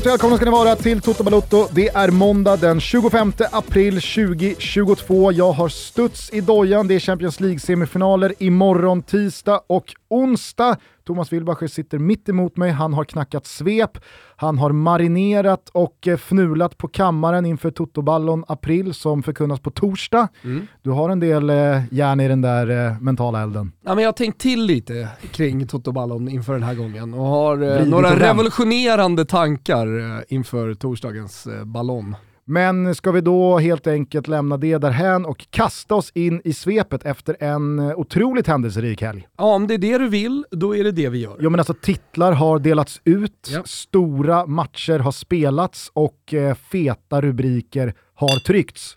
Varmt 0.00 0.12
välkomna 0.12 0.36
ska 0.36 0.44
ni 0.44 0.50
vara 0.50 0.76
till 0.76 1.00
Toto 1.00 1.24
Balotto. 1.24 1.68
Det 1.72 1.88
är 1.88 2.10
måndag 2.10 2.56
den 2.56 2.80
25 2.80 3.32
april 3.52 3.92
2022. 3.92 5.32
Jag 5.32 5.52
har 5.52 5.68
studs 5.68 6.30
i 6.32 6.40
dojan. 6.40 6.88
Det 6.88 6.94
är 6.94 7.00
Champions 7.00 7.40
League-semifinaler 7.40 8.34
imorgon 8.38 9.02
tisdag 9.02 9.60
och 9.66 9.94
onsdag. 10.10 10.76
Thomas 11.06 11.32
Wilbacher 11.32 11.66
sitter 11.66 11.98
mitt 11.98 12.28
emot 12.28 12.56
mig. 12.56 12.70
Han 12.70 12.92
har 12.92 13.04
knackat 13.04 13.46
svep. 13.46 13.98
Han 14.36 14.58
har 14.58 14.72
marinerat 14.72 15.68
och 15.72 16.08
eh, 16.08 16.16
fnulat 16.16 16.78
på 16.78 16.88
kammaren 16.88 17.46
inför 17.46 17.70
Toto-ballon 17.70 18.44
april 18.48 18.94
som 18.94 19.22
förkunnas 19.22 19.60
på 19.60 19.70
torsdag. 19.70 20.28
Mm. 20.44 20.66
Du 20.82 20.90
har 20.90 21.10
en 21.10 21.20
del 21.20 21.50
eh, 21.50 21.82
järn 21.90 22.20
i 22.20 22.28
den 22.28 22.40
där 22.42 22.86
eh, 22.86 23.00
mentala 23.00 23.42
elden. 23.42 23.72
Ja, 23.84 23.94
men 23.94 24.04
jag 24.04 24.08
har 24.08 24.12
tänkt 24.12 24.40
till 24.40 24.64
lite 24.64 25.08
kring 25.32 25.66
Toto-ballon 25.66 26.28
inför 26.28 26.52
den 26.52 26.62
här 26.62 26.74
gången 26.74 27.14
och 27.14 27.26
har 27.26 27.78
eh, 27.80 27.86
några 27.86 28.16
revolutionerande 28.16 29.24
tankar 29.24 29.98
eh, 29.98 30.22
inför 30.28 30.74
torsdagens 30.74 31.46
eh, 31.46 31.64
ballon. 31.64 32.16
Men 32.50 32.94
ska 32.94 33.12
vi 33.12 33.20
då 33.20 33.58
helt 33.58 33.86
enkelt 33.86 34.28
lämna 34.28 34.56
det 34.56 34.78
därhän 34.78 35.24
och 35.24 35.46
kasta 35.50 35.94
oss 35.94 36.10
in 36.14 36.40
i 36.44 36.52
svepet 36.52 37.04
efter 37.04 37.36
en 37.40 37.78
eh, 37.78 37.98
otroligt 37.98 38.46
händelserik 38.46 39.02
helg? 39.02 39.28
Ja, 39.38 39.44
om 39.44 39.66
det 39.66 39.74
är 39.74 39.78
det 39.78 39.98
du 39.98 40.08
vill, 40.08 40.44
då 40.50 40.76
är 40.76 40.84
det 40.84 40.92
det 40.92 41.08
vi 41.08 41.18
gör. 41.18 41.36
Jo 41.40 41.50
men 41.50 41.60
alltså 41.60 41.74
titlar 41.74 42.32
har 42.32 42.58
delats 42.58 43.00
ut, 43.04 43.48
ja. 43.50 43.62
stora 43.64 44.46
matcher 44.46 44.98
har 44.98 45.12
spelats 45.12 45.90
och 45.92 46.34
eh, 46.34 46.54
feta 46.54 47.20
rubriker 47.20 47.94
har 48.14 48.38
tryckts. 48.46 48.96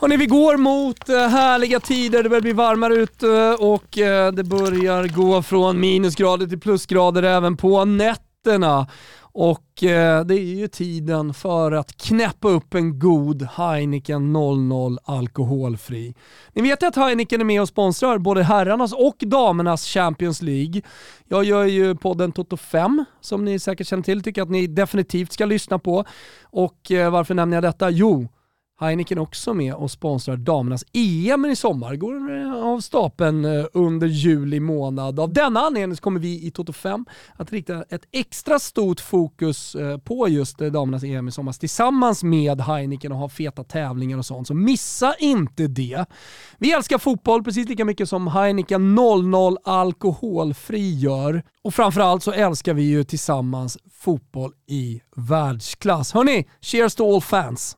Hörrni, 0.00 0.16
vi 0.16 0.26
går 0.26 0.56
mot 0.56 1.08
eh, 1.08 1.16
härliga 1.16 1.80
tider, 1.80 2.22
det 2.22 2.28
börjar 2.28 2.42
bli 2.42 2.52
varmare 2.52 2.94
ute 2.94 3.56
och 3.58 3.98
eh, 3.98 4.32
det 4.32 4.44
börjar 4.44 5.08
gå 5.08 5.42
från 5.42 5.80
minusgrader 5.80 6.46
till 6.46 6.60
plusgrader 6.60 7.22
även 7.22 7.56
på 7.56 7.84
nätterna. 7.84 8.86
Och 9.36 9.84
eh, 9.84 10.24
det 10.24 10.34
är 10.34 10.54
ju 10.54 10.68
tiden 10.68 11.34
för 11.34 11.72
att 11.72 11.96
knäppa 11.96 12.48
upp 12.48 12.74
en 12.74 12.98
god 12.98 13.42
Heineken 13.42 14.32
00 14.32 14.98
alkoholfri. 15.04 16.14
Ni 16.52 16.62
vet 16.62 16.82
ju 16.82 16.86
att 16.86 16.96
Heineken 16.96 17.40
är 17.40 17.44
med 17.44 17.60
och 17.60 17.68
sponsrar 17.68 18.18
både 18.18 18.42
herrarnas 18.42 18.92
och 18.92 19.16
damernas 19.18 19.86
Champions 19.86 20.42
League. 20.42 20.82
Jag 21.28 21.44
gör 21.44 21.64
ju 21.64 21.94
podden 21.94 22.32
Toto 22.32 22.56
5 22.56 23.04
som 23.20 23.44
ni 23.44 23.58
säkert 23.58 23.86
känner 23.86 24.02
till, 24.02 24.22
tycker 24.22 24.42
att 24.42 24.50
ni 24.50 24.66
definitivt 24.66 25.32
ska 25.32 25.44
lyssna 25.44 25.78
på. 25.78 26.04
Och 26.42 26.92
eh, 26.92 27.10
varför 27.10 27.34
nämner 27.34 27.56
jag 27.56 27.64
detta? 27.64 27.90
Jo, 27.90 28.28
Heineken 28.80 29.18
också 29.18 29.54
med 29.54 29.74
och 29.74 29.90
sponsrar 29.90 30.36
damernas 30.36 30.84
EM 30.92 31.44
i 31.44 31.56
sommar. 31.56 31.96
Går 31.96 32.14
av 32.64 32.80
stapeln 32.80 33.44
eh, 33.44 33.64
under 33.72 34.06
juli 34.06 34.60
månad. 34.60 35.20
Av 35.20 35.32
denna 35.32 35.60
anledning 35.60 35.96
kommer 35.96 36.20
vi 36.20 36.46
i 36.46 36.50
Toto 36.50 36.72
5 36.72 37.06
att 37.36 37.52
rikta 37.52 37.82
ett 37.82 38.02
extra 38.12 38.58
stort 38.58 39.00
fokus 39.00 39.74
eh, 39.74 39.98
på 39.98 40.28
just 40.28 40.60
eh, 40.60 40.72
damernas 40.72 41.04
EM 41.04 41.28
i 41.28 41.32
sommar 41.32 41.52
tillsammans 41.52 42.22
med 42.22 42.60
Heineken 42.60 43.12
och 43.12 43.18
ha 43.18 43.28
feta 43.28 43.64
tävlingar 43.64 44.18
och 44.18 44.26
sånt. 44.26 44.46
Så 44.46 44.54
missa 44.54 45.14
inte 45.18 45.66
det. 45.66 46.06
Vi 46.58 46.72
älskar 46.72 46.98
fotboll 46.98 47.44
precis 47.44 47.68
lika 47.68 47.84
mycket 47.84 48.08
som 48.08 48.26
Heineken 48.26 48.94
00 48.94 49.58
alkoholfri 49.64 50.98
gör. 50.98 51.42
Och 51.62 51.74
framförallt 51.74 52.22
så 52.22 52.32
älskar 52.32 52.74
vi 52.74 52.82
ju 52.82 53.04
tillsammans 53.04 53.78
fotboll 53.92 54.52
i 54.66 55.00
världsklass. 55.16 56.12
Hörni, 56.12 56.48
cheers 56.60 56.94
to 56.94 57.14
all 57.14 57.20
fans! 57.20 57.76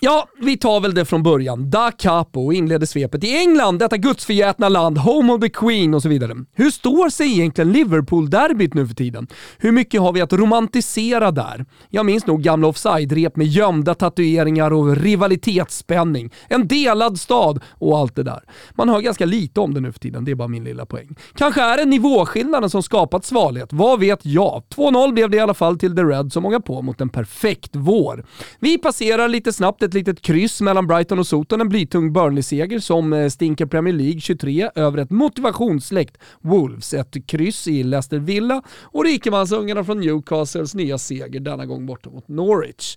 Ja, 0.00 0.28
vi 0.40 0.56
tar 0.56 0.80
väl 0.80 0.94
det 0.94 1.04
från 1.04 1.22
början. 1.22 1.70
Da 1.70 1.90
Capo 1.90 2.52
inleder 2.52 2.86
svepet 2.86 3.24
i 3.24 3.36
England, 3.36 3.78
detta 3.78 3.96
gudsförgätna 3.96 4.68
land, 4.68 4.98
home 4.98 5.32
of 5.32 5.40
the 5.40 5.48
Queen 5.48 5.94
och 5.94 6.02
så 6.02 6.08
vidare. 6.08 6.34
Hur 6.54 6.70
står 6.70 7.10
sig 7.10 7.32
egentligen 7.32 7.72
Liverpool-derbyt 7.72 8.74
nu 8.74 8.86
för 8.86 8.94
tiden? 8.94 9.26
Hur 9.58 9.72
mycket 9.72 10.00
har 10.00 10.12
vi 10.12 10.20
att 10.20 10.32
romantisera 10.32 11.30
där? 11.30 11.66
Jag 11.90 12.06
minns 12.06 12.26
nog 12.26 12.42
gamla 12.42 12.68
offside-rep 12.68 13.36
med 13.36 13.46
gömda 13.46 13.94
tatueringar 13.94 14.72
och 14.72 14.96
rivalitetsspänning. 14.96 16.32
En 16.48 16.68
delad 16.68 17.20
stad 17.20 17.60
och 17.78 17.98
allt 17.98 18.16
det 18.16 18.22
där. 18.22 18.40
Man 18.74 18.88
hör 18.88 19.00
ganska 19.00 19.24
lite 19.24 19.60
om 19.60 19.74
det 19.74 19.80
nu 19.80 19.92
för 19.92 20.00
tiden, 20.00 20.24
det 20.24 20.30
är 20.30 20.34
bara 20.34 20.48
min 20.48 20.64
lilla 20.64 20.86
poäng. 20.86 21.16
Kanske 21.34 21.62
är 21.62 21.76
det 21.76 21.84
nivåskillnaden 21.84 22.70
som 22.70 22.82
skapat 22.82 23.24
svalhet, 23.24 23.72
vad 23.72 24.00
vet 24.00 24.20
jag? 24.22 24.62
2-0 24.74 25.12
blev 25.12 25.30
det 25.30 25.36
i 25.36 25.40
alla 25.40 25.54
fall 25.54 25.78
till 25.78 25.96
The 25.96 26.02
Red 26.02 26.32
som 26.32 26.46
ångar 26.46 26.60
på 26.60 26.82
mot 26.82 27.00
en 27.00 27.08
perfekt 27.08 27.70
vår. 27.72 28.24
Vi 28.60 28.78
passerar 28.78 29.28
lite 29.28 29.52
snabbt 29.52 29.82
ett 29.86 29.94
litet 29.94 30.22
kryss 30.22 30.60
mellan 30.60 30.86
Brighton 30.86 31.18
och 31.18 31.26
Soton, 31.26 31.60
en 31.60 31.68
blytung 31.68 32.12
Burnley-seger 32.12 32.78
som 32.78 33.12
eh, 33.12 33.28
stinker 33.28 33.66
Premier 33.66 33.94
League 33.94 34.20
23 34.20 34.70
över 34.74 34.98
ett 34.98 35.10
motivationssläkt 35.10 36.18
Wolves. 36.40 36.94
Ett 36.94 37.26
kryss 37.26 37.68
i 37.68 37.82
Leicester 37.82 38.18
Villa 38.18 38.62
och 38.82 39.04
rikemansungarna 39.04 39.84
från 39.84 40.00
Newcastles 40.00 40.74
nya 40.74 40.98
seger, 40.98 41.40
denna 41.40 41.66
gång 41.66 41.86
borta 41.86 42.10
mot 42.10 42.28
Norwich. 42.28 42.96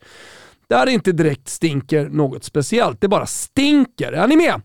Där 0.68 0.86
det 0.86 0.92
inte 0.92 1.12
direkt 1.12 1.50
stinker 1.50 2.10
något 2.10 2.44
speciellt, 2.44 3.02
det 3.02 3.08
bara 3.08 3.26
stinker. 3.26 4.12
Är 4.12 4.28
ni 4.28 4.36
med? 4.36 4.62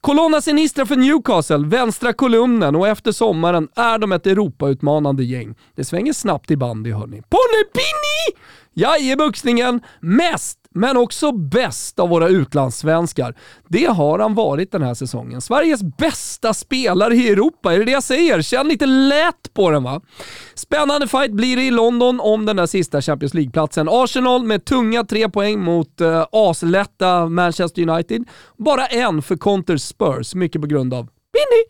Colonna 0.00 0.40
Sinistra 0.40 0.86
för 0.86 0.96
Newcastle, 0.96 1.66
vänstra 1.66 2.12
kolumnen 2.12 2.76
och 2.76 2.88
efter 2.88 3.12
sommaren 3.12 3.68
är 3.76 3.98
de 3.98 4.12
ett 4.12 4.26
Europautmanande 4.26 5.24
gäng. 5.24 5.54
Det 5.74 5.84
svänger 5.84 6.12
snabbt 6.12 6.50
i 6.50 6.56
bandy 6.56 6.92
hörni. 6.92 7.22
Ponepini! 7.30 8.42
Jajebuxningen, 8.74 9.80
mest 10.00 10.58
men 10.74 10.96
också 10.96 11.32
bäst 11.32 11.98
av 11.98 12.08
våra 12.08 12.28
utlandssvenskar. 12.28 13.34
Det 13.68 13.84
har 13.84 14.18
han 14.18 14.34
varit 14.34 14.72
den 14.72 14.82
här 14.82 14.94
säsongen. 14.94 15.40
Sveriges 15.40 15.82
bästa 15.82 16.54
spelare 16.54 17.14
i 17.14 17.28
Europa, 17.28 17.74
är 17.74 17.78
det 17.78 17.84
det 17.84 17.92
jag 17.92 18.02
säger? 18.02 18.42
Känn 18.42 18.68
lite 18.68 18.86
lätt 18.86 19.54
på 19.54 19.70
den 19.70 19.82
va? 19.82 20.00
Spännande 20.54 21.08
fight 21.08 21.32
blir 21.32 21.56
det 21.56 21.62
i 21.62 21.70
London 21.70 22.20
om 22.20 22.46
den 22.46 22.56
där 22.56 22.66
sista 22.66 23.02
Champions 23.02 23.34
League-platsen. 23.34 23.88
Arsenal 23.90 24.44
med 24.44 24.64
tunga 24.64 25.04
tre 25.04 25.28
poäng 25.28 25.60
mot 25.60 26.00
uh, 26.00 26.24
aslätta 26.32 27.28
Manchester 27.28 27.88
United. 27.88 28.24
Bara 28.58 28.86
en 28.86 29.22
för 29.22 29.36
Conter 29.36 29.76
Spurs, 29.76 30.34
mycket 30.34 30.60
på 30.60 30.66
grund 30.66 30.94
av 30.94 31.04
Binny. 31.04 31.62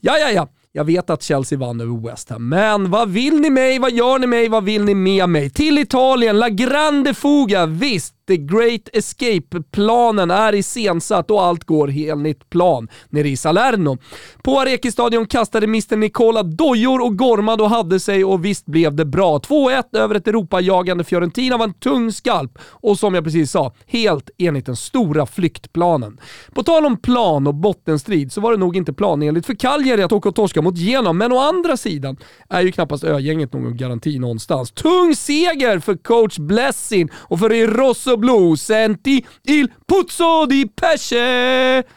Ja, 0.00 0.18
ja, 0.18 0.30
ja. 0.30 0.48
Jag 0.74 0.84
vet 0.84 1.10
att 1.10 1.22
Chelsea 1.22 1.58
vann 1.58 1.80
över 1.80 2.08
West 2.08 2.30
Ham, 2.30 2.48
men 2.48 2.90
vad 2.90 3.10
vill 3.10 3.40
ni 3.40 3.50
mig? 3.50 3.78
Vad 3.78 3.92
gör 3.92 4.18
ni 4.18 4.26
mig? 4.26 4.48
Vad 4.48 4.64
vill 4.64 4.84
ni 4.84 4.94
med 4.94 5.28
mig? 5.28 5.50
Till 5.50 5.78
Italien, 5.78 6.38
La 6.38 6.48
Grande 6.48 7.14
Fuga, 7.14 7.66
visst. 7.66 8.14
The 8.28 8.36
Great 8.36 8.88
Escape-planen 8.92 10.30
är 10.30 10.54
iscensatt 10.54 11.30
och 11.30 11.42
allt 11.42 11.64
går 11.64 11.90
enligt 11.90 12.50
plan 12.50 12.88
nere 13.10 13.28
i 13.28 13.36
Salerno. 13.36 13.98
På 14.42 14.60
Arekistadion 14.60 15.26
kastade 15.26 15.66
Mr 15.66 15.96
Nicola 15.96 16.42
dojor 16.42 17.02
och 17.02 17.18
gormade 17.18 17.62
och 17.62 17.70
hade 17.70 18.00
sig 18.00 18.24
och 18.24 18.44
visst 18.44 18.66
blev 18.66 18.94
det 18.94 19.04
bra. 19.04 19.38
2-1 19.38 19.96
över 19.96 20.14
ett 20.14 20.28
Europajagande 20.28 21.04
Fiorentina 21.04 21.56
var 21.56 21.64
en 21.64 21.74
tung 21.74 22.12
skalp 22.12 22.58
och 22.64 22.98
som 22.98 23.14
jag 23.14 23.24
precis 23.24 23.50
sa, 23.50 23.72
helt 23.86 24.30
enligt 24.38 24.66
den 24.66 24.76
stora 24.76 25.26
flyktplanen. 25.26 26.20
På 26.54 26.62
tal 26.62 26.86
om 26.86 26.96
plan 26.96 27.46
och 27.46 27.54
bottenstrid 27.54 28.32
så 28.32 28.40
var 28.40 28.52
det 28.52 28.58
nog 28.58 28.76
inte 28.76 28.92
planenligt 28.92 29.46
för 29.46 29.54
Cagliari 29.54 30.02
att 30.02 30.12
åka 30.12 30.28
och 30.28 30.34
torska 30.34 30.62
mot 30.62 30.76
Genom, 30.76 31.18
men 31.18 31.32
å 31.32 31.38
andra 31.38 31.76
sidan 31.76 32.16
är 32.48 32.62
ju 32.62 32.72
knappast 32.72 33.04
ögänget 33.04 33.52
någon 33.52 33.76
garanti 33.76 34.18
någonstans. 34.18 34.70
Tung 34.70 35.16
seger 35.16 35.78
för 35.78 35.96
coach 35.96 36.38
Blessing 36.38 37.08
och 37.14 37.38
för 37.38 37.66
Rosso 37.66 38.16
Blu, 38.22 38.56
senti 38.56 39.26
il 39.42 39.68
puzzo 39.86 40.46
di 40.46 40.70
pesce. 40.80 41.16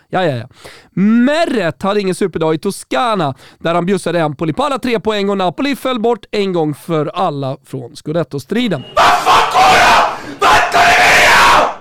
Ja, 0.10 0.26
ja, 0.26 0.36
ja. 0.36 0.48
Meret 0.94 1.84
hade 1.84 2.02
ingen 2.02 2.16
superdag 2.16 2.54
i 2.54 2.58
Toscana 2.58 3.36
där 3.60 3.74
han 3.76 3.86
bjussade 3.86 4.20
Empoli 4.20 4.54
på 4.54 4.64
alla 4.64 4.80
tre 4.80 5.00
poäng 5.00 5.30
och 5.30 5.38
Napoli 5.38 5.76
föll 5.76 6.00
bort 6.00 6.26
en 6.32 6.54
gång 6.54 6.74
för 6.74 7.06
alla 7.06 7.58
från 7.66 7.96
scudetto-striden. 7.96 8.84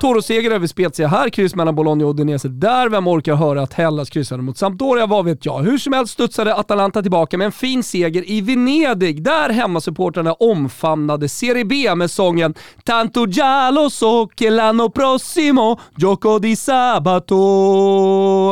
Toro-seger 0.04 0.50
över 0.50 0.66
Spezia 0.66 1.08
här, 1.08 1.28
kryss 1.28 1.54
mellan 1.54 1.74
Bologna 1.74 2.04
och 2.04 2.10
Udinese 2.10 2.48
där. 2.48 2.88
Vem 2.88 3.08
orkar 3.08 3.34
höra 3.34 3.62
att 3.62 3.72
Hellas 3.72 4.10
kryssade 4.10 4.42
mot 4.42 4.58
Sampdoria, 4.58 5.06
vad 5.06 5.24
vet 5.24 5.46
jag. 5.46 5.62
Hur 5.62 5.78
som 5.78 5.92
helst 5.92 6.12
studsade 6.12 6.54
Atalanta 6.54 7.02
tillbaka 7.02 7.38
med 7.38 7.44
en 7.44 7.52
fin 7.52 7.82
seger 7.82 8.30
i 8.30 8.40
Venedig, 8.40 9.22
där 9.22 9.50
hemmasupportrarna 9.50 10.32
omfamnade 10.32 11.28
Serie 11.28 11.64
B 11.64 11.94
med 11.94 12.10
sången 12.10 12.54
“Tanto 12.84 13.26
giallo 13.26 13.82
lo 13.82 13.90
so 13.90 14.26
che 14.26 14.50
l'anno 14.50 14.90
prossimo 14.90 15.80
gioco 15.96 16.38
di 16.38 16.56
sabato, 16.56 17.36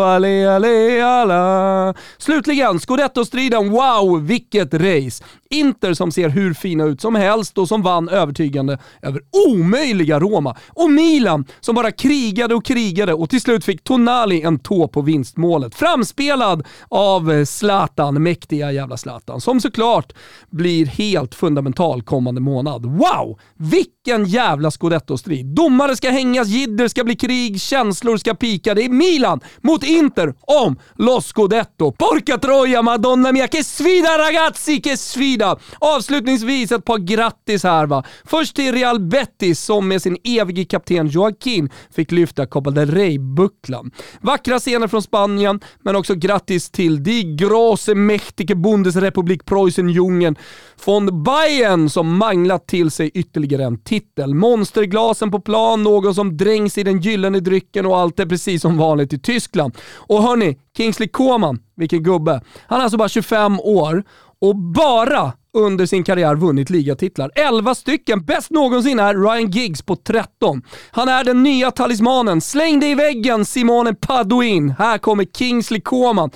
ale 0.05 0.49
ale 0.49 1.03
ala”. 1.03 1.95
Slutligen, 2.19 2.81
scudetto-striden, 2.81 3.71
wow 3.71 4.27
vilket 4.27 4.75
race! 4.75 5.25
Inter 5.53 5.95
som 5.95 6.13
ser 6.13 6.29
hur 6.29 6.55
fina 6.55 6.85
ut 6.85 7.01
som 7.01 7.15
helst 7.15 7.59
och 7.59 7.69
som 7.69 7.83
vann 7.83 8.09
övertygande 8.09 8.79
över 9.03 9.21
omöjliga 9.49 10.21
Roma. 10.21 10.57
Och 10.69 10.91
Milan 10.91 11.45
som 11.61 11.75
bara 11.75 11.93
krigade 11.93 12.55
och 12.55 12.65
krigade 12.65 13.15
och 13.15 13.31
till 13.31 13.41
slut 13.41 13.65
fick 13.65 13.85
Tonali 13.85 14.43
en 14.43 14.59
tå 14.59 14.89
på 14.89 15.03
vinstmålet. 15.03 15.75
Framspelad 15.75 16.67
av 16.89 17.33
eh, 17.33 17.45
Zlatan, 17.45 18.23
mäktiga 18.23 18.73
jävla 18.73 18.97
Zlatan, 18.97 19.41
som 19.41 19.61
såklart 19.61 20.13
blir 20.51 20.87
helt 20.87 21.35
fundamental 21.35 22.03
kommande 22.03 22.41
månad. 22.41 22.87
Wow! 22.87 23.39
Vilken 23.57 24.25
jävla 24.25 24.71
scudetto-strid. 24.71 25.47
Domare 25.47 25.97
ska 25.97 26.11
hängas, 26.11 26.49
jidder 26.49 26.89
ska 26.89 27.05
bli 27.05 27.17
krig, 27.17 27.61
känslor 27.61 28.17
ska 28.17 28.35
pika. 28.35 28.75
Det 28.75 28.85
är 28.85 28.89
Milan 28.89 29.41
mot 29.61 29.85
Inter 29.85 30.35
om 30.41 30.79
Los 30.95 31.27
Scudetto. 31.27 31.93
Porca 31.93 32.39
troja, 32.39 32.83
madonna 32.83 33.33
mia, 33.33 33.49
che 33.49 33.65
sfida 33.65 34.19
ragazzi, 34.19 34.81
che 34.81 34.97
sfida! 34.97 35.42
Avslutningsvis 35.79 36.73
ett 36.73 36.85
par 36.85 36.99
grattis 36.99 37.65
här 37.65 37.87
va. 37.87 38.05
Först 38.25 38.57
till 38.57 38.73
Real 38.73 39.01
Betis 39.01 39.61
som 39.61 39.89
med 39.89 40.03
sin 40.03 40.17
evige 40.25 40.65
kapten 40.65 41.07
Joaquin 41.07 41.71
fick 41.91 42.13
lyfta 42.13 42.47
Copa 42.47 42.71
del 42.71 42.91
Rey-bucklan. 42.91 43.91
Vackra 44.21 44.59
scener 44.59 44.89
från 44.89 45.03
Spanien, 45.03 45.61
men 45.81 45.97
också 45.97 46.15
grattis 46.15 46.71
till 46.71 47.03
Die 47.03 47.23
Große 47.23 47.95
Mächtige 47.95 48.55
Bundesrepublik 48.55 49.45
Preußen-Jungen 49.45 50.37
von 50.85 51.23
Bayern 51.23 51.91
som 51.91 52.19
manglat 52.19 52.67
till 52.67 52.91
sig 52.91 53.11
ytterligare 53.15 53.65
en 53.65 53.79
titel. 53.79 54.35
Monsterglasen 54.35 55.31
på 55.31 55.41
plan, 55.41 55.83
någon 55.83 56.15
som 56.15 56.37
drängs 56.37 56.79
i 56.79 56.83
den 56.83 57.01
gyllene 57.01 57.41
drycken 57.41 57.87
och 57.87 57.99
allt 57.99 58.21
är 58.21 58.27
precis 58.27 58.63
som 58.63 58.77
vanligt 58.77 59.13
i 59.13 59.19
Tyskland. 59.19 59.79
Och 59.97 60.23
hörni, 60.23 60.59
Kingsley 60.77 61.09
Coman, 61.09 61.59
vilken 61.77 62.03
gubbe. 62.03 62.41
Han 62.67 62.79
är 62.79 62.83
alltså 62.83 62.99
bara 62.99 63.09
25 63.09 63.61
år 63.61 64.05
och 64.43 64.57
bara 64.57 65.33
under 65.55 65.87
sin 65.87 66.05
karriär 66.05 66.35
vunnit 66.35 66.71
ligatitlar. 66.71 67.31
11 67.35 67.75
stycken, 67.75 68.25
bäst 68.25 68.51
någonsin 68.51 68.99
är 68.99 69.15
Ryan 69.15 69.51
Giggs 69.51 69.83
på 69.83 69.97
13. 69.97 70.63
Han 70.91 71.09
är 71.09 71.25
den 71.25 71.43
nya 71.43 71.71
talismanen. 71.71 72.41
Släng 72.41 72.81
dig 72.81 72.91
i 72.91 72.95
väggen 72.95 73.45
Simone 73.45 73.95
Paduin. 73.95 74.75
Här 74.79 74.99
kommer 74.99 75.25
Kingsley 75.25 75.81
Coman. 75.81 76.31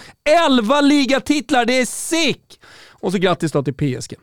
11 0.48 0.80
ligatitlar, 0.80 1.64
det 1.64 1.78
är 1.78 1.86
sick! 1.86 2.60
Och 3.00 3.12
så 3.12 3.18
grattis 3.18 3.52
då 3.52 3.62
till 3.62 3.74
PSG. 3.74 4.14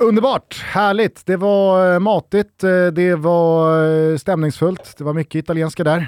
Underbart, 0.00 0.62
härligt. 0.64 1.26
Det 1.26 1.36
var 1.36 1.92
eh, 1.94 1.98
matigt, 1.98 2.64
eh, 2.64 2.86
det 2.86 3.14
var 3.14 3.84
eh, 4.12 4.16
stämningsfullt, 4.16 4.94
det 4.98 5.04
var 5.04 5.14
mycket 5.14 5.34
italienska 5.34 5.84
där. 5.84 6.06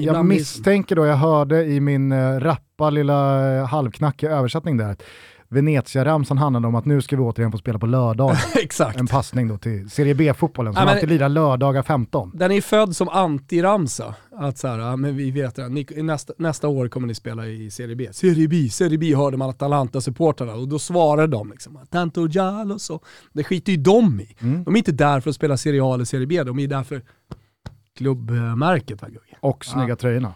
Jag 0.00 0.24
misstänker 0.24 0.96
då, 0.96 1.06
jag 1.06 1.16
hörde 1.16 1.64
i 1.64 1.80
min 1.80 2.40
rappa 2.40 2.90
lilla 2.90 3.64
halvknackiga 3.64 4.30
översättning 4.30 4.76
där, 4.76 4.96
Venezia-ramsan 5.54 6.38
handlade 6.38 6.66
om 6.66 6.74
att 6.74 6.84
nu 6.84 7.02
ska 7.02 7.16
vi 7.16 7.22
återigen 7.22 7.52
få 7.52 7.58
spela 7.58 7.78
på 7.78 7.86
lördag. 7.86 8.36
Exakt. 8.54 9.00
En 9.00 9.06
passning 9.06 9.48
då 9.48 9.58
till 9.58 9.90
Serie 9.90 10.14
B-fotbollen 10.14 10.74
som 10.74 10.82
ja, 10.82 10.90
alltid 10.90 11.08
lirar 11.08 11.28
lördagar 11.28 11.82
15. 11.82 12.32
Den 12.34 12.52
är 12.52 12.60
född 12.60 12.96
som 12.96 13.08
anti-ramsa. 13.08 14.14
Att 14.36 14.58
så 14.58 14.68
här, 14.68 14.96
men 14.96 15.16
vi 15.16 15.30
vet 15.30 15.54
det, 15.54 15.68
ni, 15.68 15.86
nästa, 15.96 16.32
nästa 16.38 16.68
år 16.68 16.88
kommer 16.88 17.06
ni 17.06 17.14
spela 17.14 17.46
i 17.46 17.70
Serie 17.70 17.96
B. 17.96 18.08
Serie 18.12 18.48
B, 18.48 18.68
Serie 18.68 18.98
B 18.98 19.14
hörde 19.14 19.36
man 19.36 19.50
Atalanta-supportrarna 19.50 20.52
och 20.52 20.68
då 20.68 20.78
svarade 20.78 21.26
de 21.26 21.50
liksom 21.50 21.78
Tanto 21.90 22.28
Giallo 22.28 22.78
så. 22.78 23.00
Det 23.32 23.44
skiter 23.44 23.72
ju 23.72 23.78
de 23.78 24.20
i. 24.20 24.36
Mm. 24.40 24.64
De 24.64 24.74
är 24.74 24.78
inte 24.78 24.92
där 24.92 25.20
för 25.20 25.30
att 25.30 25.36
spela 25.36 25.56
Serie 25.56 25.84
A 25.84 25.94
eller 25.94 26.04
Serie 26.04 26.26
B, 26.26 26.42
de 26.42 26.58
är 26.58 26.68
där 26.68 26.82
för 26.82 27.02
klubbmärket. 27.96 29.02
Och 29.44 29.64
snygga 29.64 29.88
ja. 29.88 29.96
tröjorna. 29.96 30.32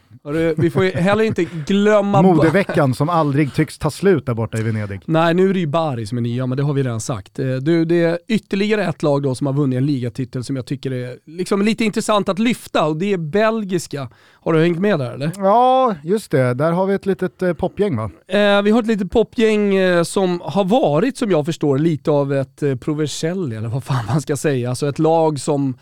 Vi 0.57 0.71
får 0.71 0.85
ju 0.85 0.91
heller 0.91 1.25
inte 1.25 1.45
glömma... 1.45 2.23
Modeveckan 2.23 2.95
som 2.95 3.09
aldrig 3.09 3.55
tycks 3.55 3.79
ta 3.79 3.91
slut 3.91 4.27
där 4.27 4.35
borta 4.35 4.59
i 4.59 4.63
Venedig. 4.63 5.01
Nej, 5.05 5.35
nu 5.35 5.51
är 5.51 5.55
det 5.55 5.61
ju 5.61 5.67
Bari 5.67 6.07
som 6.07 6.19
är 6.19 6.23
nya, 6.23 6.47
men 6.47 6.57
det 6.57 6.63
har 6.63 6.73
vi 6.73 6.83
redan 6.83 7.01
sagt. 7.01 7.39
Eh, 7.39 7.47
du, 7.47 7.85
det 7.85 8.03
är 8.03 8.19
ytterligare 8.29 8.85
ett 8.85 9.03
lag 9.03 9.23
då 9.23 9.35
som 9.35 9.47
har 9.47 9.55
vunnit 9.55 9.77
en 9.77 9.87
ligatitel 9.87 10.45
som 10.45 10.57
jag 10.57 10.67
tycker 10.67 10.91
är 10.91 11.17
liksom 11.25 11.63
lite 11.63 11.85
intressant 11.85 12.29
att 12.29 12.39
lyfta 12.39 12.87
och 12.87 12.97
det 12.97 13.13
är 13.13 13.19
belgiska. 13.19 14.09
Har 14.33 14.53
du 14.53 14.61
hängt 14.61 14.79
med 14.79 14.99
där 14.99 15.13
eller? 15.13 15.33
Ja, 15.37 15.95
just 16.03 16.31
det. 16.31 16.55
Där 16.55 16.73
har 16.73 16.87
vi 16.87 16.95
ett 16.95 17.07
litet 17.07 17.43
eh, 17.43 17.53
popgäng 17.53 17.97
va? 17.97 18.11
Eh, 18.29 18.63
vi 18.63 18.71
har 18.71 18.81
ett 18.81 18.87
litet 18.89 19.11
popgäng 19.11 19.75
eh, 19.75 20.03
som 20.03 20.41
har 20.45 20.65
varit, 20.65 21.17
som 21.17 21.31
jag 21.31 21.47
förstår, 21.47 21.79
lite 21.79 22.11
av 22.11 22.33
ett 22.33 22.63
eh, 22.63 22.77
Provercelli, 22.77 23.57
eller 23.57 23.69
vad 23.69 23.85
fan 23.85 24.07
man 24.07 24.21
ska 24.21 24.37
säga. 24.37 24.69
Alltså 24.69 24.89
ett 24.89 24.99
lag 24.99 25.41
som 25.41 25.75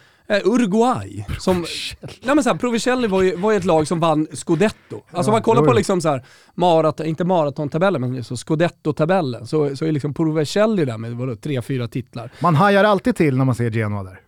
Uruguay. 0.44 1.26
Som, 1.38 1.64
nej 2.00 2.34
men 2.34 2.44
så 2.44 2.50
här, 2.50 2.56
Provicelli 2.56 3.08
var 3.08 3.22
ju, 3.22 3.36
var 3.36 3.52
ju 3.52 3.56
ett 3.56 3.64
lag 3.64 3.86
som 3.88 4.00
vann 4.00 4.26
Scudetto. 4.32 5.02
Alltså 5.10 5.30
ja, 5.30 5.34
man 5.34 5.42
kollar 5.42 5.62
på 5.62 5.72
liksom 5.72 6.00
så 6.00 6.08
här, 6.08 6.24
maraton, 6.54 7.06
inte 7.06 7.24
maratontabellen, 7.24 8.00
men 8.00 8.16
liksom 8.16 8.36
Scudetto-tabellen, 8.36 9.46
så, 9.46 9.76
så 9.76 9.84
är 9.84 9.92
liksom 9.92 10.14
Provicelli 10.14 10.84
där 10.84 10.98
med 10.98 11.12
vadå, 11.12 11.36
tre, 11.36 11.62
fyra 11.62 11.88
titlar. 11.88 12.30
Man 12.40 12.54
hajar 12.54 12.84
alltid 12.84 13.16
till 13.16 13.36
när 13.36 13.44
man 13.44 13.54
ser 13.54 13.70
Genoa 13.70 14.02
där. 14.02 14.20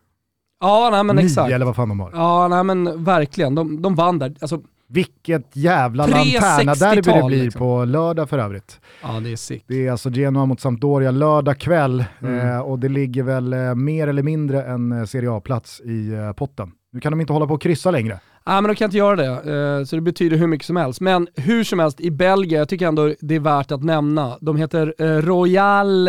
Ja, 0.61 0.89
nej 0.93 1.05
men 1.05 1.17
Nio 1.17 1.25
exakt. 1.25 1.53
eller 1.53 1.67
vad 1.67 1.77
fan 1.77 1.89
de 1.89 2.01
har. 2.01 2.11
Ja, 2.15 2.49
nej 2.49 2.65
men 2.65 3.05
verkligen. 3.05 3.55
De, 3.55 3.83
de 3.83 3.94
vann 3.94 4.19
där. 4.19 4.35
Alltså, 4.41 4.61
vilket 4.88 5.56
jävla 5.56 6.06
lanterna-derby 6.06 7.12
det 7.12 7.26
blir 7.26 7.43
liksom. 7.43 7.58
på 7.58 7.85
lördag 7.85 8.29
för 8.29 8.38
övrigt. 8.38 8.81
Ja, 9.02 9.20
det 9.20 9.32
är 9.32 9.37
sick. 9.37 9.64
Det 9.67 9.87
är 9.87 9.90
alltså 9.90 10.11
Genoa 10.11 10.46
mot 10.46 10.61
Sampdoria 10.61 11.11
lördag 11.11 11.58
kväll 11.58 12.05
mm. 12.23 12.49
eh, 12.49 12.61
och 12.61 12.79
det 12.79 12.88
ligger 12.88 13.23
väl 13.23 13.52
eh, 13.52 13.75
mer 13.75 14.08
eller 14.08 14.23
mindre 14.23 14.62
en 14.62 14.93
eh, 14.93 15.05
Serie 15.05 15.31
A-plats 15.32 15.81
i 15.81 16.12
eh, 16.12 16.32
potten. 16.32 16.73
Nu 16.93 17.00
kan 17.00 17.12
de 17.12 17.20
inte 17.20 17.32
hålla 17.32 17.46
på 17.46 17.55
och 17.55 17.62
kryssa 17.62 17.90
längre. 17.90 18.20
Nej, 18.46 18.62
men 18.62 18.64
de 18.64 18.75
kan 18.75 18.85
inte 18.85 18.96
göra 18.96 19.17
det, 19.17 19.26
eh, 19.26 19.85
så 19.85 19.96
det 19.96 20.02
betyder 20.02 20.37
hur 20.37 20.46
mycket 20.46 20.67
som 20.67 20.76
helst. 20.76 21.00
Men 21.00 21.29
hur 21.37 21.64
som 21.64 21.79
helst, 21.79 22.00
i 22.00 22.11
Belgien, 22.11 22.58
jag 22.58 22.69
tycker 22.69 22.87
ändå 22.87 23.14
det 23.20 23.34
är 23.34 23.41
värt 23.41 23.73
att 23.73 23.82
nämna, 23.82 24.38
de 24.41 24.56
heter 24.56 24.94
eh, 24.99 25.06
Royal 25.06 26.08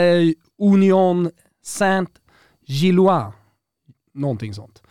Union 0.61 1.29
Saint-Gillois. 1.63 3.33
Någonting 4.13 4.53
sånt. 4.53 4.83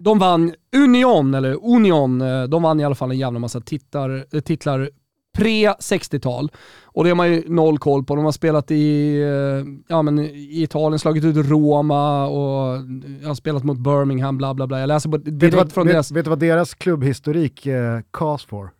De 0.00 0.18
vann 0.18 0.54
Union, 0.76 1.34
eller 1.34 1.74
Union, 1.74 2.20
eh, 2.20 2.42
de 2.42 2.62
vann 2.62 2.80
i 2.80 2.84
alla 2.84 2.94
fall 2.94 3.10
en 3.10 3.18
jävla 3.18 3.38
massa 3.38 3.60
titlar, 3.60 4.26
eh, 4.32 4.40
titlar 4.40 4.90
pre-60-tal. 5.38 6.50
Och 6.82 7.04
det 7.04 7.10
har 7.10 7.14
man 7.14 7.32
ju 7.32 7.44
noll 7.46 7.78
koll 7.78 8.04
på. 8.04 8.16
De 8.16 8.24
har 8.24 8.32
spelat 8.32 8.70
i, 8.70 9.16
eh, 9.20 9.72
ja, 9.88 10.02
men 10.02 10.18
i 10.18 10.62
Italien, 10.62 10.98
slagit 10.98 11.24
ut 11.24 11.36
Roma 11.36 12.26
och 12.26 12.78
har 13.24 13.34
spelat 13.34 13.64
mot 13.64 13.78
Birmingham, 13.78 14.38
bla 14.38 14.54
bla 14.54 14.66
bla. 14.66 14.80
Jag 14.80 14.88
läser 14.88 15.08
direkt 15.18 15.42
vet 15.42 15.54
vad, 15.54 15.72
från 15.72 15.86
vet, 15.86 15.94
deras... 15.94 16.12
Vet 16.12 16.24
du 16.24 16.28
vad 16.28 16.38
deras 16.38 16.74
klubbhistorik 16.74 17.66
eh, 17.66 18.00
calls 18.10 18.44
for? 18.44 18.70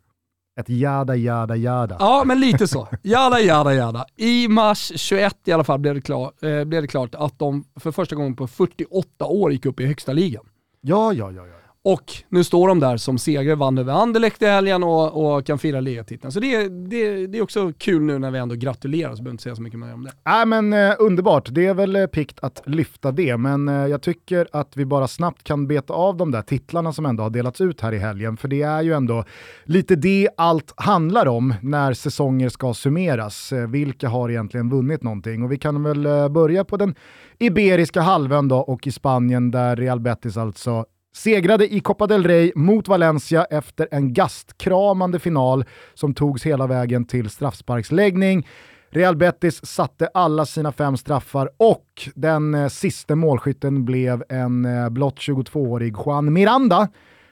Ett 0.59 0.69
jada, 0.69 1.15
jada, 1.15 1.55
jada. 1.55 1.97
Ja, 1.99 2.23
men 2.25 2.39
lite 2.39 2.67
så. 2.67 2.87
Jada, 3.03 3.39
jada, 3.39 3.73
jada. 3.73 4.05
I 4.15 4.47
mars 4.47 4.91
21 4.95 5.37
i 5.45 5.51
alla 5.51 5.63
fall 5.63 5.79
blev 5.79 5.95
det, 5.95 6.01
klar, 6.01 6.31
eh, 6.41 6.63
blev 6.63 6.81
det 6.81 6.87
klart 6.87 7.15
att 7.15 7.39
de 7.39 7.63
för 7.79 7.91
första 7.91 8.15
gången 8.15 8.35
på 8.35 8.47
48 8.47 9.25
år 9.25 9.51
gick 9.51 9.65
upp 9.65 9.79
i 9.79 9.85
högsta 9.85 10.13
ligan. 10.13 10.43
Ja, 10.81 11.13
ja, 11.13 11.31
ja. 11.31 11.47
ja. 11.47 11.61
Och 11.83 12.13
nu 12.29 12.43
står 12.43 12.67
de 12.67 12.79
där 12.79 12.97
som 12.97 13.17
segrare, 13.17 13.55
vann 13.55 13.77
över 13.77 13.93
Anderlecht 13.93 14.41
i 14.41 14.45
helgen 14.45 14.83
och, 14.83 15.35
och 15.35 15.45
kan 15.45 15.59
fira 15.59 15.79
ligatiteln. 15.79 16.31
Så 16.31 16.39
det, 16.39 16.67
det, 16.69 17.27
det 17.27 17.37
är 17.37 17.41
också 17.41 17.73
kul 17.77 18.01
nu 18.01 18.19
när 18.19 18.31
vi 18.31 18.39
ändå 18.39 18.55
gratulerar, 18.55 19.15
så 19.15 19.23
behöver 19.23 19.31
inte 19.31 19.43
säga 19.43 19.55
så 19.55 19.61
mycket 19.61 19.79
mer 19.79 19.93
om 19.93 20.03
det. 20.03 20.11
Nej 20.25 20.45
men 20.45 20.73
eh, 20.73 20.93
underbart, 20.99 21.49
det 21.51 21.65
är 21.65 21.73
väl 21.73 21.95
eh, 21.95 22.05
pikt 22.05 22.39
att 22.41 22.61
lyfta 22.65 23.11
det, 23.11 23.37
men 23.37 23.67
eh, 23.67 23.75
jag 23.75 24.01
tycker 24.01 24.47
att 24.51 24.77
vi 24.77 24.85
bara 24.85 25.07
snabbt 25.07 25.43
kan 25.43 25.67
beta 25.67 25.93
av 25.93 26.17
de 26.17 26.31
där 26.31 26.41
titlarna 26.41 26.93
som 26.93 27.05
ändå 27.05 27.23
har 27.23 27.29
delats 27.29 27.61
ut 27.61 27.81
här 27.81 27.93
i 27.93 27.97
helgen, 27.97 28.37
för 28.37 28.47
det 28.47 28.61
är 28.61 28.81
ju 28.81 28.93
ändå 28.93 29.23
lite 29.63 29.95
det 29.95 30.29
allt 30.37 30.73
handlar 30.75 31.27
om 31.27 31.53
när 31.61 31.93
säsonger 31.93 32.49
ska 32.49 32.73
summeras. 32.73 33.51
Eh, 33.51 33.67
vilka 33.67 34.09
har 34.09 34.29
egentligen 34.29 34.69
vunnit 34.69 35.03
någonting? 35.03 35.43
Och 35.43 35.51
vi 35.51 35.57
kan 35.57 35.83
väl 35.83 36.05
eh, 36.05 36.29
börja 36.29 36.65
på 36.65 36.77
den 36.77 36.95
Iberiska 37.41 38.01
halvön 38.01 38.47
då 38.47 38.57
och 38.57 38.87
i 38.87 38.91
Spanien 38.91 39.51
där 39.51 39.75
Real 39.75 39.99
Betis 39.99 40.37
alltså 40.37 40.85
segrade 41.15 41.73
i 41.73 41.79
Copa 41.79 42.07
del 42.07 42.23
Rey 42.23 42.51
mot 42.55 42.87
Valencia 42.87 43.45
efter 43.45 43.87
en 43.91 44.13
gastkramande 44.13 45.19
final 45.19 45.65
som 45.93 46.13
togs 46.13 46.45
hela 46.45 46.67
vägen 46.67 47.05
till 47.05 47.29
straffsparksläggning. 47.29 48.47
Real 48.89 49.15
Betis 49.15 49.65
satte 49.65 50.07
alla 50.13 50.45
sina 50.45 50.71
fem 50.71 50.97
straffar 50.97 51.49
och 51.57 51.85
den 52.15 52.53
eh, 52.53 52.67
sista 52.67 53.15
målskytten 53.15 53.85
blev 53.85 54.23
en 54.29 54.65
eh, 54.65 54.89
blott 54.89 55.17
22-årig 55.17 55.95
Juan 56.05 56.33
Miranda 56.33 56.87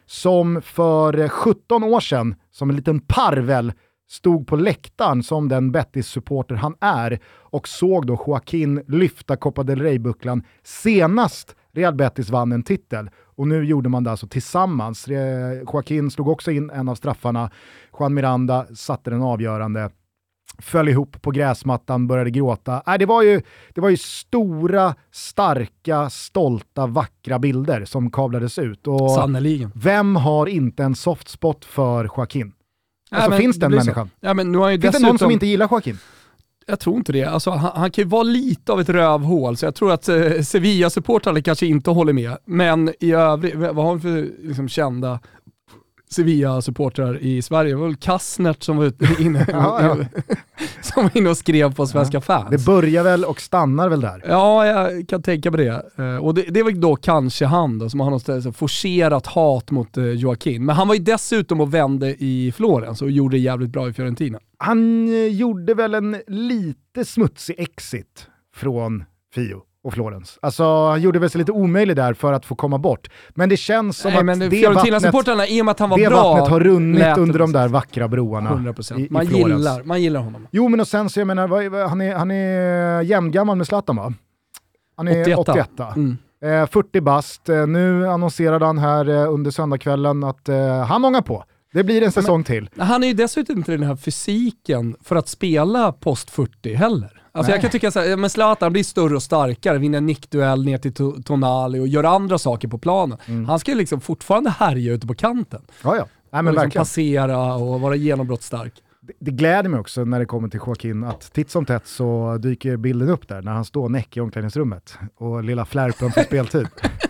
som 0.06 0.62
för 0.62 1.20
eh, 1.20 1.30
17 1.30 1.84
år 1.84 2.00
sedan, 2.00 2.36
som 2.52 2.70
en 2.70 2.76
liten 2.76 3.00
parvel, 3.00 3.74
stod 4.10 4.48
på 4.48 4.56
läktaren 4.56 5.24
som 5.24 5.50
den 5.50 5.72
Betis-supporter 5.72 6.56
han 6.56 6.76
är 6.82 7.20
och 7.28 7.68
såg 7.68 8.08
då 8.08 8.24
Joaquin 8.28 8.84
lyfta 8.88 9.36
Copa 9.36 9.64
del 9.64 9.82
Rey-bucklan 9.82 10.44
senast 10.64 11.56
Real 11.74 11.96
Betis 11.96 12.30
vann 12.30 12.52
en 12.52 12.64
titel. 12.64 13.10
Och 13.36 13.48
nu 13.48 13.66
gjorde 13.66 13.90
man 13.90 14.04
det 14.04 14.12
alltså 14.12 14.28
tillsammans. 14.28 15.08
Joaquin 15.74 16.12
slog 16.12 16.28
också 16.28 16.52
in 16.52 16.70
en 16.70 16.90
av 16.90 16.96
straffarna, 16.96 17.52
Juan 18.00 18.14
Miranda 18.14 18.66
satte 18.76 19.10
den 19.10 19.22
avgörande 19.22 19.90
föll 20.62 20.90
ihop 20.90 21.22
på 21.22 21.32
gräsmattan, 21.32 22.08
började 22.08 22.32
gråta. 22.32 22.84
Äh, 22.88 22.94
det, 23.00 23.06
var 23.06 23.24
ju, 23.24 23.42
det 23.74 23.82
var 23.82 23.90
ju 23.90 23.98
stora, 23.98 24.96
starka, 25.12 26.10
stolta, 26.10 26.88
vackra 26.88 27.40
bilder 27.40 27.86
som 27.86 28.12
kablades 28.12 28.60
ut. 28.60 28.88
Och 28.88 29.12
Sannoliken. 29.12 29.72
Vem 29.76 30.16
har 30.16 30.48
inte 30.48 30.84
en 30.84 30.96
soft 30.96 31.30
spot 31.30 31.66
för 31.66 32.10
Joaquin? 32.18 32.54
Alltså, 33.10 33.32
ja, 33.32 33.38
finns 33.38 33.58
den 33.58 33.72
människan? 33.72 34.10
Ja, 34.20 34.34
men 34.34 34.52
nu 34.52 34.58
har 34.58 34.72
finns 34.72 34.82
dessutom... 34.82 35.02
det 35.02 35.08
någon 35.08 35.20
som 35.20 35.32
inte 35.32 35.48
gillar 35.48 35.68
Joaquin? 35.72 35.98
Jag 36.70 36.80
tror 36.80 36.98
inte 36.98 37.12
det. 37.12 37.24
Alltså, 37.24 37.52
han, 37.52 37.72
han 37.76 37.92
kan 37.92 38.04
ju 38.04 38.10
vara 38.10 38.24
lite 38.24 38.72
av 38.72 38.82
ett 38.82 38.90
rövhål, 38.90 39.58
så 39.58 39.66
jag 39.66 39.76
tror 39.76 39.92
att 39.92 40.10
eh, 40.10 40.16
Sevilla-supportrarna 40.42 41.42
kanske 41.42 41.66
inte 41.66 41.90
håller 41.90 42.14
med. 42.14 42.38
Men 42.46 42.94
i 43.00 43.12
övrigt, 43.12 43.56
vad 43.56 43.86
har 43.86 43.96
vi 43.96 44.02
för 44.02 44.48
liksom, 44.48 44.70
kända 44.70 45.20
Sevilla-supportrar 46.12 47.18
i 47.22 47.42
Sverige. 47.42 47.72
Det 47.72 47.78
var 47.78 47.88
väl 47.88 47.96
Kassnert 47.96 48.64
som 48.64 48.78
var 48.78 48.94
inne, 49.22 49.46
ja, 49.52 49.82
ja. 49.82 49.98
som 50.82 51.04
var 51.04 51.18
inne 51.18 51.30
och 51.30 51.38
skrev 51.38 51.76
på 51.76 51.88
Svenska 51.88 52.18
ja. 52.18 52.22
fans. 52.22 52.50
Det 52.50 52.66
börjar 52.66 53.04
väl 53.04 53.26
och 53.26 53.42
stannar 53.42 53.90
väl 53.90 54.02
där? 54.02 54.24
Ja, 54.28 54.66
jag 54.68 55.08
kan 55.10 55.22
tänka 55.22 55.52
mig 55.52 55.66
det. 55.66 56.04
Eh, 56.04 56.26
och 56.26 56.34
det, 56.34 56.42
det 56.42 56.64
var 56.64 56.72
då 56.72 56.96
kanske 56.96 57.46
han 57.46 57.80
då, 57.80 57.90
som 57.90 58.00
har 58.00 58.12
något 58.12 58.58
forcerat 58.58 59.28
hat 59.28 59.72
mot 59.72 59.98
eh, 59.98 60.06
Joaquin. 60.06 60.66
Men 60.66 60.76
han 60.76 60.88
var 60.88 60.96
ju 60.96 61.02
dessutom 61.02 61.62
och 61.62 61.74
vände 61.74 62.16
i 62.20 62.54
Florens 62.56 63.02
och 63.02 63.12
gjorde 63.12 63.38
det 63.38 63.42
jävligt 63.42 63.70
bra 63.70 63.90
i 63.90 63.94
Fiorentina. 63.94 64.40
Han 64.58 65.08
eh, 65.08 65.28
gjorde 65.28 65.74
väl 65.74 65.94
en 65.94 66.18
lite 66.28 67.06
smutsig 67.06 67.56
exit 67.60 68.28
från 68.56 69.04
Fio 69.36 69.69
och 69.90 69.94
Florens. 69.94 70.40
Alltså 70.42 70.88
han 70.88 71.02
gjorde 71.02 71.20
väl 71.20 71.30
sig 71.30 71.40
lite 71.40 71.52
omöjlig 71.52 71.96
där 71.96 72.14
för 72.14 72.34
att 72.34 72.46
få 72.46 72.56
komma 72.56 72.78
bort. 72.78 73.10
Men 73.30 73.50
det 73.50 73.58
känns 73.58 73.98
som 73.98 74.12
Nej, 74.12 74.20
att 74.20 74.26
men 74.26 74.40
det 74.40 74.46
vattnet, 74.46 75.50
i 75.50 75.62
och 75.62 75.66
med 75.66 75.72
att 75.72 75.80
han 75.80 75.90
var 75.90 75.98
det 75.98 76.08
bra, 76.08 76.34
vattnet 76.34 76.50
har 76.50 76.60
runnit 76.60 77.18
under 77.18 77.40
de 77.40 77.52
där 77.52 77.68
vackra 77.68 78.08
broarna 78.08 78.50
100%. 78.50 79.00
I, 79.00 79.08
man, 79.10 79.24
i 79.24 79.38
gillar, 79.38 79.84
man 79.84 80.02
gillar 80.02 80.20
honom. 80.20 80.48
Jo 80.52 80.68
men 80.68 80.80
och 80.80 80.88
sen 80.88 81.10
så 81.10 81.20
jag 81.20 81.28
menar, 81.28 81.88
han 81.88 82.02
är, 82.02 82.16
han 82.16 82.32
är 82.32 83.02
jämngammal 83.02 83.58
med 83.58 83.68
Zlatan 83.68 83.96
va? 83.96 84.14
Han 84.98 85.08
är 85.08 85.38
81. 85.38 85.38
81 85.38 85.70
mm. 85.96 86.18
eh, 86.64 86.68
40 86.68 87.02
bast, 87.02 87.50
eh, 87.50 87.68
nu 87.68 88.08
annonserade 88.08 88.66
han 88.66 88.78
här 88.78 89.10
eh, 89.10 89.34
under 89.34 89.52
söndagskvällen 89.52 90.24
att 90.24 90.50
eh, 90.50 90.86
han 90.86 91.06
ångar 91.06 91.22
på. 91.22 91.44
Det 91.74 91.84
blir 91.84 92.04
en 92.04 92.12
säsong 92.12 92.38
men, 92.38 92.44
till. 92.44 92.70
Han 92.78 93.04
är 93.04 93.08
ju 93.08 93.14
dessutom 93.14 93.58
inte 93.58 93.72
den 93.72 93.84
här 93.84 93.96
fysiken 93.96 94.96
för 95.04 95.16
att 95.16 95.28
spela 95.28 95.92
post 95.92 96.30
40 96.30 96.74
heller. 96.74 97.19
Alltså 97.32 97.52
jag 97.52 97.62
kan 97.62 97.70
tycka 97.70 97.92
såhär, 97.92 98.18
men 98.18 98.30
Zlatan 98.30 98.74
blir 98.74 98.84
större 98.84 99.16
och 99.16 99.24
starkare, 99.24 99.78
vinner 99.78 99.98
en 99.98 100.06
nickduell 100.06 100.66
ner 100.66 100.78
till 100.78 101.24
Tonali 101.24 101.80
och 101.80 101.88
gör 101.88 102.04
andra 102.04 102.38
saker 102.38 102.68
på 102.68 102.78
planen. 102.78 103.18
Mm. 103.26 103.46
Han 103.46 103.60
ska 103.60 103.72
ju 103.72 103.78
liksom 103.78 104.02
fortfarande 104.02 104.50
härja 104.50 104.94
ute 104.94 105.08
på 105.08 105.16
kanten. 105.16 105.62
Ja, 105.84 105.96
ja. 105.96 106.06
Nej, 106.32 106.44
men 106.44 106.58
och 106.58 106.64
liksom 106.64 106.80
passera 106.80 107.56
och 107.56 107.82
vara 107.82 107.96
genombrottsstark. 107.96 108.74
Det, 109.20 109.32
gläder 109.32 109.70
mig 109.70 109.80
också 109.80 110.06
när 110.06 110.20
det 110.20 110.26
kommer 110.26 110.50
till 110.50 110.60
Joaquin 110.66 111.04
att 111.04 111.34
titt 111.34 111.52
som 111.52 111.66
tätt 111.66 111.88
så 111.88 112.38
dyker 112.38 112.78
bilden 112.78 113.10
upp 113.10 113.28
där 113.28 113.42
när 113.42 113.52
han 113.52 113.66
står 113.66 113.90
näck 113.90 114.18
i 114.18 114.20
omklädningsrummet 114.20 114.98
och 115.18 115.44
lilla 115.44 115.66
flärpen 115.66 116.12
får 116.12 116.22
speltid. 116.22 116.68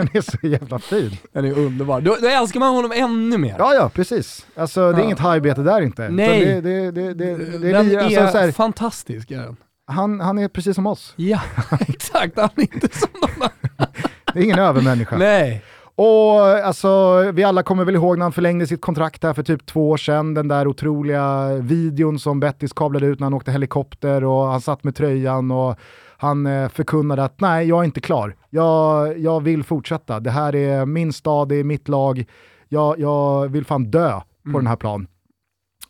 Den 0.00 0.08
är 0.12 0.20
så 0.20 0.46
jävla 0.46 0.78
fin. 0.78 1.10
Den 1.32 1.44
är 1.44 1.58
underbar. 1.58 2.00
Då, 2.00 2.16
då 2.20 2.28
älskar 2.28 2.60
man 2.60 2.74
honom 2.74 2.92
ännu 2.94 3.38
mer. 3.38 3.54
Ja, 3.58 3.74
ja, 3.74 3.88
precis. 3.88 4.46
Alltså 4.56 4.92
det 4.92 4.96
är 4.96 4.98
ja. 4.98 5.04
inget 5.04 5.18
hajbete 5.18 5.62
där 5.62 5.80
inte. 5.80 6.08
Nej. 6.08 6.44
Det, 6.44 6.60
det, 6.60 6.90
det, 6.90 7.14
det, 7.14 7.72
Den 7.72 7.90
är, 7.90 7.98
alltså, 7.98 8.20
är 8.20 8.42
här, 8.42 8.52
fantastisk. 8.52 9.30
Är 9.30 9.54
Han, 9.86 10.20
han 10.20 10.38
är 10.38 10.48
precis 10.48 10.74
som 10.74 10.86
oss. 10.86 11.14
Ja, 11.16 11.40
exakt. 11.88 12.36
Han 12.36 12.50
är 12.56 12.62
inte 12.62 12.98
som 12.98 13.08
någon 13.22 13.30
annan. 13.36 13.88
Det 14.34 14.40
är 14.40 14.44
ingen 14.44 14.58
övermänniska. 14.58 15.16
Nej. 15.16 15.62
Och 15.94 16.40
alltså, 16.40 17.18
vi 17.32 17.44
alla 17.44 17.62
kommer 17.62 17.84
väl 17.84 17.94
ihåg 17.94 18.18
när 18.18 18.24
han 18.24 18.32
förlängde 18.32 18.66
sitt 18.66 18.80
kontrakt 18.80 19.22
här 19.22 19.34
för 19.34 19.42
typ 19.42 19.66
två 19.66 19.90
år 19.90 19.96
sedan, 19.96 20.34
den 20.34 20.48
där 20.48 20.66
otroliga 20.66 21.54
videon 21.54 22.18
som 22.18 22.40
Bettis 22.40 22.72
kablade 22.72 23.06
ut 23.06 23.20
när 23.20 23.24
han 23.26 23.34
åkte 23.34 23.52
helikopter 23.52 24.24
och 24.24 24.46
han 24.46 24.60
satt 24.60 24.84
med 24.84 24.96
tröjan 24.96 25.50
och 25.50 25.78
han 26.20 26.46
eh, 26.46 26.68
förkunnade 26.68 27.24
att 27.24 27.40
nej, 27.40 27.68
jag 27.68 27.80
är 27.80 27.84
inte 27.84 28.00
klar. 28.00 28.36
Jag, 28.50 29.18
jag 29.18 29.40
vill 29.42 29.64
fortsätta. 29.64 30.20
Det 30.20 30.30
här 30.30 30.54
är 30.54 30.86
min 30.86 31.12
stad, 31.12 31.48
det 31.48 31.54
är 31.54 31.64
mitt 31.64 31.88
lag. 31.88 32.24
Jag, 32.68 32.98
jag 32.98 33.48
vill 33.48 33.64
fan 33.64 33.84
dö 33.84 34.10
på 34.42 34.48
mm. 34.48 34.58
den 34.58 34.66
här 34.66 34.76
plan. 34.76 35.06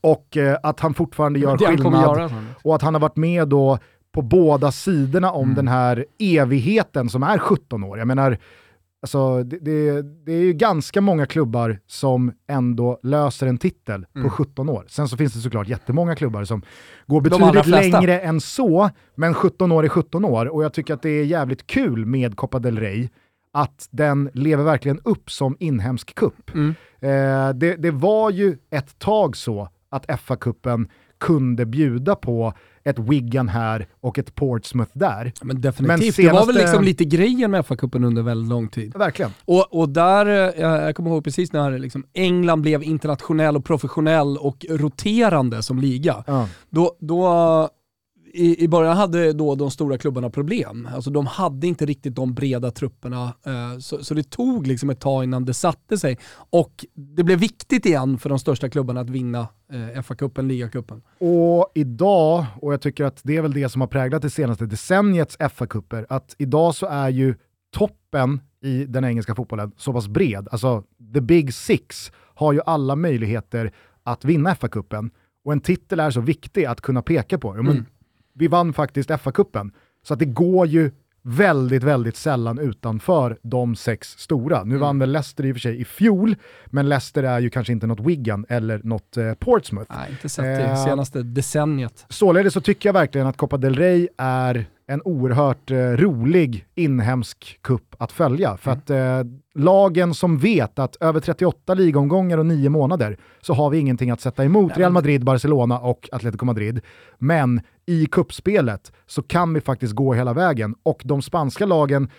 Och 0.00 0.36
eh, 0.36 0.58
att 0.62 0.80
han 0.80 0.94
fortfarande 0.94 1.38
gör 1.38 1.58
skillnad 1.58 2.32
och 2.64 2.74
att 2.74 2.82
han 2.82 2.94
har 2.94 3.00
varit 3.00 3.16
med 3.16 3.48
då 3.48 3.78
på 4.12 4.22
båda 4.22 4.72
sidorna 4.72 5.32
om 5.32 5.44
mm. 5.44 5.54
den 5.54 5.68
här 5.68 6.06
evigheten 6.18 7.08
som 7.08 7.22
är 7.22 7.38
17 7.38 7.84
år. 7.84 7.98
Jag 7.98 8.06
menar, 8.08 8.38
Alltså, 9.02 9.42
det, 9.42 9.58
det, 9.58 10.02
det, 10.02 10.32
är 10.32 10.42
ju 10.42 10.52
ganska 10.52 11.00
många 11.00 11.26
klubbar 11.26 11.78
som 11.86 12.32
ändå 12.48 13.00
löser 13.02 13.46
en 13.46 13.58
titel 13.58 14.06
mm. 14.14 14.28
på 14.28 14.30
17 14.30 14.68
år. 14.68 14.84
Sen 14.88 15.08
så 15.08 15.16
finns 15.16 15.32
det 15.32 15.40
såklart 15.40 15.68
jättemånga 15.68 16.14
klubbar 16.16 16.44
som 16.44 16.62
går 17.06 17.20
betydligt 17.20 17.66
längre 17.66 18.20
än 18.20 18.40
så, 18.40 18.90
men 19.14 19.34
17 19.34 19.72
år 19.72 19.84
är 19.84 19.88
17 19.88 20.24
år. 20.24 20.46
Och 20.46 20.64
jag 20.64 20.72
tycker 20.72 20.94
att 20.94 21.02
det 21.02 21.10
är 21.10 21.24
jävligt 21.24 21.66
kul 21.66 22.06
med 22.06 22.36
Copa 22.36 22.58
del 22.58 22.78
Rey, 22.78 23.08
att 23.52 23.88
den 23.90 24.30
lever 24.34 24.64
verkligen 24.64 25.00
upp 25.04 25.30
som 25.30 25.56
inhemsk 25.60 26.14
kupp. 26.14 26.54
Mm. 26.54 26.74
Eh, 27.00 27.54
det, 27.54 27.76
det 27.76 27.90
var 27.90 28.30
ju 28.30 28.58
ett 28.70 28.98
tag 28.98 29.36
så 29.36 29.68
att 29.88 30.06
FA-cupen 30.06 30.88
kunde 31.18 31.66
bjuda 31.66 32.14
på 32.14 32.52
ett 32.84 32.98
Wigan 32.98 33.48
här 33.48 33.86
och 34.00 34.18
ett 34.18 34.34
Portsmouth 34.34 34.90
där. 34.94 35.32
Men 35.42 35.60
definitivt, 35.60 35.88
Men 35.88 35.98
senaste... 35.98 36.22
det 36.22 36.32
var 36.32 36.46
väl 36.46 36.56
liksom 36.56 36.84
lite 36.84 37.04
grejen 37.04 37.50
med 37.50 37.64
FA-cupen 37.64 38.06
under 38.06 38.22
väldigt 38.22 38.48
lång 38.48 38.68
tid. 38.68 38.96
Verkligen. 38.96 39.30
Och, 39.44 39.80
och 39.80 39.88
där, 39.88 40.26
eh, 40.26 40.64
jag 40.64 40.96
kommer 40.96 41.10
ihåg 41.10 41.24
precis 41.24 41.52
när 41.52 41.78
liksom 41.78 42.04
England 42.12 42.62
blev 42.62 42.82
internationell 42.82 43.56
och 43.56 43.64
professionell 43.64 44.36
och 44.36 44.66
roterande 44.68 45.62
som 45.62 45.78
liga. 45.78 46.24
Ja. 46.26 46.48
Då, 46.70 46.96
då 47.00 47.68
i, 48.32 48.64
i 48.64 48.68
början 48.68 48.96
hade 48.96 49.32
då 49.32 49.54
de 49.54 49.70
stora 49.70 49.98
klubbarna 49.98 50.30
problem. 50.30 50.88
Alltså 50.94 51.10
de 51.10 51.26
hade 51.26 51.66
inte 51.66 51.86
riktigt 51.86 52.14
de 52.14 52.34
breda 52.34 52.70
trupperna. 52.70 53.34
Eh, 53.46 53.78
så, 53.78 54.04
så, 54.04 54.14
det 54.14 54.30
tog 54.30 54.66
liksom 54.66 54.90
ett 54.90 55.00
tag 55.00 55.24
innan 55.24 55.44
det 55.44 55.54
satte 55.54 55.98
sig. 55.98 56.18
Och 56.50 56.86
det 56.94 57.24
blev 57.24 57.38
viktigt 57.38 57.86
igen 57.86 58.18
för 58.18 58.28
de 58.28 58.38
största 58.38 58.68
klubbarna 58.68 59.00
att 59.00 59.10
vinna 59.10 59.48
eh, 59.72 60.02
FA-cupen, 60.02 60.42
ligacupen. 60.42 61.02
Och 61.18 61.72
idag, 61.74 62.46
och 62.60 62.72
jag 62.72 62.80
tycker 62.80 63.04
att 63.04 63.20
det 63.22 63.36
är 63.36 63.42
väl 63.42 63.52
det 63.52 63.68
som 63.68 63.80
har 63.80 63.88
präglat 63.88 64.22
det 64.22 64.30
senaste 64.30 64.66
decenniets 64.66 65.36
FA-cuper, 65.38 66.06
att 66.08 66.34
idag 66.38 66.74
så 66.74 66.86
är 66.86 67.08
ju 67.08 67.34
toppen 67.76 68.40
i 68.62 68.84
den 68.84 69.04
engelska 69.04 69.34
fotbollen 69.34 69.72
så 69.76 69.92
pass 69.92 70.08
bred. 70.08 70.48
Alltså 70.50 70.84
the 71.14 71.20
big 71.20 71.54
six 71.54 72.12
har 72.34 72.52
ju 72.52 72.60
alla 72.66 72.96
möjligheter 72.96 73.72
att 74.02 74.24
vinna 74.24 74.54
FA-cupen. 74.54 75.10
Och 75.44 75.52
en 75.52 75.60
titel 75.60 76.00
är 76.00 76.10
så 76.10 76.20
viktig 76.20 76.64
att 76.64 76.80
kunna 76.80 77.02
peka 77.02 77.38
på. 77.38 77.56
Ja, 77.56 77.62
men, 77.62 77.72
mm 77.72 77.86
vi 78.34 78.48
vann 78.48 78.72
faktiskt 78.72 79.10
FA-cupen. 79.10 79.70
Så 80.02 80.14
att 80.14 80.18
det 80.18 80.24
går 80.24 80.66
ju 80.66 80.90
väldigt, 81.22 81.82
väldigt 81.82 82.16
sällan 82.16 82.58
utanför 82.58 83.38
de 83.42 83.76
sex 83.76 84.08
stora. 84.18 84.64
Nu 84.64 84.70
mm. 84.70 84.80
vann 84.80 84.98
väl 84.98 85.12
Leicester 85.12 85.46
i 85.46 85.52
och 85.52 85.56
för 85.56 85.60
sig 85.60 85.80
i 85.80 85.84
fjol, 85.84 86.36
men 86.66 86.88
Leicester 86.88 87.22
är 87.22 87.40
ju 87.40 87.50
kanske 87.50 87.72
inte 87.72 87.86
något 87.86 88.00
Wigan 88.00 88.46
eller 88.48 88.80
något 88.84 89.16
eh, 89.16 89.34
Portsmouth. 89.34 89.92
Nej, 89.96 90.10
inte 90.10 90.28
sett 90.28 90.44
det 90.44 90.64
eh, 90.64 90.84
senaste 90.84 91.22
decenniet. 91.22 92.06
Således 92.08 92.54
så 92.54 92.60
tycker 92.60 92.88
jag 92.88 92.94
verkligen 92.94 93.26
att 93.26 93.36
Copa 93.36 93.56
del 93.56 93.74
Rey 93.74 94.08
är 94.16 94.66
en 94.90 95.02
oerhört 95.04 95.70
eh, 95.70 95.76
rolig 95.76 96.66
inhemsk 96.74 97.58
kupp 97.62 97.94
att 97.98 98.12
följa. 98.12 98.56
För 98.56 98.70
mm. 98.70 98.78
att 98.78 98.90
eh, 98.90 99.32
lagen 99.54 100.14
som 100.14 100.38
vet 100.38 100.78
att 100.78 100.96
över 101.00 101.20
38 101.20 101.74
ligomgångar 101.74 102.38
och 102.38 102.46
9 102.46 102.68
månader 102.68 103.18
så 103.40 103.54
har 103.54 103.70
vi 103.70 103.78
ingenting 103.78 104.10
att 104.10 104.20
sätta 104.20 104.44
emot 104.44 104.76
Real 104.76 104.92
Madrid, 104.92 105.24
Barcelona 105.24 105.78
och 105.78 106.08
Atletico 106.12 106.44
Madrid. 106.44 106.80
Men 107.18 107.60
i 107.86 108.06
kuppspelet 108.06 108.92
så 109.06 109.22
kan 109.22 109.54
vi 109.54 109.60
faktiskt 109.60 109.92
gå 109.92 110.14
hela 110.14 110.32
vägen 110.32 110.74
och 110.82 111.02
de 111.04 111.22
spanska 111.22 111.66
lagen 111.66 112.10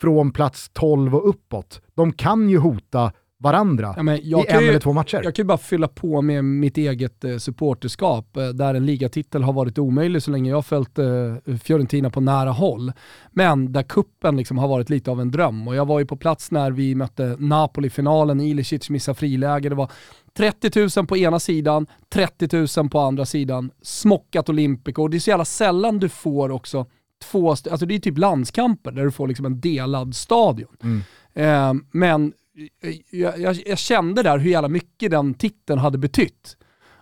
från 0.00 0.32
plats 0.32 0.70
12 0.72 1.14
och 1.14 1.28
uppåt, 1.28 1.80
de 1.94 2.12
kan 2.12 2.48
ju 2.48 2.58
hota 2.58 3.12
varandra 3.42 3.94
ja, 4.22 4.44
i 4.44 4.46
en 4.48 4.62
ju, 4.62 4.68
eller 4.68 4.78
två 4.78 4.92
matcher. 4.92 5.20
Jag 5.24 5.34
kan 5.34 5.42
ju 5.42 5.46
bara 5.46 5.58
fylla 5.58 5.88
på 5.88 6.22
med 6.22 6.44
mitt 6.44 6.78
eget 6.78 7.24
eh, 7.24 7.36
supporterskap 7.36 8.36
eh, 8.36 8.48
där 8.48 8.74
en 8.74 8.86
ligatitel 8.86 9.42
har 9.42 9.52
varit 9.52 9.78
omöjlig 9.78 10.22
så 10.22 10.30
länge 10.30 10.50
jag 10.50 10.56
har 10.56 10.62
följt 10.62 10.98
eh, 10.98 11.56
Fiorentina 11.58 12.10
på 12.10 12.20
nära 12.20 12.50
håll. 12.50 12.92
Men 13.30 13.72
där 13.72 13.82
kuppen 13.82 14.36
liksom 14.36 14.58
har 14.58 14.68
varit 14.68 14.90
lite 14.90 15.10
av 15.10 15.20
en 15.20 15.30
dröm 15.30 15.68
och 15.68 15.74
jag 15.74 15.86
var 15.86 15.98
ju 15.98 16.06
på 16.06 16.16
plats 16.16 16.50
när 16.50 16.70
vi 16.70 16.94
mötte 16.94 17.36
Napoli 17.38 17.86
i 17.86 17.90
finalen, 17.90 18.40
Ilicic 18.40 18.90
missade 18.90 19.18
friläge, 19.18 19.68
det 19.68 19.74
var 19.74 19.90
30 20.36 21.00
000 21.00 21.06
på 21.06 21.16
ena 21.16 21.40
sidan, 21.40 21.86
30 22.12 22.80
000 22.80 22.88
på 22.90 23.00
andra 23.00 23.26
sidan, 23.26 23.70
smockat 23.82 24.48
Olympico 24.48 25.02
och 25.02 25.10
det 25.10 25.16
är 25.16 25.18
så 25.18 25.30
jävla 25.30 25.44
sällan 25.44 25.98
du 25.98 26.08
får 26.08 26.50
också 26.50 26.86
två, 27.30 27.50
alltså 27.50 27.86
det 27.86 27.94
är 27.94 27.98
typ 27.98 28.18
landskamper 28.18 28.92
där 28.92 29.04
du 29.04 29.10
får 29.10 29.28
liksom 29.28 29.46
en 29.46 29.60
delad 29.60 30.14
stadion. 30.14 30.76
Mm. 30.82 31.02
Eh, 31.34 31.82
men 31.90 32.32
Eh, 32.54 32.94
jag, 33.10 33.40
jag, 33.40 33.56
jag, 33.66 33.78
kände 33.78 34.22
där 34.22 34.38
hur 34.38 34.50
jävla 34.50 34.68
mycket 34.68 35.10
den 35.10 35.34
titeln 35.34 35.78
hade 35.78 35.98
betytt. 35.98 36.56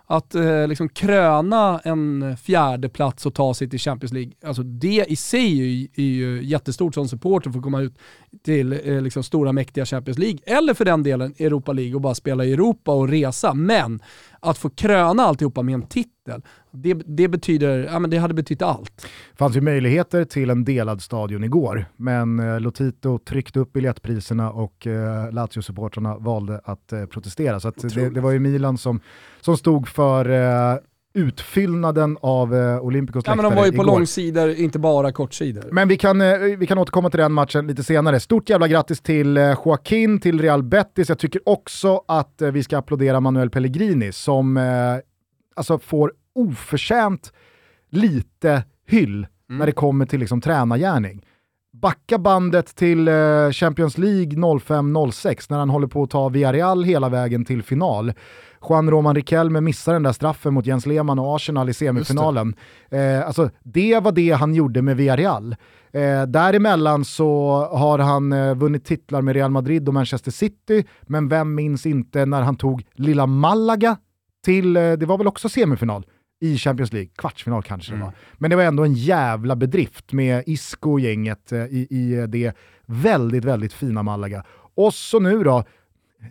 Att 0.05 0.35
eh, 0.35 0.67
liksom 0.67 0.89
kröna 0.89 1.79
en 1.83 2.37
fjärde 2.37 2.89
plats 2.89 3.25
och 3.25 3.33
ta 3.33 3.53
sig 3.53 3.69
till 3.69 3.79
Champions 3.79 4.13
League, 4.13 4.31
alltså 4.45 4.63
det 4.63 5.05
i 5.07 5.15
sig 5.15 5.59
är 5.59 5.65
ju, 5.65 5.87
är 5.95 6.03
ju 6.03 6.43
jättestort 6.43 6.93
som 6.93 7.07
supporter 7.07 7.51
för 7.51 7.59
att 7.59 7.63
komma 7.63 7.81
ut 7.81 7.97
till 8.43 8.73
eh, 8.73 9.01
liksom 9.01 9.23
stora 9.23 9.51
mäktiga 9.51 9.85
Champions 9.85 10.17
League, 10.17 10.39
eller 10.45 10.73
för 10.73 10.85
den 10.85 11.03
delen 11.03 11.33
Europa 11.39 11.73
League 11.73 11.95
och 11.95 12.01
bara 12.01 12.15
spela 12.15 12.45
i 12.45 12.53
Europa 12.53 12.91
och 12.93 13.09
resa. 13.09 13.53
Men 13.53 13.99
att 14.41 14.57
få 14.57 14.69
kröna 14.69 15.23
alltihopa 15.23 15.61
med 15.61 15.73
en 15.73 15.87
titel, 15.87 16.41
det, 16.71 16.93
det, 16.93 17.27
betyder, 17.27 17.89
ja, 17.91 17.99
men 17.99 18.09
det 18.09 18.17
hade 18.17 18.33
betytt 18.33 18.61
allt. 18.61 19.01
Det 19.31 19.37
fanns 19.37 19.55
ju 19.55 19.61
möjligheter 19.61 20.25
till 20.25 20.49
en 20.49 20.65
delad 20.65 21.01
stadion 21.01 21.43
igår, 21.43 21.85
men 21.95 22.39
eh, 22.39 22.59
Lotito 22.59 23.19
tryckte 23.19 23.59
upp 23.59 23.73
biljettpriserna 23.73 24.51
och 24.51 24.87
eh, 24.87 25.31
Lazio-supportrarna 25.31 26.17
valde 26.19 26.61
att 26.63 26.93
eh, 26.93 27.05
protestera. 27.05 27.59
Så 27.59 27.67
att 27.67 27.95
det, 27.95 28.09
det, 28.09 28.21
var 28.21 28.31
ju 28.31 28.39
Milan 28.39 28.77
som, 28.77 28.99
som 29.41 29.57
stod 29.57 29.87
för 29.87 30.29
eh, 30.29 30.77
utfyllnaden 31.13 32.17
av 32.21 32.55
eh, 32.55 32.79
Olympicos 32.79 33.23
Ja 33.27 33.35
men 33.35 33.45
de 33.45 33.55
var 33.55 33.65
ju 33.65 33.71
på 33.71 33.75
igår. 33.75 33.85
långsidor, 33.85 34.49
inte 34.49 34.79
bara 34.79 35.11
kortsidor. 35.11 35.69
Men 35.71 35.87
vi 35.87 35.97
kan, 35.97 36.21
eh, 36.21 36.37
vi 36.37 36.67
kan 36.67 36.77
återkomma 36.77 37.09
till 37.09 37.19
den 37.19 37.33
matchen 37.33 37.67
lite 37.67 37.83
senare. 37.83 38.19
Stort 38.19 38.49
jävla 38.49 38.67
grattis 38.67 39.01
till 39.01 39.37
eh, 39.37 39.57
Joaquin, 39.65 40.19
till 40.19 40.41
Real 40.41 40.63
Betis. 40.63 41.09
Jag 41.09 41.19
tycker 41.19 41.41
också 41.45 42.01
att 42.07 42.41
eh, 42.41 42.51
vi 42.51 42.63
ska 42.63 42.77
applådera 42.77 43.19
Manuel 43.19 43.49
Pellegrini 43.49 44.11
som 44.11 44.57
eh, 44.57 44.63
alltså 45.55 45.79
får 45.79 46.13
oförtjänt 46.35 47.33
lite 47.89 48.63
hyll 48.87 49.27
när 49.49 49.65
det 49.65 49.71
kommer 49.71 50.05
till 50.05 50.19
liksom, 50.19 50.41
tränargärning. 50.41 51.25
Backa 51.73 52.17
bandet 52.17 52.75
till 52.75 53.07
eh, 53.07 53.51
Champions 53.51 53.97
League 53.97 54.31
05-06 54.31 55.45
när 55.49 55.57
han 55.57 55.69
håller 55.69 55.87
på 55.87 56.03
att 56.03 56.09
ta 56.09 56.29
Villarreal 56.29 56.83
hela 56.83 57.09
vägen 57.09 57.45
till 57.45 57.63
final. 57.63 58.13
Juan 58.69 58.91
Roman 58.91 59.15
Riquelme 59.15 59.61
missar 59.61 59.93
den 59.93 60.03
där 60.03 60.11
straffen 60.11 60.53
mot 60.53 60.65
Jens 60.65 60.85
Lehmann 60.85 61.19
och 61.19 61.35
Arsenal 61.35 61.69
i 61.69 61.73
semifinalen. 61.73 62.55
Eh, 62.89 63.27
alltså, 63.27 63.49
det 63.63 63.99
var 63.99 64.11
det 64.11 64.31
han 64.31 64.55
gjorde 64.55 64.81
med 64.81 64.97
Villarreal. 64.97 65.55
Eh, 65.93 66.23
däremellan 66.23 67.05
så 67.05 67.51
har 67.71 67.99
han 67.99 68.33
eh, 68.33 68.55
vunnit 68.55 68.85
titlar 68.85 69.21
med 69.21 69.35
Real 69.35 69.51
Madrid 69.51 69.87
och 69.87 69.93
Manchester 69.93 70.31
City, 70.31 70.85
men 71.01 71.27
vem 71.27 71.55
minns 71.55 71.85
inte 71.85 72.25
när 72.25 72.41
han 72.41 72.55
tog 72.55 72.83
lilla 72.93 73.25
Malaga 73.25 73.97
till, 74.45 74.77
eh, 74.77 74.91
det 74.91 75.05
var 75.05 75.17
väl 75.17 75.27
också 75.27 75.49
semifinal 75.49 76.05
i 76.41 76.57
Champions 76.57 76.93
League, 76.93 77.09
kvartsfinal 77.15 77.63
kanske 77.63 77.93
det 77.93 78.01
var. 78.01 78.13
Men 78.37 78.49
det 78.49 78.55
var 78.55 78.63
ändå 78.63 78.83
en 78.83 78.93
jävla 78.93 79.55
bedrift 79.55 80.13
med 80.13 80.43
Isco 80.45 80.91
och 80.91 80.99
gänget 80.99 81.51
eh, 81.51 81.59
i, 81.59 81.87
i 81.89 82.25
det 82.27 82.55
väldigt, 82.85 83.45
väldigt 83.45 83.73
fina 83.73 84.03
Malaga. 84.03 84.43
Och 84.75 84.93
så 84.93 85.19
nu 85.19 85.43
då, 85.43 85.63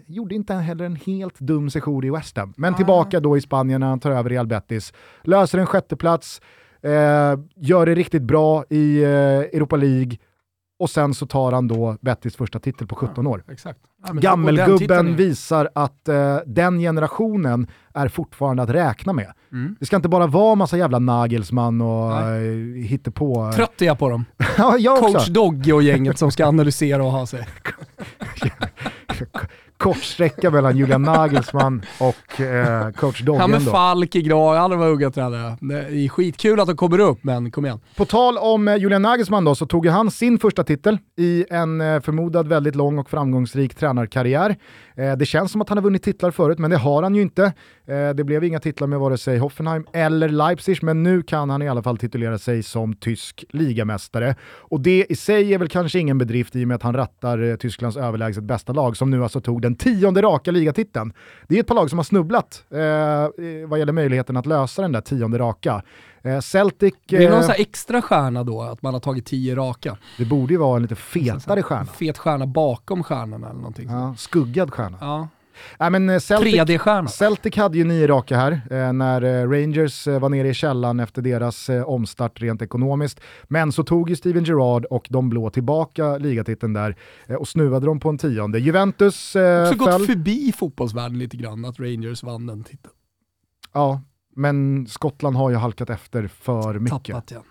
gjorde 0.06 0.34
inte 0.34 0.54
heller 0.54 0.84
en 0.84 0.96
helt 0.96 1.40
dum 1.40 1.70
session 1.70 2.04
i 2.04 2.10
West 2.10 2.36
Ham. 2.36 2.54
Men 2.56 2.74
tillbaka 2.74 3.20
då 3.20 3.36
i 3.36 3.40
Spanien 3.40 3.80
när 3.80 3.88
han 3.88 4.00
tar 4.00 4.10
över 4.10 4.30
Real 4.30 4.46
Betis. 4.46 4.92
Löser 5.22 5.58
en 5.58 5.66
sjätteplats, 5.66 6.40
eh, 6.82 6.90
gör 7.56 7.86
det 7.86 7.94
riktigt 7.94 8.22
bra 8.22 8.64
i 8.70 9.02
eh, 9.02 9.10
Europa 9.10 9.76
League 9.76 10.16
och 10.80 10.90
sen 10.90 11.14
så 11.14 11.26
tar 11.26 11.52
han 11.52 11.68
då 11.68 11.96
Betis 12.00 12.36
första 12.36 12.58
titel 12.58 12.86
på 12.86 12.94
17 12.94 13.26
år. 13.26 13.44
Exakt. 13.50 13.78
Ja, 14.02 14.12
den 14.12 14.20
Gammelgubben 14.20 15.16
visar 15.16 15.70
att 15.74 16.08
eh, 16.08 16.38
den 16.46 16.78
generationen 16.78 17.66
är 17.94 18.08
fortfarande 18.08 18.62
att 18.62 18.70
räkna 18.70 19.12
med. 19.12 19.32
Mm. 19.52 19.76
Det 19.80 19.86
ska 19.86 19.96
inte 19.96 20.08
bara 20.08 20.26
vara 20.26 20.54
massa 20.54 20.76
jävla 20.78 20.98
Nagelsmann 20.98 21.80
och 21.80 22.12
eh, 22.12 22.82
hittepå. 22.84 23.52
Trött 23.52 23.82
är 23.82 23.86
jag 23.86 23.98
på 23.98 24.08
dem. 24.08 24.24
ja, 24.58 24.76
jag 24.78 24.98
Coach. 24.98 25.28
Dogge 25.28 25.72
och 25.72 25.82
gänget 25.82 26.18
som 26.18 26.30
ska 26.30 26.46
analysera 26.46 27.04
och 27.04 27.10
ha 27.10 27.26
sig. 27.26 27.48
Kortsträcka 29.80 30.50
mellan 30.50 30.76
Julian 30.76 31.02
Nagelsmann 31.02 31.82
och 31.98 32.40
eh, 32.40 32.90
coach 32.90 33.22
Ja 33.26 33.46
men 33.46 33.50
Doggen. 33.50 33.60
Falk 33.60 34.14
är 34.14 34.24
bra, 34.24 34.56
alla 34.56 34.76
var 34.76 34.88
unga 34.88 35.10
tränare. 35.10 35.56
Det 35.60 35.74
är 35.74 36.08
skitkul 36.08 36.60
att 36.60 36.66
de 36.66 36.76
kommer 36.76 36.98
upp, 36.98 37.24
men 37.24 37.50
kom 37.50 37.64
igen. 37.66 37.80
På 37.96 38.04
tal 38.04 38.38
om 38.38 38.68
eh, 38.68 38.76
Julian 38.76 39.02
Nagelsmann 39.02 39.44
då, 39.44 39.54
så 39.54 39.66
tog 39.66 39.86
han 39.86 40.10
sin 40.10 40.38
första 40.38 40.64
titel 40.64 40.98
i 41.16 41.44
en 41.50 41.80
eh, 41.80 42.00
förmodad 42.00 42.48
väldigt 42.48 42.74
lång 42.74 42.98
och 42.98 43.10
framgångsrik 43.10 43.74
tränarkarriär. 43.74 44.56
Eh, 45.00 45.16
det 45.16 45.26
känns 45.26 45.52
som 45.52 45.60
att 45.60 45.68
han 45.68 45.78
har 45.78 45.82
vunnit 45.82 46.02
titlar 46.02 46.30
förut, 46.30 46.58
men 46.58 46.70
det 46.70 46.76
har 46.76 47.02
han 47.02 47.14
ju 47.14 47.22
inte. 47.22 47.52
Eh, 47.86 48.10
det 48.14 48.24
blev 48.24 48.44
inga 48.44 48.60
titlar 48.60 48.86
med 48.86 48.98
vare 48.98 49.18
sig 49.18 49.38
Hoffenheim 49.38 49.86
eller 49.92 50.28
Leipzig, 50.28 50.82
men 50.82 51.02
nu 51.02 51.22
kan 51.22 51.50
han 51.50 51.62
i 51.62 51.68
alla 51.68 51.82
fall 51.82 51.98
titulera 51.98 52.38
sig 52.38 52.62
som 52.62 52.94
tysk 52.94 53.44
ligamästare. 53.50 54.34
Och 54.42 54.80
det 54.80 55.06
i 55.08 55.16
sig 55.16 55.54
är 55.54 55.58
väl 55.58 55.68
kanske 55.68 55.98
ingen 55.98 56.18
bedrift 56.18 56.56
i 56.56 56.64
och 56.64 56.68
med 56.68 56.74
att 56.74 56.82
han 56.82 56.94
rattar 56.94 57.42
eh, 57.42 57.56
Tysklands 57.56 57.96
överlägset 57.96 58.44
bästa 58.44 58.72
lag, 58.72 58.96
som 58.96 59.10
nu 59.10 59.22
alltså 59.22 59.40
tog 59.40 59.62
den 59.62 59.76
tionde 59.76 60.22
raka 60.22 60.50
ligatiteln. 60.50 61.12
Det 61.48 61.56
är 61.56 61.60
ett 61.60 61.66
par 61.66 61.74
lag 61.74 61.90
som 61.90 61.98
har 61.98 62.04
snubblat 62.04 62.64
eh, 62.70 63.68
vad 63.68 63.78
gäller 63.78 63.92
möjligheten 63.92 64.36
att 64.36 64.46
lösa 64.46 64.82
den 64.82 64.92
där 64.92 65.00
tionde 65.00 65.38
raka. 65.38 65.82
Eh, 66.22 66.40
Celtic... 66.40 66.94
Det 67.06 67.24
är 67.24 67.30
någon 67.30 67.40
eh, 67.40 67.46
sån 67.46 67.54
extra 67.58 68.02
stjärna 68.02 68.44
då, 68.44 68.62
att 68.62 68.82
man 68.82 68.94
har 68.94 69.00
tagit 69.00 69.26
tio 69.26 69.54
raka. 69.54 69.96
det 70.18 70.24
borde 70.24 70.52
ju 70.52 70.58
vara 70.58 70.76
en 70.76 70.82
lite 70.82 70.96
fetare 70.96 71.62
stjärna. 71.62 71.86
Fet 71.86 72.18
stjärna 72.18 72.46
bakom 72.46 73.02
stjärnorna 73.02 73.48
eller 73.48 73.58
någonting. 73.58 73.88
Ja. 73.90 74.14
Skuggad 74.18 74.72
stjärna. 74.72 74.98
ja. 75.00 75.28
Nej, 75.78 75.90
men 75.90 76.10
eh, 76.10 76.18
Celtic, 76.18 76.54
3D-stjärna. 76.54 77.08
Celtic 77.08 77.56
hade 77.56 77.78
ju 77.78 77.84
nio 77.84 78.06
raka 78.06 78.36
här 78.36 78.52
eh, 78.70 78.92
när 78.92 79.46
Rangers 79.46 80.06
var 80.06 80.28
nere 80.28 80.48
i 80.48 80.54
källan 80.54 81.00
efter 81.00 81.22
deras 81.22 81.70
eh, 81.70 81.82
omstart 81.82 82.40
rent 82.40 82.62
ekonomiskt. 82.62 83.20
Men 83.44 83.72
så 83.72 83.84
tog 83.84 84.10
ju 84.10 84.16
Steven 84.16 84.44
Gerrard 84.44 84.84
och 84.84 85.06
de 85.10 85.28
blå 85.30 85.50
tillbaka 85.50 86.16
ligatiteln 86.16 86.72
där 86.72 86.96
eh, 87.26 87.36
och 87.36 87.48
snuvade 87.48 87.86
dem 87.86 88.00
på 88.00 88.08
en 88.08 88.18
tionde. 88.18 88.58
Juventus 88.58 89.36
eh, 89.36 89.62
Också 89.62 89.74
gått 89.78 90.06
förbi 90.06 90.52
fotbollsvärlden 90.56 91.18
lite 91.18 91.36
grann, 91.36 91.64
att 91.64 91.80
Rangers 91.80 92.22
vann 92.22 92.46
den 92.46 92.64
titeln. 92.64 92.94
Ja, 93.72 94.02
men 94.36 94.86
Skottland 94.86 95.36
har 95.36 95.50
ju 95.50 95.56
halkat 95.56 95.90
efter 95.90 96.26
för 96.28 96.78
mycket. 96.78 97.06
Tappat 97.06 97.30
igen. 97.30 97.42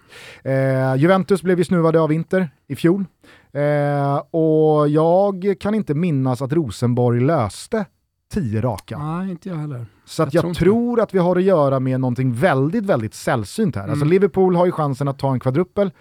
Eh, 0.44 0.96
Juventus 0.96 1.42
blev 1.44 1.58
ju 1.58 1.64
snuvade 1.64 2.00
av 2.00 2.12
Inter 2.12 2.50
i 2.68 2.76
fjol. 2.76 3.06
Eh, 3.52 4.16
och 4.32 4.90
jag 4.90 5.56
kan 5.60 5.76
inte 5.76 5.94
minnas 5.94 6.42
att 6.42 6.54
Rosenborg 6.54 7.20
löste 7.22 7.86
tio 8.34 8.62
raka. 8.62 8.98
Nej, 8.98 9.32
inte 9.32 9.50
jag 9.50 9.56
heller. 9.56 9.86
Så 10.06 10.24
att 10.24 10.34
Jag 10.34 10.46
jag, 10.46 10.56
tror 10.56 10.66
tror, 10.74 11.00
att 11.02 11.14
vi 11.14 11.20
har 11.20 11.36
att 11.36 11.44
göra 11.44 11.80
med 11.80 12.00
någonting 12.00 12.34
väldigt, 12.34 12.86
väldigt 12.86 13.14
sällsynt 13.14 13.76
här. 13.76 13.84
Alltså 13.84 13.96
Mm. 13.96 14.10
Liverpool 14.10 14.56
har 14.56 14.66
ju 14.66 14.72
chansen 14.72 15.08
att 15.08 15.20
ta 15.20 15.32
en 15.34 15.40
kvadruppel, 15.40 15.92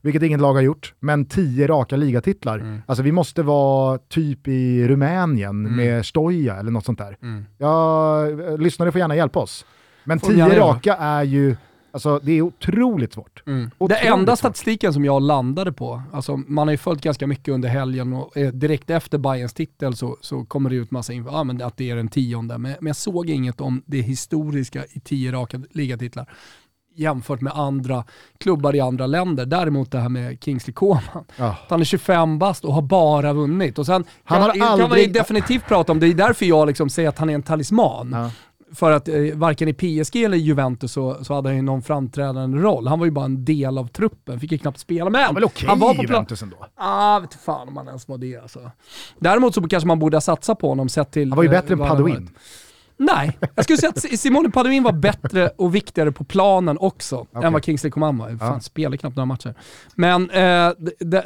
vilket 0.00 0.22
inget 0.22 0.40
lag 0.40 0.54
har 0.54 0.60
gjort, 0.60 0.94
men 1.00 1.24
tio 1.24 1.66
raka 1.66 1.96
ligatitlar. 1.96 2.58
Mm. 2.58 2.82
Alltså 2.86 3.02
vi 3.02 3.12
måste 3.12 3.42
vara 3.42 3.98
typ 3.98 4.48
i 4.48 4.88
Rumänien 4.88 5.66
Mm. 5.66 5.76
med 5.76 6.06
Stoja 6.06 6.56
eller 6.56 6.70
något 6.70 6.84
sånt 6.84 6.98
där. 6.98 7.16
Mm. 7.22 7.44
Ja, 7.58 8.26
eh, 8.30 8.58
lyssnare 8.58 8.92
får 8.92 8.98
gärna 8.98 9.16
hjälpa 9.16 9.38
oss. 9.40 9.66
Men 10.08 10.18
tio 10.20 10.58
raka 10.60 10.94
är 10.96 11.22
ju, 11.22 11.56
alltså 11.90 12.20
det 12.22 12.32
är 12.32 12.42
otroligt 12.42 13.12
svårt. 13.12 13.42
Mm. 13.46 13.60
Det 13.78 13.84
Otroligt 13.84 14.04
enda 14.04 14.32
svårt. 14.32 14.38
statistiken 14.38 14.92
som 14.92 15.04
jag 15.04 15.22
landade 15.22 15.72
på, 15.72 16.02
alltså 16.12 16.36
man 16.36 16.68
har 16.68 16.72
ju 16.72 16.78
följt 16.78 17.02
ganska 17.02 17.26
mycket 17.26 17.54
under 17.54 17.68
helgen 17.68 18.12
och 18.12 18.36
eh, 18.36 18.52
direkt 18.52 18.90
efter 18.90 19.18
Bayerns 19.18 19.54
titel 19.54 19.96
så, 19.96 20.16
så 20.20 20.44
kommer 20.44 20.70
det 20.70 20.76
ut 20.76 20.90
massa 20.90 21.12
info, 21.12 21.30
ja, 21.32 21.44
men 21.44 21.62
att 21.62 21.76
det 21.76 21.90
är 21.90 21.96
den 21.96 22.08
tionde, 22.08 22.58
men, 22.58 22.74
men 22.80 22.86
jag 22.86 22.96
såg 22.96 23.30
inget 23.30 23.60
om 23.60 23.82
det 23.86 24.00
historiska 24.00 24.84
i 24.90 25.00
tio 25.00 25.32
raka 25.32 25.60
ligatitlar 25.70 26.26
jämfört 26.94 27.40
med 27.40 27.52
andra 27.52 28.04
klubbar 28.38 28.74
i 28.76 28.80
andra 28.80 29.06
länder. 29.06 29.46
Däremot 29.46 29.90
det 29.90 29.98
här 29.98 30.08
med 30.08 30.38
Kingsley 30.44 30.74
Coman, 30.74 31.02
att 31.36 31.56
han 31.68 31.80
är 31.80 31.84
25 31.84 32.38
bast 32.38 32.64
och 32.64 32.74
har 32.74 32.82
bara 32.82 33.32
vunnit. 33.32 33.78
Och 33.78 33.86
sen 33.86 34.04
Han 34.24 34.38
kan, 34.38 34.42
har 34.42 34.48
man, 34.48 34.58
kan 34.58 34.68
man 34.68 34.78
ju 34.78 34.84
aldrig- 34.84 35.12
definitivt 35.12 35.66
prata 35.66 35.92
om, 35.92 36.00
det 36.00 36.06
är 36.06 36.14
därför 36.14 36.46
jag 36.46 36.66
liksom 36.68 36.88
säger 36.90 37.08
att 37.08 37.18
han 37.18 37.30
är 37.30 37.34
en 37.34 37.42
talisman. 37.42 38.10
Ja. 38.12 38.30
För 38.72 38.92
att 38.92 39.08
eh, 39.08 39.14
varken 39.34 39.68
i 39.68 39.72
PSG 39.72 40.16
eller 40.16 40.36
Juventus 40.36 40.92
så, 40.92 41.24
så 41.24 41.34
hade 41.34 41.48
han 41.48 41.56
ju 41.56 41.62
någon 41.62 41.82
framträdande 41.82 42.58
roll. 42.58 42.86
Han 42.86 42.98
var 42.98 43.06
ju 43.06 43.12
bara 43.12 43.24
en 43.24 43.44
del 43.44 43.78
av 43.78 43.88
truppen, 43.88 44.40
fick 44.40 44.52
ju 44.52 44.58
knappt 44.58 44.78
spela. 44.78 45.10
Men 45.10 45.34
väl 45.34 45.44
okej 45.44 45.68
han 45.68 45.78
var 45.78 45.94
på. 45.94 46.02
Juventus 46.02 46.42
ändå? 46.42 46.66
Ah, 46.74 47.18
vet 47.18 47.34
fan 47.34 47.68
om 47.68 47.76
han 47.76 47.88
ens 47.88 48.08
var 48.08 48.18
det 48.18 48.36
alltså. 48.36 48.70
Däremot 49.18 49.54
så 49.54 49.68
kanske 49.68 49.86
man 49.86 49.98
borde 49.98 50.16
ha 50.16 50.20
satsat 50.20 50.58
på 50.58 50.68
honom 50.68 50.88
sett 50.88 51.10
till... 51.10 51.30
Han 51.30 51.36
var 51.36 51.42
ju 51.42 51.48
eh, 51.48 51.60
bättre 51.60 51.72
än 51.72 51.78
varit. 51.78 52.30
Nej, 53.00 53.38
jag 53.54 53.64
skulle 53.64 53.78
säga 53.78 53.90
att 53.90 54.20
Simone 54.20 54.50
Paduin 54.50 54.82
var 54.82 54.92
bättre 54.92 55.48
och 55.56 55.74
viktigare 55.74 56.12
på 56.12 56.24
planen 56.24 56.78
också 56.78 57.26
än 57.42 57.52
vad 57.52 57.64
Kingsley 57.64 57.90
Coman 57.90 58.18
var. 58.18 58.28
Fan, 58.28 58.52
Ja. 58.54 58.60
spelade 58.60 58.96
knappt 58.98 59.16
några 59.16 59.26
matcher. 59.26 59.54
Men, 59.94 60.30
eh, 60.30 60.70
d- 60.78 60.90
d- 61.00 61.22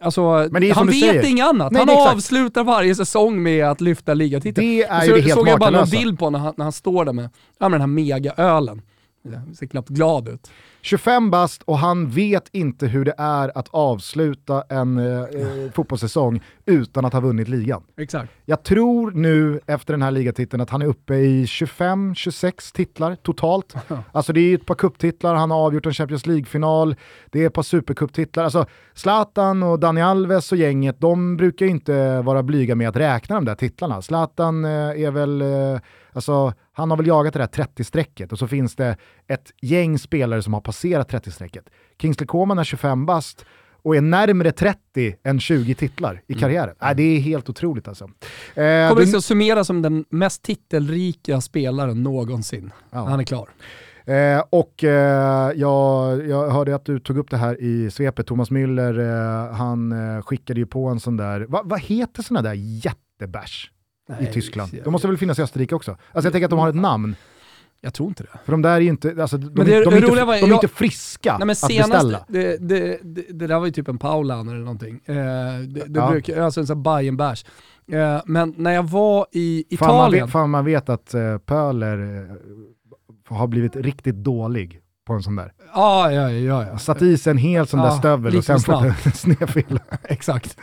alltså, 0.00 0.48
Men 0.50 0.62
det 0.62 0.70
han 0.70 0.86
vet 0.86 0.94
säger. 1.00 1.26
inget 1.26 1.46
annat. 1.46 1.72
Nej, 1.72 1.78
han 1.80 1.86
det 1.86 2.10
avslutar 2.10 2.64
varje 2.64 2.94
säsong 2.94 3.42
med 3.42 3.64
att 3.66 3.80
lyfta 3.80 4.14
ligatiteln. 4.14 4.66
Det 4.66 4.82
är 4.82 5.02
ju 5.04 5.08
så 5.10 5.14
det 5.16 5.20
helt 5.22 5.34
såg 5.34 5.48
jag 5.48 5.58
bara 5.58 5.70
makalösa. 5.70 5.96
bild 5.96 6.18
på 6.18 6.30
när 6.30 6.38
han, 6.38 6.54
när 6.56 6.64
han 6.64 6.72
står 6.72 7.04
där 7.04 7.12
med, 7.12 7.30
ja, 7.58 7.68
med 7.68 7.80
den 7.80 7.90
här 7.90 8.02
mega-ölen. 8.04 8.82
Han 9.34 9.54
ser 9.54 9.66
knappt 9.66 9.88
glad 9.88 10.28
ut. 10.28 10.50
25 10.88 11.30
bast 11.30 11.62
och 11.62 11.78
han 11.78 12.10
vet 12.10 12.48
inte 12.52 12.86
hur 12.86 13.04
det 13.04 13.14
är 13.18 13.58
att 13.58 13.68
avsluta 13.70 14.64
en 14.68 14.98
eh, 14.98 15.20
eh, 15.20 15.70
fotbollssäsong 15.74 16.42
utan 16.66 17.04
att 17.04 17.12
ha 17.12 17.20
vunnit 17.20 17.48
ligan. 17.48 17.82
Exakt. 17.96 18.32
Jag 18.44 18.62
tror 18.62 19.10
nu 19.10 19.60
efter 19.66 19.94
den 19.94 20.02
här 20.02 20.10
ligatiteln 20.10 20.60
att 20.60 20.70
han 20.70 20.82
är 20.82 20.86
uppe 20.86 21.14
i 21.14 21.44
25-26 21.44 22.74
titlar 22.74 23.14
totalt. 23.14 23.74
Alltså 24.12 24.32
det 24.32 24.40
är 24.40 24.54
ett 24.54 24.66
par 24.66 24.74
kupptitlar, 24.74 25.34
han 25.34 25.50
har 25.50 25.58
avgjort 25.58 25.86
en 25.86 25.92
Champions 25.92 26.26
League-final, 26.26 26.96
det 27.30 27.42
är 27.42 27.46
ett 27.46 27.52
par 27.52 27.62
supercuptitlar. 27.62 28.44
Alltså 28.44 28.66
Zlatan 28.94 29.62
och 29.62 29.80
Dani 29.80 30.02
Alves 30.02 30.52
och 30.52 30.58
gänget, 30.58 31.00
de 31.00 31.36
brukar 31.36 31.66
ju 31.66 31.70
inte 31.70 32.20
vara 32.20 32.42
blyga 32.42 32.74
med 32.74 32.88
att 32.88 32.96
räkna 32.96 33.34
de 33.34 33.44
där 33.44 33.54
titlarna. 33.54 34.02
Zlatan 34.02 34.64
eh, 34.64 34.70
är 34.70 35.10
väl, 35.10 35.42
eh, 35.42 35.80
alltså 36.12 36.52
han 36.78 36.90
har 36.90 36.96
väl 36.96 37.06
jagat 37.06 37.32
det 37.34 37.38
där 37.38 37.46
30-strecket 37.46 38.32
och 38.32 38.38
så 38.38 38.46
finns 38.48 38.76
det 38.76 38.96
ett 39.26 39.52
gäng 39.62 39.98
spelare 39.98 40.42
som 40.42 40.54
har 40.54 40.60
passerat 40.60 41.12
30-strecket. 41.12 41.64
Kingsley 42.00 42.26
Coman 42.26 42.58
är 42.58 42.64
25 42.64 43.06
bast 43.06 43.44
och 43.82 43.96
är 43.96 44.00
närmare 44.00 44.52
30 44.52 45.16
än 45.24 45.40
20 45.40 45.74
titlar 45.74 46.22
i 46.26 46.34
karriären. 46.34 46.74
Nej, 46.82 46.94
det 46.94 47.02
är 47.02 47.20
helt 47.20 47.48
otroligt 47.48 47.88
alltså. 47.88 48.04
Eh, 48.04 48.10
Kommer 48.54 48.94
du- 48.94 49.00
liksom 49.00 49.22
summera 49.22 49.64
som 49.64 49.82
den 49.82 50.04
mest 50.10 50.42
titelrika 50.42 51.40
spelaren 51.40 52.02
någonsin. 52.02 52.72
Ja. 52.90 53.04
Han 53.04 53.20
är 53.20 53.24
klar. 53.24 53.48
Eh, 54.04 54.42
och 54.50 54.84
eh, 54.84 55.52
jag, 55.54 56.26
jag 56.28 56.50
hörde 56.50 56.74
att 56.74 56.84
du 56.84 57.00
tog 57.00 57.18
upp 57.18 57.30
det 57.30 57.36
här 57.36 57.60
i 57.62 57.90
svepet. 57.90 58.26
Thomas 58.26 58.50
Müller, 58.50 58.98
eh, 59.48 59.52
han 59.54 59.92
eh, 60.16 60.22
skickade 60.22 60.60
ju 60.60 60.66
på 60.66 60.86
en 60.88 61.00
sån 61.00 61.16
där, 61.16 61.40
va, 61.40 61.62
vad 61.64 61.80
heter 61.80 62.22
såna 62.22 62.42
där 62.42 62.54
jättebärs 62.54 63.70
i 64.08 64.12
Nej, 64.22 64.32
Tyskland? 64.32 64.70
jag- 64.74 64.84
De 64.84 64.90
måste 64.90 65.08
väl 65.08 65.16
finnas 65.18 65.38
i 65.38 65.42
Österrike 65.42 65.74
också? 65.74 65.90
Alltså 65.90 66.26
jag 66.26 66.32
tänker 66.32 66.44
att 66.46 66.50
de 66.50 66.58
har 66.58 66.68
ett 66.68 66.74
namn. 66.74 67.16
Jag 67.80 67.94
tror 67.94 68.08
inte 68.08 68.22
det. 68.22 68.38
För 68.44 68.52
de 68.52 68.62
där 68.62 68.70
är 68.76 68.80
ju 68.80 68.88
inte, 68.88 69.14
alltså, 69.20 69.38
de, 69.38 69.46
Men 69.46 69.54
det 69.54 69.62
de, 69.64 69.70
är 69.70 69.78
inte, 69.78 69.90
var- 70.10 70.16
de 70.26 70.44
är 70.44 70.48
jag- 70.48 70.50
inte 70.56 70.68
friska 70.68 71.30
Nej, 71.38 71.46
men 71.46 71.50
att 71.50 71.58
senast, 71.58 71.92
beställa. 71.92 72.24
det, 72.28 72.56
det, 72.68 72.98
det, 73.02 73.22
det 73.30 73.46
där 73.46 73.58
var 73.58 73.66
ju 73.66 73.72
typ 73.72 73.88
en 73.88 73.98
Paulan 73.98 74.48
eller 74.48 74.58
någonting. 74.58 75.00
Eh, 75.04 75.14
det, 75.14 75.84
det 75.86 76.00
Ja. 76.00 76.10
brukar, 76.10 76.40
alltså 76.42 76.60
en 76.60 76.66
sån 76.66 76.76
här 76.76 76.82
Bajenbärs. 76.82 77.44
Eh, 77.92 78.20
men 78.26 78.54
när 78.56 78.72
jag 78.72 78.82
var 78.82 79.26
i 79.32 79.64
Fan 79.78 79.88
man, 79.88 79.96
Italien, 79.96 80.24
vet, 80.26 80.32
fan 80.32 80.50
man 80.50 80.64
vet 80.64 80.88
att 80.88 81.14
uh, 81.14 81.38
Pöler 81.38 81.98
eh, 82.30 82.36
har 83.36 83.46
blivit 83.46 83.76
riktigt 83.76 84.14
dålig 84.14 84.80
på 85.08 85.14
en 85.14 85.22
sån 85.22 85.36
där. 85.36 85.52
ja, 85.74 86.12
ja, 86.12 86.30
ja, 86.30 86.66
ja. 86.72 86.78
Satt 86.78 87.02
i 87.02 87.18
sig 87.18 87.30
en 87.30 87.38
hel 87.38 87.66
sån 87.66 87.80
där 87.80 87.90
stövel 87.90 88.36
och 88.36 88.44
sen 88.44 88.60
fått 88.60 88.82
en 89.06 89.12
snedfil. 89.12 89.80
exakt. 90.04 90.56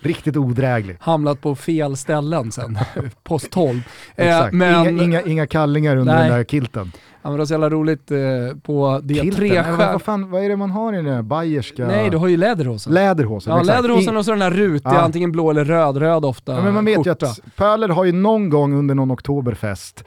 Riktigt 0.00 0.36
odräglig. 0.36 0.96
Hamnat 1.00 1.40
på 1.40 1.54
fel 1.54 1.96
ställen 1.96 2.52
sen, 2.52 2.78
post 3.24 3.50
12. 3.50 3.80
Eh, 4.16 4.46
men, 4.52 4.86
Inga, 4.88 5.02
inga, 5.04 5.22
inga 5.22 5.46
kallingar 5.46 5.96
under 5.96 6.14
Nej. 6.14 6.28
den 6.28 6.36
där 6.38 6.44
kilten. 6.44 6.92
Ja, 6.94 7.28
men 7.30 7.32
det 7.32 7.38
var 7.38 7.46
så 7.46 7.54
jävla 7.54 7.70
roligt 7.70 8.10
eh, 8.10 8.18
på 8.62 9.00
det 9.02 9.14
kilten? 9.14 9.36
tre 9.36 9.56
Eller 9.56 9.92
vad, 9.92 10.02
fan, 10.02 10.30
vad 10.30 10.44
är 10.44 10.48
det 10.48 10.56
man 10.56 10.70
har 10.70 10.92
i 10.92 10.96
den 10.96 11.04
där 11.04 11.22
bayerska... 11.22 11.86
Nej, 11.86 12.10
du 12.10 12.16
har 12.16 12.28
ju 12.28 12.36
läderhosen. 12.36 12.92
Läderhosen. 12.94 13.52
Ja, 13.52 13.60
exakt. 13.60 13.76
läderhosen 13.82 14.16
och 14.16 14.24
så 14.24 14.30
den 14.30 14.40
där 14.40 14.50
rutiga, 14.50 14.92
Ja. 14.94 15.00
antingen 15.00 15.32
blå 15.32 15.50
eller 15.50 15.64
röd, 15.64 15.96
röd 15.96 16.24
ofta. 16.24 16.52
Ja, 16.54 16.62
men 16.62 16.74
man 16.74 16.84
vet 16.84 16.96
skjorta. 16.96 17.26
ju 17.26 17.30
att 17.30 17.40
Pöler 17.56 17.88
har 17.88 18.04
ju 18.04 18.12
någon 18.12 18.50
gång 18.50 18.74
under 18.74 18.94
någon 18.94 19.10
oktoberfest 19.12 20.04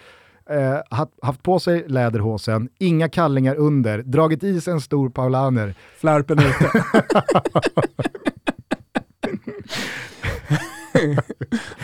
eh, 0.50 0.80
haft, 1.22 1.44
på 1.44 1.60
sig 1.60 1.86
läderhosen, 1.88 2.70
inga 2.80 3.10
kallingar 3.10 3.56
under, 3.56 4.04
dragit 4.04 4.44
i 4.44 4.62
sig 4.62 4.74
en 4.74 4.82
stor 4.82 5.10
paulaner. 5.10 5.76
Flärpen 5.98 6.40
ute. 6.40 6.72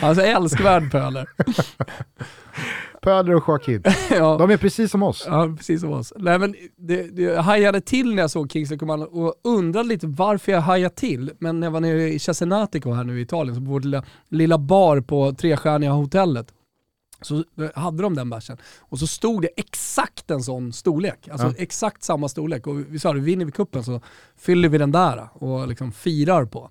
alltså 0.00 0.24
älskvärd 0.24 0.90
Pöler. 0.90 1.28
Pöler 3.02 3.34
och 3.34 3.44
Joaquin, 3.48 3.82
ja. 4.10 4.36
de 4.38 4.50
är 4.50 4.56
precis 4.56 4.90
som 4.90 5.02
oss. 5.02 5.24
Ja, 5.26 5.54
precis 5.56 5.80
som 5.80 5.92
oss. 5.92 6.12
Nej, 6.16 6.38
men 6.38 6.54
det, 6.76 7.02
det, 7.02 7.22
jag 7.22 7.42
hajade 7.42 7.80
till 7.80 8.14
när 8.14 8.22
jag 8.22 8.30
såg 8.30 8.52
Kings 8.52 8.72
of 8.72 8.78
Commando 8.78 9.06
och 9.06 9.34
undrade 9.44 9.88
lite 9.88 10.06
varför 10.06 10.52
jag 10.52 10.60
hajade 10.60 10.94
till. 10.94 11.30
Men 11.38 11.60
när 11.60 11.66
jag 11.66 11.72
var 11.72 11.80
nere 11.80 12.08
i 12.08 12.18
Cesenatico 12.18 12.92
här 12.92 13.04
nu 13.04 13.18
i 13.18 13.22
Italien, 13.22 13.54
så 13.54 13.60
på 13.60 13.70
vår 13.70 13.80
lilla, 13.80 14.04
lilla 14.28 14.58
bar 14.58 15.00
på 15.00 15.32
trestjärniga 15.32 15.90
hotellet, 15.90 16.46
så 17.22 17.36
eh, 17.36 17.70
hade 17.74 18.02
de 18.02 18.14
den 18.14 18.30
bärsen. 18.30 18.56
Och 18.80 18.98
så 18.98 19.06
stod 19.06 19.42
det 19.42 19.48
exakt 19.56 20.30
en 20.30 20.42
sån 20.42 20.72
storlek. 20.72 21.28
Alltså 21.32 21.46
Ja. 21.46 21.54
exakt 21.58 22.02
samma 22.02 22.28
storlek. 22.28 22.66
Och 22.66 22.78
vi 22.88 22.98
sa 22.98 23.12
det, 23.12 23.20
vinner 23.20 23.44
vi 23.44 23.52
kuppen 23.52 23.84
så 23.84 24.00
fyller 24.38 24.68
vi 24.68 24.78
den 24.78 24.92
där 24.92 25.28
och 25.34 25.68
liksom 25.68 25.92
firar 25.92 26.44
på. 26.44 26.70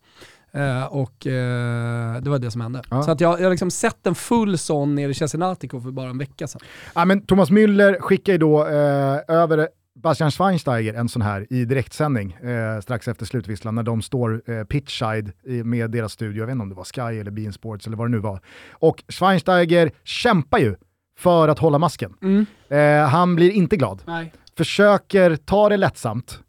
Eh, 0.53 0.83
och 0.85 1.27
eh, 1.27 2.21
det 2.21 2.29
var 2.29 2.39
det 2.39 2.51
som 2.51 2.61
hände. 2.61 2.81
Ja. 2.89 3.03
Så 3.03 3.11
att 3.11 3.21
jag 3.21 3.39
jag 3.39 3.45
har 3.45 3.49
liksom 3.51 3.71
sett 3.71 4.07
en 4.07 4.15
full 4.15 4.57
sån 4.57 4.95
nere 4.95 5.11
i 5.11 5.13
Cesenatico 5.13 5.81
för 5.81 5.91
bara 5.91 6.09
en 6.09 6.17
vecka 6.17 6.47
sedan. 6.47 6.61
Ja, 6.95 7.05
men 7.05 7.25
Thomas 7.25 7.49
Müller 7.49 7.99
skickar 7.99 8.33
ju 8.33 8.37
då 8.39 8.65
eh, 8.67 9.19
över 9.27 9.67
Bastian 9.95 10.31
Schweinsteiger 10.31 10.93
en 10.93 11.09
sån 11.09 11.21
här 11.21 11.47
i 11.49 11.65
direktsändning 11.65 12.31
eh, 12.33 12.79
strax 12.81 13.07
efter 13.07 13.25
slutvisslan 13.25 13.75
när 13.75 13.83
de 13.83 14.01
står 14.01 14.41
eh, 14.51 14.63
pitchside 14.63 15.31
i, 15.43 15.63
med 15.63 15.91
deras 15.91 16.13
studio, 16.13 16.39
jag 16.41 16.45
vet 16.47 16.53
inte 16.53 16.63
om 16.63 16.69
det 16.69 16.75
var 16.75 16.83
Sky 17.11 17.19
eller 17.19 17.31
Bein 17.31 17.53
Sports 17.53 17.87
eller 17.87 17.97
vad 17.97 18.07
det 18.07 18.11
nu 18.11 18.17
var. 18.19 18.41
Och 18.71 19.03
Schweinsteiger 19.07 19.91
kämpar 20.03 20.57
ju 20.59 20.75
för 21.17 21.47
att 21.47 21.59
hålla 21.59 21.77
masken. 21.77 22.13
Mm. 22.21 22.45
Eh, 22.69 23.09
han 23.09 23.35
blir 23.35 23.51
inte 23.51 23.77
glad. 23.77 24.03
Nej. 24.07 24.33
försöker 24.57 25.35
ta 25.35 25.69
det 25.69 25.77
lättsamt, 25.77 26.39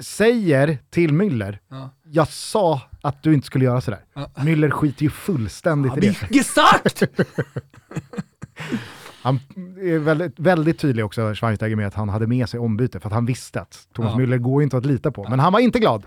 säger 0.00 0.78
till 0.90 1.10
Müller, 1.12 1.58
Ja. 1.68 1.90
jag 2.04 2.28
sa 2.28 2.80
att 3.02 3.22
du 3.22 3.34
inte 3.34 3.46
skulle 3.46 3.64
göra 3.64 3.80
sådär. 3.80 4.00
Ja. 4.14 4.30
Müller 4.36 4.70
skiter 4.70 5.02
ju 5.02 5.10
fullständigt 5.10 5.96
i 5.96 6.00
det. 6.00 6.28
Gesagt! 6.28 7.02
Han 9.22 9.40
är 9.80 9.98
väldigt, 9.98 10.38
väldigt 10.38 10.78
tydlig 10.78 11.04
också, 11.04 11.34
Schweinsteiger, 11.34 11.76
med 11.76 11.86
att 11.86 11.94
han 11.94 12.08
hade 12.08 12.26
med 12.26 12.48
sig 12.48 12.60
ombyte, 12.60 13.00
för 13.00 13.08
att 13.08 13.12
han 13.12 13.26
visste 13.26 13.60
att 13.60 13.88
Thomas 13.92 14.12
Ja. 14.12 14.18
Müller 14.18 14.38
går 14.38 14.62
inte 14.62 14.76
att 14.76 14.86
lita 14.86 15.12
på. 15.12 15.26
Men 15.28 15.38
han 15.38 15.52
var 15.52 15.60
inte 15.60 15.78
glad. 15.78 16.06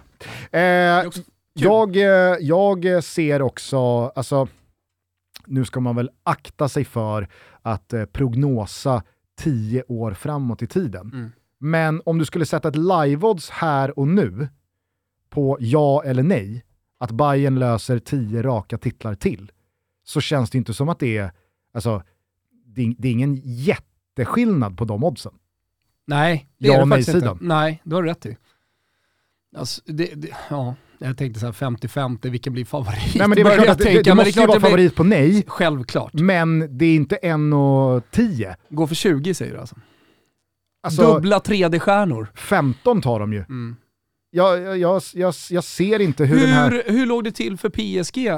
Eh, 0.51 0.61
jag, 1.53 1.95
eh, 1.95 2.37
jag 2.39 3.03
ser 3.03 3.41
också, 3.41 3.77
alltså, 4.15 4.47
nu 5.45 5.65
ska 5.65 5.79
man 5.79 5.95
väl 5.95 6.09
akta 6.23 6.69
sig 6.69 6.85
för 6.85 7.27
att 7.61 7.93
eh, 7.93 8.05
prognosa 8.05 9.03
tio 9.37 9.83
år 9.87 10.13
framåt 10.13 10.61
i 10.61 10.67
tiden. 10.67 11.11
Mm. 11.13 11.31
Men 11.59 12.01
om 12.05 12.17
du 12.17 12.25
skulle 12.25 12.45
sätta 12.45 12.67
ett 12.67 12.75
live-odds 12.75 13.49
här 13.49 13.99
och 13.99 14.07
nu 14.07 14.47
på 15.29 15.57
ja 15.59 16.03
eller 16.03 16.23
nej, 16.23 16.65
att 16.99 17.11
Bayern 17.11 17.59
löser 17.59 17.99
tio 17.99 18.41
raka 18.41 18.77
titlar 18.77 19.15
till, 19.15 19.51
så 20.03 20.21
känns 20.21 20.49
det 20.49 20.57
inte 20.57 20.73
som 20.73 20.89
att 20.89 20.99
det 20.99 21.17
är, 21.17 21.31
alltså, 21.73 22.03
det 22.75 22.81
är, 22.81 22.95
det 22.97 23.07
är 23.07 23.11
ingen 23.11 23.41
jätteskillnad 23.43 24.77
på 24.77 24.85
de 24.85 25.03
oddsen. 25.03 25.33
Nej, 26.07 26.47
det 26.57 26.67
Ja 26.67 26.73
är 26.73 26.85
det 26.85 26.89
faktiskt 26.89 27.15
inte. 27.15 27.37
Nej, 27.41 27.81
du 27.83 27.95
har 27.95 28.03
rätt 28.03 28.25
i. 28.25 28.37
Alltså, 29.57 29.81
det, 29.85 30.15
det, 30.15 30.29
ja, 30.49 30.75
jag 30.99 31.17
tänkte 31.17 31.39
så 31.39 31.45
här 31.45 31.53
50-50, 31.53 32.29
vilken 32.29 32.53
blir 32.53 32.65
favorit? 32.65 33.15
Nej 33.15 33.27
men 33.27 33.35
det 33.35 33.41
är 33.41 33.55
klart 33.55 33.69
att 33.69 33.77
det, 33.77 33.83
tänka, 33.83 34.01
det 34.01 34.09
men 34.09 34.17
måste 34.25 34.39
ju 34.39 34.47
vara 34.47 34.59
det 34.59 34.65
favorit 34.65 34.95
på 34.95 35.03
nej, 35.03 35.43
Självklart. 35.47 36.13
men 36.13 36.77
det 36.77 36.85
är 36.85 36.95
inte 36.95 37.19
1,10. 37.23 38.55
Gå 38.69 38.87
för 38.87 38.95
20 38.95 39.33
säger 39.33 39.53
du 39.53 39.59
alltså. 39.59 39.75
Alltså, 40.83 41.13
Dubbla 41.13 41.39
3D-stjärnor. 41.39 42.27
15 42.35 43.01
tar 43.01 43.19
de 43.19 43.33
ju. 43.33 43.39
Mm. 43.39 43.75
Jag, 44.35 44.77
jag, 44.77 45.01
jag, 45.13 45.33
jag, 45.49 45.63
ser 45.63 46.01
inte 46.01 46.25
hur, 46.25 46.39
den 46.39 46.49
här... 46.49 46.71
Hur, 46.71 46.93
hur 46.97 47.05
låg 47.05 47.23
det 47.23 47.31
till 47.31 47.57
för 47.57 47.69
PSG? 47.69 48.27
Eh, 48.27 48.37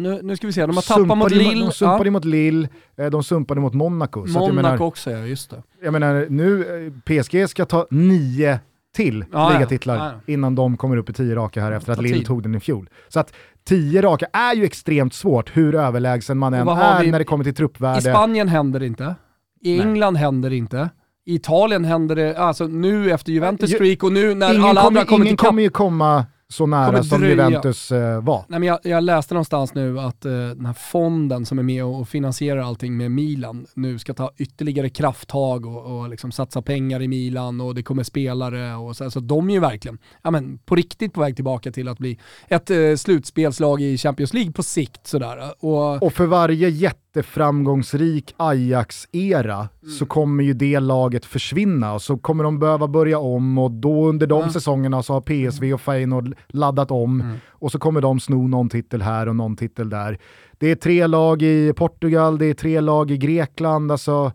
nu, 0.00 0.20
nu 0.22 0.36
ska 0.36 0.46
vi 0.46 0.52
se, 0.52 0.66
de 0.66 0.76
har 0.76 0.82
tappat 0.82 1.18
mot 1.18 1.30
Lille. 1.30 1.64
De 1.64 1.72
sumpade 1.72 2.04
Ja. 2.04 2.10
mot 2.10 2.24
Lille, 2.24 2.68
eh, 2.98 3.06
de 3.06 3.24
sumpade 3.24 3.60
mot 3.60 3.74
Monaco. 3.74 4.22
Att 4.22 4.28
jag, 4.28 4.34
Monaco 4.40 4.54
menar, 4.54 4.82
också 4.82 5.10
ja, 5.10 5.18
just 5.18 5.50
det. 5.50 5.62
jag 5.82 5.92
menar, 5.92 6.26
nu, 6.30 6.60
eh, 6.86 6.92
PSG 7.24 7.48
ska 7.50 7.64
ta 7.64 7.86
nio 7.90 8.60
till 8.96 9.24
Ja, 9.32 9.50
ligatitlar 9.52 9.96
Ja, 9.96 10.32
innan 10.32 10.54
de 10.54 10.76
kommer 10.76 10.96
upp 10.96 11.10
i 11.10 11.12
tio 11.12 11.34
raka 11.34 11.60
här 11.62 11.72
efter 11.72 11.92
att 11.92 12.02
Lille 12.02 12.24
tog 12.24 12.42
den 12.42 12.54
i 12.54 12.60
fjol. 12.60 12.88
Så 13.08 13.20
att 13.20 13.32
tio 13.64 14.02
raka 14.02 14.26
är 14.32 14.54
ju 14.54 14.64
extremt 14.64 15.14
svårt 15.14 15.56
hur 15.56 15.74
överlägsen 15.74 16.38
man 16.38 16.54
än 16.54 16.68
är 16.68 17.02
vi- 17.04 17.10
när 17.10 17.18
det 17.18 17.24
kommer 17.24 17.44
till 17.44 17.50
I 17.52 17.54
truppvärde. 17.56 18.00
Spanien 18.00 18.48
händer 18.48 18.80
det 18.80 18.86
inte. 18.86 19.14
I 19.62 19.76
Nej. 19.78 19.86
England 19.86 20.16
händer 20.16 20.50
det 20.50 20.56
inte. 20.56 20.88
I 21.26 21.34
Italien 21.34 21.84
händer 21.84 22.16
det, 22.16 22.38
alltså 22.38 22.66
nu 22.66 23.10
efter 23.12 23.32
Juventus 23.32 23.70
Ju- 23.70 23.74
streak 23.74 24.02
och 24.02 24.12
nu 24.12 24.34
när 24.34 24.54
ingen 24.54 24.64
alla 24.64 24.80
andra 24.80 24.84
kommer, 24.84 24.98
har 24.98 25.06
kommit 25.06 25.26
ingen 25.26 25.36
kommer 25.36 25.62
ju 25.62 25.70
komma 25.70 26.26
så 26.48 26.66
nära 26.66 27.02
som 27.02 27.20
dröja. 27.20 27.34
Juventus 27.34 27.92
eh, 27.92 28.22
var. 28.22 28.44
Nej, 28.48 28.60
men 28.60 28.68
jag, 28.68 28.78
jag 28.82 29.04
läste 29.04 29.34
någonstans 29.34 29.74
nu 29.74 30.00
att 30.00 30.24
eh, 30.24 30.32
den 30.32 30.66
här 30.66 30.72
fonden 30.72 31.46
som 31.46 31.58
är 31.58 31.62
med 31.62 31.84
och 31.84 32.08
finansierar 32.08 32.60
allting 32.60 32.96
med 32.96 33.10
Milan 33.10 33.66
nu 33.74 33.98
ska 33.98 34.14
ta 34.14 34.30
ytterligare 34.36 34.88
krafttag 34.88 35.66
och, 35.66 35.98
och 35.98 36.08
liksom 36.08 36.32
satsa 36.32 36.62
pengar 36.62 37.02
i 37.02 37.08
Milan 37.08 37.60
och 37.60 37.74
det 37.74 37.82
kommer 37.82 38.02
spelare 38.02 38.74
och 38.74 38.96
så. 38.96 39.10
Så 39.10 39.20
de 39.20 39.50
är 39.50 39.54
ju 39.54 39.60
verkligen 39.60 39.98
ja, 40.22 40.30
men, 40.30 40.58
på 40.58 40.74
riktigt 40.74 41.12
på 41.12 41.20
väg 41.20 41.36
tillbaka 41.36 41.72
till 41.72 41.88
att 41.88 41.98
bli 41.98 42.18
ett 42.48 42.70
eh, 42.70 42.94
slutspelslag 42.96 43.82
i 43.82 43.98
Champions 43.98 44.34
League 44.34 44.52
på 44.52 44.62
sikt. 44.62 45.06
Sådär. 45.06 45.64
Och, 45.64 46.02
Och 46.02 46.12
för 46.12 46.26
varje 46.26 46.68
jätteframgångsrik 47.16 48.34
Ajax-era 48.36 49.68
Mm. 49.82 49.94
så 49.98 50.06
kommer 50.06 50.44
ju 50.44 50.52
det 50.54 50.80
laget 50.80 51.24
försvinna 51.24 51.92
och 51.94 52.02
så 52.02 52.18
kommer 52.18 52.44
de 52.44 52.58
behöva 52.58 52.88
börja 52.88 53.18
om 53.18 53.58
och 53.58 53.70
då 53.70 54.06
under 54.08 54.26
de 54.26 54.40
Ja. 54.42 54.52
säsongerna 54.52 55.02
så 55.02 55.12
har 55.12 55.20
PSV 55.20 55.72
och 55.74 55.80
Feyenoord 55.80 56.34
laddat 56.48 56.90
om 56.90 57.20
Mm. 57.20 57.36
och 57.48 57.72
så 57.72 57.78
kommer 57.78 58.00
de 58.00 58.20
sno 58.20 58.48
någon 58.48 58.68
titel 58.68 59.02
här 59.02 59.28
och 59.28 59.36
någon 59.36 59.56
titel 59.56 59.90
där. 59.90 60.18
Det 60.58 60.66
är 60.70 60.74
tre 60.74 61.06
lag 61.06 61.42
i 61.42 61.72
Portugal, 61.76 62.38
det 62.38 62.46
är 62.46 62.54
tre 62.54 62.80
lag 62.80 63.10
i 63.10 63.16
Grekland, 63.16 63.92
alltså 63.92 64.32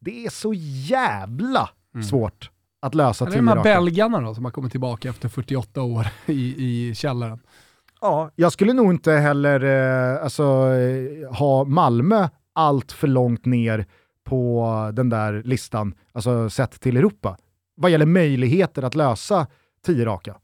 det 0.00 0.26
är 0.26 0.30
så 0.30 0.54
jävla 0.54 1.68
svårt 2.08 2.50
att 2.82 2.94
lösa 2.94 3.24
eller 3.26 3.36
de 3.36 3.48
här 3.48 3.62
belgarna 3.62 4.20
då 4.20 4.34
som 4.34 4.44
har 4.44 4.52
kommit 4.52 4.70
tillbaka 4.70 5.08
efter 5.08 5.28
48 5.28 5.82
år 5.82 6.06
i, 6.26 6.54
i 6.90 6.94
källaren. 6.94 7.38
Ja, 8.00 8.30
jag 8.36 8.52
skulle 8.52 8.72
nog 8.72 8.92
inte 8.92 9.12
heller 9.12 9.64
eh, 9.64 10.22
alltså, 10.22 10.42
eh, 10.42 11.34
ha 11.34 11.64
Malmö 11.64 12.28
allt 12.52 12.92
för 12.92 13.08
långt 13.08 13.44
ner 13.44 13.86
på 14.24 14.90
den 14.92 15.08
där 15.08 15.42
listan, 15.44 15.94
alltså 16.12 16.50
sett 16.50 16.80
till 16.80 16.96
Europa, 16.96 17.36
vad 17.76 17.90
gäller 17.90 18.06
möjligheter 18.06 18.82
att 18.82 18.94
lösa 18.94 19.46
tio 19.86 20.04
raka. 20.04 20.34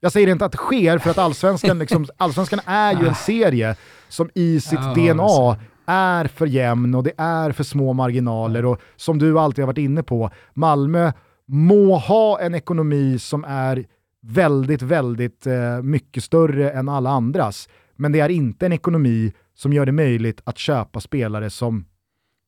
Jag 0.00 0.12
säger 0.12 0.28
inte 0.28 0.44
att 0.44 0.52
det 0.52 0.58
sker 0.58 0.98
för 0.98 1.10
att 1.10 1.18
allsvenskan, 1.18 1.78
liksom, 1.78 2.06
allsvenskan 2.16 2.60
är 2.66 3.00
ju 3.00 3.08
en 3.08 3.14
serie 3.14 3.76
som 4.08 4.30
i 4.34 4.60
sitt 4.60 4.78
Ja, 4.96 5.14
DNA 5.14 5.56
är 5.86 6.24
för 6.24 6.46
jämn 6.46 6.94
och 6.94 7.02
det 7.02 7.12
är 7.16 7.52
för 7.52 7.64
små 7.64 7.92
marginaler. 7.92 8.64
Och 8.64 8.80
som 8.96 9.18
du 9.18 9.38
alltid 9.38 9.62
har 9.62 9.66
varit 9.66 9.78
inne 9.78 10.02
på, 10.02 10.30
Malmö 10.54 11.12
må 11.46 11.96
ha 11.96 12.40
en 12.40 12.54
ekonomi 12.54 13.18
som 13.18 13.44
är 13.44 13.86
väldigt, 14.22 14.82
väldigt 14.82 15.46
eh, 15.46 15.82
mycket 15.82 16.24
större 16.24 16.70
än 16.70 16.88
alla 16.88 17.10
andras. 17.10 17.68
Men 17.96 18.12
det 18.12 18.20
är 18.20 18.28
inte 18.28 18.66
en 18.66 18.72
ekonomi 18.72 19.32
som 19.54 19.72
gör 19.72 19.86
det 19.86 19.92
möjligt 19.92 20.40
att 20.44 20.58
köpa 20.58 21.00
spelare 21.00 21.50
som 21.50 21.84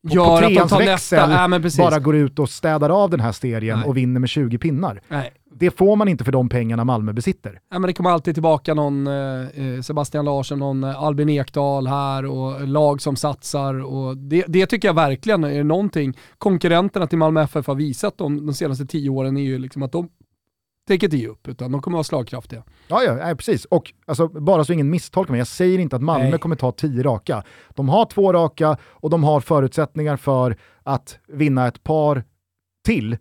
på, 0.08 0.14
Gör 0.14 0.30
på 0.30 0.36
treans 0.36 0.72
växel 0.72 1.30
ja, 1.30 1.60
bara 1.78 1.98
går 1.98 2.16
ut 2.16 2.38
och 2.38 2.50
städar 2.50 2.90
av 2.90 3.10
den 3.10 3.20
här 3.20 3.32
serien 3.32 3.78
Nej. 3.78 3.88
och 3.88 3.96
vinner 3.96 4.20
med 4.20 4.28
20 4.28 4.58
pinnar. 4.58 5.00
Nej. 5.08 5.32
Det 5.52 5.70
får 5.70 5.96
man 5.96 6.08
inte 6.08 6.24
för 6.24 6.32
de 6.32 6.48
pengarna 6.48 6.84
Malmö 6.84 7.12
besitter. 7.12 7.60
Ja, 7.70 7.78
men 7.78 7.88
det 7.88 7.92
kommer 7.92 8.10
alltid 8.10 8.34
tillbaka 8.34 8.74
någon 8.74 9.06
eh, 9.06 9.14
eh 9.14 9.80
Sebastian 9.82 10.24
Larsson, 10.24 10.58
någon 10.58 10.84
eh, 10.84 11.02
Albin 11.02 11.28
Ekdal 11.28 11.86
här 11.86 12.24
och 12.24 12.68
lag 12.68 13.02
som 13.02 13.16
satsar. 13.16 13.84
Och 13.84 14.16
det, 14.16 14.44
det 14.48 14.66
tycker 14.66 14.88
jag 14.88 14.94
verkligen 14.94 15.44
är 15.44 15.64
någonting 15.64 16.16
konkurrenterna 16.38 17.06
till 17.06 17.18
Malmö 17.18 17.42
FF 17.42 17.66
har 17.66 17.74
visat 17.74 18.18
de, 18.18 18.46
de 18.46 18.54
senaste 18.54 18.86
tio 18.86 19.10
åren 19.10 19.36
är 19.36 19.42
ju 19.42 19.58
liksom 19.58 19.82
att 19.82 19.92
de 19.92 20.08
tänker 20.90 21.06
inte 21.06 21.16
ge 21.16 21.28
upp, 21.28 21.48
utan 21.48 21.72
de 21.72 21.82
kommer 21.82 21.96
vara 21.96 22.04
slagkraftiga. 22.04 22.62
Ja, 22.88 23.02
ja 23.02 23.14
nej, 23.14 23.36
precis. 23.36 23.64
Och 23.64 23.92
alltså, 24.06 24.28
bara 24.28 24.64
så 24.64 24.72
ingen 24.72 24.90
misstolkar 24.90 25.32
mig, 25.32 25.38
jag 25.38 25.46
säger 25.46 25.78
inte 25.78 25.96
att 25.96 26.02
Malmö 26.02 26.30
nej. 26.30 26.38
kommer 26.38 26.56
ta 26.56 26.72
tio 26.72 27.02
raka. 27.02 27.42
De 27.74 27.88
har 27.88 28.04
två 28.04 28.32
raka 28.32 28.76
och 28.82 29.10
de 29.10 29.24
har 29.24 29.40
förutsättningar 29.40 30.16
för 30.16 30.56
att 30.82 31.18
vinna 31.28 31.66
ett 31.66 31.82
par 31.82 32.24
till. 32.84 33.16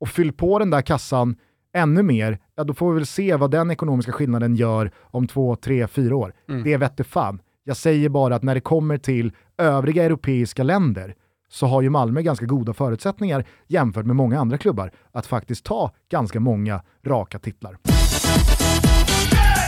Och 0.00 0.08
fyll 0.08 0.32
på 0.32 0.58
den 0.58 0.70
där 0.70 0.82
kassan 0.82 1.36
ännu 1.74 2.02
mer, 2.02 2.38
ja 2.56 2.64
då 2.64 2.74
får 2.74 2.90
vi 2.90 2.94
väl 2.94 3.06
se 3.06 3.36
vad 3.36 3.50
den 3.50 3.70
ekonomiska 3.70 4.12
skillnaden 4.12 4.56
gör 4.56 4.90
om 5.00 5.26
två, 5.26 5.56
tre, 5.56 5.86
fyra 5.86 6.16
år. 6.16 6.34
Mm. 6.48 6.64
Det 6.64 6.76
vette 6.76 7.04
fan. 7.04 7.40
Jag 7.64 7.76
säger 7.76 8.08
bara 8.08 8.36
att 8.36 8.42
när 8.42 8.54
det 8.54 8.60
kommer 8.60 8.98
till 8.98 9.32
övriga 9.58 10.04
europeiska 10.04 10.62
länder 10.62 11.14
så 11.48 11.66
har 11.66 11.82
ju 11.82 11.90
Malmö 11.90 12.22
ganska 12.22 12.46
goda 12.46 12.74
förutsättningar 12.74 13.44
jämfört 13.66 14.06
med 14.06 14.16
många 14.16 14.40
andra 14.40 14.58
klubbar 14.58 14.92
att 15.12 15.26
faktiskt 15.26 15.64
ta 15.64 15.90
ganska 16.10 16.40
många 16.40 16.82
raka 17.06 17.38
titlar. 17.38 17.78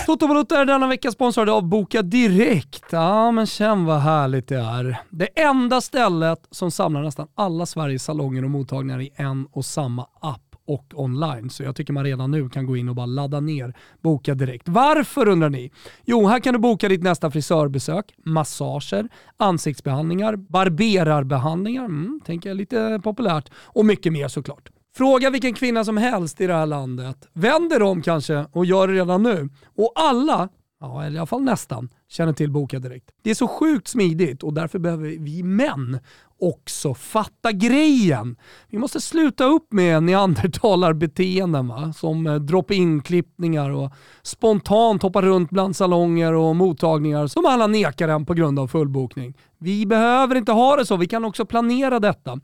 Toto 0.06 0.28
Balotto 0.28 0.54
är 0.54 0.64
denna 0.64 0.86
vecka 0.86 1.10
sponsrade 1.10 1.52
av 1.52 1.68
Boka 1.68 2.02
Direkt. 2.02 2.84
Ja, 2.90 3.30
men 3.30 3.46
känn 3.46 3.84
vad 3.84 4.00
härligt 4.00 4.48
det 4.48 4.58
är. 4.58 4.96
Det 5.10 5.40
enda 5.40 5.80
stället 5.80 6.48
som 6.50 6.70
samlar 6.70 7.02
nästan 7.02 7.28
alla 7.34 7.66
Sveriges 7.66 8.04
salonger 8.04 8.44
och 8.44 8.50
mottagningar 8.50 9.00
i 9.00 9.10
en 9.14 9.46
och 9.52 9.64
samma 9.64 10.06
app 10.20 10.49
och 10.72 11.00
online. 11.00 11.50
Så 11.50 11.62
jag 11.62 11.76
tycker 11.76 11.92
man 11.92 12.04
redan 12.04 12.30
nu 12.30 12.48
kan 12.48 12.66
gå 12.66 12.76
in 12.76 12.88
och 12.88 12.94
bara 12.94 13.06
ladda 13.06 13.40
ner 13.40 13.74
Boka 14.00 14.34
Direkt. 14.34 14.68
Varför 14.68 15.28
undrar 15.28 15.50
ni? 15.50 15.70
Jo, 16.04 16.26
här 16.26 16.40
kan 16.40 16.54
du 16.54 16.60
boka 16.60 16.88
ditt 16.88 17.02
nästa 17.02 17.30
frisörbesök, 17.30 18.14
massager, 18.24 19.08
ansiktsbehandlingar, 19.36 20.36
barberarbehandlingar, 20.36 21.84
mm, 21.84 22.20
tänker 22.24 22.50
jag 22.50 22.56
lite 22.56 23.00
populärt, 23.04 23.50
och 23.66 23.86
mycket 23.86 24.12
mer 24.12 24.28
såklart. 24.28 24.70
Fråga 24.96 25.30
vilken 25.30 25.54
kvinna 25.54 25.84
som 25.84 25.96
helst 25.96 26.40
i 26.40 26.46
det 26.46 26.54
här 26.54 26.66
landet. 26.66 27.28
vänder 27.32 27.82
om 27.82 28.02
kanske 28.02 28.46
och 28.52 28.64
gör 28.66 28.88
det 28.88 28.94
redan 28.94 29.22
nu. 29.22 29.48
Och 29.76 29.92
alla, 29.94 30.48
ja 30.80 31.04
eller 31.04 31.16
i 31.16 31.18
alla 31.18 31.26
fall 31.26 31.42
nästan, 31.42 31.88
känner 32.08 32.32
till 32.32 32.50
Boka 32.50 32.78
Direkt. 32.78 33.10
Det 33.22 33.30
är 33.30 33.34
så 33.34 33.48
sjukt 33.48 33.88
smidigt 33.88 34.42
och 34.42 34.54
därför 34.54 34.78
behöver 34.78 35.08
vi 35.08 35.42
män 35.42 35.98
också 36.40 36.94
fatta 36.94 37.52
grejen. 37.52 38.36
Vi 38.68 38.78
måste 38.78 39.00
sluta 39.00 39.44
upp 39.44 39.72
med 39.72 40.02
neandertalarbeteenden 40.02 41.68
va? 41.68 41.92
som 41.92 42.26
eh, 42.26 42.34
drop-in-klippningar 42.34 43.70
och 43.70 43.92
spontant 44.22 45.02
hoppa 45.02 45.22
runt 45.22 45.50
bland 45.50 45.76
salonger 45.76 46.32
och 46.32 46.56
mottagningar 46.56 47.26
som 47.26 47.46
alla 47.46 47.66
nekar 47.66 48.08
en 48.08 48.26
på 48.26 48.34
grund 48.34 48.58
av 48.58 48.68
fullbokning. 48.68 49.34
Vi 49.58 49.86
behöver 49.86 50.34
inte 50.34 50.52
ha 50.52 50.76
det 50.76 50.86
så, 50.86 50.96
vi 50.96 51.06
kan 51.06 51.24
också 51.24 51.46
planera 51.46 52.00
detta. 52.00 52.40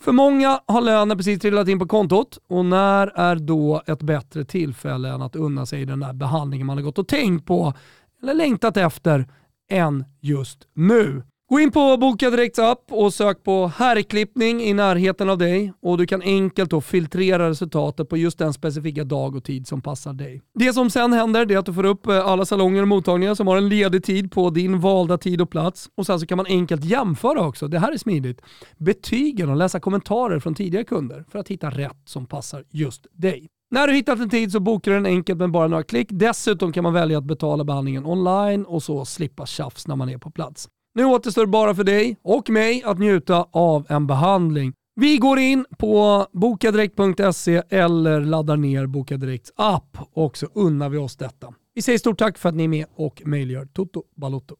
För 0.00 0.12
många 0.12 0.60
har 0.66 0.80
lönen 0.80 1.16
precis 1.16 1.40
trillat 1.40 1.68
in 1.68 1.78
på 1.78 1.86
kontot 1.86 2.38
och 2.48 2.64
när 2.64 3.06
är 3.06 3.36
då 3.36 3.82
ett 3.86 4.02
bättre 4.02 4.44
tillfälle 4.44 5.08
än 5.08 5.22
att 5.22 5.36
unna 5.36 5.66
sig 5.66 5.84
den 5.84 6.00
där 6.00 6.12
behandlingen 6.12 6.66
man 6.66 6.76
har 6.76 6.84
gått 6.84 6.98
och 6.98 7.08
tänkt 7.08 7.46
på 7.46 7.74
eller 8.22 8.34
längtat 8.34 8.76
efter 8.76 9.28
än 9.70 10.04
just 10.20 10.68
nu. 10.74 11.22
Gå 11.50 11.60
in 11.60 11.70
på 11.70 11.96
Boka 11.96 12.30
Direkts 12.30 12.58
app 12.58 12.84
och 12.90 13.14
sök 13.14 13.42
på 13.42 13.66
herrklippning 13.66 14.60
i 14.60 14.74
närheten 14.74 15.30
av 15.30 15.38
dig 15.38 15.72
och 15.82 15.98
du 15.98 16.06
kan 16.06 16.22
enkelt 16.22 16.70
då 16.70 16.80
filtrera 16.80 17.48
resultatet 17.50 18.08
på 18.08 18.16
just 18.16 18.38
den 18.38 18.52
specifika 18.52 19.04
dag 19.04 19.36
och 19.36 19.44
tid 19.44 19.66
som 19.66 19.82
passar 19.82 20.12
dig. 20.12 20.42
Det 20.54 20.72
som 20.72 20.90
sen 20.90 21.12
händer 21.12 21.52
är 21.52 21.58
att 21.58 21.66
du 21.66 21.74
får 21.74 21.86
upp 21.86 22.06
eh, 22.06 22.26
alla 22.26 22.44
salonger 22.44 22.82
och 22.82 22.88
mottagningar 22.88 23.34
som 23.34 23.46
har 23.46 23.56
en 23.56 23.68
ledig 23.68 24.04
tid 24.04 24.32
på 24.32 24.50
din 24.50 24.80
valda 24.80 25.18
tid 25.18 25.40
och 25.40 25.50
plats 25.50 25.90
och 25.94 26.06
sen 26.06 26.20
så 26.20 26.26
kan 26.26 26.36
man 26.36 26.46
enkelt 26.46 26.84
jämföra 26.84 27.46
också, 27.46 27.68
det 27.68 27.78
här 27.78 27.92
är 27.92 27.98
smidigt, 27.98 28.40
betygen 28.76 29.50
och 29.50 29.56
läsa 29.56 29.80
kommentarer 29.80 30.40
från 30.40 30.54
tidigare 30.54 30.84
kunder 30.84 31.24
för 31.28 31.38
att 31.38 31.48
hitta 31.48 31.70
rätt 31.70 32.02
som 32.04 32.26
passar 32.26 32.64
just 32.70 33.06
dig. 33.12 33.46
När 33.70 33.86
du 33.86 33.94
hittat 33.94 34.20
en 34.20 34.30
tid 34.30 34.52
så 34.52 34.60
bokar 34.60 34.90
du 34.90 34.96
den 34.96 35.06
enkelt 35.06 35.38
med 35.38 35.50
bara 35.50 35.68
några 35.68 35.82
klick. 35.82 36.08
Dessutom 36.10 36.72
kan 36.72 36.82
man 36.82 36.92
välja 36.92 37.18
att 37.18 37.24
betala 37.24 37.64
behandlingen 37.64 38.06
online 38.06 38.64
och 38.64 38.82
så 38.82 39.04
slippa 39.04 39.46
tjafs 39.46 39.86
när 39.86 39.96
man 39.96 40.08
är 40.08 40.18
på 40.18 40.30
plats. 40.30 40.68
Nu 40.98 41.04
återstår 41.04 41.46
bara 41.46 41.74
för 41.74 41.84
dig 41.84 42.16
och 42.22 42.50
mig 42.50 42.82
att 42.86 42.98
njuta 42.98 43.46
av 43.50 43.86
en 43.88 44.06
behandling. 44.06 44.72
Vi 45.00 45.16
går 45.16 45.38
in 45.38 45.64
på 45.78 46.26
bokadirekt.se 46.32 47.62
eller 47.70 48.20
laddar 48.20 48.56
ner 48.56 48.86
Bokadirekts 48.86 49.52
app 49.56 49.98
och 50.12 50.36
så 50.36 50.46
unnar 50.54 50.88
vi 50.88 50.98
oss 50.98 51.16
detta. 51.16 51.54
Vi 51.78 51.82
säger 51.82 51.98
stort 51.98 52.18
tack 52.18 52.38
för 52.38 52.48
att 52.48 52.54
ni 52.54 52.64
är 52.64 52.68
med 52.68 52.86
och 52.96 53.22
möjliggör 53.24 53.66
Toto 53.66 54.02
Balotto. 54.16 54.56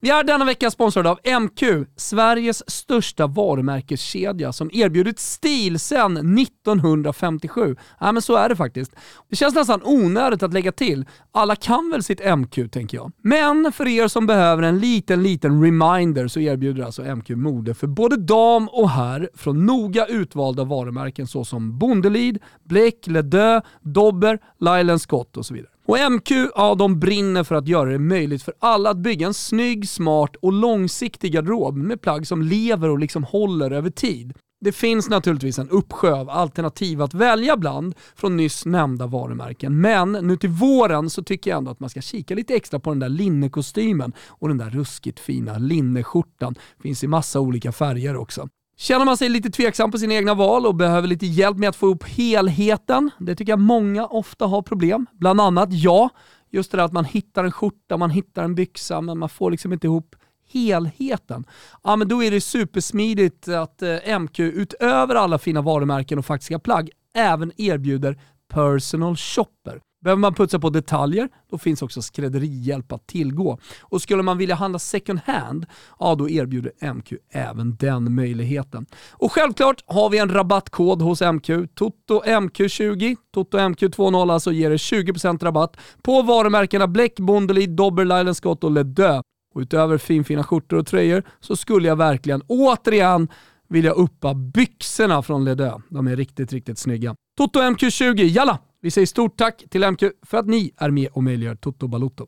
Vi 0.00 0.10
är 0.10 0.24
denna 0.24 0.44
vecka 0.44 0.70
sponsrade 0.70 1.10
av 1.10 1.40
MQ, 1.40 1.62
Sveriges 1.96 2.70
största 2.70 3.26
varumärkeskedja 3.26 4.52
som 4.52 4.70
erbjudit 4.72 5.18
stil 5.18 5.78
sedan 5.78 6.38
1957. 6.38 7.76
Ja, 8.00 8.12
men 8.12 8.22
så 8.22 8.36
är 8.36 8.48
det 8.48 8.56
faktiskt. 8.56 8.92
Det 9.28 9.36
känns 9.36 9.54
nästan 9.54 9.80
onödigt 9.84 10.42
att 10.42 10.52
lägga 10.52 10.72
till. 10.72 11.04
Alla 11.32 11.56
kan 11.56 11.90
väl 11.90 12.02
sitt 12.02 12.36
MQ, 12.36 12.72
tänker 12.72 12.96
jag. 12.96 13.12
Men 13.22 13.72
för 13.72 13.88
er 13.88 14.08
som 14.08 14.26
behöver 14.26 14.62
en 14.62 14.78
liten, 14.78 15.22
liten 15.22 15.62
reminder 15.62 16.28
så 16.28 16.40
erbjuder 16.40 16.84
alltså 16.84 17.16
MQ 17.16 17.30
mode 17.30 17.74
för 17.74 17.86
både 17.86 18.16
dam 18.16 18.68
och 18.68 18.90
herr 18.90 19.30
från 19.34 19.66
noga 19.66 20.06
utvalda 20.06 20.64
varumärken 20.64 21.26
såsom 21.26 21.78
Bondelid, 21.78 22.38
Bleck, 22.64 23.06
Ledö, 23.06 23.60
Dobber, 23.80 24.38
Lylan 24.58 24.98
Scott 24.98 25.36
och 25.36 25.46
så 25.46 25.54
vidare. 25.54 25.70
Och 25.90 26.12
MQ, 26.12 26.30
ja 26.54 26.74
de 26.74 27.00
brinner 27.00 27.44
för 27.44 27.54
att 27.54 27.68
göra 27.68 27.90
det 27.90 27.98
möjligt 27.98 28.42
för 28.42 28.54
alla 28.58 28.90
att 28.90 28.96
bygga 28.96 29.26
en 29.26 29.34
snygg, 29.34 29.88
smart 29.88 30.36
och 30.36 30.52
långsiktig 30.52 31.32
garderob 31.32 31.76
med 31.76 32.00
plagg 32.00 32.26
som 32.26 32.42
lever 32.42 32.88
och 32.88 32.98
liksom 32.98 33.24
håller 33.24 33.70
över 33.70 33.90
tid. 33.90 34.32
Det 34.60 34.72
finns 34.72 35.08
naturligtvis 35.08 35.58
en 35.58 35.68
uppsjö 35.68 36.12
av 36.12 36.30
alternativ 36.30 37.02
att 37.02 37.14
välja 37.14 37.56
bland 37.56 37.94
från 38.14 38.36
nyss 38.36 38.66
nämnda 38.66 39.06
varumärken, 39.06 39.80
men 39.80 40.12
nu 40.12 40.36
till 40.36 40.50
våren 40.50 41.10
så 41.10 41.22
tycker 41.22 41.50
jag 41.50 41.58
ändå 41.58 41.70
att 41.70 41.80
man 41.80 41.90
ska 41.90 42.00
kika 42.00 42.34
lite 42.34 42.54
extra 42.54 42.80
på 42.80 42.90
den 42.90 42.98
där 42.98 43.08
linnekostymen 43.08 44.12
och 44.28 44.48
den 44.48 44.58
där 44.58 44.70
ruskigt 44.70 45.20
fina 45.20 45.58
linneskjortan. 45.58 46.54
Finns 46.82 47.04
i 47.04 47.06
massa 47.06 47.40
olika 47.40 47.72
färger 47.72 48.16
också. 48.16 48.48
Känner 48.80 49.04
man 49.04 49.16
sig 49.16 49.28
lite 49.28 49.50
tveksam 49.50 49.90
på 49.90 49.98
sina 49.98 50.14
egna 50.14 50.34
val 50.34 50.66
och 50.66 50.74
behöver 50.74 51.08
lite 51.08 51.26
hjälp 51.26 51.56
med 51.56 51.68
att 51.68 51.76
få 51.76 51.86
ihop 51.86 52.04
helheten, 52.04 53.10
det 53.18 53.36
tycker 53.36 53.52
jag 53.52 53.58
många 53.58 54.06
ofta 54.06 54.46
har 54.46 54.62
problem. 54.62 55.06
Bland 55.12 55.40
annat 55.40 55.72
jag. 55.72 56.10
Just 56.50 56.70
det 56.70 56.76
där 56.76 56.84
att 56.84 56.92
man 56.92 57.04
hittar 57.04 57.44
en 57.44 57.52
skjorta, 57.52 57.96
man 57.96 58.10
hittar 58.10 58.44
en 58.44 58.54
byxa, 58.54 59.00
men 59.00 59.18
man 59.18 59.28
får 59.28 59.50
liksom 59.50 59.72
inte 59.72 59.86
ihop 59.86 60.16
helheten. 60.48 61.44
Ja, 61.82 61.96
men 61.96 62.08
då 62.08 62.24
är 62.24 62.30
det 62.30 62.40
supersmidigt 62.40 63.48
att 63.48 63.82
eh, 63.82 64.18
MQ 64.18 64.40
utöver 64.40 65.14
alla 65.14 65.38
fina 65.38 65.62
varumärken 65.62 66.18
och 66.18 66.26
faktiska 66.26 66.58
plagg 66.58 66.90
även 67.14 67.52
erbjuder 67.56 68.20
personal 68.48 69.16
shopper. 69.16 69.80
Behöver 70.04 70.20
man 70.20 70.34
putsa 70.34 70.58
på 70.58 70.70
detaljer, 70.70 71.28
då 71.50 71.58
finns 71.58 71.82
också 71.82 72.02
skrädderihjälp 72.02 72.92
att 72.92 73.06
tillgå. 73.06 73.58
Och 73.80 74.02
skulle 74.02 74.22
man 74.22 74.38
vilja 74.38 74.54
handla 74.54 74.78
second 74.78 75.20
hand, 75.24 75.66
ja 75.98 76.14
då 76.14 76.28
erbjuder 76.28 76.92
MQ 76.94 77.12
även 77.30 77.76
den 77.76 78.14
möjligheten. 78.14 78.86
Och 79.12 79.32
självklart 79.32 79.84
har 79.86 80.10
vi 80.10 80.18
en 80.18 80.28
rabattkod 80.28 81.02
hos 81.02 81.20
MQ, 81.20 81.48
TOTOMQ20, 81.48 83.16
TOTOMQ20 83.34 84.32
alltså 84.32 84.52
ger 84.52 84.70
det 84.70 84.76
20% 84.76 85.44
rabatt 85.44 85.76
på 86.02 86.22
varumärkena 86.22 86.86
Bleck, 86.86 87.20
Bondeli, 87.20 87.66
Dobber, 87.66 88.04
Lylan 88.04 88.34
Scott 88.34 88.64
och 88.64 88.70
Ledö. 88.70 89.22
Och 89.54 89.60
utöver 89.60 89.98
finfina 89.98 90.44
skjortor 90.44 90.78
och 90.78 90.86
tröjor 90.86 91.22
så 91.40 91.56
skulle 91.56 91.88
jag 91.88 91.96
verkligen 91.96 92.42
återigen 92.46 93.28
vilja 93.68 93.90
uppa 93.90 94.34
byxorna 94.34 95.22
från 95.22 95.44
Ledö. 95.44 95.72
De 95.88 96.06
är 96.06 96.16
riktigt, 96.16 96.52
riktigt 96.52 96.78
snygga. 96.78 97.14
Toto 97.38 97.60
MQ20, 97.60 98.22
jalla! 98.22 98.58
Vi 98.82 98.90
säger 98.90 99.06
stort 99.06 99.36
tack 99.36 99.64
till 99.70 99.90
MQ 99.90 100.02
för 100.26 100.38
att 100.38 100.46
ni 100.46 100.72
är 100.76 100.90
med 100.90 101.08
och 101.12 101.22
möjliggör 101.22 101.54
Toto 101.54 101.88
Balotto. 101.88 102.26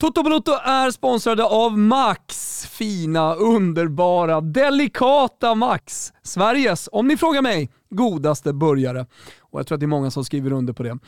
Toto 0.00 0.22
Balotto 0.22 0.52
är 0.52 0.90
sponsrade 0.90 1.44
av 1.44 1.78
Max. 1.78 2.62
Fina, 2.66 3.34
underbara, 3.34 4.40
delikata 4.40 5.54
Max. 5.54 6.12
Sveriges, 6.22 6.88
om 6.92 7.08
ni 7.08 7.16
frågar 7.16 7.42
mig, 7.42 7.70
godaste 7.90 8.52
burgare. 8.52 9.06
Och 9.38 9.60
jag 9.60 9.66
tror 9.66 9.76
att 9.76 9.80
det 9.80 9.86
är 9.86 9.88
många 9.88 10.10
som 10.10 10.24
skriver 10.24 10.52
under 10.52 10.72
på 10.72 10.82
det. 10.82 10.98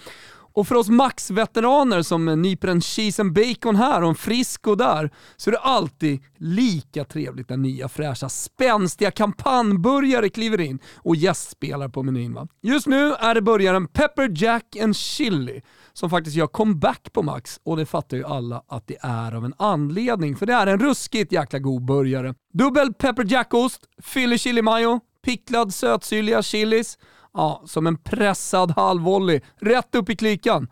Och 0.59 0.68
för 0.68 0.75
oss 0.75 0.88
Max-veteraner 0.88 2.03
som 2.03 2.42
nyper 2.42 2.68
en 2.68 2.81
cheese 2.81 3.23
and 3.23 3.33
bacon 3.33 3.77
här 3.77 4.03
och 4.03 4.09
en 4.09 4.14
frisco 4.14 4.75
där, 4.75 5.11
så 5.37 5.51
är 5.51 5.53
det 5.53 5.59
alltid 5.59 6.25
lika 6.37 7.05
trevligt 7.05 7.49
när 7.49 7.57
nya 7.57 7.88
fräscha 7.88 8.29
spänstiga 8.29 9.11
kampanjburgare 9.11 10.29
kliver 10.29 10.61
in 10.61 10.79
och 10.97 11.16
gästspelar 11.16 11.88
på 11.88 12.03
menyn. 12.03 12.35
Va? 12.35 12.49
Just 12.62 12.87
nu 12.87 13.14
är 13.14 13.35
det 13.35 13.42
burgaren 13.42 13.88
Pepper 13.88 14.33
Jack 14.35 14.77
and 14.77 14.97
Chili 14.97 15.62
som 15.92 16.11
faktiskt 16.11 16.37
gör 16.37 16.47
comeback 16.47 17.12
på 17.12 17.23
Max 17.23 17.61
och 17.64 17.77
det 17.77 17.87
fattar 17.87 18.16
ju 18.16 18.25
alla 18.25 18.62
att 18.68 18.87
det 18.87 18.97
är 19.01 19.35
av 19.35 19.44
en 19.44 19.55
anledning, 19.59 20.37
för 20.37 20.47
det 20.47 20.55
är 20.55 20.66
en 20.66 20.79
ruskigt 20.79 21.33
jäkla 21.33 21.59
god 21.59 21.85
burgare. 21.85 22.35
Dubbel 22.53 22.94
Pepper 22.94 23.25
Jack-ost, 23.25 23.81
Philly 24.12 24.38
Chili 24.38 24.62
Mayo, 24.62 25.01
picklad 25.23 25.75
sötsyrliga 25.75 26.42
chilis, 26.42 26.99
Ja, 27.33 27.62
som 27.67 27.87
en 27.87 27.97
pressad 27.97 28.71
halvvolley, 28.71 29.41
rätt 29.57 29.95
upp 29.95 30.11
i 30.11 30.17
klykan. 30.17 30.69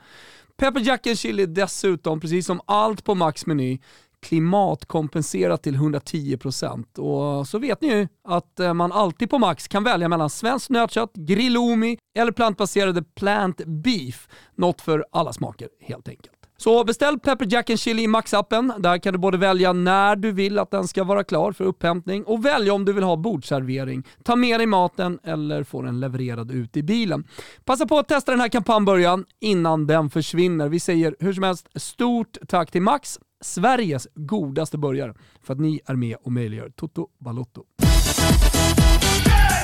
Pepper 0.56 0.80
Jack 0.80 1.06
and 1.06 1.18
Chili 1.18 1.42
är 1.42 1.46
dessutom, 1.46 2.20
precis 2.20 2.46
som 2.46 2.60
allt 2.66 3.04
på 3.04 3.14
Max 3.14 3.46
meny, 3.46 3.78
klimatkompenserat 4.22 5.62
till 5.62 5.76
110%. 5.76 6.98
Och 6.98 7.48
så 7.48 7.58
vet 7.58 7.80
ni 7.80 7.88
ju 7.88 8.08
att 8.24 8.60
eh, 8.60 8.74
man 8.74 8.92
alltid 8.92 9.30
på 9.30 9.38
Max 9.38 9.68
kan 9.68 9.84
välja 9.84 10.08
mellan 10.08 10.30
svenskt 10.30 10.70
nötkött, 10.70 11.14
grillomi 11.14 11.98
eller 12.18 12.32
plantbaserade 12.32 13.02
plant 13.02 13.60
beef. 13.66 14.28
Något 14.54 14.80
för 14.80 15.04
alla 15.12 15.32
smaker 15.32 15.68
helt 15.80 16.08
enkelt. 16.08 16.35
Så 16.56 16.84
beställ 16.84 17.18
Pepper 17.18 17.46
Jack 17.50 17.70
and 17.70 17.78
Chili 17.78 18.02
i 18.02 18.06
Max-appen. 18.06 18.72
Där 18.78 18.98
kan 18.98 19.12
du 19.12 19.18
både 19.18 19.38
välja 19.38 19.72
när 19.72 20.16
du 20.16 20.32
vill 20.32 20.58
att 20.58 20.70
den 20.70 20.88
ska 20.88 21.04
vara 21.04 21.24
klar 21.24 21.52
för 21.52 21.64
upphämtning 21.64 22.24
och 22.24 22.44
välja 22.44 22.72
om 22.72 22.84
du 22.84 22.92
vill 22.92 23.04
ha 23.04 23.16
bordservering, 23.16 24.02
ta 24.22 24.36
med 24.36 24.60
dig 24.60 24.66
maten 24.66 25.18
eller 25.22 25.64
få 25.64 25.82
den 25.82 26.00
levererad 26.00 26.50
ut 26.50 26.76
i 26.76 26.82
bilen. 26.82 27.24
Passa 27.64 27.86
på 27.86 27.98
att 27.98 28.08
testa 28.08 28.32
den 28.32 28.40
här 28.40 28.48
kampanjbörjan 28.48 29.24
innan 29.40 29.86
den 29.86 30.10
försvinner. 30.10 30.68
Vi 30.68 30.80
säger 30.80 31.16
hur 31.20 31.32
som 31.32 31.42
helst 31.42 31.68
stort 31.74 32.36
tack 32.48 32.70
till 32.70 32.82
Max, 32.82 33.18
Sveriges 33.40 34.08
godaste 34.14 34.78
burgare, 34.78 35.14
för 35.42 35.52
att 35.52 35.60
ni 35.60 35.80
är 35.86 35.94
med 35.94 36.16
och 36.24 36.32
möjliggör 36.32 36.70
Toto 36.70 37.08
Balotto. 37.20 37.62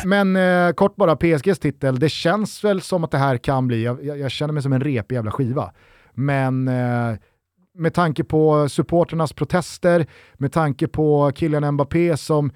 Men 0.05 0.37
eh, 0.37 0.73
kort 0.73 0.97
bara, 0.97 1.17
PSGs 1.17 1.59
titel, 1.59 1.99
det 1.99 2.09
känns 2.09 2.65
väl 2.65 2.81
som 2.81 3.05
att 3.05 3.11
det 3.11 3.19
här 3.19 3.37
kan 3.37 3.67
bli, 3.67 3.85
jag, 3.85 4.07
jag 4.07 4.31
känner 4.31 4.53
mig 4.53 4.63
som 4.63 4.73
en 4.73 4.81
repig 4.81 5.17
jävla 5.17 5.31
skiva. 5.31 5.73
Men 6.15 6.69
eh, 6.69 7.17
med 7.75 7.95
tanke 7.95 8.25
på 8.25 8.69
supporternas 8.69 9.33
protester, 9.33 10.07
med 10.35 10.53
tanke 10.53 10.89
på 10.89 11.33
Kylian 11.35 11.75
Mbappé 11.75 12.17
som 12.17 12.53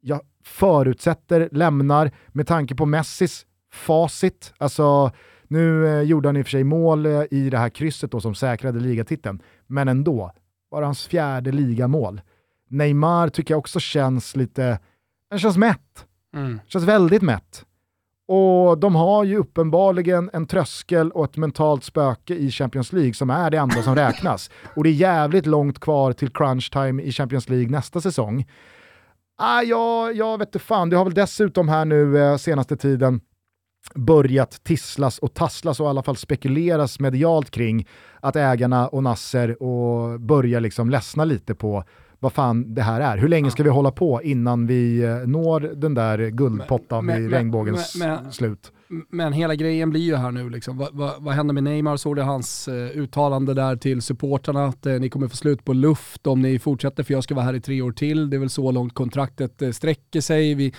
jag 0.00 0.20
förutsätter 0.44 1.48
lämnar, 1.52 2.10
med 2.28 2.46
tanke 2.46 2.74
på 2.74 2.86
Messis 2.86 3.46
facit, 3.72 4.54
alltså 4.58 5.10
nu 5.48 5.86
eh, 5.86 6.02
gjorde 6.02 6.28
han 6.28 6.36
i 6.36 6.42
och 6.42 6.46
för 6.46 6.50
sig 6.50 6.64
mål 6.64 7.06
eh, 7.06 7.22
i 7.30 7.50
det 7.50 7.58
här 7.58 7.68
krysset 7.68 8.10
då 8.10 8.20
som 8.20 8.34
säkrade 8.34 8.80
ligatiteln, 8.80 9.42
men 9.66 9.88
ändå, 9.88 10.32
var 10.70 10.82
hans 10.82 11.06
fjärde 11.06 11.52
ligamål. 11.52 12.20
Neymar 12.68 13.28
tycker 13.28 13.54
jag 13.54 13.58
också 13.58 13.80
känns 13.80 14.36
lite, 14.36 14.78
han 15.30 15.38
känns 15.38 15.56
mätt. 15.56 16.06
Mm. 16.34 16.60
Känns 16.66 16.84
väldigt 16.84 17.22
mätt. 17.22 17.64
Och 18.28 18.78
de 18.78 18.94
har 18.94 19.24
ju 19.24 19.36
uppenbarligen 19.36 20.30
en 20.32 20.46
tröskel 20.46 21.10
och 21.10 21.24
ett 21.24 21.36
mentalt 21.36 21.84
spöke 21.84 22.34
i 22.34 22.50
Champions 22.50 22.92
League 22.92 23.14
som 23.14 23.30
är 23.30 23.50
det 23.50 23.58
enda 23.58 23.82
som 23.82 23.94
räknas. 23.94 24.50
Och 24.76 24.84
det 24.84 24.90
är 24.90 24.94
jävligt 24.94 25.46
långt 25.46 25.80
kvar 25.80 26.12
till 26.12 26.30
crunch 26.30 26.72
time 26.72 27.02
i 27.02 27.12
Champions 27.12 27.48
League 27.48 27.70
nästa 27.70 28.00
säsong. 28.00 28.46
Ah, 29.38 29.62
ja, 29.62 30.12
jag 30.12 30.38
vet 30.38 30.48
inte 30.48 30.58
fan, 30.58 30.90
det 30.90 30.96
har 30.96 31.04
väl 31.04 31.14
dessutom 31.14 31.68
här 31.68 31.84
nu 31.84 32.18
eh, 32.18 32.36
senaste 32.36 32.76
tiden 32.76 33.20
börjat 33.94 34.64
tisslas 34.64 35.18
och 35.18 35.34
tasslas 35.34 35.80
och 35.80 35.86
i 35.86 35.88
alla 35.88 36.02
fall 36.02 36.16
spekuleras 36.16 37.00
medialt 37.00 37.50
kring 37.50 37.88
att 38.20 38.36
ägarna 38.36 38.88
och 38.88 39.02
Nasser 39.02 39.62
och 39.62 40.20
börjar 40.20 40.60
liksom 40.60 40.90
ledsna 40.90 41.24
lite 41.24 41.54
på 41.54 41.84
vad 42.20 42.32
fan 42.32 42.74
det 42.74 42.82
här 42.82 43.00
är. 43.00 43.18
Hur 43.18 43.28
länge 43.28 43.50
ska 43.50 43.62
vi 43.62 43.70
hålla 43.70 43.90
på 43.90 44.22
innan 44.22 44.66
vi 44.66 45.04
eh, 45.04 45.16
når 45.16 45.60
den 45.60 45.94
där 45.94 46.28
guldpottan 46.28 47.06
men, 47.06 47.16
vid 47.16 47.30
men, 47.30 47.38
regnbågens 47.38 47.96
men, 47.96 48.32
slut? 48.32 48.72
Men 49.08 49.32
hela 49.32 49.54
grejen 49.54 49.90
blir 49.90 50.00
ju 50.00 50.16
här 50.16 50.30
nu, 50.30 50.50
liksom. 50.50 50.78
vad, 50.78 50.88
vad, 50.92 51.22
vad 51.22 51.34
händer 51.34 51.54
med 51.54 51.62
Neymar? 51.62 51.96
Såg 51.96 52.16
det 52.16 52.22
hans 52.22 52.68
uh, 52.68 52.74
uttalande 52.74 53.54
där 53.54 53.76
till 53.76 54.02
supporterna 54.02 54.64
att 54.64 54.86
uh, 54.86 55.00
ni 55.00 55.08
kommer 55.10 55.28
få 55.28 55.36
slut 55.36 55.64
på 55.64 55.72
luft 55.72 56.26
om 56.26 56.42
ni 56.42 56.58
fortsätter 56.58 57.02
för 57.02 57.14
jag 57.14 57.24
ska 57.24 57.34
vara 57.34 57.44
här 57.44 57.54
i 57.54 57.60
tre 57.60 57.82
år 57.82 57.92
till. 57.92 58.30
Det 58.30 58.36
är 58.36 58.38
väl 58.38 58.50
så 58.50 58.70
långt 58.70 58.94
kontraktet 58.94 59.62
uh, 59.62 59.70
sträcker 59.70 60.20
sig. 60.20 60.54
Vi, 60.54 60.72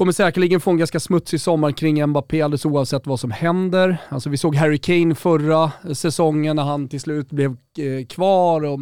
Kommer 0.00 0.12
säkerligen 0.12 0.60
få 0.60 0.70
en 0.70 0.78
ganska 0.78 1.00
smutsig 1.00 1.40
sommar 1.40 1.72
kring 1.72 2.06
Mbappé 2.06 2.42
alldeles 2.42 2.64
oavsett 2.64 3.06
vad 3.06 3.20
som 3.20 3.30
händer. 3.30 3.98
Alltså 4.08 4.30
vi 4.30 4.36
såg 4.36 4.56
Harry 4.56 4.78
Kane 4.78 5.14
förra 5.14 5.72
säsongen 5.94 6.56
när 6.56 6.62
han 6.62 6.88
till 6.88 7.00
slut 7.00 7.30
blev 7.30 7.50
eh, 7.50 8.06
kvar 8.06 8.64
och 8.64 8.80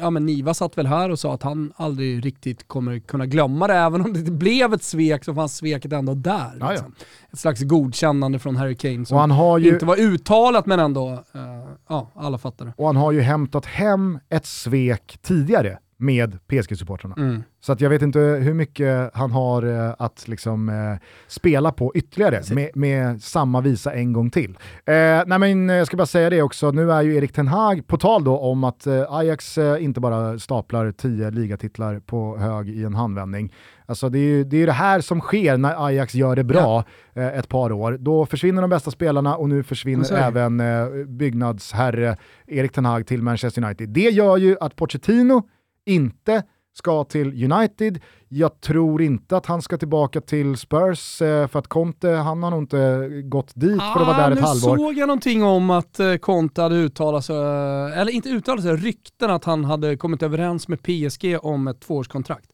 ja, 0.00 0.10
men 0.10 0.26
Niva 0.26 0.54
satt 0.54 0.78
väl 0.78 0.86
här 0.86 1.10
och 1.10 1.18
sa 1.18 1.34
att 1.34 1.42
han 1.42 1.72
aldrig 1.76 2.24
riktigt 2.24 2.68
kommer 2.68 2.98
kunna 2.98 3.26
glömma 3.26 3.66
det. 3.66 3.74
Även 3.74 4.00
om 4.00 4.12
det 4.12 4.30
blev 4.30 4.74
ett 4.74 4.82
svek 4.82 5.24
så 5.24 5.34
fanns 5.34 5.56
sveket 5.56 5.92
ändå 5.92 6.14
där. 6.14 6.70
Liksom. 6.70 6.94
Ett 7.32 7.38
slags 7.38 7.62
godkännande 7.62 8.38
från 8.38 8.56
Harry 8.56 8.76
Kane 8.76 9.06
som 9.06 9.18
han 9.18 9.30
har 9.30 9.58
ju... 9.58 9.68
inte 9.68 9.86
var 9.86 10.00
uttalat 10.00 10.66
men 10.66 10.80
ändå, 10.80 11.10
uh, 11.10 11.20
ja 11.88 12.10
alla 12.14 12.38
fattar 12.38 12.64
det. 12.64 12.72
Och 12.76 12.86
han 12.86 12.96
har 12.96 13.12
ju 13.12 13.20
hämtat 13.20 13.66
hem 13.66 14.18
ett 14.28 14.46
svek 14.46 15.18
tidigare 15.22 15.78
med 15.98 16.38
PSG-supportrarna. 16.48 17.14
Mm. 17.18 17.42
Så 17.60 17.72
att 17.72 17.80
jag 17.80 17.90
vet 17.90 18.02
inte 18.02 18.18
hur 18.18 18.54
mycket 18.54 19.10
han 19.14 19.30
har 19.30 19.62
eh, 19.62 19.94
att 19.98 20.28
liksom, 20.28 20.68
eh, 20.68 21.06
spela 21.26 21.72
på 21.72 21.92
ytterligare 21.94 22.42
med, 22.54 22.70
med, 22.74 23.22
samma 23.22 23.60
visa 23.60 23.92
en 23.92 24.12
gång 24.12 24.30
till. 24.30 24.50
Eh, 24.84 25.22
nej 25.26 25.38
men, 25.38 25.68
jag 25.68 25.86
ska 25.86 25.96
bara 25.96 26.06
säga 26.06 26.30
det 26.30 26.42
också, 26.42 26.70
nu 26.70 26.92
är 26.92 27.02
ju 27.02 27.16
Erik 27.16 27.32
Ten 27.32 27.48
Hag, 27.48 27.86
på 27.86 27.96
tal 27.96 28.24
då 28.24 28.38
om 28.38 28.64
att 28.64 28.86
eh, 28.86 29.12
Ajax 29.12 29.58
eh, 29.58 29.84
inte 29.84 30.00
bara 30.00 30.38
staplar 30.38 30.92
tio 30.92 31.30
ligatitlar 31.30 32.00
på 32.00 32.36
hög 32.36 32.68
i 32.68 32.84
en 32.84 32.94
handvändning. 32.94 33.54
Alltså 33.86 34.08
det 34.08 34.18
är 34.18 34.22
ju 34.22 34.44
det, 34.44 34.62
är 34.62 34.66
det 34.66 34.72
här 34.72 35.00
som 35.00 35.20
sker 35.20 35.56
när 35.56 35.86
Ajax 35.86 36.14
gör 36.14 36.36
det 36.36 36.44
bra 36.44 36.84
ja. 37.14 37.22
Eh, 37.22 37.38
ett 37.38 37.48
par 37.48 37.72
år. 37.72 37.96
Då 38.00 38.26
försvinner 38.26 38.62
de 38.62 38.70
bästa 38.70 38.90
spelarna 38.90 39.36
och 39.36 39.48
nu 39.48 39.62
försvinner 39.62 40.12
även 40.12 40.62
byggnadsherre 41.18 42.16
Erik 42.46 42.72
Ten 42.72 42.84
Hag 42.84 43.06
till 43.06 43.22
Manchester 43.22 43.64
United. 43.64 43.88
Det 43.88 44.00
gör 44.00 44.36
ju 44.36 44.56
att 44.60 44.76
Pochettino 44.76 45.42
inte 45.88 46.42
ska 46.78 47.04
till 47.04 47.52
United. 47.52 48.00
Jag 48.28 48.60
tror 48.60 49.02
inte 49.02 49.36
att 49.36 49.46
han 49.46 49.62
ska 49.62 49.78
tillbaka 49.78 50.20
till 50.20 50.56
Spurs 50.56 51.22
eh, 51.22 51.46
för 51.46 51.58
att 51.58 51.68
Conte, 51.68 52.08
han 52.10 52.42
har 52.42 52.50
nog 52.50 52.62
inte 52.62 53.08
gått 53.24 53.52
dit 53.54 53.80
ah, 53.80 53.94
för 53.94 54.00
att 54.00 54.06
vara 54.06 54.28
där 54.28 54.30
ett 54.30 54.40
halvår. 54.40 54.76
Nu 54.76 54.82
såg 54.82 54.94
jag 54.94 55.06
någonting 55.06 55.44
om 55.44 55.70
att 55.70 56.00
eh, 56.00 56.14
Conte 56.14 56.62
hade 56.62 56.76
uttalat 56.76 57.24
sig, 57.24 57.36
eh, 57.36 58.00
eller 58.00 58.12
inte 58.12 58.28
uttalat 58.28 58.62
sig, 58.62 58.76
rykten 58.76 59.30
att 59.30 59.44
han 59.44 59.64
hade 59.64 59.96
kommit 59.96 60.22
överens 60.22 60.68
med 60.68 60.82
PSG 60.82 61.38
om 61.42 61.68
ett 61.68 61.80
tvåårskontrakt. 61.80 62.50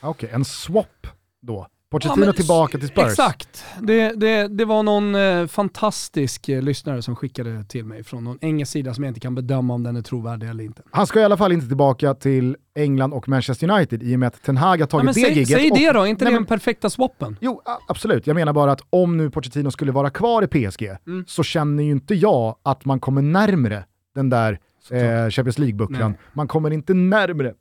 Okej, 0.00 0.10
okay, 0.10 0.30
en 0.30 0.44
swap 0.44 1.06
då? 1.42 1.66
Pochettino 1.98 2.26
ja, 2.26 2.32
tillbaka 2.32 2.78
till 2.78 2.88
Spurs. 2.88 3.04
Exakt. 3.04 3.64
Det, 3.80 4.12
det, 4.20 4.48
det 4.48 4.64
var 4.64 4.82
någon 4.82 5.14
eh, 5.14 5.46
fantastisk 5.46 6.48
eh, 6.48 6.62
lyssnare 6.62 7.02
som 7.02 7.16
skickade 7.16 7.64
till 7.64 7.84
mig 7.84 8.04
från 8.04 8.24
någon 8.24 8.38
engelsk 8.40 8.72
sida 8.72 8.94
som 8.94 9.04
jag 9.04 9.10
inte 9.10 9.20
kan 9.20 9.34
bedöma 9.34 9.74
om 9.74 9.82
den 9.82 9.96
är 9.96 10.02
trovärdig 10.02 10.48
eller 10.48 10.64
inte. 10.64 10.82
Han 10.90 11.06
ska 11.06 11.20
i 11.20 11.24
alla 11.24 11.36
fall 11.36 11.52
inte 11.52 11.66
tillbaka 11.66 12.14
till 12.14 12.56
England 12.74 13.12
och 13.12 13.28
Manchester 13.28 13.70
United 13.70 14.02
i 14.02 14.14
och 14.14 14.18
med 14.18 14.26
att 14.26 14.42
Ten 14.42 14.56
Hag 14.56 14.80
har 14.80 14.86
tagit 14.86 15.16
ja, 15.16 15.28
det 15.28 15.34
giget. 15.34 15.48
Säg 15.48 15.70
det 15.70 15.92
då, 15.92 16.00
är 16.00 16.06
inte 16.06 16.24
nej, 16.24 16.32
det 16.32 16.38
den 16.38 16.46
perfekta 16.46 16.90
swappen? 16.90 17.36
Jo, 17.40 17.62
absolut. 17.88 18.26
Jag 18.26 18.34
menar 18.34 18.52
bara 18.52 18.72
att 18.72 18.80
om 18.90 19.16
nu 19.16 19.30
Pochettino 19.30 19.70
skulle 19.70 19.92
vara 19.92 20.10
kvar 20.10 20.42
i 20.42 20.46
PSG 20.46 20.82
mm. 21.06 21.24
så 21.28 21.42
känner 21.42 21.82
ju 21.82 21.90
inte 21.90 22.14
jag 22.14 22.56
att 22.62 22.84
man 22.84 23.00
kommer 23.00 23.22
närmre 23.22 23.84
den 24.14 24.30
där 24.30 24.58
eh, 24.90 25.30
Champions 25.30 25.58
League-bucklan. 25.58 26.14
Man 26.32 26.48
kommer 26.48 26.70
inte 26.70 26.94
närmre 26.94 27.54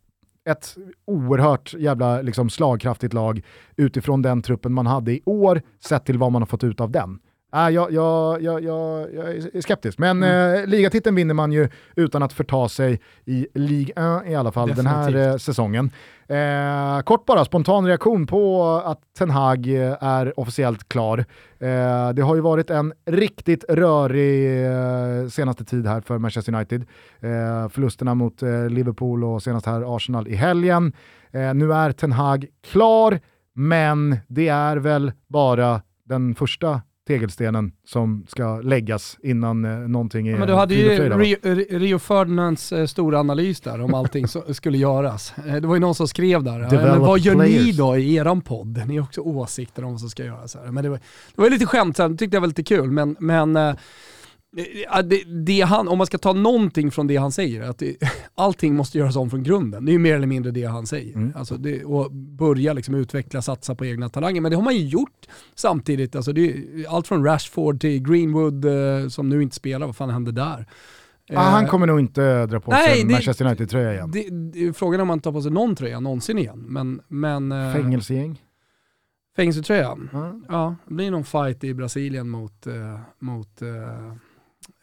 ett 0.49 0.77
oerhört 1.05 1.73
jävla 1.73 2.21
liksom, 2.21 2.49
slagkraftigt 2.49 3.13
lag 3.13 3.41
utifrån 3.75 4.21
den 4.21 4.41
truppen 4.41 4.73
man 4.73 4.86
hade 4.86 5.12
i 5.12 5.21
år, 5.25 5.62
sett 5.79 6.05
till 6.05 6.17
vad 6.17 6.31
man 6.31 6.41
har 6.41 6.47
fått 6.47 6.63
ut 6.63 6.81
av 6.81 6.91
den. 6.91 7.19
Jag, 7.56 7.72
jag, 7.91 8.41
jag, 8.41 8.63
jag, 8.63 9.13
jag 9.13 9.36
är 9.36 9.62
skeptisk, 9.62 9.98
men 9.98 10.24
mm. 10.24 10.63
eh, 10.63 10.68
ligatiteln 10.68 11.15
vinner 11.15 11.34
man 11.34 11.52
ju 11.52 11.70
utan 11.96 12.24
att 12.24 12.34
förta 12.34 12.70
sig 12.70 13.00
i 13.26 13.48
Ligue 13.54 14.20
1 14.24 14.30
i 14.30 14.36
alla 14.36 14.52
fall 14.52 14.68
Definitivt. 14.68 15.13
den 15.13 15.15
här 15.15 15.32
eh, 15.32 15.38
säsongen. 15.38 15.91
Eh, 16.28 17.02
kort 17.02 17.26
bara, 17.26 17.46
spontan 17.46 17.88
reaktion 17.88 18.28
på 18.28 18.63
att 18.86 19.00
Ten 19.18 19.30
Hag 19.30 19.68
eh, 19.68 20.04
är 20.04 20.39
officiellt 20.39 20.89
klar. 20.89 21.18
Eh, 21.60 22.10
det 22.13 22.22
har 22.22 22.36
ju 22.36 22.41
varit 22.41 22.70
en 22.70 22.94
riktigt 23.06 23.63
rörig 23.70 24.65
eh, 24.65 25.28
senaste 25.28 25.65
tid 25.65 25.88
här 25.88 26.02
för 26.02 26.18
Manchester 26.18 26.56
United. 26.56 26.82
Eh, 27.20 27.70
förlusterna 27.70 28.15
mot 28.15 28.44
eh, 28.44 28.70
Liverpool 28.70 29.24
och 29.24 29.44
senast 29.44 29.65
här 29.65 29.96
Arsenal 29.96 30.28
i 30.28 30.36
helgen. 30.36 30.94
nu 31.32 31.74
är 31.74 31.91
Ten 31.91 32.12
Hag 32.12 32.46
klar, 32.72 33.20
men 33.54 34.18
det 34.28 34.48
är 34.48 34.78
väl 34.78 35.12
bara 35.28 35.82
den 36.04 36.36
första 36.36 36.82
tegelstenen 37.08 37.72
som 37.86 38.26
ska 38.28 38.62
läggas 38.62 39.18
innan 39.24 39.65
eh, 39.65 39.72
någonting 39.72 40.28
är 40.28 40.38
Men 40.38 40.48
du 40.48 40.54
hade 40.54 40.76
ju 40.76 40.89
Rio, 40.89 41.38
Rio 41.80 42.00
Ferdinands 42.00 42.72
eh, 42.72 42.86
stora 42.86 43.20
analys 43.20 43.62
där 43.62 43.82
om 43.82 43.94
allting 43.94 44.28
som 44.28 44.41
skulle 44.54 44.78
göras. 44.78 45.34
Eh, 45.38 45.56
det 45.56 45.68
var 45.68 45.76
ju 45.76 45.82
någon 45.82 45.96
som 45.96 46.08
skrev 46.08 46.44
där, 46.44 46.60
men 46.60 47.00
vad 47.00 47.20
gör 47.20 47.36
players. 47.36 47.65
ni 47.65 47.72
då 47.72 47.98
i 47.98 48.15
eran 48.15 48.41
podd? 48.41 48.88
Ni 48.88 48.98
har 48.98 49.04
också 49.04 49.22
åsikter 49.22 49.84
om 49.84 49.91
vad 49.91 50.00
som 50.00 50.10
ska 50.10 50.26
göras. 50.26 50.56
Här. 50.56 50.72
Men 50.72 50.84
det 50.84 50.89
var, 50.89 51.00
det 51.36 51.41
var 51.41 51.50
lite 51.50 51.65
skämtsamt, 51.65 52.20
tyckte 52.20 52.36
jag 52.36 52.42
var 52.42 52.48
lite 52.48 52.63
kul, 52.63 52.92
men, 52.92 53.15
men 53.19 53.56
eh, 53.56 53.75
det, 55.03 55.23
det 55.23 55.62
han, 55.62 55.87
om 55.87 55.97
man 55.97 56.08
ska 56.08 56.17
ta 56.17 56.33
någonting 56.33 56.91
från 56.91 57.08
det 57.08 57.17
han 57.17 57.31
säger, 57.31 57.62
att 57.62 57.77
det, 57.77 57.95
allting 58.35 58.75
måste 58.75 58.97
göras 58.97 59.15
om 59.15 59.29
från 59.29 59.43
grunden. 59.43 59.85
Det 59.85 59.91
är 59.91 59.93
ju 59.93 59.99
mer 59.99 60.15
eller 60.15 60.27
mindre 60.27 60.51
det 60.51 60.63
han 60.63 60.87
säger. 60.87 61.15
Mm. 61.15 61.33
Alltså 61.35 61.58
det, 61.58 61.83
och 61.83 62.12
börja 62.12 62.73
liksom 62.73 62.95
utveckla, 62.95 63.41
satsa 63.41 63.75
på 63.75 63.85
egna 63.85 64.10
talanger. 64.10 64.41
Men 64.41 64.51
det 64.51 64.56
har 64.56 64.63
man 64.63 64.75
ju 64.75 64.87
gjort 64.87 65.27
samtidigt. 65.56 66.15
Alltså 66.15 66.33
det, 66.33 66.65
allt 66.89 67.08
från 67.08 67.25
Rashford 67.25 67.81
till 67.81 68.03
Greenwood 68.03 68.65
eh, 68.65 69.08
som 69.08 69.29
nu 69.29 69.43
inte 69.43 69.56
spelar, 69.56 69.85
vad 69.85 69.95
fan 69.95 70.10
hände 70.10 70.31
där? 70.31 70.65
Ah, 71.33 71.41
han 71.41 71.63
eh, 71.63 71.69
kommer 71.69 71.87
nog 71.87 71.99
inte 71.99 72.45
dra 72.45 72.60
på 72.60 72.71
nej, 72.71 72.95
sig 72.95 73.06
Manchester 73.06 73.45
United-tröja 73.45 73.93
igen. 73.93 74.12
Det, 74.12 74.73
frågan 74.73 74.99
är 74.99 75.01
om 75.01 75.10
han 75.10 75.19
tar 75.19 75.31
på 75.31 75.41
sig 75.41 75.51
någon 75.51 75.75
tröja 75.75 75.99
någonsin 75.99 76.37
igen. 76.37 76.65
Men, 76.67 77.01
men, 77.08 77.51
eh, 77.51 77.73
Fängelsegäng? 77.73 78.41
Fängelsetröjan? 79.35 80.10
Mm. 80.13 80.45
Ja, 80.49 80.75
det 80.87 80.93
blir 80.93 81.12
någon 81.12 81.25
fight 81.25 81.63
i 81.63 81.73
Brasilien 81.73 82.29
mot, 82.29 82.67
mot 83.19 83.62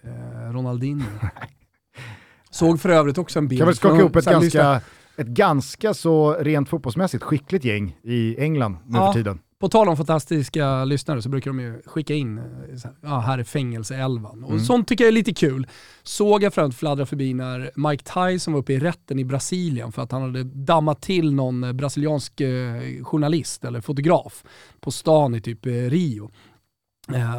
eh, 0.05 0.53
Ronaldinho. 0.53 1.07
Såg 2.51 2.81
för 2.81 2.89
övrigt 2.89 3.19
också 3.19 3.39
en 3.39 3.49
bild. 3.49 3.61
Kan 3.61 3.67
väl 3.67 3.77
skaka 3.77 3.99
ihop 3.99 4.17
ett 4.17 4.25
ganska, 4.25 4.81
ett 5.17 5.27
ganska 5.27 5.95
så 5.95 6.33
rent 6.33 6.69
fotbollsmässigt 6.69 7.25
skickligt 7.25 7.65
gäng 7.65 7.97
i 8.03 8.37
England 8.39 8.77
nu 8.87 8.99
ja, 8.99 9.13
för 9.13 9.19
tiden. 9.19 9.41
På 9.63 9.69
tal 9.69 9.89
om 9.89 9.97
fantastiska 9.97 10.85
lyssnare 10.85 11.23
så 11.23 11.29
brukar 11.29 11.51
de 11.51 11.61
ju 11.61 11.83
skicka 11.87 12.15
in, 12.15 12.39
eh, 12.39 12.45
här, 12.85 12.95
ja 13.01 13.19
här 13.19 13.39
är 13.39 13.45
fängelseelvan. 13.45 14.45
Och 14.45 14.51
mm. 14.51 14.65
sånt 14.65 14.89
tycker 14.89 15.05
jag 15.05 15.09
är 15.09 15.13
lite 15.13 15.35
kul. 15.35 15.67
Såg 16.03 16.43
jag 16.43 16.55
främst 16.55 16.79
fladdra 16.79 17.07
förbi 17.07 17.35
när 17.35 17.71
Mike 17.75 18.05
Tyson 18.05 18.53
var 18.53 18.61
uppe 18.61 18.73
i 18.73 18.79
rätten 18.79 19.19
i 19.19 19.25
Brasilien 19.25 19.93
för 19.93 20.03
att 20.03 20.13
han 20.13 20.23
hade 20.23 20.45
dammat 20.45 21.03
till 21.03 21.35
någon 21.35 21.65
eh, 21.65 21.73
brasiliansk 21.73 22.41
eh, 22.41 23.05
journalist 23.05 23.65
eller 23.65 23.81
fotograf 23.81 24.45
på 24.81 24.91
stan 24.91 25.35
i 25.35 25.41
typ 25.41 25.67
Rio. 25.67 26.31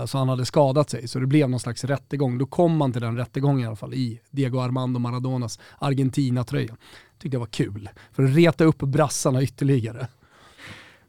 Så 0.07 0.17
han 0.17 0.29
hade 0.29 0.45
skadat 0.45 0.89
sig, 0.89 1.07
så 1.07 1.19
det 1.19 1.27
blev 1.27 1.49
någon 1.49 1.59
slags 1.59 1.83
rättegång. 1.83 2.37
Då 2.37 2.45
kom 2.45 2.77
man 2.77 2.91
till 2.91 3.01
den 3.01 3.17
rättegången 3.17 3.63
i 3.63 3.67
alla 3.67 3.75
fall 3.75 3.93
i 3.93 4.19
Diego 4.31 4.59
Armando 4.59 4.99
Maradonas 4.99 5.59
Argentina-tröja. 5.79 6.75
Tyckte 7.19 7.37
det 7.37 7.39
var 7.39 7.45
kul, 7.45 7.89
för 8.11 8.23
att 8.23 8.35
reta 8.35 8.63
upp 8.63 8.77
brassarna 8.77 9.43
ytterligare. 9.43 10.07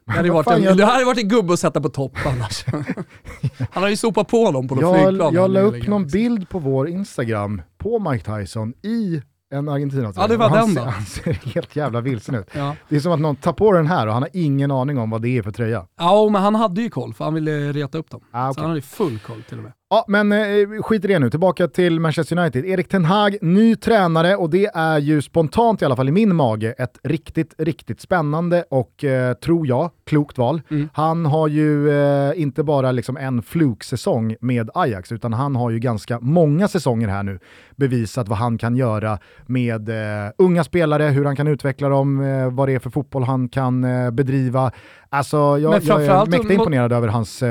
Det 0.07 0.13
hade, 0.13 0.31
varit 0.31 0.47
en, 0.47 0.63
jag... 0.63 0.77
det 0.77 0.85
hade 0.85 1.05
varit 1.05 1.19
en 1.19 1.29
gubbe 1.29 1.53
att 1.53 1.61
sätta 1.61 1.81
på 1.81 1.89
topp 1.89 2.19
annars. 2.27 2.65
Han 3.71 3.83
har 3.83 3.91
ju 3.91 3.97
sopat 3.97 4.29
på 4.29 4.53
dem 4.53 4.69
på 4.69 4.75
något 4.75 5.05
flygplan. 5.05 5.35
Jag 5.35 5.51
la 5.51 5.61
upp 5.61 5.87
någon 5.87 6.07
bild 6.07 6.49
på 6.49 6.59
vår 6.59 6.89
Instagram 6.89 7.63
på 7.79 8.11
Mike 8.11 8.39
Tyson 8.39 8.75
i 8.83 9.23
en 9.53 9.69
argentina 9.69 10.13
Ja 10.17 10.27
det 10.27 10.37
var 10.37 10.49
han, 10.49 10.75
den 10.75 10.85
då. 10.85 10.91
Han 10.91 11.05
ser 11.05 11.33
helt 11.33 11.77
jävla 11.77 12.01
vilsen 12.01 12.35
ut. 12.35 12.49
ja. 12.53 12.77
Det 12.89 12.97
är 12.97 13.01
som 13.01 13.13
att 13.13 13.21
någon 13.21 13.37
tar 13.37 13.53
på 13.53 13.73
den 13.73 13.87
här 13.87 14.07
och 14.07 14.13
han 14.13 14.23
har 14.23 14.31
ingen 14.33 14.71
aning 14.71 14.99
om 14.99 15.11
vad 15.11 15.23
det 15.23 15.39
är 15.39 15.43
för 15.43 15.51
tröja. 15.51 15.87
Ja 15.99 16.29
men 16.31 16.43
han 16.43 16.55
hade 16.55 16.83
ju 16.83 16.91
koll 16.91 17.15
för 17.15 17.25
han 17.25 17.35
ville 17.35 17.73
reta 17.73 17.99
upp 17.99 18.11
dem. 18.11 18.21
Ah, 18.31 18.51
okay. 18.51 18.55
Så 18.55 18.61
han 18.61 18.71
hade 18.71 18.83
full 18.83 19.19
koll 19.19 19.43
till 19.43 19.59
och 19.59 19.65
med. 19.65 19.73
Ja, 19.91 20.05
men 20.09 20.33
eh, 20.33 20.83
skit 20.83 21.05
i 21.05 21.09
det 21.09 21.19
nu. 21.19 21.31
Tillbaka 21.31 21.69
till 21.69 22.01
Manchester 22.01 22.39
United. 22.39 22.65
Erik 22.65 22.89
Ten 22.89 23.05
Hag, 23.05 23.37
ny 23.43 23.77
tränare 23.77 24.37
och 24.37 24.51
det 24.51 24.71
är 24.75 24.99
ju 24.99 25.23
spontant 25.23 25.83
i 25.83 25.85
alla 25.85 25.97
fall 25.97 26.09
i 26.09 26.13
min 26.13 26.35
mage 26.35 26.75
ett 26.79 26.99
riktigt, 27.03 27.55
riktigt 27.59 28.01
spännande 28.01 28.65
och 28.71 29.05
eh, 29.05 29.35
tror 29.35 29.67
jag, 29.67 29.91
klokt 30.05 30.39
val. 30.39 30.63
Mm. 30.71 30.89
Han 30.93 31.27
har 31.27 31.49
ju 31.49 31.91
eh, 31.91 32.41
inte 32.43 32.63
bara 32.63 32.93
liksom 32.93 33.17
en 33.17 33.43
fluksäsong 33.43 34.37
med 34.41 34.71
Ajax 34.75 35.13
utan 35.13 35.33
han 35.33 35.57
har 35.57 35.71
ju 35.71 35.79
ganska 35.79 36.21
många 36.21 36.69
säsonger 36.69 37.09
här 37.09 37.23
nu 37.23 37.39
bevisat 37.77 38.29
vad 38.29 38.39
han 38.39 38.59
kan 38.59 38.77
göra 38.77 39.19
med 39.47 39.91
unga 40.39 40.65
spelare, 40.65 41.03
hur 41.05 41.25
han 41.25 41.37
kan 41.37 41.47
utveckla 41.47 41.89
dem, 41.89 42.19
vad 42.53 42.69
det 42.69 42.75
är 42.75 42.79
för 42.79 42.91
fotboll 42.91 43.23
han 43.23 43.49
kan 43.49 43.87
bedriva. 44.13 44.73
Alltså 45.09 45.37
jag, 45.37 45.83
jag 45.83 46.05
är 46.05 46.27
mäktigt 46.27 46.51
imponerad 46.51 46.93
över 46.93 47.09
hans 47.09 47.43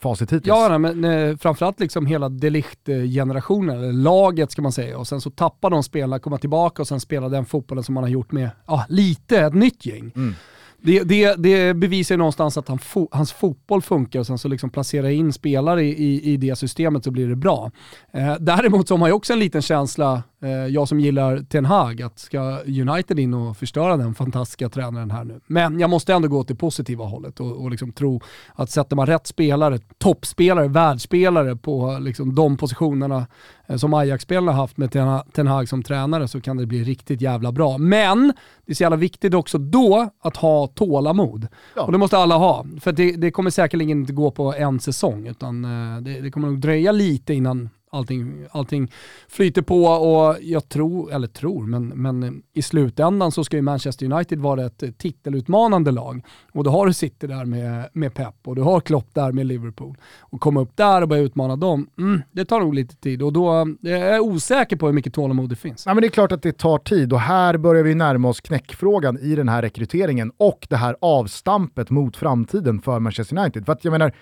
facit 0.00 0.32
hittills. 0.32 0.46
Ja, 0.46 0.78
men 0.78 1.04
eh, 1.04 1.36
framförallt 1.36 1.80
liksom 1.80 2.06
hela 2.06 2.28
Delicht-generationen, 2.28 3.78
eller 3.78 3.92
laget 3.92 4.52
ska 4.52 4.62
man 4.62 4.72
säga, 4.72 4.98
och 4.98 5.06
sen 5.06 5.20
så 5.20 5.30
tappar 5.30 5.70
de 5.70 5.82
spelarna, 5.82 6.18
komma 6.18 6.38
tillbaka 6.38 6.82
och 6.82 6.88
sen 6.88 7.00
spela 7.00 7.28
den 7.28 7.46
fotbollen 7.46 7.84
som 7.84 7.94
man 7.94 8.04
har 8.04 8.10
gjort 8.10 8.32
med, 8.32 8.50
ja, 8.66 8.84
lite 8.88 9.40
ett 9.40 9.54
nytt 9.54 9.86
gäng. 9.86 10.12
Mm. 10.16 10.34
Det, 10.82 11.02
det, 11.02 11.34
det, 11.34 11.74
bevisar 11.74 12.14
ju 12.14 12.16
någonstans 12.16 12.58
att 12.58 12.68
han 12.68 12.78
fo, 12.78 13.08
hans 13.10 13.32
fotboll 13.32 13.82
funkar 13.82 14.20
och 14.20 14.26
sen 14.26 14.38
så 14.38 14.48
liksom 14.48 14.70
placera 14.70 15.10
in 15.10 15.32
spelare 15.32 15.84
i, 15.84 16.04
i, 16.04 16.32
i 16.32 16.36
det 16.36 16.56
systemet 16.56 17.04
så 17.04 17.10
blir 17.10 17.28
det 17.28 17.36
bra. 17.36 17.70
Eh, 18.12 18.34
däremot 18.40 18.88
så 18.88 18.94
har 18.94 18.98
man 18.98 19.08
ju 19.08 19.12
också 19.12 19.32
en 19.32 19.38
liten 19.38 19.62
känsla, 19.62 20.22
jag 20.70 20.88
som 20.88 21.00
gillar 21.00 21.38
Ten 21.38 21.64
Hag, 21.64 22.02
att 22.02 22.18
ska 22.18 22.60
United 22.66 23.18
in 23.18 23.34
och 23.34 23.56
förstöra 23.56 23.96
den 23.96 24.14
fantastiska 24.14 24.68
tränaren 24.68 25.10
här 25.10 25.24
nu. 25.24 25.40
Men 25.46 25.80
jag 25.80 25.90
måste 25.90 26.14
ändå 26.14 26.28
gå 26.28 26.44
till 26.44 26.56
positiva 26.56 27.04
hållet 27.04 27.40
och, 27.40 27.62
och 27.62 27.70
liksom 27.70 27.92
tro 27.92 28.20
att 28.54 28.70
sätter 28.70 28.96
man 28.96 29.06
rätt 29.06 29.26
spelare, 29.26 29.78
toppspelare, 29.98 30.68
världsspelare 30.68 31.56
på 31.56 31.98
liksom 32.00 32.34
de 32.34 32.56
positionerna 32.56 33.26
eh, 33.66 33.76
som 33.76 33.94
Ajax-spelarna 33.94 34.52
haft 34.52 34.76
med 34.76 34.92
Ten 35.32 35.46
Hag 35.46 35.68
som 35.68 35.82
tränare 35.82 36.28
så 36.28 36.40
kan 36.40 36.56
det 36.56 36.66
bli 36.66 36.84
riktigt 36.84 37.20
jävla 37.20 37.52
bra. 37.52 37.78
Men 37.78 38.32
det 38.66 38.72
är 38.72 38.74
så 38.74 38.82
jävla 38.82 38.96
viktigt 38.96 39.34
också 39.34 39.58
då 39.58 40.10
att 40.22 40.36
ha 40.36 40.66
tålamod. 40.66 41.48
Ja. 41.76 41.82
Och 41.82 41.92
det 41.92 41.98
måste 41.98 42.18
alla 42.18 42.36
ha. 42.36 42.66
För 42.80 42.92
det, 42.92 43.12
det 43.12 43.30
kommer 43.30 43.50
säkerligen 43.50 43.98
inte 43.98 44.12
gå 44.12 44.30
på 44.30 44.54
en 44.54 44.80
säsong 44.80 45.26
utan 45.26 45.64
eh, 45.64 46.02
det, 46.02 46.20
det 46.20 46.30
kommer 46.30 46.48
nog 46.48 46.60
dröja 46.60 46.92
lite 46.92 47.34
innan 47.34 47.68
allting, 47.90 48.46
allting 48.50 48.92
flyter 49.28 49.62
på 49.62 49.84
och 49.84 50.36
jag 50.40 50.68
tror, 50.68 51.12
eller 51.12 51.26
tror, 51.26 51.66
men, 51.66 51.88
men 51.88 52.42
i 52.52 52.62
slutändan 52.62 53.32
så 53.32 53.44
ska 53.44 53.56
ju 53.56 53.62
Manchester 53.62 54.12
United 54.12 54.38
vara 54.38 54.66
ett 54.66 54.98
titelutmanande 54.98 55.90
lag. 55.90 56.24
Och 56.52 56.64
då 56.64 56.70
har 56.70 56.86
du 56.86 56.92
City 56.92 57.26
där 57.26 57.44
med, 57.44 57.88
med 57.92 58.14
Pep 58.14 58.34
och 58.44 58.56
du 58.56 58.62
har 58.62 58.80
Klopp 58.80 59.14
där 59.14 59.32
med 59.32 59.46
Liverpool. 59.46 59.96
Och 60.20 60.40
komma 60.40 60.60
upp 60.60 60.76
där 60.76 61.02
och 61.02 61.08
börja 61.08 61.22
utmana 61.22 61.56
dem, 61.56 61.90
mm, 61.98 62.22
det 62.32 62.44
tar 62.44 62.60
nog 62.60 62.74
lite 62.74 62.96
tid 62.96 63.22
och 63.22 63.32
då 63.32 63.52
är 63.82 64.12
jag 64.12 64.22
osäker 64.22 64.76
på 64.76 64.86
hur 64.86 64.92
mycket 64.92 65.14
tålamod 65.14 65.50
det 65.50 65.56
finns. 65.56 65.86
Ja, 65.86 65.94
men 65.94 66.00
det 66.00 66.06
är 66.06 66.10
klart 66.10 66.32
att 66.32 66.42
det 66.42 66.58
tar 66.58 66.78
tid 66.78 67.12
och 67.12 67.20
här 67.20 67.56
börjar 67.56 67.82
vi 67.82 67.94
närma 67.94 68.28
oss 68.28 68.40
knäckfrågan 68.40 69.18
i 69.18 69.34
den 69.34 69.48
här 69.48 69.62
rekryteringen 69.62 70.32
och 70.36 70.66
det 70.70 70.76
här 70.76 70.96
avstampet 71.00 71.90
mot 71.90 72.16
framtiden 72.16 72.80
för 72.80 73.00
Manchester 73.00 73.38
United. 73.38 73.66
För 73.66 73.72
att 73.72 73.84
jag 73.84 73.92
menar, 73.92 74.12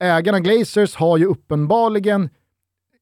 ägarna 0.00 0.40
Glazers 0.40 0.96
har 0.96 1.18
ju 1.18 1.24
uppenbarligen 1.24 2.28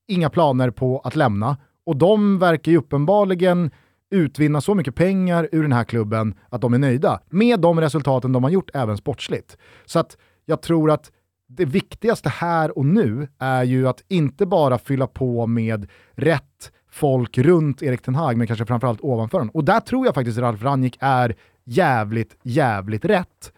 inga 0.07 0.31
planer 0.31 0.71
på 0.71 1.01
att 1.05 1.17
lämna 1.17 1.57
och 1.87 1.97
de 1.97 2.39
verkar 2.39 2.73
ju 2.73 2.79
uppenbarligen 2.79 3.71
utvinna 4.11 4.61
så 4.61 4.75
mycket 4.75 4.95
pengar 4.95 5.49
ur 5.53 5.63
den 5.63 5.73
här 5.73 5.85
klubben 5.85 6.35
att 6.49 6.61
de 6.61 6.75
är 6.75 6.79
nöjda 6.79 7.21
med 7.31 7.61
de 7.61 7.81
resultaten 7.81 8.33
de 8.33 8.45
har 8.45 8.51
gjort 8.51 8.71
även 8.75 8.97
sportsligt. 8.97 9.57
Så 9.85 9.99
att 9.99 10.17
jag 10.45 10.63
tror 10.63 10.91
att 10.91 11.13
det 11.49 11.65
viktigaste 11.65 12.29
här 12.29 12.79
och 12.79 12.87
nu 12.87 13.29
är 13.39 13.65
ju 13.65 13.89
att 13.89 14.03
inte 14.09 14.47
bara 14.47 14.79
fylla 14.79 15.07
på 15.07 15.47
med 15.47 15.87
rätt 16.13 16.73
folk 16.91 17.39
runt 17.39 17.83
Erik 17.83 18.03
Ten 18.03 18.15
Hag, 18.15 18.37
men 18.37 18.47
kanske 18.47 18.67
framförallt 18.67 19.01
ovanför 19.01 19.39
honom. 19.39 19.55
Och 19.55 19.65
där 19.65 19.81
tror 19.81 20.07
jag 20.07 20.15
faktiskt 20.15 20.39
Ralf 20.39 20.63
Rangnick 20.63 20.97
är 21.01 21.37
jävligt, 21.65 22.37
jävligt 22.43 23.05
rätt. 23.05 23.53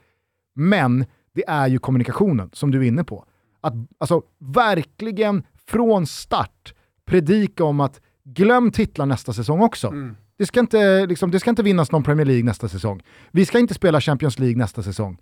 Men 0.55 1.05
det 1.34 1.44
är 1.49 1.66
ju 1.66 1.78
kommunikationen 1.78 2.51
som 2.53 2.70
du 2.70 2.78
är 2.78 2.88
inne 2.88 3.05
på. 3.05 3.24
Att 3.61 3.74
alltså, 3.99 4.22
verkligen 4.38 5.42
från 5.68 6.06
start 6.06 6.74
predika 7.06 7.64
om 7.64 7.80
att 7.80 8.00
glöm 8.24 8.70
titlar 8.70 9.06
nästa 9.06 9.32
säsong 9.32 9.60
också. 9.60 9.88
Mm. 9.88 10.16
Det, 10.38 10.46
ska 10.46 10.60
inte, 10.60 11.06
liksom, 11.06 11.30
det 11.30 11.40
ska 11.40 11.50
inte 11.50 11.62
vinnas 11.62 11.92
någon 11.92 12.02
Premier 12.02 12.26
League 12.26 12.44
nästa 12.44 12.68
säsong. 12.68 13.02
Vi 13.30 13.46
ska 13.46 13.58
inte 13.58 13.74
spela 13.74 14.00
Champions 14.00 14.38
League 14.38 14.56
nästa 14.56 14.82
säsong. 14.82 15.18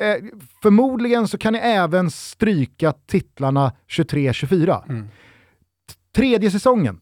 Eh, 0.00 0.24
förmodligen 0.62 1.28
så 1.28 1.38
kan 1.38 1.52
ni 1.52 1.58
även 1.58 2.10
stryka 2.10 2.92
titlarna 3.06 3.72
23-24. 3.88 4.82
Mm. 4.88 5.08
Tredje 6.14 6.50
säsongen. 6.50 7.00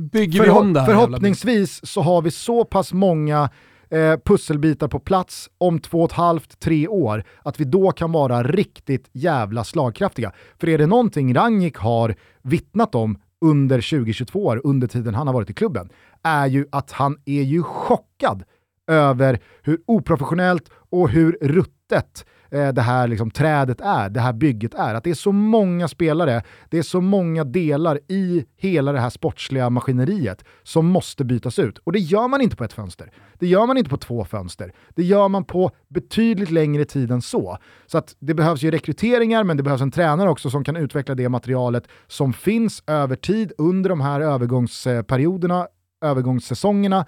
Bygger 0.00 0.42
vi 0.42 0.50
om 0.50 0.72
det 0.72 0.80
här 0.80 0.86
Förhoppningsvis 0.86 1.86
så 1.86 2.02
har 2.02 2.22
vi 2.22 2.30
så 2.30 2.64
pass 2.64 2.92
många 2.92 3.50
eh, 3.92 4.16
pusselbitar 4.24 4.88
på 4.88 4.98
plats 4.98 5.50
om 5.58 5.78
två 5.78 5.98
och 5.98 6.10
ett 6.10 6.16
halvt, 6.16 6.60
tre 6.60 6.88
år, 6.88 7.24
att 7.42 7.60
vi 7.60 7.64
då 7.64 7.92
kan 7.92 8.12
vara 8.12 8.42
riktigt 8.42 9.10
jävla 9.12 9.64
slagkraftiga. 9.64 10.32
För 10.60 10.68
är 10.68 10.78
det 10.78 10.86
någonting 10.86 11.34
Rangnick 11.34 11.76
har 11.76 12.14
vittnat 12.42 12.94
om 12.94 13.18
under 13.40 13.76
2022 13.90 14.44
år, 14.44 14.60
under 14.64 14.86
tiden 14.86 15.14
han 15.14 15.26
har 15.26 15.34
varit 15.34 15.50
i 15.50 15.54
klubben, 15.54 15.88
är 16.22 16.46
ju 16.46 16.66
att 16.72 16.92
han 16.92 17.16
är 17.24 17.42
ju 17.42 17.62
chockad 17.62 18.44
över 18.86 19.40
hur 19.62 19.78
oprofessionellt 19.86 20.70
och 20.90 21.08
hur 21.08 21.38
ruttet 21.40 22.26
Eh, 22.52 22.72
det 22.72 22.82
här 22.82 23.08
liksom, 23.08 23.30
trädet 23.30 23.80
är, 23.80 24.08
det 24.08 24.20
här 24.20 24.32
bygget 24.32 24.74
är. 24.74 24.94
Att 24.94 25.04
det 25.04 25.10
är 25.10 25.14
så 25.14 25.32
många 25.32 25.88
spelare, 25.88 26.42
det 26.70 26.78
är 26.78 26.82
så 26.82 27.00
många 27.00 27.44
delar 27.44 28.00
i 28.08 28.44
hela 28.56 28.92
det 28.92 29.00
här 29.00 29.10
sportsliga 29.10 29.70
maskineriet 29.70 30.44
som 30.62 30.86
måste 30.86 31.24
bytas 31.24 31.58
ut. 31.58 31.78
Och 31.78 31.92
det 31.92 31.98
gör 31.98 32.28
man 32.28 32.40
inte 32.40 32.56
på 32.56 32.64
ett 32.64 32.72
fönster. 32.72 33.12
Det 33.38 33.46
gör 33.46 33.66
man 33.66 33.78
inte 33.78 33.90
på 33.90 33.96
två 33.96 34.24
fönster. 34.24 34.72
Det 34.94 35.02
gör 35.02 35.28
man 35.28 35.44
på 35.44 35.70
betydligt 35.88 36.50
längre 36.50 36.84
tid 36.84 37.10
än 37.10 37.22
så. 37.22 37.58
Så 37.86 37.98
att 37.98 38.16
det 38.18 38.34
behövs 38.34 38.62
ju 38.62 38.70
rekryteringar, 38.70 39.44
men 39.44 39.56
det 39.56 39.62
behövs 39.62 39.82
en 39.82 39.90
tränare 39.90 40.30
också 40.30 40.50
som 40.50 40.64
kan 40.64 40.76
utveckla 40.76 41.14
det 41.14 41.28
materialet 41.28 41.88
som 42.06 42.32
finns 42.32 42.82
över 42.86 43.16
tid 43.16 43.52
under 43.58 43.90
de 43.90 44.00
här 44.00 44.20
övergångsperioderna, 44.20 45.66
övergångssäsongerna. 46.04 47.06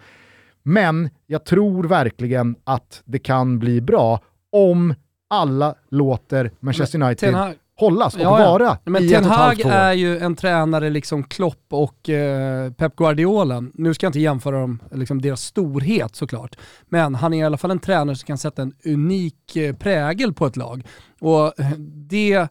Men 0.63 1.11
jag 1.27 1.45
tror 1.45 1.85
verkligen 1.85 2.57
att 2.65 3.03
det 3.05 3.19
kan 3.19 3.59
bli 3.59 3.81
bra 3.81 4.21
om 4.53 4.95
alla 5.35 5.75
låter 5.91 6.51
Manchester 6.61 7.03
United 7.03 7.35
Hag, 7.35 7.55
hållas 7.77 8.15
och 8.15 8.21
ja, 8.21 8.41
ja. 8.41 8.51
vara 8.51 8.79
Men 8.85 9.05
i 9.05 9.09
Ten 9.09 9.25
Hag 9.25 9.61
är 9.61 9.93
ju 9.93 10.19
en 10.19 10.37
tränare 10.37 10.91
liksom 10.91 11.25
Klopp 11.25 11.67
och 11.71 12.09
eh, 12.09 12.73
Pep 12.73 12.97
Guardiola. 12.97 13.65
Nu 13.75 13.95
ska 13.95 14.07
jag 14.07 14.09
inte 14.09 14.21
jämföra 14.21 14.61
dem, 14.61 14.83
liksom 14.93 15.23
deras 15.23 15.43
storhet 15.43 16.17
såklart, 16.17 16.57
men 16.89 17.15
han 17.15 17.35
är 17.35 17.39
i 17.39 17.43
alla 17.43 17.57
fall 17.57 17.71
en 17.71 17.79
tränare 17.79 18.17
som 18.17 18.27
kan 18.27 18.39
sätta 18.39 18.63
en 18.63 18.75
unik 18.85 19.57
eh, 19.57 19.77
prägel 19.77 20.33
på 20.33 20.47
ett 20.47 20.57
lag. 20.57 20.87
Och 21.21 21.61
eh, 21.61 21.71
det 22.09 22.49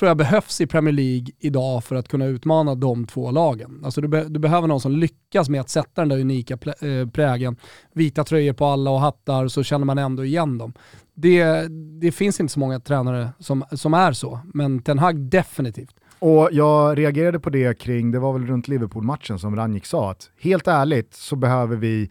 tror 0.00 0.08
jag 0.08 0.16
behövs 0.16 0.60
i 0.60 0.66
Premier 0.66 0.92
League 0.92 1.26
idag 1.38 1.84
för 1.84 1.96
att 1.96 2.08
kunna 2.08 2.26
utmana 2.26 2.74
de 2.74 3.06
två 3.06 3.30
lagen. 3.30 3.80
Alltså 3.84 4.00
du, 4.00 4.08
be 4.08 4.24
du 4.28 4.40
behöver 4.40 4.68
någon 4.68 4.80
som 4.80 4.92
lyckas 4.92 5.48
med 5.48 5.60
att 5.60 5.68
sätta 5.68 6.00
den 6.02 6.08
där 6.08 6.20
unika 6.20 6.54
äh, 6.54 7.08
prägen. 7.08 7.56
Vita 7.94 8.24
tröjor 8.24 8.52
på 8.52 8.66
alla 8.66 8.90
och 8.90 9.00
hattar 9.00 9.48
så 9.48 9.62
känner 9.62 9.84
man 9.84 9.98
ändå 9.98 10.24
igen 10.24 10.58
dem. 10.58 10.72
Det, 11.14 11.68
det 12.00 12.12
finns 12.12 12.40
inte 12.40 12.52
så 12.52 12.60
många 12.60 12.80
tränare 12.80 13.28
som, 13.38 13.64
som 13.72 13.94
är 13.94 14.12
så, 14.12 14.40
men 14.54 14.82
Ten 14.82 14.98
Hag 14.98 15.18
definitivt. 15.18 15.94
Och 16.18 16.48
jag 16.52 16.98
reagerade 16.98 17.40
på 17.40 17.50
det 17.50 17.78
kring, 17.78 18.10
det 18.10 18.18
var 18.18 18.32
väl 18.32 18.46
runt 18.46 18.68
Liverpool-matchen 18.68 19.38
som 19.38 19.56
Ranjik 19.56 19.86
sa 19.86 20.10
att 20.10 20.30
helt 20.40 20.68
ärligt 20.68 21.14
så 21.14 21.36
behöver 21.36 21.76
vi 21.76 22.10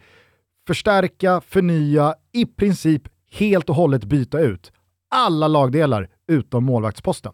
förstärka, 0.66 1.40
förnya, 1.40 2.14
i 2.32 2.46
princip 2.46 3.02
helt 3.30 3.68
och 3.68 3.76
hållet 3.76 4.04
byta 4.04 4.40
ut 4.40 4.72
alla 5.10 5.48
lagdelar 5.48 6.08
utom 6.28 6.64
målvaktsposten. 6.64 7.32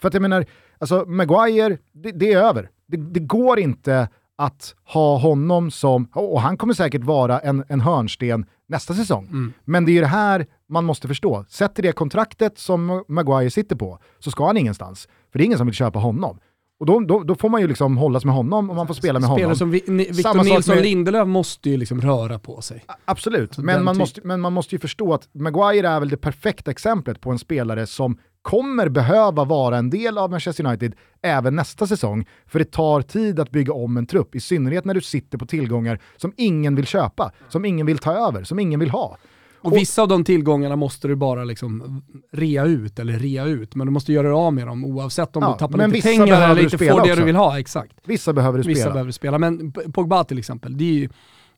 För 0.00 0.08
att 0.08 0.14
jag 0.14 0.20
menar, 0.20 0.46
alltså 0.78 1.04
Maguire, 1.06 1.78
det, 1.92 2.12
det 2.12 2.32
är 2.32 2.42
över. 2.42 2.70
Det, 2.86 2.96
det, 2.96 3.20
går 3.20 3.58
inte 3.58 4.08
att 4.36 4.74
ha 4.84 5.18
honom 5.18 5.70
som, 5.70 6.08
och 6.12 6.40
han 6.40 6.56
kommer 6.56 6.74
säkert 6.74 7.04
vara 7.04 7.38
en, 7.38 7.64
en 7.68 7.80
hörnsten 7.80 8.46
nästa 8.68 8.94
säsong. 8.94 9.26
Mm. 9.26 9.52
Men 9.64 9.84
det 9.84 9.98
är 9.98 10.00
det 10.00 10.06
här 10.06 10.46
man 10.68 10.84
måste 10.84 11.08
förstå. 11.08 11.44
Sätter 11.48 11.82
det 11.82 11.92
kontraktet 11.92 12.58
som 12.58 13.04
Maguire 13.08 13.50
sitter 13.50 13.76
på 13.76 13.98
så 14.18 14.30
ska 14.30 14.46
han 14.46 14.56
ingenstans. 14.56 15.08
För 15.32 15.38
det 15.38 15.42
är 15.42 15.46
ingen 15.46 15.58
som 15.58 15.66
vill 15.66 15.74
köpa 15.74 15.98
honom. 15.98 16.38
Och 16.80 16.86
då, 16.86 17.00
då, 17.00 17.22
då, 17.22 17.34
får 17.34 17.48
man 17.48 17.60
ju 17.60 17.68
liksom 17.68 17.96
hållas 17.96 18.24
med 18.24 18.34
honom 18.34 18.70
och 18.70 18.76
man 18.76 18.86
får 18.86 18.94
spela 18.94 19.18
med 19.18 19.28
Spelare 19.28 19.42
honom. 19.42 19.56
som 19.56 19.70
Victor 19.70 20.44
Nilsson 20.44 20.74
med... 20.74 20.84
Lindelöf 20.84 21.28
måste 21.28 21.70
ju 21.70 21.76
liksom 21.76 22.00
röra 22.00 22.38
på 22.38 22.60
sig. 22.60 22.84
Absolut, 23.04 23.58
men 23.58 23.84
man, 23.84 23.96
måste, 23.96 24.20
men 24.24 24.40
man 24.40 24.52
måste 24.52 24.74
ju 24.74 24.78
förstå 24.78 25.14
att 25.14 25.28
Maguire 25.32 25.88
är 25.88 26.00
väl 26.00 26.08
det 26.08 26.16
perfekta 26.16 26.70
exemplet 26.70 27.20
på 27.20 27.30
en 27.30 27.38
spelare 27.38 27.86
som 27.86 28.18
kommer 28.48 28.88
behöva 28.88 29.44
vara 29.44 29.78
en 29.78 29.90
del 29.90 30.18
av 30.18 30.30
Manchester 30.30 30.66
United 30.66 30.94
även 31.22 31.56
nästa 31.56 31.86
säsong. 31.86 32.26
För 32.46 32.58
det 32.58 32.64
tar 32.64 33.02
tid 33.02 33.40
att 33.40 33.50
bygga 33.50 33.72
om 33.72 33.96
en 33.96 34.06
trupp, 34.06 34.34
i 34.34 34.40
synnerhet 34.40 34.84
när 34.84 34.94
du 34.94 35.00
sitter 35.00 35.38
på 35.38 35.46
tillgångar 35.46 35.98
som 36.16 36.32
ingen 36.36 36.74
vill 36.74 36.86
köpa, 36.86 37.32
som 37.48 37.64
ingen 37.64 37.86
vill 37.86 37.98
ta 37.98 38.12
över, 38.12 38.44
som 38.44 38.58
ingen 38.58 38.80
vill 38.80 38.90
ha. 38.90 39.16
Och 39.60 39.76
vissa 39.76 40.02
av 40.02 40.08
de 40.08 40.24
tillgångarna 40.24 40.76
måste 40.76 41.08
du 41.08 41.16
bara 41.16 41.44
liksom 41.44 42.02
rea 42.32 42.64
ut, 42.64 42.98
eller 42.98 43.18
rea 43.18 43.44
ut, 43.44 43.74
men 43.74 43.86
du 43.86 43.92
måste 43.92 44.12
göra 44.12 44.26
dig 44.26 44.36
av 44.36 44.52
med 44.52 44.66
dem 44.66 44.84
oavsett 44.84 45.36
om 45.36 45.42
ja, 45.42 45.52
du 45.52 45.58
tappar 45.58 45.88
lite 45.88 46.08
pengar 46.08 46.50
eller 46.50 46.62
inte 46.62 46.78
får 46.78 46.84
det 46.84 46.92
också. 46.92 47.14
du 47.14 47.24
vill 47.24 47.36
ha. 47.36 47.58
Exakt. 47.58 47.92
Vissa 48.04 48.32
behöver 48.32 48.58
du 48.58 48.64
spela. 48.64 48.74
Vissa 48.74 48.90
behöver 48.90 49.12
spela, 49.12 49.38
men 49.38 49.72
Pogba 49.72 50.24
till 50.24 50.38
exempel, 50.38 50.78
det 50.78 50.84
ju, 50.84 51.08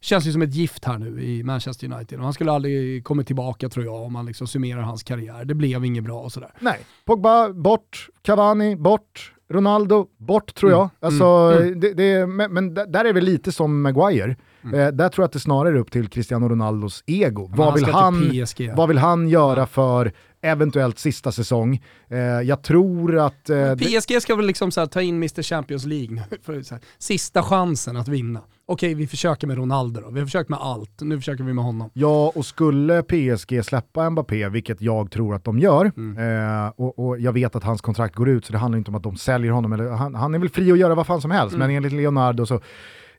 känns 0.00 0.26
ju 0.26 0.32
som 0.32 0.42
ett 0.42 0.54
gift 0.54 0.84
här 0.84 0.98
nu 0.98 1.22
i 1.22 1.42
Manchester 1.42 1.92
United. 1.92 2.18
Och 2.18 2.24
han 2.24 2.32
skulle 2.32 2.52
aldrig 2.52 3.04
kommit 3.04 3.26
tillbaka 3.26 3.68
tror 3.68 3.84
jag 3.84 3.94
om 3.94 4.12
man 4.12 4.26
liksom 4.26 4.46
summerar 4.46 4.80
hans 4.80 5.02
karriär. 5.02 5.44
Det 5.44 5.54
blev 5.54 5.84
inget 5.84 6.04
bra 6.04 6.20
och 6.20 6.32
sådär. 6.32 6.50
Nej, 6.60 6.78
Pogba 7.04 7.52
bort, 7.52 8.08
Cavani 8.22 8.76
bort, 8.76 9.32
Ronaldo 9.50 10.06
bort 10.16 10.54
tror 10.54 10.72
jag. 10.72 10.80
Mm. 10.80 10.90
Alltså, 11.00 11.24
mm. 11.24 11.62
mm. 11.62 11.80
Det, 11.80 11.94
det, 11.94 12.26
men, 12.26 12.52
men 12.52 12.74
där 12.74 13.04
är 13.04 13.12
det 13.12 13.20
lite 13.20 13.52
som 13.52 13.82
Maguire. 13.82 14.36
Mm. 14.64 14.80
Eh, 14.80 14.88
där 14.88 15.08
tror 15.08 15.22
jag 15.22 15.26
att 15.26 15.32
det 15.32 15.40
snarare 15.40 15.74
är 15.74 15.78
upp 15.78 15.90
till 15.90 16.08
Cristiano 16.08 16.48
Ronaldos 16.48 17.02
ego. 17.06 17.50
vad, 17.54 17.66
han 17.66 17.74
vill 17.74 17.84
han, 17.84 18.76
vad 18.76 18.88
vill 18.88 18.98
han 18.98 19.28
göra 19.28 19.66
för 19.66 20.12
eventuellt 20.42 20.98
sista 20.98 21.32
säsong. 21.32 21.82
Eh, 22.08 22.18
jag 22.18 22.62
tror 22.62 23.18
att... 23.18 23.50
Eh, 23.50 23.74
PSG 23.74 24.22
ska 24.22 24.36
väl 24.36 24.46
liksom 24.46 24.70
så 24.70 24.86
ta 24.86 25.02
in 25.02 25.16
Mr 25.16 25.42
Champions 25.42 25.84
League 25.84 26.14
nu, 26.30 26.38
för 26.42 26.52
här, 26.52 26.80
sista 26.98 27.42
chansen 27.42 27.96
att 27.96 28.08
vinna. 28.08 28.40
Okej, 28.66 28.94
vi 28.94 29.06
försöker 29.06 29.46
med 29.46 29.56
Ronaldo 29.56 30.00
då. 30.00 30.10
Vi 30.10 30.20
har 30.20 30.26
försökt 30.26 30.50
med 30.50 30.58
allt, 30.58 31.00
nu 31.00 31.16
försöker 31.16 31.44
vi 31.44 31.52
med 31.52 31.64
honom. 31.64 31.90
Ja, 31.92 32.32
och 32.34 32.46
skulle 32.46 33.02
PSG 33.02 33.64
släppa 33.64 34.10
Mbappé, 34.10 34.48
vilket 34.48 34.80
jag 34.80 35.10
tror 35.10 35.34
att 35.34 35.44
de 35.44 35.58
gör, 35.58 35.92
mm. 35.96 36.64
eh, 36.64 36.72
och, 36.76 36.98
och, 36.98 37.20
jag 37.20 37.32
vet 37.32 37.56
att 37.56 37.64
hans 37.64 37.80
kontrakt 37.80 38.14
går 38.14 38.28
ut, 38.28 38.44
så 38.44 38.52
det 38.52 38.58
handlar 38.58 38.78
inte 38.78 38.90
om 38.90 38.94
att 38.94 39.02
de 39.02 39.16
säljer 39.16 39.52
honom, 39.52 39.72
eller, 39.72 39.88
han, 39.88 40.14
han 40.14 40.34
är 40.34 40.38
väl 40.38 40.48
fri 40.48 40.72
att 40.72 40.78
göra 40.78 40.94
vad 40.94 41.06
fan 41.06 41.20
som 41.20 41.30
helst, 41.30 41.54
mm. 41.54 41.66
men 41.66 41.76
enligt 41.76 41.92
Leonardo 41.92 42.46
så 42.46 42.60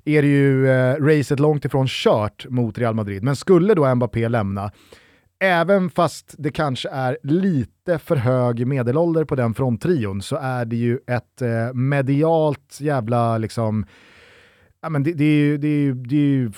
är 0.05 0.21
det 0.21 0.27
ju 0.27 0.69
eh, 0.69 0.95
racet 0.95 1.39
långt 1.39 1.65
ifrån 1.65 1.87
kört 1.87 2.45
mot 2.49 2.77
Real 2.77 2.95
Madrid. 2.95 3.23
Men 3.23 3.35
skulle 3.35 3.73
då 3.73 3.95
Mbappé 3.95 4.29
lämna, 4.29 4.71
även 5.39 5.89
fast 5.89 6.35
det 6.37 6.51
kanske 6.51 6.89
är 6.89 7.17
lite 7.23 7.99
för 7.99 8.15
hög 8.15 8.67
medelålder 8.67 9.23
på 9.23 9.35
den 9.35 9.53
fronttrion 9.53 10.21
så 10.21 10.35
är 10.35 10.65
det 10.65 10.75
ju 10.75 10.99
ett 11.07 11.41
eh, 11.41 11.73
medialt 11.73 12.77
jävla 12.79 13.37
liksom, 13.37 13.85
ja 14.81 14.89
men 14.89 15.03
det, 15.03 15.13
det 15.13 15.23
är 15.23 15.37
ju, 15.37 15.57
det 15.57 15.67
är 15.67 15.81
ju, 15.81 15.93
det 15.93 16.15
är 16.15 16.19
ju 16.19 16.51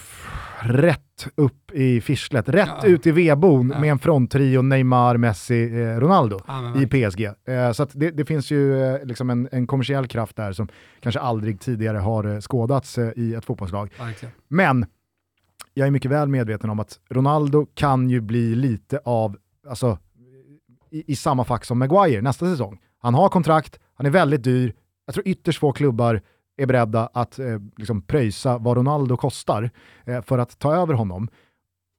rätt 0.59 1.27
upp 1.35 1.71
i 1.71 2.01
fischlet, 2.01 2.49
rätt 2.49 2.69
ja. 2.81 2.87
ut 2.87 3.07
i 3.07 3.11
vedbon 3.11 3.71
ja. 3.73 3.79
med 3.79 3.91
en 3.91 3.99
fronttrio 3.99 4.61
Neymar, 4.61 5.17
Messi, 5.17 5.81
eh, 5.81 5.99
Ronaldo 5.99 6.39
ja, 6.47 6.81
i 6.81 6.87
PSG. 6.87 7.23
Eh, 7.23 7.71
så 7.71 7.87
det, 7.91 8.11
det, 8.11 8.25
finns 8.25 8.51
ju 8.51 8.83
eh, 8.83 9.05
liksom 9.05 9.29
en, 9.29 9.49
en, 9.51 9.67
kommersiell 9.67 10.07
kraft 10.07 10.35
där 10.35 10.53
som 10.53 10.67
kanske 10.99 11.19
aldrig 11.19 11.59
tidigare 11.59 11.97
har 11.97 12.23
eh, 12.23 12.39
skådats 12.39 12.97
eh, 12.97 13.11
i 13.15 13.33
ett 13.33 13.45
fotbollslag. 13.45 13.89
Men 14.47 14.85
jag 15.73 15.87
är 15.87 15.91
mycket 15.91 16.11
väl 16.11 16.27
medveten 16.27 16.69
om 16.69 16.79
att 16.79 16.99
Ronaldo 17.09 17.67
kan 17.73 18.09
ju 18.09 18.21
bli 18.21 18.55
lite 18.55 18.99
av, 19.05 19.37
alltså, 19.69 19.97
i, 20.91 21.11
i 21.11 21.15
samma 21.15 21.43
fack 21.43 21.65
som 21.65 21.79
Maguire 21.79 22.21
nästa 22.21 22.45
säsong. 22.45 22.79
Han 22.99 23.13
har 23.13 23.29
kontrakt, 23.29 23.79
han 23.95 24.05
är 24.05 24.09
väldigt 24.09 24.43
dyr, 24.43 24.73
jag 25.05 25.13
tror 25.13 25.27
ytterst 25.27 25.59
få 25.59 25.71
klubbar 25.71 26.21
är 26.57 26.65
beredda 26.65 27.09
att 27.13 27.39
eh, 27.39 27.59
liksom 27.77 28.01
pröjsa 28.01 28.57
vad 28.57 28.77
Ronaldo 28.77 29.17
kostar 29.17 29.69
eh, 30.05 30.21
för 30.21 30.37
att 30.37 30.59
ta 30.59 30.75
över 30.75 30.93
honom. 30.93 31.27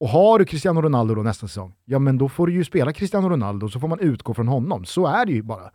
Och 0.01 0.09
har 0.09 0.39
du 0.39 0.45
Cristiano 0.45 0.83
Ronaldo 0.83 1.15
då 1.15 1.23
nästa 1.23 1.49
säsong, 1.49 1.75
ja 1.85 1.99
men 1.99 2.19
då 2.19 2.29
får 2.29 2.47
du 2.47 2.53
ju 2.53 2.65
spela 2.65 2.93
Cristiano 2.93 3.29
Ronaldo 3.29 3.69
så 3.69 3.81
får 3.81 3.89
man 3.89 4.01
utgå 4.01 4.35
från 4.35 4.49
honom. 4.49 4.85
Så 4.85 5.07
är 5.07 5.27
det 5.27 5.33
ju 5.33 5.43
bara. 5.43 5.71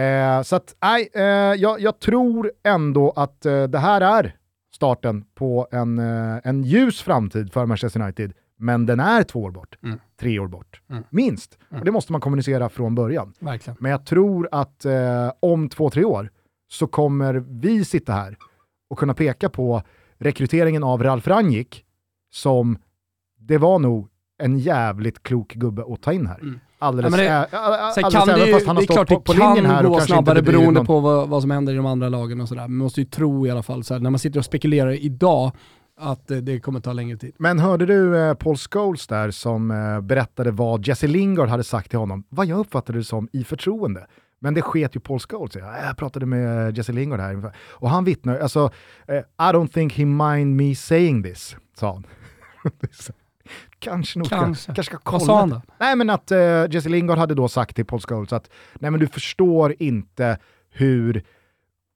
Eh, 0.00 0.42
så 0.42 0.56
att, 0.56 0.76
nej, 0.82 1.08
eh, 1.14 1.22
jag, 1.60 1.80
jag, 1.80 2.00
tror 2.00 2.52
ändå 2.64 3.12
att 3.16 3.46
eh, 3.46 3.62
det 3.62 3.78
här 3.78 4.00
är 4.00 4.36
starten 4.74 5.24
på 5.34 5.68
en, 5.70 5.98
eh, 5.98 6.38
en 6.44 6.62
ljus 6.62 7.02
framtid 7.02 7.52
för 7.52 7.66
Manchester 7.66 8.00
United. 8.00 8.32
Men 8.58 8.86
den 8.86 9.00
är 9.00 9.22
två 9.22 9.42
år 9.42 9.50
bort, 9.50 9.78
mm. 9.82 9.98
tre 10.20 10.38
år 10.38 10.48
bort, 10.48 10.80
mm. 10.90 11.04
minst. 11.10 11.58
Mm. 11.70 11.80
Och 11.80 11.84
det 11.84 11.92
måste 11.92 12.12
man 12.12 12.20
kommunicera 12.20 12.68
från 12.68 12.94
början. 12.94 13.32
Verkligen. 13.38 13.76
Men 13.80 13.90
jag 13.90 14.06
tror 14.06 14.48
att 14.52 14.84
eh, 14.84 15.32
om 15.40 15.68
två, 15.68 15.90
tre 15.90 16.04
år 16.04 16.30
så 16.68 16.86
kommer 16.86 17.44
vi 17.48 17.84
sitta 17.84 18.12
här 18.12 18.36
och 18.90 18.98
kunna 18.98 19.14
peka 19.14 19.48
på 19.48 19.82
rekryteringen 20.18 20.84
av 20.84 21.02
Ralf 21.02 21.26
Rangnick 21.26 21.84
som 22.30 22.78
det 23.38 23.58
var 23.58 23.78
nog 23.78 24.08
en 24.38 24.58
jävligt 24.58 25.22
klok 25.22 25.54
gubbe 25.54 25.84
att 25.88 26.02
ta 26.02 26.12
in 26.12 26.26
här. 26.26 26.38
Mm. 26.38 26.60
Alldeles, 26.78 27.12
ja, 27.12 27.18
det, 27.18 27.28
ä, 27.28 27.46
alldeles 27.58 28.14
kan 28.14 28.28
även 28.28 28.46
det, 28.46 28.52
fast 28.52 28.66
han 28.66 28.76
har 28.76 28.82
stått 28.82 29.08
på, 29.08 29.20
på 29.20 29.32
linjen 29.32 29.66
här. 29.66 29.76
Det 29.76 29.82
kan 29.82 29.92
gå 29.92 30.00
snabbare 30.00 30.42
beroende 30.42 30.72
någon... 30.72 30.86
på 30.86 31.00
vad, 31.00 31.28
vad, 31.28 31.42
som 31.42 31.50
händer 31.50 31.72
i 31.72 31.76
de 31.76 31.86
andra 31.86 32.08
lagen 32.08 32.40
och 32.40 32.48
sådär. 32.48 32.62
Man 32.62 32.76
måste 32.76 33.00
ju 33.00 33.06
tro 33.06 33.46
i 33.46 33.50
alla 33.50 33.62
fall, 33.62 33.84
så 33.84 33.94
här, 33.94 34.00
när 34.00 34.10
man 34.10 34.18
sitter 34.18 34.38
och 34.38 34.44
spekulerar 34.44 34.92
idag, 34.92 35.52
att 36.00 36.26
det, 36.26 36.40
det 36.40 36.60
kommer 36.60 36.80
ta 36.80 36.92
längre 36.92 37.16
tid. 37.16 37.34
Men 37.38 37.58
hörde 37.58 37.86
du 37.86 38.18
eh, 38.18 38.34
Paul 38.34 38.56
Scholes 38.56 39.06
där 39.06 39.30
som 39.30 39.70
eh, 39.70 40.00
berättade 40.00 40.50
vad 40.50 40.86
Jesse 40.86 41.06
Lingard 41.06 41.48
hade 41.48 41.64
sagt 41.64 41.90
till 41.90 41.98
honom? 41.98 42.24
Vad 42.28 42.46
jag 42.46 42.58
uppfattade 42.58 42.98
det 42.98 43.04
som 43.04 43.28
i 43.32 43.44
förtroende. 43.44 44.06
Men 44.46 44.54
det 44.54 44.62
sket 44.62 44.96
ju 44.96 45.00
Paul 45.00 45.20
Scholes 45.20 45.54
Jag 45.54 45.96
pratade 45.96 46.26
med 46.26 46.78
Jesse 46.78 46.92
Lingard 46.92 47.20
här 47.20 47.52
och 47.58 47.90
han 47.90 48.04
vittnar, 48.04 48.38
alltså, 48.38 48.70
eh, 49.08 49.16
I 49.16 49.52
don't 49.52 49.68
think 49.68 49.92
he 49.92 50.04
mind 50.04 50.56
me 50.56 50.74
saying 50.74 51.22
this, 51.22 51.56
sa 51.78 51.92
han. 51.92 52.06
kanske 53.78 54.18
nog 54.18 54.28
kanske. 54.28 54.62
Ska, 54.62 54.74
kanske 54.74 54.94
ska 54.94 54.98
kolla. 55.02 55.18
Vad 55.18 55.26
sa 55.26 55.40
han 55.40 55.50
då? 55.50 55.62
Nej 55.78 55.96
men 55.96 56.10
att 56.10 56.32
uh, 56.32 56.38
Jesse 56.70 56.88
Lingard 56.88 57.18
hade 57.18 57.34
då 57.34 57.48
sagt 57.48 57.76
till 57.76 57.84
Paul 57.84 58.00
Scholes 58.00 58.32
att 58.32 58.50
nej 58.74 58.90
men 58.90 59.00
du 59.00 59.06
förstår 59.06 59.74
inte 59.78 60.38
hur 60.70 61.24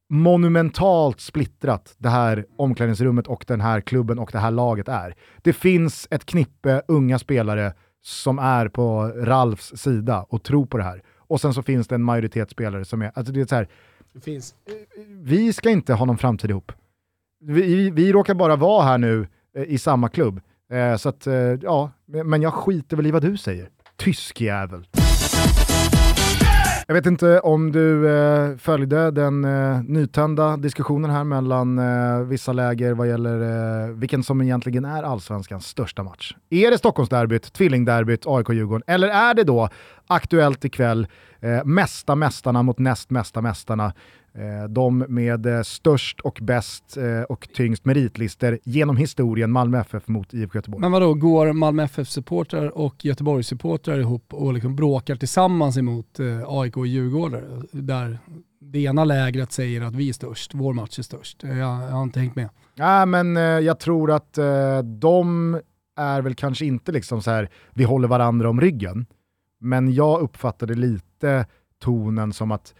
monumentalt 0.08 1.20
splittrat 1.20 1.94
det 1.98 2.08
här 2.08 2.46
omklädningsrummet 2.58 3.26
och 3.26 3.44
den 3.48 3.60
här 3.60 3.80
klubben 3.80 4.18
och 4.18 4.30
det 4.32 4.38
här 4.38 4.50
laget 4.50 4.88
är. 4.88 5.14
Det 5.42 5.52
finns 5.52 6.08
ett 6.10 6.26
knippe 6.26 6.82
unga 6.88 7.18
spelare 7.18 7.72
som 8.02 8.38
är 8.38 8.68
på 8.68 9.12
Ralfs 9.16 9.72
sida 9.76 10.26
och 10.28 10.42
tror 10.42 10.66
på 10.66 10.78
det 10.78 10.84
här. 10.84 11.02
Och 11.30 11.40
sen 11.40 11.54
så 11.54 11.62
finns 11.62 11.88
det 11.88 11.94
en 11.94 12.02
majoritet 12.02 12.50
spelare 12.50 12.84
som 12.84 13.02
är, 13.02 13.12
alltså 13.14 13.32
det 13.32 13.40
är 13.40 13.46
så 13.46 13.54
här, 13.54 13.68
det 14.12 14.54
vi 15.22 15.52
ska 15.52 15.70
inte 15.70 15.94
ha 15.94 16.04
någon 16.04 16.18
framtid 16.18 16.50
ihop. 16.50 16.72
Vi, 17.40 17.90
vi 17.90 18.12
råkar 18.12 18.34
bara 18.34 18.56
vara 18.56 18.84
här 18.84 18.98
nu 18.98 19.28
eh, 19.56 19.62
i 19.62 19.78
samma 19.78 20.08
klubb. 20.08 20.40
Eh, 20.72 20.96
så 20.96 21.08
att, 21.08 21.26
eh, 21.26 21.34
ja, 21.34 21.90
men 22.06 22.42
jag 22.42 22.54
skiter 22.54 22.96
väl 22.96 23.06
i 23.06 23.10
vad 23.10 23.22
du 23.22 23.36
säger. 23.36 23.68
Tysk 23.96 24.40
jävel. 24.40 24.86
Jag 26.90 26.94
vet 26.94 27.06
inte 27.06 27.40
om 27.40 27.72
du 27.72 28.08
eh, 28.08 28.56
följde 28.56 29.10
den 29.10 29.44
eh, 29.44 29.82
nytända 29.82 30.56
diskussionen 30.56 31.10
här 31.10 31.24
mellan 31.24 31.78
eh, 31.78 32.20
vissa 32.20 32.52
läger 32.52 32.94
vad 32.94 33.08
gäller 33.08 33.40
eh, 33.40 33.88
vilken 33.88 34.22
som 34.22 34.40
egentligen 34.42 34.84
är 34.84 35.02
allsvenskans 35.02 35.66
största 35.66 36.02
match. 36.02 36.34
Är 36.50 36.70
det 36.70 36.78
Stockholmsderbyt, 36.78 37.52
tvillingderbyt, 37.52 38.26
AIK-Djurgården 38.26 38.82
eller 38.86 39.08
är 39.08 39.34
det 39.34 39.44
då 39.44 39.68
aktuellt 40.06 40.64
ikväll, 40.64 41.06
eh, 41.40 41.64
mesta 41.64 42.14
mästarna 42.14 42.62
mot 42.62 42.78
näst 42.78 43.10
mesta 43.10 43.40
mästarna 43.40 43.92
de 44.68 44.98
med 45.08 45.46
eh, 45.46 45.62
störst 45.62 46.20
och 46.20 46.38
bäst 46.42 46.96
eh, 46.96 47.22
och 47.22 47.48
tyngst 47.54 47.84
meritlister 47.84 48.58
genom 48.64 48.96
historien, 48.96 49.50
Malmö 49.50 49.80
FF 49.80 50.08
mot 50.08 50.34
IFK 50.34 50.58
Göteborg. 50.58 50.80
Men 50.80 50.92
vadå, 50.92 51.14
går 51.14 51.52
Malmö 51.52 51.82
FF-supportrar 51.82 52.78
och 52.78 53.04
Göteborgs-supportrar 53.04 53.98
ihop 53.98 54.34
och 54.34 54.54
liksom 54.54 54.76
bråkar 54.76 55.16
tillsammans 55.16 55.76
emot 55.76 56.20
AIK 56.46 56.76
och 56.76 56.86
Djurgårdar? 56.86 57.42
Där 57.72 58.18
det 58.60 58.78
ena 58.78 59.04
lägret 59.04 59.52
säger 59.52 59.82
att 59.82 59.94
vi 59.94 60.08
är 60.08 60.12
störst, 60.12 60.54
vår 60.54 60.72
match 60.72 60.98
är 60.98 61.02
störst. 61.02 61.42
Jag, 61.42 61.56
jag 61.56 61.66
har 61.66 62.02
inte 62.02 62.20
hängt 62.20 62.36
med. 62.36 62.48
Nej, 62.74 63.06
men 63.06 63.36
jag 63.64 63.80
tror 63.80 64.10
att 64.10 64.38
de 64.84 65.60
är 65.96 66.22
väl 66.22 66.34
kanske 66.34 66.64
inte 66.64 66.92
liksom 66.92 67.22
så 67.22 67.30
här, 67.30 67.48
vi 67.74 67.84
håller 67.84 68.08
varandra 68.08 68.50
om 68.50 68.60
ryggen. 68.60 69.06
Men 69.60 69.94
jag 69.94 70.20
uppfattade 70.20 70.74
lite 70.74 71.46
tonen 71.78 72.32
som 72.32 72.50
att 72.52 72.74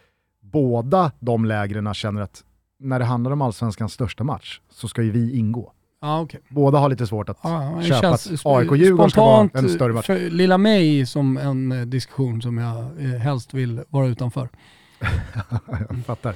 båda 0.52 1.12
de 1.20 1.44
lägren 1.44 1.94
känner 1.94 2.22
att 2.22 2.44
när 2.80 2.98
det 2.98 3.04
handlar 3.04 3.30
om 3.30 3.42
allsvenskans 3.42 3.92
största 3.92 4.24
match 4.24 4.60
så 4.70 4.88
ska 4.88 5.02
ju 5.02 5.10
vi 5.10 5.38
ingå. 5.38 5.72
Ah, 6.02 6.20
okay. 6.20 6.40
Båda 6.48 6.78
har 6.78 6.88
lite 6.88 7.06
svårt 7.06 7.28
att 7.28 7.38
ah, 7.40 7.82
köpa 7.82 8.08
att 8.08 8.26
AIK 8.44 8.70
och 8.70 8.76
Djurgården 8.76 9.10
ska 9.10 9.20
vara 9.20 9.48
en 9.54 9.68
större 9.68 9.92
match. 9.92 10.06
För 10.06 10.18
lilla 10.18 10.58
mig 10.58 11.06
som 11.06 11.36
en 11.36 11.72
eh, 11.72 11.80
diskussion 11.80 12.42
som 12.42 12.58
jag 12.58 12.78
eh, 12.78 13.20
helst 13.20 13.54
vill 13.54 13.82
vara 13.88 14.06
utanför. 14.06 14.48
jag 15.88 16.04
fattar. 16.06 16.34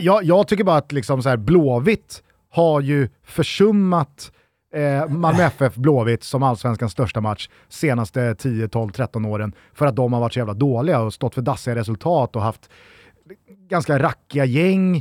Jag, 0.00 0.24
jag 0.24 0.48
tycker 0.48 0.64
bara 0.64 0.76
att 0.76 0.92
liksom 0.92 1.22
så 1.22 1.28
här, 1.28 1.36
Blåvitt 1.36 2.22
har 2.50 2.80
ju 2.80 3.08
försummat 3.24 4.32
eh, 4.74 5.08
Malmö 5.08 5.42
FF 5.42 5.74
Blåvitt 5.74 6.24
som 6.24 6.42
allsvenskans 6.42 6.92
största 6.92 7.20
match 7.20 7.48
senaste 7.68 8.34
10, 8.34 8.68
12, 8.68 8.90
13 8.90 9.24
åren 9.24 9.52
för 9.74 9.86
att 9.86 9.96
de 9.96 10.12
har 10.12 10.20
varit 10.20 10.32
så 10.32 10.38
jävla 10.38 10.54
dåliga 10.54 11.00
och 11.00 11.14
stått 11.14 11.34
för 11.34 11.42
dassiga 11.42 11.74
resultat 11.74 12.36
och 12.36 12.42
haft 12.42 12.70
ganska 13.68 13.98
rackiga 13.98 14.44
gäng. 14.44 14.92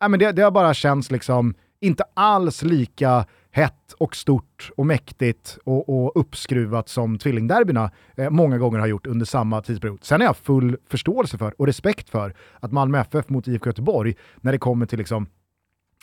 Nej, 0.00 0.10
men 0.10 0.18
det, 0.20 0.32
det 0.32 0.42
har 0.42 0.50
bara 0.50 0.74
känts 0.74 1.10
liksom 1.10 1.54
inte 1.80 2.04
alls 2.14 2.62
lika 2.62 3.26
hett 3.50 3.92
och 3.98 4.16
stort 4.16 4.70
och 4.76 4.86
mäktigt 4.86 5.58
och, 5.64 5.88
och 5.88 6.20
uppskruvat 6.20 6.88
som 6.88 7.18
tvillingderbyna 7.18 7.90
eh, 8.16 8.30
många 8.30 8.58
gånger 8.58 8.78
har 8.78 8.86
gjort 8.86 9.06
under 9.06 9.26
samma 9.26 9.62
tidsperiod. 9.62 10.04
Sen 10.04 10.20
har 10.20 10.28
jag 10.28 10.36
full 10.36 10.76
förståelse 10.88 11.38
för 11.38 11.60
och 11.60 11.66
respekt 11.66 12.10
för 12.10 12.34
att 12.60 12.72
Malmö 12.72 13.00
FF 13.00 13.28
mot 13.28 13.48
IFK 13.48 13.68
Göteborg, 13.68 14.14
när 14.40 14.52
det 14.52 14.58
kommer 14.58 14.86
till 14.86 14.98
liksom 14.98 15.26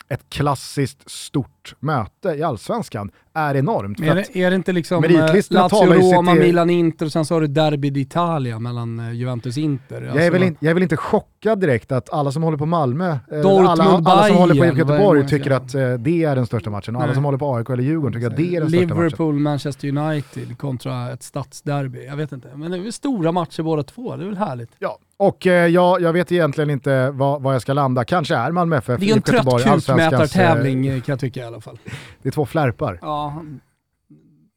ett 0.08 0.30
klassiskt 0.30 1.10
stort 1.10 1.57
möte 1.80 2.28
i 2.28 2.42
allsvenskan 2.42 3.10
är 3.34 3.54
enormt. 3.54 4.00
Är 4.00 4.14
det, 4.14 4.36
är 4.36 4.50
det 4.50 4.56
inte 4.56 4.72
liksom 4.72 5.04
eh, 5.04 5.10
Lazio, 5.10 5.60
Roma, 5.70 6.32
till... 6.32 6.40
Milan, 6.40 6.70
Inter 6.70 7.06
och 7.06 7.12
sen 7.12 7.24
så 7.24 7.34
har 7.34 7.40
du 7.40 7.46
Derby 7.46 7.90
d'Italia 7.90 8.58
mellan 8.58 9.00
eh, 9.00 9.12
Juventus 9.12 9.58
Inter? 9.58 10.02
Jag, 10.02 10.24
är 10.24 10.30
väl 10.30 10.42
alltså- 10.42 10.46
in, 10.46 10.56
jag 10.60 10.70
är 10.70 10.74
väl 10.74 10.82
inte 10.82 10.96
chockad 10.96 11.60
direkt 11.60 11.92
att 11.92 12.12
alla 12.12 12.32
som 12.32 12.42
håller 12.42 12.58
på 12.58 12.66
Malmö, 12.66 13.18
Dortmund, 13.30 13.68
alla, 13.68 13.84
alla 13.84 14.26
som 14.26 14.36
håller 14.36 14.54
på 14.54 14.64
IFK 14.64 14.78
Göteborg 14.78 15.28
tycker 15.28 15.50
att 15.50 15.72
det 15.98 16.24
är 16.24 16.36
den 16.36 16.46
största 16.46 16.70
matchen 16.70 16.96
och 16.96 17.02
alla 17.02 17.14
som 17.14 17.24
håller 17.24 17.38
på 17.38 17.56
AIK 17.56 17.70
eller 17.70 17.82
Djurgården 17.82 18.12
tycker 18.12 18.26
att 18.26 18.36
det 18.36 18.56
är 18.56 18.60
den 18.60 18.70
Liverpool, 18.70 18.70
största 18.70 18.94
matchen. 18.94 19.04
Liverpool, 19.04 19.34
Manchester 19.34 19.88
United 19.88 20.58
kontra 20.58 21.12
ett 21.12 21.22
stadsderby. 21.22 22.06
Jag 22.06 22.16
vet 22.16 22.32
inte, 22.32 22.48
men 22.54 22.70
det 22.70 22.76
är 22.76 22.82
väl 22.82 22.92
stora 22.92 23.32
matcher 23.32 23.62
båda 23.62 23.82
två, 23.82 24.16
det 24.16 24.24
är 24.24 24.26
väl 24.26 24.36
härligt? 24.36 24.70
Ja, 24.78 24.98
och 25.20 25.46
eh, 25.46 25.66
jag, 25.66 26.00
jag 26.00 26.12
vet 26.12 26.32
egentligen 26.32 26.70
inte 26.70 27.10
var, 27.10 27.40
var 27.40 27.52
jag 27.52 27.62
ska 27.62 27.72
landa. 27.72 28.04
Kanske 28.04 28.36
är 28.36 28.52
Malmö 28.52 28.76
FF, 28.76 29.00
Det 29.00 29.10
är 29.10 29.16
en 29.16 29.22
trött 29.22 29.62
kultmätartävling 29.64 30.86
eh, 30.86 31.00
kan 31.00 31.12
jag 31.12 31.20
tycka 31.20 31.40
i 31.40 31.44
alla 31.44 31.57
fall. 31.60 31.78
Det 32.22 32.28
är 32.28 32.32
två 32.32 32.46
flärpar. 32.46 32.98
Ja, 33.02 33.42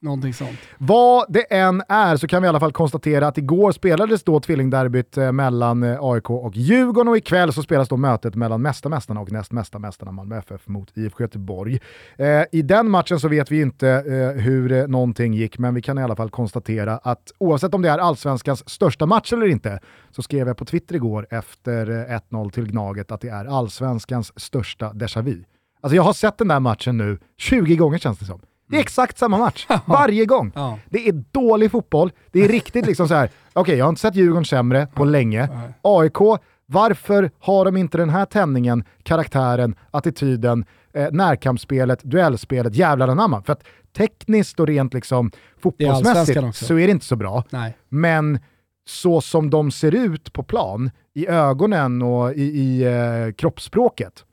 Någonting 0.03 0.33
sånt. 0.33 0.59
Vad 0.77 1.25
det 1.29 1.53
än 1.53 1.83
är 1.89 2.17
så 2.17 2.27
kan 2.27 2.41
vi 2.41 2.45
i 2.45 2.49
alla 2.49 2.59
fall 2.59 2.71
konstatera 2.71 3.27
att 3.27 3.37
igår 3.37 3.71
spelades 3.71 4.23
då 4.23 4.39
tvillingderbyt 4.39 5.17
eh, 5.17 5.31
mellan 5.31 5.83
eh, 5.83 5.97
AIK 6.01 6.29
och 6.29 6.55
Djurgården 6.55 7.07
och 7.07 7.17
ikväll 7.17 7.53
så 7.53 7.63
spelas 7.63 7.89
då 7.89 7.97
mötet 7.97 8.35
mellan 8.35 8.61
mästarmästarna 8.61 9.21
och 9.21 9.31
näst 9.31 9.51
mästarmästarna 9.51 10.11
Malmö 10.11 10.37
FF 10.37 10.67
mot 10.67 10.97
IFK 10.97 11.23
Göteborg. 11.23 11.79
Eh, 12.17 12.43
I 12.51 12.61
den 12.61 12.89
matchen 12.89 13.19
så 13.19 13.27
vet 13.27 13.51
vi 13.51 13.61
inte 13.61 13.89
eh, 13.89 14.41
hur 14.41 14.87
någonting 14.87 15.33
gick, 15.33 15.57
men 15.57 15.73
vi 15.73 15.81
kan 15.81 15.97
i 15.97 16.03
alla 16.03 16.15
fall 16.15 16.29
konstatera 16.29 16.97
att 16.97 17.31
oavsett 17.37 17.73
om 17.73 17.81
det 17.81 17.89
är 17.89 17.97
allsvenskans 17.97 18.69
största 18.69 19.05
match 19.05 19.33
eller 19.33 19.47
inte, 19.47 19.79
så 20.11 20.21
skrev 20.21 20.47
jag 20.47 20.57
på 20.57 20.65
Twitter 20.65 20.95
igår 20.95 21.27
efter 21.29 21.85
1-0 22.31 22.51
till 22.51 22.67
Gnaget 22.67 23.11
att 23.11 23.21
det 23.21 23.29
är 23.29 23.45
allsvenskans 23.45 24.39
största 24.39 24.91
déjà 24.93 25.21
vu. 25.21 25.43
Alltså 25.81 25.95
jag 25.95 26.03
har 26.03 26.13
sett 26.13 26.37
den 26.37 26.47
där 26.47 26.59
matchen 26.59 26.97
nu 26.97 27.19
20 27.37 27.75
gånger 27.75 27.97
känns 27.97 28.19
det 28.19 28.25
som. 28.25 28.39
Det 28.39 28.75
är 28.75 28.77
mm. 28.77 28.81
exakt 28.81 29.17
samma 29.17 29.37
match, 29.37 29.67
varje 29.85 30.25
gång. 30.25 30.51
Ja. 30.55 30.79
Det 30.89 31.07
är 31.07 31.23
dålig 31.31 31.71
fotboll, 31.71 32.11
det 32.31 32.43
är 32.43 32.47
riktigt 32.47 32.85
liksom 32.85 33.07
så 33.07 33.13
här. 33.13 33.25
okej 33.53 33.61
okay, 33.61 33.75
jag 33.75 33.85
har 33.85 33.89
inte 33.89 34.01
sett 34.01 34.15
Djurgården 34.15 34.45
sämre 34.45 34.87
på 34.93 35.05
länge. 35.05 35.49
AIK, 35.81 36.17
varför 36.65 37.31
har 37.39 37.65
de 37.65 37.77
inte 37.77 37.97
den 37.97 38.09
här 38.09 38.25
tändningen, 38.25 38.83
karaktären, 39.03 39.75
attityden, 39.91 40.65
eh, 40.93 41.11
närkampsspelet, 41.11 42.03
duellspelet, 42.03 42.75
jävlar 42.75 43.07
anamma? 43.07 43.43
För 43.43 43.53
att 43.53 43.63
tekniskt 43.97 44.59
och 44.59 44.67
rent 44.67 44.93
liksom 44.93 45.31
fotbollsmässigt 45.61 46.55
så 46.55 46.77
är 46.77 46.87
det 46.87 46.91
inte 46.91 47.05
så 47.05 47.15
bra. 47.15 47.43
Nej. 47.49 47.77
Men 47.89 48.39
så 48.87 49.21
som 49.21 49.49
de 49.49 49.71
ser 49.71 49.95
ut 49.95 50.33
på 50.33 50.43
plan, 50.43 50.91
i 51.13 51.27
ögonen 51.27 52.01
och 52.01 52.33
i, 52.33 52.41
i 52.41 52.83
eh, 52.83 53.33
kroppsspråket, 53.33 54.25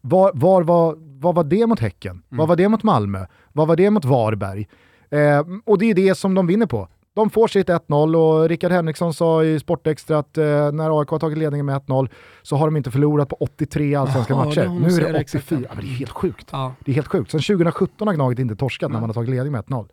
var, 0.00 0.32
var, 0.34 0.62
var, 0.62 0.96
vad 0.98 1.34
var 1.34 1.44
det 1.44 1.66
mot 1.66 1.80
Häcken? 1.80 2.10
Mm. 2.10 2.24
Vad 2.28 2.48
var 2.48 2.56
det 2.56 2.68
mot 2.68 2.82
Malmö? 2.82 3.26
Vad 3.52 3.68
var 3.68 3.76
det 3.76 3.90
mot 3.90 4.04
Varberg? 4.04 4.68
Eh, 5.10 5.44
och 5.64 5.78
det 5.78 5.90
är 5.90 5.94
det 5.94 6.14
som 6.14 6.34
de 6.34 6.46
vinner 6.46 6.66
på. 6.66 6.88
De 7.14 7.30
får 7.30 7.48
sitt 7.48 7.68
1-0 7.68 8.16
och 8.16 8.48
Rickard 8.48 8.72
Henriksson 8.72 9.14
sa 9.14 9.44
i 9.44 9.60
Sportextra 9.60 10.18
att 10.18 10.38
eh, 10.38 10.44
när 10.72 11.00
AIK 11.00 11.08
har 11.08 11.18
tagit 11.18 11.38
ledningen 11.38 11.66
med 11.66 11.76
1-0 11.76 12.08
så 12.42 12.56
har 12.56 12.66
de 12.66 12.76
inte 12.76 12.90
förlonat 12.90 13.28
på 13.28 13.36
83 13.40 13.94
allsvenska 13.94 14.32
ja, 14.32 14.44
matcher. 14.44 14.68
Nu 14.68 15.06
är 15.06 15.12
det 15.12 15.20
84. 15.20 15.60
Ja, 15.68 15.74
men 15.74 15.84
det 15.84 15.90
är 15.90 15.94
helt 15.94 16.10
sjukt. 16.10 16.48
Ja. 16.52 16.72
Det 16.84 16.90
är 16.90 16.94
helt 16.94 17.06
sjukt. 17.06 17.30
Sen 17.30 17.40
2017 17.40 18.08
har 18.08 18.14
Gnaget 18.14 18.38
inte 18.38 18.56
torskat 18.56 18.90
när 18.90 19.00
man 19.00 19.08
har 19.08 19.14
tagit 19.14 19.30
ledning 19.30 19.52
med 19.52 19.64
1-0. 19.64 19.80
Eh, 19.80 19.88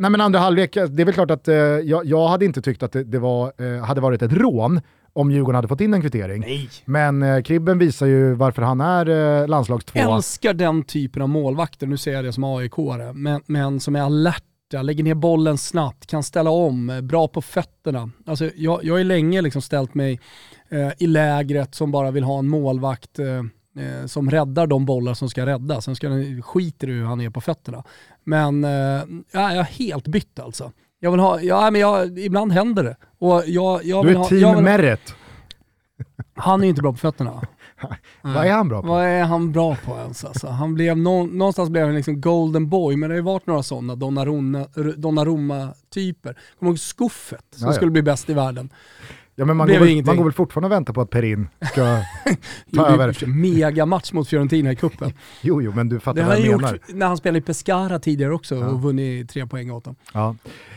nej 0.00 0.10
men 0.10 0.20
andra 0.20 0.38
halvlek, 0.38 0.74
det 0.74 1.02
är 1.02 1.04
väl 1.04 1.14
klart 1.14 1.30
att 1.30 1.48
eh, 1.48 1.54
jag, 1.54 2.04
jag, 2.04 2.28
hade 2.28 2.44
inte 2.44 2.62
tyckt 2.62 2.82
att 2.82 2.92
det, 2.92 3.04
det 3.04 3.18
var, 3.18 3.52
eh, 3.76 3.84
hade 3.84 4.00
varit 4.00 4.22
ett 4.22 4.32
rån 4.32 4.80
om 5.12 5.30
Djurgården 5.30 5.54
hade 5.54 5.68
fått 5.68 5.80
in 5.80 5.94
en 5.94 6.00
kvittering. 6.00 6.40
Nej. 6.40 6.70
Men 6.84 7.22
eh, 7.22 7.42
Kribben 7.42 7.78
visar 7.78 8.06
ju 8.06 8.34
varför 8.34 8.62
han 8.62 8.80
är 8.80 9.08
eh, 9.40 9.48
landslags 9.48 9.84
två. 9.84 9.98
Älskar 9.98 10.54
den 10.54 10.82
typen 10.82 11.22
av 11.22 11.28
målvakter, 11.28 11.86
nu 11.86 11.96
säger 11.96 12.16
jag 12.16 12.24
det 12.24 12.32
som 12.32 12.44
aik 12.44 12.72
men, 13.14 13.42
men 13.46 13.80
som 13.80 13.96
är 13.96 14.00
alerta, 14.00 14.82
lägger 14.82 15.04
ner 15.04 15.14
bollen 15.14 15.58
snabbt, 15.58 16.06
kan 16.06 16.22
ställa 16.22 16.50
om, 16.50 16.90
eh, 16.90 17.00
bra 17.00 17.28
på 17.28 17.42
fötterna. 17.42 18.10
Alltså, 18.26 18.50
jag, 18.56 18.84
jag 18.84 18.94
har 18.94 19.04
länge 19.04 19.42
liksom 19.42 19.62
ställt 19.62 19.94
mig 19.94 20.20
eh, 20.68 20.90
i 20.98 21.06
lägret 21.06 21.74
som 21.74 21.92
bara 21.92 22.10
vill 22.10 22.24
ha 22.24 22.38
en 22.38 22.48
målvakt 22.48 23.18
eh, 23.18 23.26
eh 23.84 24.06
som 24.06 24.30
räddar 24.30 24.66
de 24.66 24.84
bollar 24.84 25.14
som 25.14 25.28
ska 25.28 25.46
räddas. 25.46 25.84
Sen 25.84 25.96
ska 25.96 26.08
den, 26.08 26.42
skiter 26.42 26.88
i 26.88 26.92
hur 26.92 27.04
han 27.04 27.20
är 27.20 27.30
på 27.30 27.40
fötterna. 27.40 27.84
Men 28.24 28.64
eh, 28.64 29.02
jag 29.32 29.52
är 29.56 29.62
helt 29.62 30.08
bytt 30.08 30.38
alltså. 30.38 30.72
Jag 31.00 31.10
vill 31.10 31.20
ha, 31.20 31.40
ja 31.40 31.70
men 31.70 31.80
jag, 31.80 32.18
ibland 32.18 32.52
händer 32.52 32.84
det. 32.84 32.96
Och 33.18 33.42
jag, 33.46 33.84
jag 33.84 34.04
du 34.04 34.10
är 34.10 34.14
ha, 34.14 34.28
team 34.28 34.40
jag 34.40 34.62
Meret. 34.62 35.14
Han 36.34 36.64
är 36.64 36.68
inte 36.68 36.82
bra 36.82 36.92
på 36.92 36.98
fötterna. 36.98 37.42
Vad 38.22 38.46
är 38.46 38.52
han 38.52 38.68
bra 38.68 38.82
på? 38.82 38.88
Vad 38.88 39.04
är 39.04 39.24
han 39.24 39.52
bra 39.52 39.76
på 39.84 39.96
ens 39.96 40.24
alltså? 40.24 40.48
Han 40.48 40.74
blev 40.74 40.98
någonstans 40.98 41.70
blev 41.70 41.86
han 41.86 41.94
liksom 41.94 42.20
golden 42.20 42.68
boy, 42.68 42.96
men 42.96 43.08
det 43.08 43.14
har 43.14 43.18
ju 43.18 43.24
varit 43.24 43.46
några 43.46 43.62
sådana 43.62 43.94
Donnarumma-typer. 44.96 46.32
Kommer 46.32 46.38
du 46.58 46.66
ihåg 46.66 46.78
Skuffet 46.78 47.44
som 47.50 47.66
ja, 47.66 47.68
ja. 47.68 47.72
skulle 47.72 47.90
bli 47.90 48.02
bäst 48.02 48.30
i 48.30 48.34
världen? 48.34 48.70
Ja 49.40 49.46
men 49.46 49.56
man 49.56 49.68
går, 49.68 49.78
väl, 49.78 50.04
man 50.04 50.16
går, 50.16 50.24
väl, 50.24 50.32
fortfarande 50.32 50.66
och 50.66 50.72
väntar 50.72 50.92
på 50.92 51.00
att 51.00 51.10
Perin 51.10 51.48
ska 51.72 51.80
ta 52.74 52.86
över. 52.86 53.26
Mega 53.26 53.86
match 53.86 54.12
mot 54.12 54.28
Fiorentina 54.28 54.72
i 54.72 54.76
kuppen. 54.76 55.12
jo, 55.40 55.62
jo, 55.62 55.72
men 55.74 55.88
du 55.88 56.00
fattar 56.00 56.24
vad 56.24 56.38
jag 56.38 56.60
menar. 56.60 56.72
gjort 56.72 56.94
när 56.94 57.06
han 57.06 57.16
spelade 57.16 57.38
i 57.38 57.42
Pescara 57.42 57.98
tidigare 57.98 58.34
också 58.34 58.54
ja. 58.54 58.66
och 58.66 58.82
vunnit 58.82 59.30
tre 59.30 59.46
poäng 59.46 59.70
åt 59.70 59.84
dem. 59.84 59.94
Ja. 60.14 60.36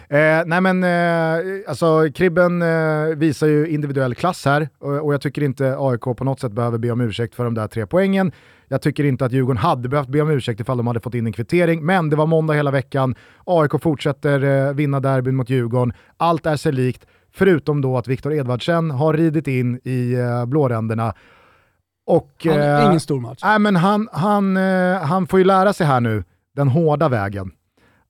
Eh, 0.09 0.43
nej 0.45 0.61
men, 0.61 0.84
eh, 0.84 1.70
alltså 1.70 2.07
Kribben 2.16 2.61
eh, 2.61 3.16
visar 3.16 3.47
ju 3.47 3.68
individuell 3.68 4.16
klass 4.16 4.45
här 4.45 4.70
och, 4.80 5.05
och, 5.05 5.14
jag 5.14 5.22
tycker 5.22 5.43
inte 5.43 5.76
AIK 5.80 6.01
på 6.01 6.24
något 6.24 6.39
sätt 6.39 6.51
behöver 6.51 6.78
be 6.78 6.91
om 6.91 7.01
ursäkt 7.01 7.36
för 7.36 7.43
de 7.43 7.53
där 7.53 7.68
tre 7.68 7.86
poängen. 7.86 8.32
Jag 8.68 8.82
tycker 8.82 9.03
inte 9.03 9.26
att 9.26 9.32
Djurgården 9.32 9.57
hade 9.57 9.89
behövt 9.89 10.07
be 10.07 10.22
om 10.22 10.30
ursäkt 10.30 10.59
ifall 10.59 10.78
de 10.78 10.88
hade 10.88 10.99
fått 10.99 11.14
in 11.14 11.28
en 11.28 11.34
kvittering, 11.34 11.86
men 11.86 12.09
det 12.09 12.16
var 12.16 12.28
måndag 12.28 12.53
hela 12.53 12.72
veckan. 12.72 13.16
AIK 13.45 13.72
fortsätter 13.82 14.68
eh, 14.68 14.74
vinna 14.74 14.99
derbyn 14.99 15.36
mot 15.36 15.49
Djurgården. 15.49 15.93
Allt 16.18 16.45
är 16.45 16.55
sig 16.55 16.72
likt. 16.72 17.05
Förutom 17.36 17.82
då 17.82 17.98
att 17.98 18.08
Viktor 18.08 18.34
Edvardsen 18.34 18.92
har 18.92 19.14
ridit 19.14 19.48
in 19.48 19.80
i 19.84 20.16
uh, 20.16 20.46
blåränderna. 20.46 21.14
Och, 22.06 22.32
han, 22.46 22.60
uh, 22.60 22.86
ingen 22.86 23.00
stor 23.00 23.20
match. 23.20 23.44
Äh, 23.44 23.60
men 23.60 23.76
han, 23.76 24.10
han, 24.12 24.58
uh, 24.58 24.98
han 24.98 25.28
får 25.28 25.40
ju 25.40 25.46
lära 25.46 25.74
sig 25.74 25.88
här 25.88 26.00
nu, 26.00 26.24
den 26.56 26.68
hårda 26.68 27.10
vägen, 27.10 27.52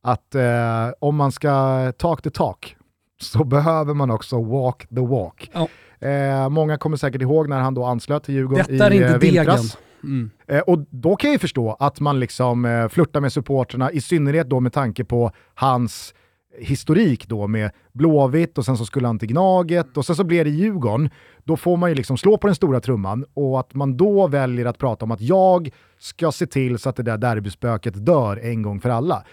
att 0.01 0.36
uh, 0.36 0.93
om 0.99 1.15
man 1.15 1.32
ska 1.32 1.91
talk 1.97 2.21
the 2.21 2.30
talk 2.30 2.76
så 3.21 3.43
behöver 3.43 3.93
man 3.93 4.11
också 4.11 4.43
walk 4.43 4.88
the 4.89 5.01
walk. 5.01 5.51
Ja. 5.53 6.49
många 6.49 6.78
kommer 6.78 6.97
säkert 6.97 7.21
ihåg 7.21 7.49
när 7.49 7.59
han 7.59 7.74
då 7.74 7.86
anslöt 7.86 8.24
till 8.24 8.36
Djurgården 8.36 8.65
Detta 8.69 8.93
i 8.93 8.97
inte 8.97 9.17
vintras. 9.17 9.78
Mm. 10.03 10.32
och 10.67 10.80
då 10.89 11.15
kan 11.15 11.28
jag 11.28 11.34
ju 11.34 11.39
förstå 11.39 11.78
att 11.80 11.99
man 11.99 12.19
liksom 12.19 12.88
flörtar 12.91 13.19
med 13.19 13.34
supporterna, 13.34 13.91
i 13.91 14.01
synnerhet 14.01 14.49
då 14.49 14.59
med 14.59 14.74
tanke 14.74 15.03
på 15.03 15.32
hans 15.53 16.13
historik 16.59 17.27
då 17.27 17.47
med 17.47 17.71
Blåvitt 17.91 18.57
och 18.57 18.65
sen 18.65 18.77
så 18.77 18.85
skulle 18.85 19.07
han 19.07 19.19
till 19.19 19.27
Gnaget 19.27 19.97
och 19.97 20.05
sen 20.05 20.15
så 20.15 20.23
blev 20.23 20.45
det 20.45 20.51
Djurgården. 20.51 21.09
Då 21.43 21.57
får 21.57 21.77
man 21.77 21.89
ju 21.89 21.95
liksom 21.95 22.17
slå 22.17 22.37
på 22.37 22.47
den 22.47 22.55
stora 22.55 22.79
trumman 22.79 23.25
och 23.33 23.59
att 23.59 23.73
man 23.73 23.97
då 23.97 24.27
väljer 24.27 24.65
att 24.65 24.77
prata 24.77 25.05
om 25.05 25.11
att 25.11 25.21
jag 25.21 25.69
ska 25.99 26.31
se 26.31 26.45
till 26.45 26.79
så 26.79 26.89
att 26.89 26.95
det 26.95 27.03
där 27.03 27.17
derbyspöket 27.17 28.05
dör 28.05 28.37
en 28.37 28.61
gång 28.61 28.79
för 28.79 28.89
alla. 28.89 29.23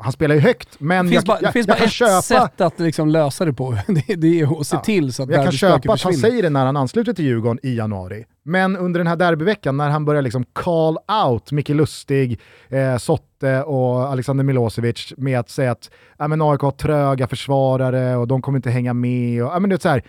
Han 0.00 0.12
spelar 0.12 0.34
ju 0.34 0.40
högt, 0.40 0.80
men 0.80 1.06
det 1.06 1.10
finns 1.12 1.24
jag, 1.26 1.26
bara, 1.36 1.38
jag, 1.42 1.52
finns 1.52 1.66
jag 1.66 1.74
bara 1.74 1.78
kan 1.78 1.86
ett 1.86 1.92
köpa... 1.92 2.22
sätt 2.22 2.60
att 2.60 2.80
liksom 2.80 3.08
lösa 3.08 3.44
det 3.44 3.52
på. 3.52 3.78
Det, 3.86 4.14
det 4.14 4.40
är 4.40 4.60
att 4.60 4.66
se 4.66 4.76
Ja. 4.76 4.80
till 4.82 5.12
så 5.12 5.22
att 5.22 5.30
Jag 5.30 5.42
kan 5.44 5.52
köpa 5.52 5.92
att 5.92 6.02
han 6.02 6.14
säger 6.14 6.42
det 6.42 6.50
när 6.50 6.66
han 6.66 6.76
ansluter 6.76 7.12
till 7.12 7.24
Djurgården 7.24 7.58
i 7.62 7.74
januari. 7.76 8.24
Men 8.42 8.76
under 8.76 9.00
den 9.00 9.06
här 9.06 9.16
derbyveckan 9.16 9.76
när 9.76 9.88
han 9.90 10.04
börjar 10.04 10.22
liksom 10.22 10.44
call 10.52 10.98
out 11.26 11.52
Micke 11.52 11.68
Lustig, 11.68 12.40
eh, 12.68 12.96
Sotte 12.96 13.62
och 13.62 14.08
Alexander 14.08 14.44
Milosevic 14.44 15.12
med 15.16 15.38
att 15.40 15.50
säga 15.50 15.70
att 15.70 15.90
men 16.18 16.42
AIK 16.42 16.60
har 16.60 16.70
tröga 16.70 17.26
försvarare 17.26 18.16
och 18.16 18.28
de 18.28 18.42
kommer 18.42 18.58
inte 18.58 18.70
hänga 18.70 18.94
med. 18.94 19.44
Och, 19.44 19.62
men 19.62 19.70
det 19.70 19.76
är 19.76 19.80
så 19.80 19.88
här, 19.88 20.02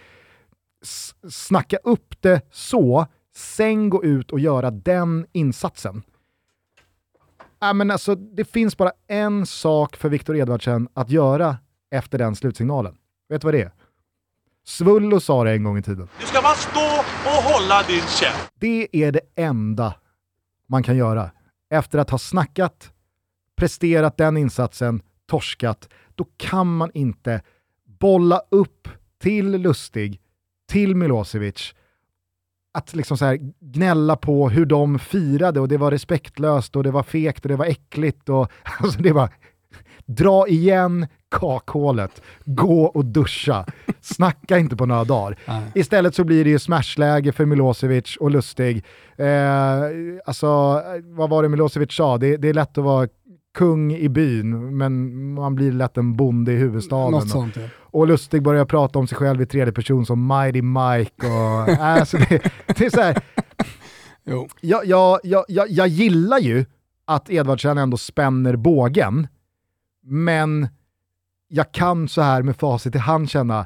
snacka 1.29 1.77
upp 1.83 2.15
det 2.21 2.41
så, 2.51 3.05
sen 3.35 3.89
gå 3.89 4.03
ut 4.03 4.31
och 4.31 4.39
göra 4.39 4.71
den 4.71 5.25
insatsen. 5.31 6.01
Ja, 7.60 7.74
men 7.74 7.91
alltså, 7.91 8.16
det 8.16 8.45
finns 8.45 8.78
bara 8.78 8.91
en 9.07 9.45
sak 9.45 9.95
för 9.95 10.10
Viktor 10.10 10.38
Edvardsen 10.38 10.88
att 10.93 11.10
göra 11.10 11.57
efter 11.91 12.18
den 12.18 12.36
slutsignalen. 12.36 12.95
Vet 13.30 13.41
du 13.41 13.45
vad 13.45 13.53
det 13.53 13.62
är? 13.62 13.72
Svullo 14.66 15.20
sa 15.20 15.43
det 15.43 15.51
en 15.51 15.64
gång 15.64 15.78
i 15.78 15.82
tiden. 15.82 16.07
Du 16.20 16.26
ska 16.26 16.41
bara 16.41 16.53
stå 16.53 16.80
och 17.26 17.43
hålla 17.43 17.84
din 17.84 18.01
käft. 18.01 18.51
Det 18.60 18.88
är 18.91 19.12
det 19.12 19.22
enda 19.36 19.93
man 20.68 20.84
kan 20.84 20.97
göra. 20.97 21.32
Efter 21.70 21.99
att 21.99 22.10
ha 22.10 22.18
snackat, 22.18 22.91
presterat 23.55 24.18
den 24.18 24.38
insatsen, 24.38 25.01
torskat, 25.28 25.89
då 26.16 26.28
kan 26.38 26.78
man 26.78 26.91
inte 26.93 27.41
bolla 27.99 28.41
upp 28.49 28.88
till 29.22 29.51
Lustig, 29.51 30.22
till 30.70 30.95
Milosevic, 30.95 31.76
att 32.72 32.95
liksom 32.95 33.17
så 33.17 33.26
här 33.26 33.39
gnälla 33.59 34.15
på 34.15 34.49
hur 34.49 34.65
de 34.65 34.99
firade 34.99 35.59
och 35.59 35.67
det 35.67 35.78
var 35.78 35.91
respektlöst 35.91 36.76
och 36.76 36.84
det 36.84 36.91
var 36.91 37.03
fegt 37.03 37.45
och 37.45 37.49
det 37.49 37.55
var 37.55 37.65
äckligt 37.65 38.30
och 38.30 38.51
alltså 38.80 39.01
det 39.01 39.11
var 39.11 39.30
dra 40.05 40.47
igen 40.47 41.07
kakhålet, 41.32 42.22
gå 42.45 42.84
och 42.84 43.05
duscha, 43.05 43.65
snacka 44.01 44.57
inte 44.57 44.76
på 44.76 44.86
några 44.86 45.03
dagar. 45.03 45.38
Istället 45.76 46.15
så 46.15 46.24
blir 46.24 46.43
det 46.43 46.49
ju 46.49 46.59
smashläge 46.59 47.32
för 47.32 47.45
Milosevic 47.45 48.17
och 48.20 48.32
Lustig. 48.32 48.86
Eh, 49.17 49.84
alltså, 50.26 50.47
vad 51.03 51.30
var 51.30 51.43
det 51.43 51.49
Milosevic 51.49 51.93
sa? 51.93 52.17
Det, 52.17 52.38
det 52.38 52.49
är 52.49 52.53
lätt 52.53 52.78
att 52.78 52.84
vara 52.84 53.07
kung 53.53 53.93
i 53.93 54.09
byn, 54.09 54.77
men 54.77 55.33
man 55.33 55.55
blir 55.55 55.71
lätt 55.71 55.97
en 55.97 56.15
bonde 56.15 56.51
i 56.51 56.55
huvudstaden. 56.55 57.11
Något 57.11 57.29
sånt 57.29 57.55
ja. 57.55 57.61
Och 57.77 58.07
Lustig 58.07 58.43
börjar 58.43 58.65
prata 58.65 58.99
om 58.99 59.07
sig 59.07 59.17
själv 59.17 59.41
i 59.41 59.45
tredje 59.45 59.73
person 59.73 60.05
som 60.05 60.27
Mighty 60.27 60.61
Mike. 60.61 61.27
Och, 61.27 61.69
alltså 61.79 62.17
det, 62.17 62.51
det 62.65 62.85
är 62.85 62.89
så 62.89 63.01
här, 63.01 63.17
jag, 64.61 64.85
jag, 64.85 65.19
jag, 65.47 65.69
jag 65.69 65.87
gillar 65.87 66.39
ju 66.39 66.65
att 67.05 67.29
Edvardsen 67.29 67.77
ändå 67.77 67.97
spänner 67.97 68.55
bågen, 68.55 69.27
men 70.03 70.67
jag 71.47 71.71
kan 71.71 72.07
så 72.07 72.21
här 72.21 72.41
med 72.41 72.55
facit 72.55 72.95
i 72.95 72.97
hand 72.97 73.29
känna 73.29 73.65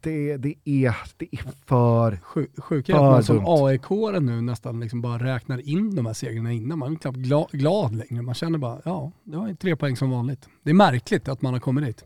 det, 0.00 0.36
det, 0.36 0.54
är, 0.64 0.94
det 1.16 1.28
är 1.36 1.44
för... 1.66 2.18
Sju- 2.22 2.48
För 2.62 2.78
att 2.78 2.88
man 2.88 3.24
som 3.24 3.44
aik 3.46 3.90
nu 4.22 4.40
nästan 4.40 4.80
liksom 4.80 5.00
bara 5.02 5.18
räknar 5.18 5.68
in 5.68 5.94
de 5.94 6.06
här 6.06 6.12
segrarna 6.12 6.52
innan. 6.52 6.78
Man 6.78 6.92
är 6.92 6.96
knappt 6.96 7.18
glad, 7.18 7.48
glad 7.52 7.94
längre. 7.94 8.22
Man 8.22 8.34
känner 8.34 8.58
bara, 8.58 8.80
ja, 8.84 9.12
det 9.24 9.36
var 9.36 9.54
tre 9.54 9.76
poäng 9.76 9.96
som 9.96 10.10
vanligt. 10.10 10.48
Det 10.62 10.70
är 10.70 10.74
märkligt 10.74 11.28
att 11.28 11.42
man 11.42 11.52
har 11.52 11.60
kommit 11.60 11.84
dit. 11.84 12.04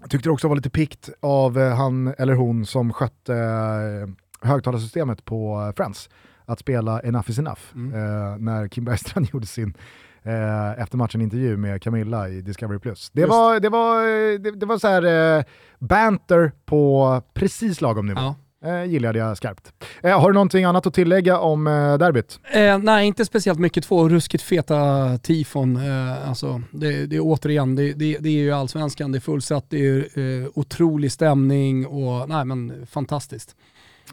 Jag 0.00 0.10
tyckte 0.10 0.28
det 0.28 0.32
också 0.32 0.48
var 0.48 0.56
lite 0.56 0.70
pikt 0.70 1.10
av 1.20 1.58
eh, 1.58 1.74
han 1.76 2.14
eller 2.18 2.34
hon 2.34 2.66
som 2.66 2.92
skötte 2.92 3.34
eh, 3.34 4.48
högtalarsystemet 4.48 5.24
på 5.24 5.60
eh, 5.68 5.76
Friends 5.76 6.08
att 6.44 6.58
spela 6.58 7.00
Enough 7.00 7.30
is 7.30 7.38
enough 7.38 7.60
Mm. 7.74 7.94
eh, 7.94 8.36
när 8.38 8.68
Kim 8.68 8.84
Bergstrand 8.84 9.28
gjorde 9.32 9.46
sin 9.46 9.74
eh, 10.22 10.82
efter 10.82 10.96
matchen 10.96 11.20
intervju 11.20 11.56
med 11.56 11.82
Camilla 11.82 12.28
i 12.28 12.40
Discovery+. 12.40 12.78
Plus. 12.78 13.10
Det 13.12 13.20
Just. 13.20 13.30
var, 13.30 13.60
det 13.60 13.68
var, 13.68 14.02
eh, 14.02 14.38
det, 14.38 14.50
det 14.50 14.66
var 14.66 14.78
så 14.78 14.88
här 14.88 15.36
eh, 15.38 15.44
banter 15.78 16.52
på 16.66 17.22
precis 17.34 17.80
lagom 17.80 18.06
nivå. 18.06 18.20
Ja. 18.20 18.34
Eh, 18.64 18.84
gillade 18.84 19.18
jag 19.18 19.36
skarpt. 19.36 19.72
Eh, 20.02 20.20
har 20.20 20.28
du 20.30 20.34
någonting 20.34 20.64
annat 20.64 20.86
att 20.86 20.94
tillägga 20.94 21.38
om 21.38 21.66
eh, 21.66 21.98
derbyt? 21.98 22.40
Eh, 22.52 22.78
nej, 22.78 23.06
inte 23.06 23.24
speciellt 23.24 23.58
mycket. 23.58 23.84
Två 23.84 24.08
ruskigt 24.08 24.42
feta 24.42 25.18
tifon. 25.18 25.76
Eh, 25.76 26.28
alltså, 26.28 26.62
det, 26.70 27.06
det 27.06 27.16
är 27.16 27.20
återigen, 27.22 27.74
det, 27.74 27.92
det, 27.92 28.18
det 28.18 28.28
är 28.28 28.32
ju 28.42 28.52
allsvenskan, 28.52 29.12
det 29.12 29.18
är 29.18 29.20
fullsatt, 29.20 29.64
det 29.68 29.86
är 29.86 29.98
eh, 29.98 30.48
otrolig 30.54 31.12
stämning 31.12 31.86
och 31.86 32.28
nej 32.28 32.44
men 32.44 32.86
fantastiskt. 32.86 33.56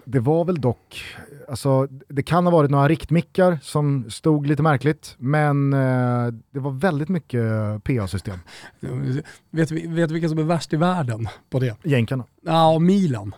Det 0.05 0.19
var 0.19 0.45
väl 0.45 0.61
dock, 0.61 1.03
alltså, 1.47 1.87
det 2.09 2.23
kan 2.23 2.45
ha 2.45 2.51
varit 2.51 2.71
några 2.71 2.87
riktmickar 2.87 3.59
som 3.61 4.05
stod 4.09 4.47
lite 4.47 4.61
märkligt, 4.63 5.15
men 5.17 5.73
eh, 5.73 6.33
det 6.53 6.59
var 6.59 6.71
väldigt 6.71 7.09
mycket 7.09 7.43
PA-system. 7.83 8.39
Vet, 9.51 9.69
du 9.69 10.07
vilka 10.13 10.29
som 10.29 10.37
är 10.39 10.43
värst 10.43 10.73
i 10.73 10.75
världen 10.77 11.27
på 11.49 11.59
det? 11.59 11.75
Jänkarna. 11.83 12.23
Ja, 12.45 12.79
Milan. 12.79 13.35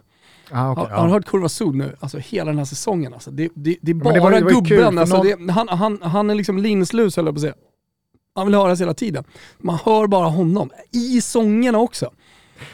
Ah, 0.51 0.71
okay, 0.71 0.83
har, 0.85 0.89
har 0.97 1.07
du 1.07 1.13
hört 1.13 1.25
Kurva 1.25 1.49
Sud 1.49 1.75
nu? 1.75 1.95
Alltså 1.99 2.17
hela 2.17 2.45
den 2.51 2.57
här 2.57 2.65
säsongen 2.65 3.13
alltså. 3.13 3.31
Det, 3.31 3.49
det, 3.55 3.77
det 3.81 3.91
är 3.91 3.95
bara 3.95 4.13
det 4.13 4.19
var- 4.19 4.31
det 4.31 4.41
var 4.41 4.51
kul, 4.51 4.61
gubben. 4.77 4.93
för 4.93 4.99
Alltså, 5.01 5.17
någon- 5.23 5.47
det, 5.47 5.53
han, 5.53 5.67
han, 5.69 5.99
han 6.01 6.29
är 6.29 6.35
liksom 6.35 6.57
linslus 6.57 7.15
höll 7.15 7.25
jag 7.25 7.35
på 7.35 7.37
att 7.37 7.41
säga. 7.41 7.53
Han 8.35 8.45
vill 8.47 8.55
höras 8.55 8.81
hela 8.81 8.93
tiden. 8.93 9.23
Man 9.57 9.77
hör 9.85 10.07
bara 10.07 10.27
honom. 10.27 10.69
I 10.91 11.21
sångerna 11.21 11.77
också. 11.77 12.11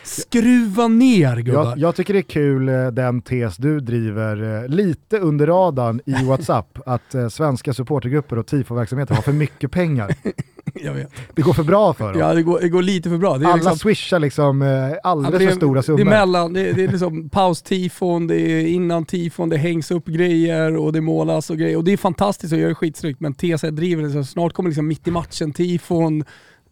Skruva 0.03 0.87
ner 0.87 1.37
gubbar. 1.37 1.63
Jag, 1.65 1.77
jag 1.77 1.95
tycker 1.95 2.13
det 2.13 2.19
är 2.19 2.21
kul 2.21 2.69
eh, 2.69 2.87
den 2.87 3.21
tes 3.21 3.57
du 3.57 3.79
driver 3.79 4.63
eh, 4.63 4.67
lite 4.67 5.19
under 5.19 5.47
radarn 5.47 6.01
i 6.05 6.13
WhatsApp, 6.25 6.79
att 6.85 7.15
eh, 7.15 7.27
svenska 7.27 7.73
supportergrupper 7.73 8.37
och 8.39 8.47
tifo-verksamheter 8.47 9.15
har 9.15 9.21
för 9.21 9.33
mycket 9.33 9.71
pengar. 9.71 10.15
Jag 10.73 10.93
vet. 10.93 11.11
Det 11.33 11.41
går 11.41 11.53
för 11.53 11.63
bra 11.63 11.93
för 11.93 12.13
dem. 12.13 12.21
Ja, 12.21 12.33
det 12.33 12.43
går, 12.43 12.59
det 12.59 12.69
går 12.69 12.81
lite 12.81 13.09
för 13.09 13.17
bra. 13.17 13.37
Det 13.37 13.45
är 13.45 13.47
Alla 13.47 13.55
liksom, 13.55 13.77
swishar 13.77 14.19
liksom 14.19 14.61
eh, 14.61 14.67
alldeles 15.03 15.39
men 15.39 15.49
för 15.49 15.55
stora 15.55 15.83
summor. 15.83 15.97
det 15.97 16.03
är 16.03 16.05
mellan, 16.05 16.53
det, 16.53 16.73
det 16.73 16.83
är 16.83 16.87
liksom 16.87 17.29
paus-tifon, 17.29 18.27
det 18.27 18.41
är 18.41 18.67
innan 18.67 19.05
tifon, 19.05 19.49
det 19.49 19.57
hängs 19.57 19.91
upp 19.91 20.05
grejer 20.05 20.75
och 20.75 20.93
det 20.93 21.01
målas 21.01 21.49
och 21.49 21.57
grejer. 21.57 21.77
Och 21.77 21.83
det 21.83 21.93
är 21.93 21.97
fantastiskt 21.97 22.53
och 22.53 22.59
gör 22.59 22.69
det 22.69 22.75
skitsnyggt, 22.75 23.19
men 23.19 23.33
TC 23.33 23.71
driver 23.71 24.03
det 24.03 24.09
så 24.09 24.23
snart 24.23 24.53
kommer 24.53 24.69
liksom 24.69 24.87
mitt 24.87 25.07
i 25.07 25.11
matchen 25.11 25.53
tifon, 25.53 26.23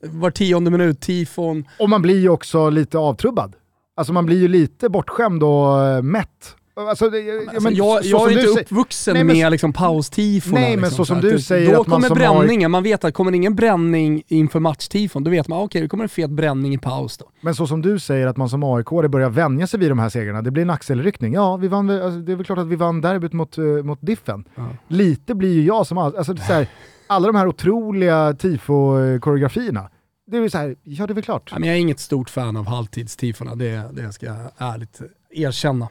var 0.06 0.32
tionde 0.32 0.72
minut 0.72 1.02
tifon. 1.02 1.66
Och 1.80 1.90
man 1.90 2.02
blir 2.02 2.20
ju 2.20 2.30
också 2.30 2.70
lite 2.70 2.98
avtrubbad. 2.98 3.56
Alltså 3.96 4.14
man 4.14 4.26
blir 4.26 4.38
ju 4.38 4.48
lite 4.48 4.90
bortskämd 4.90 5.44
och 5.44 5.86
eh, 5.86 6.02
mätt. 6.02 6.56
Alltså, 6.76 7.10
det, 7.10 7.40
Alltså, 7.48 7.64
men 7.64 7.76
jag 7.76 8.04
så 8.04 8.10
jag 8.10 8.22
som 8.22 8.30
är 8.30 8.48
inte 8.50 8.62
uppvuxen 8.62 9.14
Nej, 9.14 9.24
men- 9.24 9.38
med 9.38 9.52
liksom 9.52 9.74
paus-tifon. 9.74 10.54
Nej, 10.54 10.78
men 10.78 10.92
så 10.92 11.06
som 11.06 11.22
du 11.22 11.40
säger 11.40 11.74
Då 11.74 11.82
att 11.82 11.88
man 11.88 11.96
kommer 11.96 12.08
som 12.08 12.18
bränningen, 12.18 12.72
man 12.72 12.84
vet 12.84 13.04
att 13.04 13.14
kommer 13.14 13.32
det 13.32 13.38
ingen 13.38 13.56
bränning 13.56 14.24
inför 14.28 14.60
matchtifon, 14.60 15.24
då 15.24 15.32
vet 15.32 15.48
man 15.48 15.60
okej, 15.64 15.82
det 15.82 15.88
kommer 15.88 16.04
en 16.04 16.10
fet 16.10 16.30
bränning 16.30 16.74
i 16.74 16.78
paus 16.78 17.18
då. 17.18 17.26
Men 17.42 17.56
så 17.56 17.68
som 17.68 17.82
du 17.82 18.00
säger 18.00 18.28
att 18.28 18.38
man 18.38 18.50
som 18.50 18.64
aik 18.64 18.90
börjar 18.90 19.30
vänja 19.30 19.68
sig 19.68 19.80
vid 19.80 19.92
de 19.92 20.00
här 20.00 20.10
segrarna, 20.10 20.42
det 20.42 20.52
blir 20.52 20.64
en 20.64 20.70
axelryckning. 20.70 21.34
Ja, 21.34 21.58
vi 21.58 21.68
vann, 21.68 21.90
alltså, 21.90 22.20
det 22.20 22.32
är 22.32 22.36
väl 22.36 22.46
klart 22.46 22.60
att 22.60 22.68
vi 22.68 22.76
vann 22.76 23.02
derbyt 23.02 23.34
mot, 23.34 23.58
eh, 23.58 23.64
mot 23.64 24.00
Diffen. 24.02 24.46
Ja. 24.56 24.68
Lite 24.88 25.36
blir 25.36 25.54
ju 25.54 25.66
jag 25.66 25.88
som 25.88 25.98
all, 25.98 26.16
alltså, 26.16 26.34
det 26.34 26.42
så 26.42 26.54
här, 26.54 26.68
alla 27.08 27.28
de 27.28 27.36
här 27.36 27.48
otroliga 27.48 28.34
tifo-koreografierna. 28.34 29.90
Det 30.28 30.38
är 30.38 30.42
väl 30.42 30.52
så 30.52 30.58
här, 30.58 30.76
ja 30.84 31.08
det 31.08 31.14
är 31.14 31.16
väl 31.16 31.24
klart. 31.24 31.50
Ja, 31.52 31.60
men 31.60 31.70
jag 31.70 31.78
är 31.78 31.82
inget 31.82 32.00
stort 32.00 32.30
fan 32.30 32.58
av 32.58 32.68
halvtidstifona, 32.68 33.56
det, 33.56 33.84
det 33.94 34.12
ska 34.12 34.26
jag 34.26 34.52
ärligt 34.58 35.02
erkänna. 35.30 35.90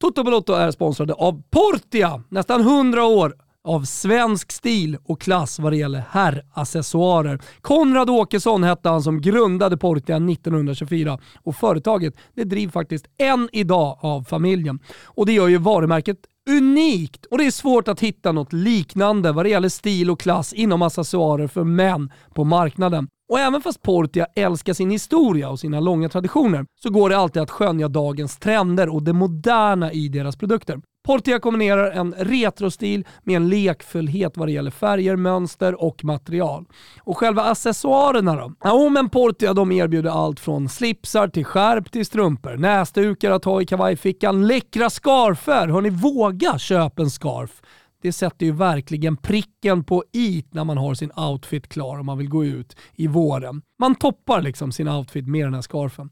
Toto 0.00 0.24
Balotto 0.24 0.52
är 0.52 0.70
sponsrade 0.70 1.12
av 1.12 1.42
Portia, 1.50 2.22
nästan 2.28 2.60
100 2.60 3.04
år 3.04 3.34
av 3.64 3.84
svensk 3.84 4.52
stil 4.52 4.98
och 5.04 5.20
klass 5.20 5.58
vad 5.58 5.72
det 5.72 5.76
gäller 5.76 6.02
herraccessoarer. 6.10 7.40
Konrad 7.60 8.10
Åkesson 8.10 8.64
hette 8.64 8.88
han 8.88 9.02
som 9.02 9.20
grundade 9.20 9.76
Portia 9.76 10.16
1924 10.16 11.18
och 11.42 11.56
företaget 11.56 12.14
det 12.34 12.44
drivs 12.44 12.72
faktiskt 12.72 13.06
än 13.18 13.48
idag 13.52 13.98
av 14.00 14.22
familjen. 14.22 14.78
Och 15.04 15.26
det 15.26 15.32
gör 15.32 15.48
ju 15.48 15.58
varumärket 15.58 16.18
unikt 16.50 17.26
och 17.26 17.38
det 17.38 17.46
är 17.46 17.50
svårt 17.50 17.88
att 17.88 18.00
hitta 18.00 18.32
något 18.32 18.52
liknande 18.52 19.32
vad 19.32 19.44
det 19.44 19.48
gäller 19.48 19.68
stil 19.68 20.10
och 20.10 20.20
klass 20.20 20.52
inom 20.52 20.82
accessoarer 20.82 21.46
för 21.46 21.64
män 21.64 22.12
på 22.34 22.44
marknaden. 22.44 23.08
Och 23.28 23.38
även 23.38 23.62
fast 23.62 23.82
Portia 23.82 24.26
älskar 24.36 24.72
sin 24.72 24.90
historia 24.90 25.48
och 25.48 25.60
sina 25.60 25.80
långa 25.80 26.08
traditioner 26.08 26.66
så 26.82 26.90
går 26.90 27.10
det 27.10 27.16
alltid 27.16 27.42
att 27.42 27.50
skönja 27.50 27.88
dagens 27.88 28.38
trender 28.38 28.88
och 28.88 29.02
det 29.02 29.12
moderna 29.12 29.92
i 29.92 30.08
deras 30.08 30.36
produkter. 30.36 30.80
Portia 31.06 31.38
kombinerar 31.38 31.90
en 31.90 32.14
retrostil 32.18 33.06
med 33.22 33.36
en 33.36 33.48
lekfullhet 33.48 34.36
vad 34.36 34.48
det 34.48 34.52
gäller 34.52 34.70
färger, 34.70 35.16
mönster 35.16 35.82
och 35.82 36.04
material. 36.04 36.64
Och 37.00 37.18
själva 37.18 37.42
accessoarerna 37.42 38.36
då? 38.36 38.52
Jo 38.64 38.88
men 38.88 39.08
Portia 39.08 39.54
de 39.54 39.72
erbjuder 39.72 40.10
allt 40.10 40.40
från 40.40 40.68
slipsar 40.68 41.28
till 41.28 41.44
skärp 41.44 41.92
till 41.92 42.06
strumpor, 42.06 42.56
näsdukar 42.56 43.30
att 43.30 43.44
ha 43.44 43.62
i 43.62 43.66
kavajfickan, 43.66 44.46
läckra 44.46 44.90
scarfer. 44.90 45.68
Hörni, 45.68 45.90
våga 45.90 46.58
köpa 46.58 47.02
en 47.02 47.10
scarf 47.10 47.62
det 48.04 48.12
sätter 48.12 48.46
ju 48.46 48.52
verkligen 48.52 49.16
pricken 49.16 49.84
på 49.84 50.04
i 50.12 50.44
när 50.50 50.64
man 50.64 50.78
har 50.78 50.94
sin 50.94 51.10
outfit 51.16 51.68
klar 51.68 51.98
och 51.98 52.04
man 52.04 52.18
vill 52.18 52.28
gå 52.28 52.44
ut 52.44 52.76
i 52.96 53.06
våren. 53.06 53.62
Man 53.78 53.94
toppar 53.94 54.42
liksom 54.42 54.72
sin 54.72 54.88
outfit 54.88 55.26
med 55.26 55.46
den 55.46 55.54
här 55.54 55.62
scarfen. 55.62 56.10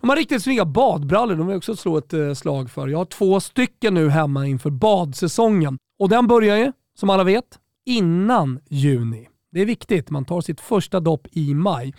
De 0.00 0.08
har 0.08 0.16
riktigt 0.16 0.42
snygga 0.42 0.64
badbrallor, 0.64 1.36
de 1.36 1.46
vill 1.46 1.52
jag 1.52 1.58
också 1.58 1.76
slå 1.76 1.98
ett 1.98 2.12
eh, 2.12 2.34
slag 2.34 2.70
för. 2.70 2.88
Jag 2.88 2.98
har 2.98 3.04
två 3.04 3.40
stycken 3.40 3.94
nu 3.94 4.08
hemma 4.08 4.46
inför 4.46 4.70
badsäsongen 4.70 5.78
och 5.98 6.08
den 6.08 6.26
börjar 6.26 6.56
ju, 6.56 6.72
som 6.98 7.10
alla 7.10 7.24
vet, 7.24 7.58
innan 7.86 8.60
juni. 8.70 9.28
Det 9.52 9.60
är 9.60 9.66
viktigt, 9.66 10.10
man 10.10 10.24
tar 10.24 10.40
sitt 10.40 10.60
första 10.60 11.00
dopp 11.00 11.26
i 11.32 11.54
maj. 11.54 11.94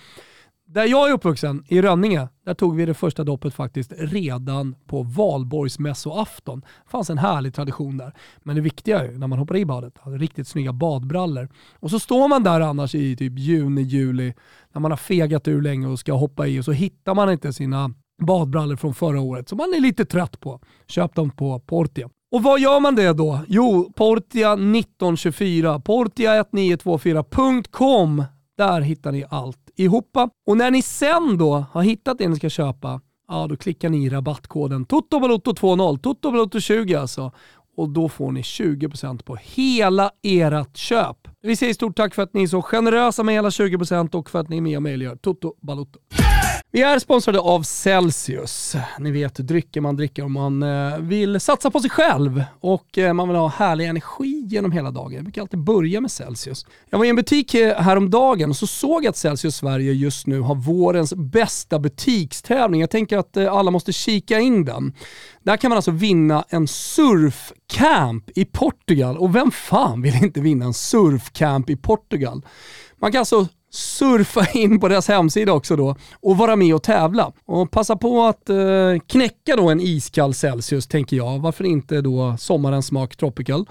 Där 0.74 0.86
jag 0.86 1.10
är 1.10 1.14
uppvuxen, 1.14 1.64
i 1.68 1.82
Rönninge, 1.82 2.28
där 2.46 2.54
tog 2.54 2.76
vi 2.76 2.86
det 2.86 2.94
första 2.94 3.24
doppet 3.24 3.54
faktiskt 3.54 3.94
redan 3.98 4.76
på 4.86 5.04
valborgsmässoafton. 5.04 6.60
Det 6.60 6.92
fanns 6.92 7.10
en 7.10 7.18
härlig 7.18 7.54
tradition 7.54 7.98
där. 7.98 8.14
Men 8.44 8.56
det 8.56 8.62
viktiga 8.62 9.00
är 9.00 9.12
ju 9.12 9.18
när 9.18 9.28
man 9.28 9.40
hoppar 9.40 9.56
i 9.56 9.66
badet, 9.66 9.98
hade 9.98 10.18
riktigt 10.18 10.48
snygga 10.48 10.74
badbrallor. 10.74 11.50
Och 11.80 11.90
så 11.90 12.00
står 12.00 12.28
man 12.28 12.44
där 12.44 12.62
annars 12.62 12.96
i 12.96 13.16
typ 13.16 13.40
juni, 13.40 13.82
juli, 13.82 14.34
när 14.74 14.82
man 14.82 14.92
har 14.92 14.98
fegat 14.98 15.48
ur 15.48 15.62
länge 15.62 15.88
och 15.88 16.00
ska 16.00 16.14
hoppa 16.14 16.48
i 16.48 16.60
och 16.60 16.66
så 16.66 16.72
hittar 16.72 17.14
man 17.14 17.32
inte 17.32 17.54
sina 17.54 17.94
badbrallor 18.22 18.76
från 18.76 18.94
förra 18.94 19.22
året 19.22 19.50
som 19.50 19.58
man 19.58 19.74
är 19.74 19.80
lite 19.80 20.06
trött 20.06 20.40
på. 20.40 20.60
Köp 20.88 21.16
dem 21.16 21.30
på 21.30 21.60
Portia. 21.60 22.10
Och 22.32 22.44
vad 22.44 22.60
gör 22.60 22.80
man 22.80 22.96
det 22.96 23.14
då? 23.14 23.40
Jo, 23.48 23.94
Portia 23.96 24.54
1924, 24.54 25.78
portia1924.com. 25.78 28.24
Där 28.58 28.82
hittar 28.82 29.12
ni 29.12 29.26
allt 29.30 29.63
ihopa. 29.76 30.30
Och 30.48 30.58
när 30.58 30.72
ni 30.72 30.82
sen 30.82 31.38
då 31.38 31.66
har 31.72 31.84
hittat 31.84 32.18
det 32.18 32.28
ni 32.28 32.36
ska 32.36 32.50
köpa, 32.50 33.02
ja 33.28 33.48
då 33.48 33.58
klickar 33.58 33.90
ni 33.90 34.06
i 34.06 34.10
rabattkoden 34.10 34.86
TOTOBALOTTO20, 34.86 36.00
TOTOBALOTTO20 36.00 37.00
alltså. 37.00 37.32
Och 37.78 37.90
då 37.90 38.10
får 38.10 38.32
ni 38.32 38.42
20% 38.42 39.24
på 39.24 39.38
hela 39.42 40.12
ert 40.24 40.78
köp. 40.78 41.18
Vi 41.42 41.56
säger 41.56 41.74
stort 41.74 41.98
tack 41.98 42.16
för 42.16 42.22
att 42.22 42.34
ni 42.34 42.44
är 42.44 42.48
så 42.48 42.62
generösa 42.62 43.24
med 43.24 43.36
hela 43.36 43.50
20% 43.50 44.16
och 44.16 44.30
för 44.30 44.40
att 44.40 44.50
ni 44.50 44.58
är 44.58 44.62
med 44.62 44.78
och 44.78 44.84
möjliggör 44.84 45.16
Toto 45.16 45.56
Balotto. 45.62 46.00
Vi 46.76 46.82
är 46.82 47.00
sponsrade 47.00 47.40
av 47.40 47.64
Celsius. 47.64 48.76
Ni 49.00 49.12
vet 49.12 49.36
drycker 49.36 49.82
man 49.82 49.96
dricker 49.96 50.24
om 50.24 50.34
man 50.34 50.64
eh, 50.64 50.98
vill 50.98 51.40
satsa 51.40 51.72
på 51.72 51.80
sig 51.80 51.90
själv 51.90 52.44
och 52.60 52.98
eh, 52.98 53.14
man 53.14 53.28
vill 53.28 53.38
ha 53.38 53.48
härlig 53.48 53.86
energi 53.86 54.46
genom 54.48 54.72
hela 54.72 54.92
dagen. 54.92 55.14
Jag 55.14 55.24
brukar 55.24 55.42
alltid 55.42 55.60
börja 55.60 56.02
med 56.02 56.12
Celsius. 56.12 56.66
Jag 56.90 56.98
var 56.98 57.06
i 57.06 57.10
en 57.10 57.16
butik 57.16 57.54
eh, 57.54 57.82
häromdagen 57.82 58.50
och 58.50 58.56
så 58.56 58.68
såg 58.68 59.04
jag 59.04 59.10
att 59.10 59.18
Celsius 59.18 59.56
Sverige 59.56 59.94
just 59.94 60.28
nu 60.28 60.40
har 60.40 60.56
vårens 60.56 61.14
bästa 61.14 61.80
butikstävling. 61.80 62.82
Jag 62.82 62.90
tänker 62.90 63.18
att 63.18 63.38
alla 63.38 63.72
måste 63.72 63.94
kika 63.94 64.40
in 64.40 64.66
den. 64.66 64.94
Där 65.44 65.58
kan 65.58 65.70
man 65.70 65.76
alltså 65.76 65.92
vinna 65.92 66.46
en 66.50 66.68
surfcamp 66.68 68.30
i 68.36 68.46
Portugal 68.46 69.18
och 69.18 69.36
vem 69.36 69.52
fan 69.52 70.02
vill 70.02 70.24
inte 70.24 70.42
vinna 70.42 70.66
en 70.66 70.74
surfcamp 70.74 71.70
i 71.70 71.76
Portugal? 71.76 72.42
Man 73.00 73.12
kan 73.12 73.20
alltså 73.20 73.48
surfa 73.74 74.48
in 74.54 74.80
på 74.80 74.88
deras 74.88 75.08
hemsida 75.08 75.54
också 75.54 75.76
då 75.76 75.96
och 76.22 76.38
vara 76.38 76.56
med 76.56 76.76
och 76.76 76.84
tävla. 76.84 77.32
Och 77.46 77.72
passa 77.72 77.96
på 77.96 78.24
att 78.24 78.50
eh, 78.50 78.58
knäcka 79.08 79.56
då 79.56 79.70
en 79.70 79.82
iskall 79.82 80.34
Celsius 80.34 80.88
tänker 80.88 81.18
jag. 81.18 81.40
Varför 81.40 81.64
inte 81.64 82.02
då 82.02 82.36
sommarens 82.40 82.86
smak 82.86 83.16
Tropical? 83.16 83.70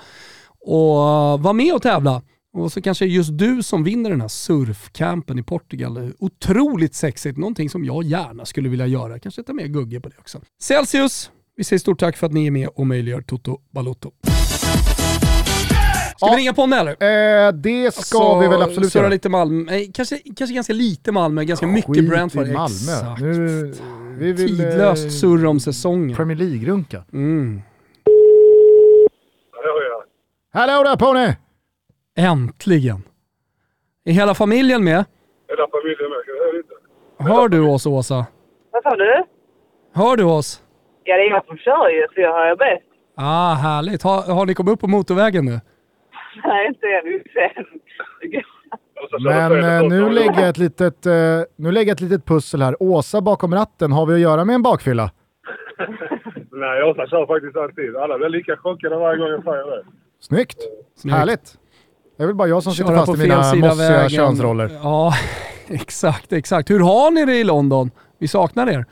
Och 0.61 0.97
uh, 0.97 1.43
vara 1.43 1.53
med 1.53 1.75
och 1.75 1.83
tävla. 1.83 2.23
Och 2.55 2.73
så 2.73 2.83
kanske 2.83 3.07
just 3.07 3.39
du 3.39 3.63
som 3.63 3.85
vinner 3.85 4.11
den 4.11 4.21
här 4.21 4.29
surfcampen 4.29 5.39
i 5.39 5.43
Portugal. 5.43 6.13
Otroligt 6.19 6.95
sexigt, 6.95 7.39
någonting 7.39 7.71
som 7.71 7.85
jag 7.85 8.05
gärna 8.05 8.45
skulle 8.45 8.69
vilja 8.69 8.87
göra. 8.87 9.19
Kanske 9.19 9.43
ta 9.43 9.53
med 9.53 9.73
Gugge 9.73 10.01
på 10.01 10.09
det 10.09 10.19
också. 10.19 10.41
Celsius, 10.63 11.31
vi 11.57 11.65
säger 11.65 11.81
stort 11.81 12.01
tack 12.01 12.17
för 12.17 12.27
att 12.27 12.33
ni 12.33 12.47
är 12.47 12.51
med 12.51 12.69
och 12.69 12.87
möjliggör 12.87 13.23
Toto 13.23 13.61
Balotto. 13.71 14.11
Ska 16.23 16.31
ja. 16.31 16.37
vi 16.37 16.41
ringa 16.43 16.55
på 16.55 16.67
med 16.67 16.79
eller? 16.79 16.93
Eh, 17.47 17.53
det 17.53 17.95
ska 17.95 18.19
alltså, 18.19 18.41
vi 18.41 18.49
väl 18.49 18.63
absolut 18.63 18.95
göra. 18.95 19.09
lite 19.09 19.29
Malmö, 19.29 19.73
eh, 19.73 19.83
kanske, 19.95 20.19
kanske 20.37 20.55
ganska 20.55 20.73
lite 20.73 21.13
Malmö, 21.13 21.45
ganska 21.45 21.67
ja, 21.67 21.73
mycket 21.73 22.09
Brentford. 22.09 22.47
i 22.47 22.53
Malmö. 22.53 22.65
Exakt. 22.65 23.21
Nu, 23.21 23.73
vi 24.19 24.33
vill, 24.33 24.59
Tidlöst 24.59 25.05
eh, 25.05 25.11
surr 25.11 25.47
om 25.47 25.61
säsongen. 25.61 26.17
Premier 26.17 26.39
League-runka. 26.39 27.05
Mm. 27.13 27.63
Hallå 30.53 30.83
där 30.83 30.97
Pony! 30.97 31.33
Äntligen! 32.17 33.03
Är 34.05 34.13
hela 34.13 34.35
familjen 34.35 34.85
med? 34.85 35.05
Hela 35.49 35.69
familjen 35.69 36.11
med, 36.11 36.19
hör 36.27 36.57
inte. 36.57 36.75
Hör 37.19 37.49
du 37.49 37.61
oss 37.61 37.87
Åsa? 37.87 38.27
Vad 38.71 38.83
sa 38.83 38.97
du? 38.97 39.25
Hör 39.95 40.17
du 40.17 40.25
oss? 40.25 40.63
Ja, 41.05 41.17
det 41.17 41.23
är 41.23 41.31
jag 41.31 41.47
som 41.47 41.57
kör 41.57 41.89
ju, 41.89 42.07
så 42.15 42.21
jag 42.21 42.33
hör 42.33 42.57
bäst. 42.57 42.87
Ah, 43.17 43.55
härligt. 43.55 44.03
Har, 44.03 44.23
har 44.35 44.47
ni 44.47 44.55
kommit 44.55 44.73
upp 44.73 44.81
på 44.81 44.89
motorvägen 44.89 45.45
nu? 45.45 45.61
Nej, 46.45 46.67
inte 46.67 46.87
ännu. 46.87 47.23
Men 49.25 49.65
eh, 49.65 49.89
nu, 49.89 50.11
lägger 50.11 50.41
jag 50.41 50.49
ett 50.49 50.59
litet, 50.59 51.07
eh, 51.07 51.13
nu 51.57 51.73
lägger 51.73 51.91
jag 51.91 51.95
ett 51.95 52.01
litet 52.01 52.27
pussel 52.27 52.63
här. 52.63 52.83
Åsa 52.83 53.21
bakom 53.21 53.55
ratten, 53.55 53.93
har 53.93 54.07
vi 54.07 54.15
att 54.15 54.21
göra 54.21 54.45
med 54.45 54.55
en 54.55 54.63
bakfylla? 54.63 55.11
Nej, 56.51 56.83
Åsa 56.83 57.07
kör 57.07 57.27
faktiskt 57.27 57.57
alltid. 57.57 57.97
Alla 57.97 58.19
blir 58.19 58.29
lika 58.29 58.57
chockade 58.57 58.97
varje 58.97 59.19
gång 59.19 59.29
jag 59.29 59.45
säger 59.45 59.77
det. 59.77 59.85
Snyggt! 60.21 60.59
Snyggt. 60.97 61.17
Härligt! 61.17 61.59
Det 62.17 62.23
är 62.23 62.27
väl 62.27 62.37
bara 62.37 62.49
jag 62.49 62.63
som 62.63 62.73
sitter 62.73 62.97
fast 62.97 63.19
i 63.19 63.23
mina 63.23 63.37
mossiga 63.37 63.75
vägen. 63.75 64.11
könsroller. 64.11 64.71
Ja, 64.83 65.13
exakt, 65.69 66.33
exakt. 66.33 66.71
Hur 66.71 66.81
har 66.81 67.11
ni 67.11 67.25
det 67.27 67.35
i 67.35 67.45
London? 67.45 67.91
Vi 68.19 68.29
saknar 68.29 68.67
er. 68.67 68.85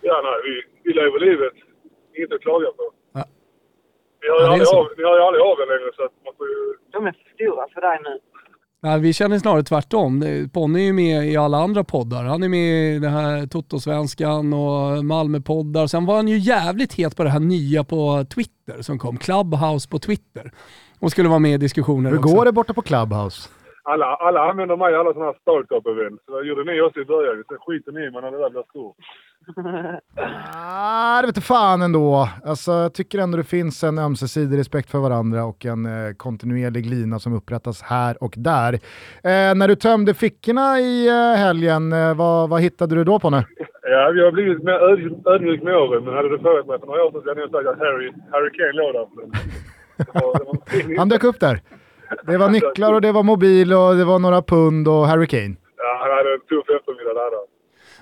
Ja, 0.00 0.20
nej, 0.24 0.34
vi, 0.44 0.62
vi 0.84 0.94
lever 0.94 1.20
livet. 1.20 1.52
Inget 2.16 2.32
att 2.32 2.40
klaga 2.40 2.66
på. 2.66 2.90
Vi 4.24 4.28
har 4.30 4.40
ju 4.40 4.46
aldrig, 4.52 4.68
av, 4.68 4.86
vi 4.96 5.04
har 5.08 5.16
ju 5.18 5.22
aldrig 5.26 5.42
av 5.50 5.58
längre 5.58 5.90
så 5.96 6.02
att 6.06 6.14
man 6.24 6.34
får 6.38 6.46
ju... 6.52 6.58
De 6.92 7.06
är 7.06 7.12
för 7.12 7.34
stora 7.34 7.64
för 7.74 7.80
dig 7.80 7.98
nu. 8.04 8.14
Nej, 8.82 9.00
vi 9.00 9.12
känner 9.12 9.38
snarare 9.38 9.62
tvärtom. 9.62 10.10
Ponny 10.54 10.80
är 10.80 10.84
ju 10.84 10.92
med 10.92 11.26
i 11.32 11.36
alla 11.36 11.58
andra 11.58 11.84
poddar. 11.84 12.24
Han 12.24 12.42
är 12.42 12.48
med 12.48 12.96
i 12.96 12.98
det 12.98 13.08
här 13.08 13.46
Toto-svenskan 13.46 14.52
och 14.52 15.04
Malmö-poddar. 15.04 15.86
Sen 15.86 16.06
var 16.06 16.16
han 16.16 16.28
ju 16.28 16.38
jävligt 16.38 16.92
het 16.98 17.16
på 17.16 17.22
det 17.24 17.30
här 17.30 17.40
nya 17.40 17.84
på 17.84 18.24
Twitter 18.34 18.82
som 18.82 18.98
kom. 18.98 19.16
Clubhouse 19.16 19.88
på 19.88 19.98
Twitter. 19.98 20.50
Och 21.00 21.10
skulle 21.10 21.28
vara 21.28 21.38
med 21.38 21.54
i 21.54 21.56
diskussioner 21.58 22.10
Hur 22.10 22.18
också. 22.18 22.34
går 22.34 22.44
det 22.44 22.52
borta 22.52 22.72
på 22.74 22.82
Clubhouse? 22.82 23.48
Alla, 23.82 24.06
alla 24.06 24.40
använder 24.50 24.76
mig 24.76 24.92
i 24.92 24.96
alla 24.96 25.12
sådana 25.12 25.30
här 25.30 25.38
startup-event. 25.44 26.18
Så 26.26 26.40
det 26.40 26.48
gjorde 26.48 26.64
ni 26.64 26.80
också 26.80 27.00
i 27.00 27.04
början. 27.04 27.44
Sen 27.48 27.58
skiter 27.60 27.92
ni 27.92 28.00
i 28.06 28.10
mig 28.10 28.22
när 28.22 28.30
det 28.30 28.38
där 28.38 28.50
blir 28.50 28.62
stort. 28.70 28.96
Ah, 30.64 31.20
det 31.20 31.26
vete 31.26 31.40
fan 31.40 31.82
ändå. 31.82 32.28
Alltså, 32.44 32.72
jag 32.72 32.94
tycker 32.94 33.18
ändå 33.18 33.36
det 33.36 33.44
finns 33.44 33.84
en 33.84 33.98
ömsesidig 33.98 34.58
respekt 34.58 34.90
för 34.90 34.98
varandra 34.98 35.44
och 35.44 35.66
en 35.66 35.86
eh, 35.86 36.14
kontinuerlig 36.16 36.86
lina 36.86 37.18
som 37.18 37.32
upprättas 37.32 37.82
här 37.82 38.22
och 38.22 38.34
där. 38.36 38.72
Eh, 38.72 39.54
när 39.54 39.68
du 39.68 39.76
tömde 39.76 40.14
fickorna 40.14 40.80
i 40.80 41.08
eh, 41.08 41.38
helgen, 41.38 41.92
eh, 41.92 42.14
vad, 42.14 42.48
vad 42.48 42.60
hittade 42.60 42.94
du 42.94 43.04
då 43.04 43.18
på 43.18 43.30
nu? 43.30 43.42
Ja, 43.82 44.10
vi 44.14 44.24
har 44.24 44.32
blivit 44.32 44.62
mer 44.62 44.72
ödmjuk 45.32 45.62
med 45.62 45.76
åren, 45.76 46.04
men 46.04 46.14
hade 46.14 46.28
du 46.28 46.38
frågat 46.38 46.66
mig 46.66 46.80
för 46.80 46.86
några 46.86 47.04
år 47.04 47.10
sedan 47.10 47.22
så 47.22 47.28
hade 47.28 47.40
jag 47.40 47.50
sagt 47.50 47.68
att 47.68 47.78
Harry, 47.78 48.12
Harry 48.30 48.50
Kane 48.50 48.72
låg 48.72 48.92
där. 48.94 49.06
Han 50.98 51.08
dök 51.08 51.24
upp 51.24 51.40
där. 51.40 51.60
Det 52.26 52.38
var 52.38 52.48
nycklar 52.48 52.92
och 52.94 53.00
det 53.00 53.12
var 53.12 53.22
mobil 53.22 53.72
och 53.72 53.94
det 53.94 54.04
var 54.04 54.18
några 54.18 54.42
pund 54.42 54.88
och 54.88 55.06
Harry 55.06 55.26
Kane. 55.26 55.56
Ja, 55.76 55.98
han 56.00 56.10
hade 56.16 56.32
en 56.34 56.40
tuff 56.40 56.68
eftermiddag 56.76 57.14
där. 57.14 57.53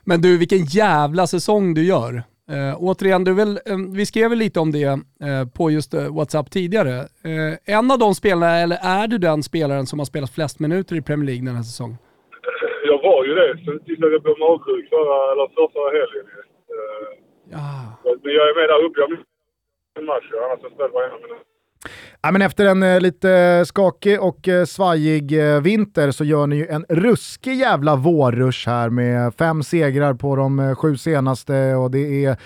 Men 0.05 0.20
du, 0.20 0.38
vilken 0.38 0.64
jävla 0.64 1.26
säsong 1.26 1.74
du 1.74 1.84
gör. 1.84 2.12
Uh, 2.50 2.74
återigen, 2.78 3.24
du 3.24 3.34
väl, 3.34 3.59
uh, 3.70 3.96
vi 3.96 4.07
skrev 4.07 4.30
väl 4.30 4.38
lite 4.38 4.61
om 4.61 4.72
det 4.72 4.86
uh, 4.88 4.98
på 5.57 5.70
just 5.70 5.94
WhatsApp 5.94 6.50
tidigare. 6.50 6.94
en 7.64 7.90
av 7.90 7.98
de 7.98 8.14
spelarna, 8.14 8.57
eller 8.64 8.78
är 8.82 9.07
du 9.09 9.18
den 9.18 9.42
spelaren 9.42 9.86
som 9.86 9.98
har 9.98 10.07
spelat 10.07 10.34
flest 10.34 10.61
minuter 10.61 10.96
i 10.96 11.03
Premier 11.03 11.26
League 11.26 11.46
den 11.46 11.57
här 11.57 11.62
säsongen? 11.62 11.98
Jag 12.90 13.03
var 13.03 13.24
ju 13.24 13.34
det, 13.34 13.48
tills 13.84 13.98
jag 14.00 14.22
blev 14.22 14.38
magsjuk 14.38 14.88
förra, 14.88 15.16
eller 15.32 15.46
förra 15.76 15.90
helgen. 15.98 16.26
ja. 17.55 17.68
Men 18.22 18.32
jag 18.38 18.44
är 18.50 18.55
med 18.61 18.68
där 18.72 18.84
uppe, 18.86 19.00
jag 19.00 19.11
missade 19.11 19.98
en 19.98 20.05
match, 20.05 20.28
annars 20.44 20.61
har 20.62 20.68
jag 20.68 20.72
spelat 20.72 20.92
varenda 20.92 21.18
minut. 21.26 21.51
Ja, 22.25 22.31
men 22.31 22.43
efter 22.43 22.66
en 22.66 22.83
eh, 22.83 23.01
lite 23.01 23.31
eh, 23.31 23.64
skakig 23.64 24.20
och 24.20 24.49
eh, 24.49 24.64
svajig 24.64 25.55
eh, 25.55 25.61
vinter 25.61 26.11
så 26.11 26.25
gör 26.25 26.47
ni 26.47 26.57
ju 26.57 26.66
en 26.66 26.85
ruskig 26.89 27.55
jävla 27.55 27.97
vårrush 27.97 28.68
här 28.68 28.91
med 28.91 29.35
fem 29.35 29.62
segrar 29.62 30.14
på 30.14 30.37
de 30.37 30.59
eh, 30.59 30.75
sju 30.75 30.97
senaste 30.97 31.75
och 31.75 31.91
det 31.91 32.25
är 32.25 32.37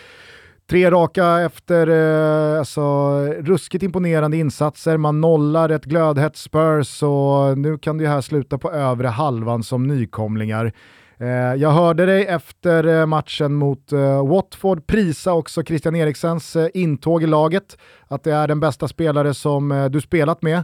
tre 0.71 0.91
raka 0.91 1.41
efter 1.41 1.87
eh, 1.87 2.59
alltså, 2.59 2.83
ruskigt 3.27 3.83
imponerande 3.83 4.37
insatser. 4.37 4.97
Man 4.97 5.21
nollar 5.21 5.69
ett 5.69 5.85
glödhett 5.85 6.37
Spurs 6.37 7.03
och 7.03 7.59
nu 7.59 7.79
kan 7.79 7.99
det 7.99 8.05
ju 8.05 8.11
här 8.11 8.21
sluta 8.21 8.59
på 8.59 8.73
övre 8.73 9.09
halvan 9.09 9.63
som 9.63 9.87
nykomlingar. 9.87 10.73
Eh, 11.21 11.55
jag 11.63 11.71
hörde 11.71 12.07
dig 12.07 12.27
efter 12.27 12.81
eh, 12.95 13.07
matchen 13.07 13.55
mot 13.55 13.93
eh, 13.93 14.29
Watford 14.33 14.87
prisa 14.87 15.31
också 15.41 15.63
Christian 15.63 15.97
Eriksens 15.97 16.57
eh, 16.57 16.69
intåg 16.75 17.23
i 17.23 17.27
laget, 17.27 17.69
att 18.09 18.25
det 18.25 18.33
är 18.33 18.47
den 18.49 18.61
bästa 18.61 18.89
spelare 18.89 19.35
som 19.35 19.63
eh, 19.73 19.87
du 19.95 20.01
spelat 20.01 20.43
med. 20.43 20.61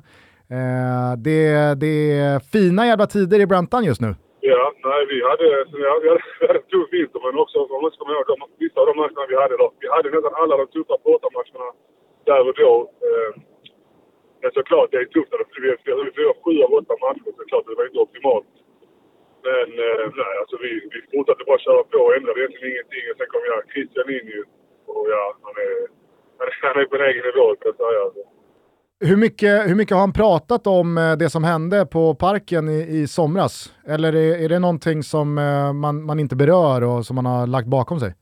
Det, 1.29 1.45
det 1.85 1.97
är 2.27 2.39
fina 2.55 2.83
jävla 2.91 3.07
tider 3.15 3.39
i 3.41 3.47
Brantan 3.53 3.85
just 3.91 4.01
nu. 4.07 4.11
Ja, 4.41 4.65
nej 4.89 5.01
vi 5.13 5.19
hade, 5.31 5.47
vi 5.79 5.83
hade, 5.93 6.05
vi 6.41 6.47
hade 6.49 6.61
en 6.63 6.69
tuff 6.73 6.89
vinter 6.97 7.21
men 7.27 7.35
också 7.43 7.57
om 7.75 7.81
man 7.83 7.91
ska 7.91 7.99
komma 8.01 8.13
ihåg 8.15 8.51
vissa 8.65 8.79
av 8.81 8.87
de 8.91 8.95
matcherna 9.01 9.23
vi 9.33 9.37
hade 9.43 9.57
då. 9.63 9.67
Vi 9.83 9.89
hade 9.95 10.09
nästan 10.15 10.35
alla 10.43 10.55
de 10.61 10.67
tuffa 10.75 10.95
bortamatcherna 11.07 11.69
där 12.29 12.43
och 12.49 12.57
då. 12.63 12.73
Men 14.43 14.51
såklart, 14.59 14.89
det 14.93 14.99
är 15.05 15.09
tufft 15.15 15.31
när 15.33 15.39
vi 15.65 15.71
förlorar 15.85 16.37
sju 16.43 16.55
av 16.65 16.71
åtta 16.81 16.95
matcher. 17.07 17.31
Såklart, 17.41 17.65
det 17.67 17.79
var 17.79 17.87
inte 17.91 18.03
optimalt. 18.07 18.53
Men 19.49 19.69
eh, 19.87 20.05
nej, 20.23 20.35
alltså 20.41 20.57
vi, 20.65 20.71
vi 20.93 20.99
fortsatte 21.13 21.45
bara 21.51 21.59
köra 21.67 21.83
på 21.93 21.99
och 22.07 22.15
ändrade 22.17 22.39
egentligen 22.41 22.71
ingenting. 22.73 23.05
Och 23.11 23.17
sen 23.19 23.29
kom 23.33 23.45
jag, 23.51 23.59
Christian 23.73 24.09
in 24.17 24.27
ju. 24.35 24.43
Och 24.97 25.07
ja, 25.15 25.25
han 25.47 25.55
är, 25.67 25.75
han 26.67 26.77
är, 26.81 26.87
på 26.91 26.97
en 26.97 27.09
egen 27.11 27.25
nivå 27.31 27.47
kan 27.61 27.69
jag 27.71 27.79
säga. 27.85 28.01
Alltså. 28.07 28.23
Hur 29.11 29.19
mycket, 29.25 29.55
hur 29.71 29.77
mycket 29.81 29.95
har 29.97 30.05
han 30.07 30.19
pratat 30.25 30.63
om 30.67 30.99
eh, 30.99 31.15
det 31.23 31.31
som 31.37 31.45
hände 31.53 31.79
på 31.97 32.03
parken 32.27 32.65
i, 32.69 32.81
i 32.99 33.01
somras? 33.17 33.55
Eller 33.95 34.13
är, 34.25 34.33
är 34.45 34.49
det 34.53 34.59
någonting 34.67 34.99
som 35.13 35.27
eh, 35.39 35.73
man, 35.85 35.95
man 36.09 36.19
inte 36.25 36.37
berör 36.43 36.79
och 36.91 37.01
som 37.07 37.15
man 37.19 37.27
har 37.33 37.47
lagt 37.47 37.69
bakom 37.79 37.99
sig? 38.01 38.13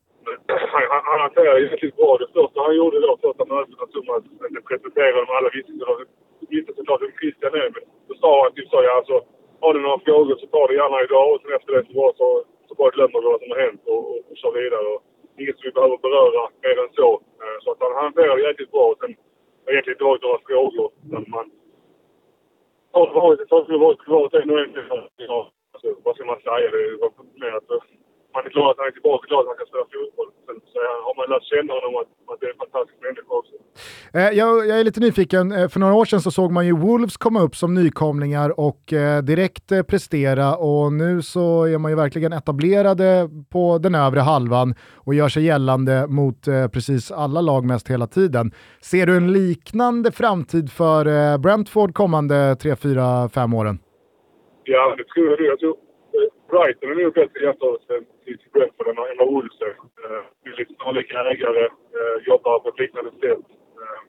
Han, 0.72 0.84
han, 0.92 1.02
han 1.10 1.20
hanterade 1.26 1.60
jäkligt 1.60 1.96
bra. 1.96 2.10
Det 2.22 2.28
första 2.38 2.58
han 2.66 2.76
gjorde 2.80 2.96
då, 3.06 3.10
första 3.26 3.44
mötet, 3.54 3.74
som 3.96 4.06
att 4.16 4.24
inte 4.50 4.62
presentera 4.70 5.16
dem 5.20 5.36
alla 5.38 5.50
visste, 5.56 5.72
visste 6.54 6.72
såklart 6.76 7.02
vem 7.04 7.14
Christian 7.20 7.52
är, 7.62 7.68
men 7.74 7.82
då 8.08 8.14
sa 8.22 8.30
han 8.44 8.52
typ 8.52 8.68
så, 8.72 8.78
ja 8.88 8.92
alltså 9.00 9.16
har 9.60 9.74
du 9.74 9.80
några 9.80 9.98
frågor 9.98 10.36
så 10.36 10.46
ta 10.46 10.66
det 10.66 10.74
gärna 10.74 11.02
idag 11.06 11.26
och 11.32 11.40
sen 11.42 11.52
efter 11.56 11.72
det 11.72 11.86
så, 11.86 11.92
bara, 11.92 12.12
så, 12.20 12.44
så 12.68 12.74
bara 12.74 12.90
glömmer 12.90 13.20
vi 13.20 13.26
vad 13.26 13.40
som 13.40 13.50
har 13.50 13.60
hänt 13.66 13.82
och, 13.92 14.02
och, 14.10 14.20
och 14.30 14.36
kör 14.40 14.52
vidare. 14.52 14.86
Och 14.94 15.02
inget 15.38 15.56
som 15.56 15.66
vi 15.68 15.72
behöver 15.78 15.98
beröra 16.06 16.42
mer 16.62 16.76
än 16.84 16.92
så. 16.98 17.20
Så 17.62 17.70
att 17.72 17.80
han 17.80 18.04
hanterar 18.04 18.36
det 18.36 18.48
jäkligt 18.48 18.72
bra. 18.74 18.94
Sen 19.00 19.16
har 19.64 19.72
egentligen 19.72 19.96
inte 19.96 20.04
varit 20.10 20.22
några 20.22 20.40
frågor. 20.48 20.90
Men 21.12 21.24
man 21.34 21.50
har 22.92 23.06
varit, 23.14 23.38
det 23.38 23.54
har 23.54 23.86
varit 23.88 24.04
privat 24.04 24.34
en 24.34 24.50
och 24.50 24.60
en. 24.60 24.72
Vad 26.04 26.14
ska 26.14 26.24
man 26.24 26.40
säga? 26.40 26.70
Det 26.70 26.96
var 27.00 27.10
mer 27.42 27.56
att 27.56 27.68
man 28.34 28.46
är 28.46 28.50
glad 28.56 28.70
att 28.70 28.78
han 28.80 28.86
är 28.86 28.96
tillbaka, 28.98 29.22
glad 29.30 29.40
att 29.40 29.50
han 29.52 29.58
kan 29.60 29.70
spela 29.70 29.86
fotboll. 29.94 30.30
Sen 30.46 30.56
så 30.72 30.78
har 31.06 31.14
man 31.18 31.26
lärt 31.32 31.46
känna 31.52 31.72
honom 31.78 31.92
att, 32.00 32.10
att 32.30 32.38
det 32.40 32.46
är 32.46 32.52
en 32.54 32.62
fantastisk 32.64 32.98
människa 33.06 33.32
också. 33.40 33.54
Eh, 34.14 34.30
jag, 34.38 34.66
jag, 34.68 34.80
är 34.80 34.84
lite 34.84 35.00
nyfiken, 35.00 35.52
eh, 35.52 35.68
för 35.68 35.80
några 35.80 35.94
år 35.94 36.04
sedan 36.04 36.20
så 36.20 36.30
såg 36.30 36.52
man 36.52 36.66
ju 36.66 36.72
Wolves 36.76 37.16
komma 37.16 37.40
upp 37.42 37.56
som 37.56 37.74
nykomlingar 37.74 38.60
och 38.60 38.92
eh, 38.92 39.22
direkt 39.22 39.68
prestera 39.88 40.56
och 40.56 40.92
nu 40.92 41.22
så 41.22 41.64
är 41.64 41.78
man 41.78 41.90
ju 41.90 41.96
verkligen 41.96 42.32
etablerade 42.32 43.28
på 43.52 43.78
den 43.78 43.94
övre 43.94 44.20
halvan 44.20 44.74
och 45.06 45.14
gör 45.14 45.28
sig 45.28 45.44
gällande 45.44 46.06
mot 46.06 46.44
precis 46.72 47.12
alla 47.12 47.40
lag 47.40 47.64
mest 47.64 47.90
hela 47.90 48.06
tiden. 48.06 48.52
Ser 48.82 49.06
du 49.06 49.16
en 49.16 49.32
liknande 49.32 50.12
framtid 50.12 50.72
för 50.72 51.38
Brentford 51.38 51.94
kommande 51.94 52.56
3, 52.56 52.76
4, 52.76 53.28
5 53.28 53.54
åren? 53.54 53.78
Ja, 54.64 54.94
det 54.96 55.04
tror 55.04 55.30
jag. 55.30 55.40
Jag 55.40 55.58
tror 55.58 55.76
Brighton 56.50 56.90
är 56.90 56.94
nog 56.94 57.14
bättre 57.14 57.44
jämförelse 57.44 57.94
till 58.24 58.38
Brentford 58.52 58.88
än 58.88 59.18
vad 59.18 59.28
Wolves 59.32 59.60
är. 59.60 59.74
Eh, 60.04 60.22
det 60.42 60.50
är 60.50 60.56
lite 60.56 60.74
snarlika 60.74 61.20
ägare, 61.30 61.64
eh, 61.96 62.16
jobbar 62.26 62.58
på 62.58 62.68
ett 62.68 62.78
liknande 62.78 63.10
sätt. 63.10 63.46
Eh, 63.82 64.00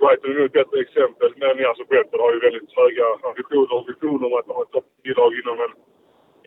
Brighton 0.00 0.30
är 0.30 0.34
nog 0.34 0.46
ett 0.46 0.58
bättre 0.60 0.80
exempel, 0.80 1.30
men 1.36 1.66
alltså 1.66 1.84
Brentford 1.84 2.20
har 2.20 2.32
ju 2.32 2.38
väldigt 2.38 2.76
höga 2.80 3.04
ambitioner 3.28 3.74
och 3.74 3.88
visioner 3.88 4.26
om 4.26 4.34
att 4.38 4.46
ha 4.46 4.62
ett 4.62 4.70
topplag 4.70 5.32
inom, 5.40 5.58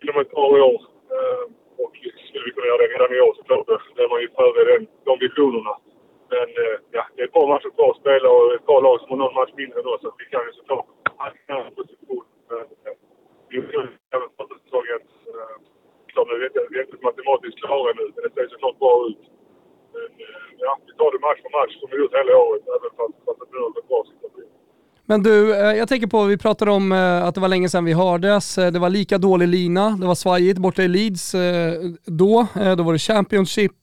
inom 0.02 0.20
ett 0.20 0.30
par 0.30 0.50
år. 0.70 0.80
Eh, 1.14 1.44
och 1.82 1.92
skulle 2.28 2.44
vi 2.44 2.52
kunna 2.54 2.66
göra 2.66 2.82
det 2.82 2.92
redan 2.94 3.14
i 3.16 3.20
år 3.20 3.34
så 3.36 3.42
klart, 3.42 3.66
då 3.66 4.02
är 4.04 4.08
man 4.08 4.20
ju 4.20 4.28
före 4.40 4.60
den, 4.72 4.86
de 5.04 5.18
visionerna. 5.26 5.74
Men 6.32 6.48
eh, 6.62 6.76
ja, 6.90 7.04
det 7.14 7.22
är 7.22 7.26
ett 7.26 7.32
par 7.32 7.48
matcher 7.48 7.70
kvar 7.76 7.90
att 7.90 8.00
spela 8.02 8.28
och 8.30 8.54
ett 8.54 8.66
par 8.66 8.82
lag 8.82 9.00
som 9.00 9.10
har 9.10 9.16
någon 9.16 9.34
match 9.34 9.54
mindre 9.56 9.82
då, 9.82 9.98
så 10.02 10.14
vi 10.18 10.24
kan 10.24 10.42
ju 10.46 10.52
såklart 10.52 10.86
ha 11.48 11.64
en 11.66 11.74
position. 11.74 12.24
Eh, 12.50 12.99
Även 13.52 14.28
första 14.36 14.58
säsongen. 14.64 15.00
Klart, 16.06 16.28
vi 16.70 16.78
är 16.78 16.84
inte 16.84 16.98
matematiskt 17.02 17.58
klara 17.58 17.92
nu, 17.98 18.04
men 18.14 18.22
det 18.24 18.30
ser 18.34 18.48
såklart 18.48 18.78
bra 18.78 19.06
ut. 19.08 19.22
Men 19.92 20.02
eh, 20.02 20.36
ja, 20.58 20.78
vi 20.86 20.92
tar 20.92 21.12
det 21.12 21.20
match 21.26 21.40
för 21.42 21.52
match 21.58 21.74
som 21.80 21.88
vi 21.90 21.96
gjort 21.96 22.14
hela 22.14 22.36
året, 22.46 22.62
även 22.76 22.90
fast, 22.96 23.16
fast 23.24 23.40
det 23.40 23.46
nu 23.52 23.58
har 23.64 23.70
gått 23.70 23.88
bra 23.88 24.04
situation. 24.12 24.59
Men 25.10 25.22
du, 25.22 25.54
eh, 25.54 25.78
jag 25.78 25.88
tänker 25.88 26.06
på, 26.06 26.24
vi 26.24 26.38
pratade 26.38 26.70
om 26.70 26.92
eh, 26.92 27.24
att 27.24 27.34
det 27.34 27.40
var 27.40 27.48
länge 27.48 27.68
sedan 27.68 27.84
vi 27.84 27.92
hördes. 27.92 28.58
Eh, 28.58 28.72
det 28.72 28.78
var 28.78 28.90
lika 28.90 29.18
dålig 29.18 29.48
lina, 29.48 29.90
det 30.00 30.06
var 30.06 30.14
svajigt 30.14 30.58
borta 30.58 30.82
i 30.82 30.88
Leeds 30.88 31.32
då. 32.06 32.46
Då 32.78 32.82
var 32.82 32.92
det 32.92 32.98
Championship 32.98 33.76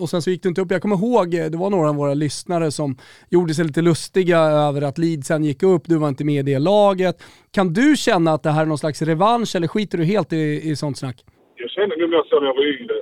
och 0.00 0.08
sen 0.08 0.22
så 0.22 0.30
gick 0.30 0.42
det 0.42 0.48
inte 0.48 0.60
upp. 0.60 0.70
Jag 0.70 0.82
kommer 0.82 0.96
ihåg, 0.96 1.30
det 1.30 1.58
var 1.64 1.70
några 1.70 1.88
av 1.88 1.96
våra 1.96 2.14
lyssnare 2.14 2.70
som 2.70 2.96
gjorde 3.30 3.54
sig 3.54 3.64
lite 3.64 3.82
lustiga 3.82 4.38
över 4.38 4.82
att 4.82 4.98
Leeds 4.98 5.26
sen 5.28 5.44
gick 5.44 5.62
upp, 5.62 5.82
du 5.86 5.98
var 5.98 6.08
inte 6.08 6.24
med 6.24 6.48
i 6.48 6.52
det 6.52 6.58
laget. 6.58 7.16
Kan 7.56 7.72
du 7.72 7.96
känna 7.96 8.30
att 8.32 8.42
det 8.42 8.50
här 8.50 8.62
är 8.62 8.66
någon 8.66 8.84
slags 8.84 9.02
revansch 9.02 9.56
eller 9.56 9.68
skiter 9.68 9.98
du 9.98 10.04
helt 10.04 10.32
i, 10.32 10.70
i 10.70 10.76
sånt 10.76 10.98
snack? 10.98 11.16
Jag 11.56 11.70
kände 11.70 11.96
nog 11.96 12.10
mer 12.10 12.22
så 12.28 12.40
när 12.40 12.46
jag 12.46 12.56
var 12.60 12.66
yngre. 12.74 12.98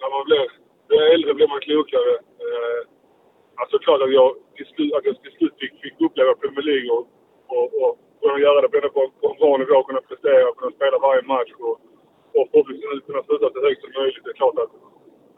När 0.00 0.10
man 0.16 0.22
blir, 0.28 0.44
äldre 1.14 1.34
blir 1.34 1.48
man 1.48 1.60
klokare. 1.60 2.12
Alltså 3.60 3.78
klart 3.78 4.02
att 4.02 4.12
jag 4.12 4.30
till 4.58 4.70
slut, 4.74 4.92
att 4.96 5.06
jag 5.08 5.14
till 5.22 5.36
slut 5.38 5.54
fick, 5.60 5.74
fick 5.84 5.96
uppleva 6.06 6.32
Premier 6.42 6.66
League 6.70 6.88
och, 6.96 7.04
och, 7.56 7.66
och 7.82 7.92
kunna 8.20 8.38
göra 8.46 8.58
det 8.62 8.68
på, 8.96 9.00
på 9.20 9.26
en 9.32 9.38
bra 9.42 9.52
nivå, 9.62 9.76
kunna 9.88 10.02
prestera, 10.10 10.46
kunna 10.58 10.72
spela 10.78 10.96
varje 11.06 11.24
match 11.34 11.52
och, 11.66 11.76
och 12.36 12.44
förhoppningsvis 12.50 13.06
kunna 13.08 13.22
sluta 13.26 13.46
så 13.54 13.58
högt 13.66 13.80
som 13.84 13.92
möjligt. 13.98 14.24
Det 14.24 14.32
är 14.34 14.40
klart 14.42 14.58
att, 14.64 14.72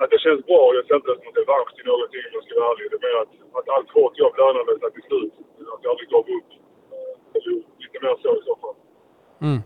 att 0.00 0.10
det 0.12 0.20
känns 0.24 0.42
bra. 0.50 0.62
Jag 0.76 0.84
ser 0.86 0.96
inte 0.98 1.10
det 1.10 1.18
som 1.20 1.30
en 1.30 1.40
revansch 1.42 1.72
till 1.74 1.86
någonting 1.90 2.22
om 2.26 2.34
jag 2.36 2.44
ska 2.44 2.52
vara 2.60 2.70
ärlig. 2.70 2.86
Det 2.92 2.98
är 2.98 3.04
mer 3.06 3.18
att, 3.24 3.32
att 3.58 3.68
allt 3.74 3.90
hårt 3.96 4.14
jobb 4.22 4.34
lönade 4.40 4.72
sig 4.80 4.90
till 4.96 5.06
slut. 5.08 5.32
Att 5.74 5.82
jag 5.84 5.90
aldrig 5.92 6.08
gav 6.14 6.24
upp. 6.38 6.50
Lite 7.82 7.98
mer 8.04 8.14
så 8.22 8.30
i 8.40 8.42
så 8.48 8.54
fall. 8.62 8.76
Mm. 9.46 9.60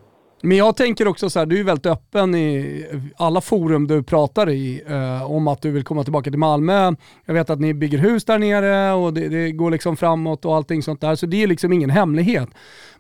Men 0.45 0.57
jag 0.57 0.77
tänker 0.77 1.09
också 1.09 1.31
så 1.31 1.39
här, 1.39 1.47
du 1.47 1.61
är 1.61 1.65
väldigt 1.65 1.87
öppen 1.87 2.35
i 2.35 2.87
alla 3.17 3.41
forum 3.41 3.87
du 3.87 4.03
pratar 4.03 4.51
i 4.51 4.83
eh, 4.89 5.31
om 5.31 5.49
att 5.49 5.63
du 5.63 5.71
vill 5.71 5.85
komma 5.85 6.05
tillbaka 6.05 6.31
till 6.31 6.39
Malmö. 6.39 6.93
Jag 7.25 7.35
vet 7.35 7.51
att 7.51 7.61
ni 7.61 7.75
bygger 7.75 7.99
hus 7.99 8.25
där 8.25 8.39
nere 8.39 8.93
och 8.93 9.15
det, 9.15 9.29
det, 9.29 9.53
går 9.53 9.71
liksom 9.71 9.97
framåt 9.97 10.45
och 10.45 10.57
allting 10.57 10.83
sånt 10.83 11.01
där. 11.01 11.15
Så 11.15 11.27
det 11.27 11.43
är 11.43 11.47
liksom 11.47 11.73
ingen 11.73 11.91
hemlighet. 11.91 12.49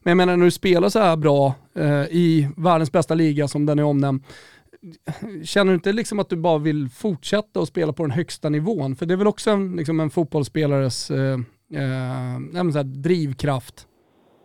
Men 0.02 0.10
jag 0.10 0.16
menar 0.16 0.36
när 0.36 0.44
du 0.44 0.50
spelar 0.50 0.88
så 0.88 0.98
här 0.98 1.16
bra 1.16 1.54
eh, 1.78 2.02
i 2.02 2.48
världens 2.56 2.92
bästa 2.92 3.14
liga 3.14 3.48
som 3.48 3.66
den 3.66 3.78
är 3.78 3.84
omnämnd, 3.84 4.24
Känner 5.44 5.72
du 5.72 5.74
inte 5.74 5.92
liksom 5.92 6.18
att 6.18 6.28
du 6.28 6.36
bara 6.36 6.58
vill 6.58 6.88
fortsätta 6.88 7.60
och 7.60 7.68
spela 7.68 7.92
på 7.92 8.02
den 8.02 8.10
högsta 8.10 8.48
nivån? 8.48 8.96
För 8.96 9.06
det 9.06 9.14
är 9.14 9.18
väl 9.18 9.26
också 9.26 9.50
en, 9.50 9.76
liksom 9.76 10.00
en 10.00 10.10
fotbollsspelares 10.10 11.10
eh, 11.10 11.38
eh, 11.74 12.84
drivkraft? 12.84 13.86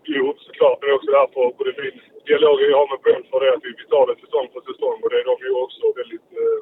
Jo, 0.05 0.33
såklart. 0.37 0.77
Det 0.81 0.87
är 0.87 0.95
också 0.95 1.11
därför 1.11 1.57
både 1.57 1.71
min 1.81 2.08
dialogen 2.29 2.71
jag 2.73 2.79
har 2.81 2.89
med 2.93 3.03
Brentford 3.05 3.43
är 3.47 3.53
att 3.55 3.65
vi 3.67 3.85
tar 3.93 4.05
det 4.09 4.17
säsong 4.23 4.47
för 4.53 4.61
säsong 4.69 4.97
och 5.03 5.09
det 5.11 5.19
är 5.21 5.27
de 5.31 5.35
ju 5.47 5.51
också 5.65 5.83
väldigt 5.99 6.29
eh, 6.41 6.59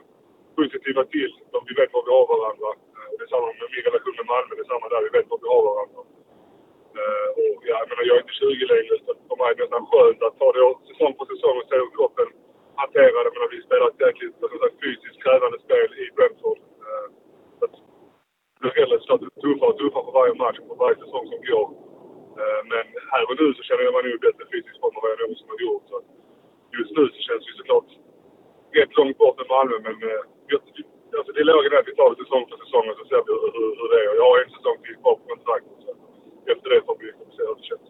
positiva 0.57 1.01
till. 1.15 1.31
De, 1.51 1.57
vi 1.69 1.73
vet 1.79 1.93
var 1.95 2.03
vi 2.07 2.11
har 2.17 2.25
varandra. 2.35 2.69
Eh, 2.95 3.09
det 3.17 3.23
är 3.25 3.31
samma 3.33 3.47
med 3.61 3.69
min 3.73 3.85
relation 3.87 4.15
med 4.19 4.27
Malmö, 4.33 4.51
det 4.57 4.65
är 4.67 4.71
samma 4.73 4.87
där. 4.91 5.01
Vi 5.07 5.11
vet 5.17 5.27
var 5.31 5.39
vi 5.43 5.49
har 5.55 5.63
varandra. 5.71 6.01
Eh, 6.99 7.29
och 7.41 7.59
ja, 7.69 7.75
jag 7.81 7.87
menar, 7.89 8.03
jag 8.09 8.15
är 8.17 8.23
inte 8.25 8.39
20 8.41 8.73
längre 8.73 8.93
så 9.05 9.11
för 9.27 9.37
mig 9.39 9.49
är 9.51 9.55
det 9.55 9.63
nästan 9.63 9.85
skönt 9.91 10.21
att 10.27 10.35
ta 10.41 10.47
det 10.55 10.63
säsong 10.89 11.13
för 11.17 11.25
säsong 11.33 11.55
och 11.59 11.67
se 11.69 11.75
hur 11.81 11.91
kroppen 11.97 12.27
hanterar 12.81 13.21
det. 13.25 13.31
Men 13.39 13.49
vi 13.55 13.59
spelar 13.67 13.85
ett 13.91 14.03
jäkligt 14.05 14.35
fysiskt 14.83 15.19
krävande 15.23 15.57
spel 15.65 15.89
i 16.03 16.05
Brentford. 16.15 16.59
Eh, 16.85 17.07
det 17.61 18.59
blir 18.61 18.73
hellre 18.79 18.97
tuffare 19.43 19.69
och 19.71 19.77
tuffare 19.81 20.05
för 20.07 20.13
varje 20.19 20.35
match 20.43 20.59
och 20.61 20.67
för 20.69 20.79
varje 20.83 20.97
säsong 21.03 21.25
som 21.31 21.39
går. 21.49 21.67
Eh, 22.41 22.61
men 22.71 22.85
här 23.11 23.23
och 23.29 23.37
nu 23.41 23.47
så 23.57 23.61
känner 23.67 23.83
jag 23.85 23.93
mig 23.93 24.03
nog 24.03 24.13
i 24.19 24.25
bättre 24.27 24.45
fysisk 24.53 24.77
form 24.81 24.93
än 24.95 25.01
vad 25.03 25.11
jag 25.13 25.19
någonsin 25.21 25.51
har 25.53 25.61
gjort. 25.67 25.85
Så 25.91 25.97
just 26.79 26.91
nu 26.97 27.03
så 27.15 27.19
känns 27.27 27.43
det 27.47 27.53
såklart 27.61 27.89
rätt 28.77 28.93
långt 28.99 29.17
bort 29.21 29.37
med 29.39 29.47
Malmö, 29.53 29.75
men 29.87 29.95
eh, 30.09 30.21
alltså 31.17 31.31
dialogen 31.37 31.71
är 31.73 31.79
att 31.81 31.91
vi 31.91 31.95
tar 31.99 32.09
det 32.11 32.19
säsong 32.23 32.43
för 32.49 32.57
säsong 32.65 32.85
och 32.91 32.97
så 32.99 33.03
ser 33.09 33.21
vi 33.25 33.31
hur, 33.41 33.49
hur, 33.55 33.69
hur 33.79 33.87
det 33.91 33.97
är. 34.03 34.05
Jag 34.21 34.27
har 34.29 34.37
en 34.43 34.51
säsong 34.57 34.77
till 34.83 34.95
kvar 35.01 35.15
på 35.19 35.25
kontraktet. 35.31 35.77
Efter 36.53 36.67
det 36.73 36.79
får 36.87 36.95
vi 37.01 37.07
se 37.35 37.41
hur 37.49 37.55
det 37.59 37.67
känns. 37.69 37.87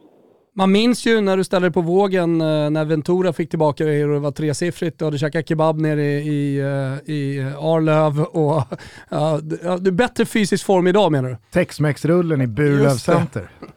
Man 0.62 0.72
minns 0.72 1.00
ju 1.08 1.22
när 1.22 1.38
du 1.38 1.44
ställde 1.44 1.68
dig 1.68 1.74
på 1.74 1.82
vågen 1.82 2.42
eh, 2.42 2.70
när 2.76 2.86
Ventura 2.86 3.34
fick 3.34 3.50
tillbaka 3.50 3.86
dig 3.86 4.06
och 4.06 4.14
det 4.14 4.20
var 4.20 4.32
tresiffrigt. 4.32 5.00
Du 5.00 5.06
hade 5.06 5.18
käkat 5.18 5.50
kebab 5.50 5.80
nere 5.80 6.04
i, 6.38 6.58
i 7.16 7.20
Arlöv 7.60 8.14
och 8.22 8.62
ja, 9.10 9.40
du 9.80 9.90
är 9.90 9.92
bättre 9.92 10.26
fysisk 10.26 10.66
form 10.66 10.88
idag 10.88 11.12
menar 11.12 11.30
du? 11.30 11.38
Tex-Mex-rullen 11.52 12.42
i 12.42 12.48
Burlöv 12.48 12.90
Center. 12.90 13.50
Ja. 13.60 13.68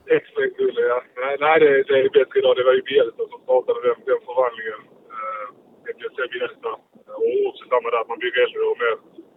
Nej, 1.23 1.35
nej 1.45 1.57
det, 1.63 1.71
det, 1.89 1.95
är 1.99 2.17
bättre 2.19 2.37
idag. 2.41 2.55
Det 2.59 2.65
var 2.69 2.75
ju 2.79 2.83
Bielsa 2.91 3.23
som 3.33 3.41
startade 3.47 3.79
den, 3.89 3.99
den 4.11 4.21
förvandlingen. 4.27 4.81
Uh, 5.15 5.47
Bielsa. 6.33 6.71
Och 7.23 7.37
också 7.49 7.63
samma 7.73 7.87
där 7.93 8.01
att 8.03 8.13
man 8.13 8.21
blir 8.23 8.35
äldre 8.45 8.63
och 8.71 8.79
mer 8.85 8.95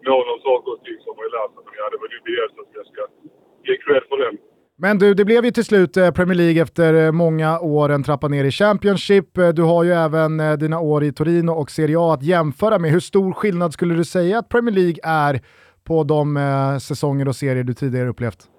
mån 0.08 0.26
om 0.34 0.40
saker 0.50 0.70
och 0.76 0.82
ting 0.86 0.98
som 1.06 1.14
man 1.20 1.28
lärt 1.38 1.52
sig. 1.54 1.64
Men 1.68 1.76
ja, 1.82 1.86
det 1.92 2.00
var 2.02 2.10
ju 2.16 2.20
Bielsa 2.28 2.60
som 2.66 2.74
jag 2.80 2.88
ska 2.92 3.02
ge 3.68 3.74
cred 3.84 4.04
för 4.10 4.18
den. 4.26 4.36
Men 4.84 4.94
du, 5.02 5.08
det 5.14 5.26
blev 5.26 5.46
ju 5.46 5.52
till 5.52 5.70
slut 5.72 5.98
eh, 5.98 6.12
Premier 6.18 6.38
League 6.44 6.62
efter 6.66 6.90
eh, 6.94 7.12
många 7.12 7.60
år 7.60 7.88
en 7.90 8.04
trappa 8.04 8.28
ner 8.28 8.44
i 8.44 8.52
Championship. 8.52 9.30
Du 9.60 9.64
har 9.72 9.84
ju 9.84 9.92
även 10.08 10.32
dina 10.60 10.80
år 10.80 11.04
i 11.04 11.12
Torino 11.14 11.52
och 11.52 11.72
Serie 11.72 12.00
A 12.00 12.14
att 12.14 12.24
jämföra 12.24 12.80
med. 12.80 12.92
Hur 12.92 13.00
stor 13.00 13.34
skillnad 13.34 13.74
skulle 13.74 13.96
du 13.96 14.06
säga 14.06 14.40
att 14.40 14.50
Premier 14.50 14.76
League 14.76 15.00
är 15.04 15.42
på 15.84 16.04
de 16.04 16.26
säsonger 16.82 17.28
och 17.28 17.36
serier 17.36 17.64
du 17.64 17.74
tidigare 17.74 18.10
upplevt? 18.10 18.50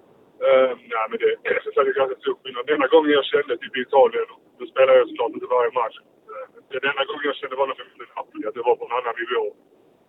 Nej, 1.05 1.11
men 1.11 1.19
det 1.21 1.89
är 1.89 2.01
ganska 2.01 2.17
stor 2.23 2.35
skillnad. 2.41 2.65
Denna 2.71 2.87
gången 2.93 3.11
jag 3.19 3.25
kände 3.33 3.57
typ 3.57 3.75
i 3.77 3.81
Italien, 3.87 4.27
då 4.59 4.63
spelade 4.73 4.97
jag 4.99 5.07
såklart 5.09 5.35
inte 5.37 5.53
varje 5.55 5.71
match. 5.81 5.97
Eh, 6.31 6.45
det 6.69 6.79
den 6.79 6.91
enda 6.91 7.05
gången 7.09 7.25
jag 7.31 7.39
kände 7.39 7.55
var 7.59 7.67
när 7.67 7.75
jag 7.79 8.09
Napoli, 8.15 8.47
att 8.47 8.55
det 8.57 8.67
var 8.69 8.75
på 8.79 8.85
en 8.85 8.97
annan 8.99 9.15
nivå. 9.21 9.43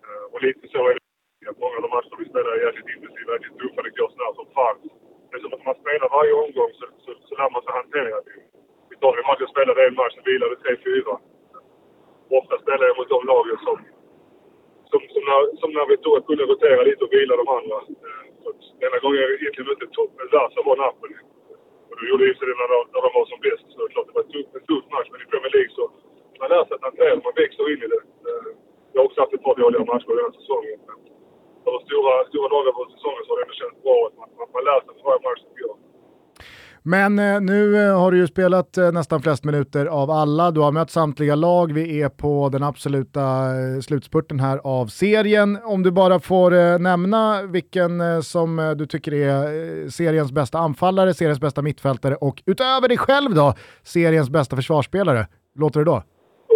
Eh, 0.07 0.25
och 0.33 0.41
lite 0.47 0.65
så 0.73 0.81
är 0.91 0.95
det. 0.95 1.01
Många 1.63 1.77
av 1.79 1.83
de 1.87 1.91
matcher 1.97 2.17
vi 2.23 2.29
spelar 2.33 2.51
är 2.53 2.67
jäkligt 2.67 2.95
intensiva, 2.97 3.33
jäkligt 3.33 3.59
tuffa, 3.61 3.81
det 3.83 3.97
går 3.99 4.11
snabbt 4.17 4.37
som 4.41 4.49
fan 4.59 4.77
det 5.37 5.37
är 5.37 5.43
som 5.43 5.59
att 5.59 5.69
man 5.71 5.81
spelar 5.83 6.09
varje 6.19 6.35
omgång 6.45 6.73
så, 6.79 6.87
så, 7.05 7.11
så 7.27 7.33
lär 7.39 7.51
man 7.55 7.63
sig 7.63 7.73
hantera 7.81 8.19
det. 8.27 8.37
Italien 8.97 9.25
match, 9.29 9.43
jag 9.45 9.53
spelade 9.55 9.81
en 9.87 9.99
match 10.01 10.15
sen 10.15 10.29
vilade 10.31 10.57
tre, 10.57 10.73
fyra. 10.89 11.15
Ofta 12.39 12.55
spelar 12.65 12.85
jag 12.89 12.97
mot 12.99 13.15
de 13.15 13.21
lagen 13.33 13.59
som, 13.67 13.77
som, 14.91 15.01
som, 15.15 15.23
när, 15.29 15.41
som 15.61 15.71
när 15.77 15.87
vi 15.91 15.97
tog 15.97 16.15
att 16.17 16.27
kunde 16.29 16.45
rotera 16.53 16.81
lite 16.89 17.05
och 17.05 17.13
vila 17.17 17.35
de 17.43 17.47
andra. 17.59 17.77
Så 18.43 18.49
denna 18.83 18.99
gången 19.03 19.21
är 19.23 19.31
egentligen 19.41 19.75
inte 19.77 19.89
toppen 19.99 20.27
där 20.37 20.49
som 20.55 20.63
var 20.69 20.77
Napoli. 20.85 21.19
Och 21.89 21.95
då 21.99 22.03
gjorde 22.11 22.25
ju 22.29 22.35
sig 22.37 22.47
det 22.49 22.57
när 22.63 22.71
de, 22.75 22.79
när 22.95 23.03
de 23.07 23.11
var 23.19 23.27
som 23.33 23.41
bäst. 23.47 23.67
Så 23.71 23.77
det 23.79 23.87
är 23.89 23.95
klart 23.95 24.09
det 24.09 24.17
var 24.19 24.25
en 24.27 24.67
tuff, 24.69 24.85
match. 24.95 25.09
Men 25.13 25.21
i 25.25 25.27
Premier 25.33 25.53
League 25.57 25.73
så 25.79 25.85
man 26.41 26.49
lär 26.53 26.65
sig 26.65 26.75
att 26.77 26.87
hantera 26.89 27.11
man 27.27 27.41
växer 27.43 27.65
in 27.73 27.83
i 27.87 27.89
det. 27.95 28.03
Eh, 28.29 28.49
jag 28.93 28.99
har 29.01 29.07
också 29.09 29.21
haft 29.21 29.35
ett 29.37 29.47
par 29.47 29.57
dåliga 29.63 29.85
matcher 29.93 30.13
den 30.17 30.27
här 30.29 30.37
säsongen. 30.41 30.79
Men 30.89 30.99
över 31.67 31.81
stora, 31.87 32.13
stora 32.31 32.49
dagar 32.55 32.73
på 32.79 32.83
säsongen 32.95 33.23
så 33.23 33.29
har 33.31 33.37
det 33.39 33.45
ändå 33.47 33.57
känts 33.63 33.79
bra 33.87 33.97
att 34.07 34.17
man, 34.21 34.29
att 34.43 34.53
man 34.57 34.65
lär 34.69 34.81
sig 34.85 34.93
för 34.97 35.05
varje 35.09 35.23
match 35.29 35.43
som 35.47 35.55
går. 35.63 35.77
Men 36.89 37.19
eh, 37.19 37.41
nu 37.41 37.77
eh, 37.77 38.01
har 38.01 38.11
du 38.11 38.19
ju 38.19 38.27
spelat 38.27 38.79
eh, 38.79 38.93
nästan 38.93 39.23
flest 39.23 39.45
minuter 39.45 39.87
av 39.87 40.11
alla. 40.11 40.51
Du 40.51 40.61
har 40.61 40.73
mött 40.73 40.91
samtliga 40.91 41.35
lag. 41.35 41.73
Vi 41.73 42.03
är 42.03 42.09
på 42.09 42.49
den 42.53 42.63
absoluta 42.63 43.21
eh, 43.21 43.81
slutspurten 43.87 44.41
här 44.41 44.59
av 44.65 44.87
serien. 44.87 45.59
Om 45.65 45.83
du 45.83 45.91
bara 45.91 46.21
får 46.21 46.55
eh, 46.55 46.79
nämna 46.79 47.43
vilken 47.43 48.01
eh, 48.01 48.21
som 48.21 48.59
eh, 48.59 48.71
du 48.71 48.87
tycker 48.87 49.13
är 49.15 49.37
eh, 49.43 49.89
seriens 49.99 50.33
bästa 50.33 50.59
anfallare, 50.59 51.15
seriens 51.15 51.41
bästa 51.41 51.63
mittfältare 51.63 52.15
och 52.27 52.37
utöver 52.47 52.89
dig 52.89 52.99
själv 52.99 53.31
då, 53.35 53.55
seriens 53.83 54.31
bästa 54.31 54.57
försvarsspelare. 54.57 55.27
Låter 55.63 55.81
det 55.81 55.87
då? 55.95 55.99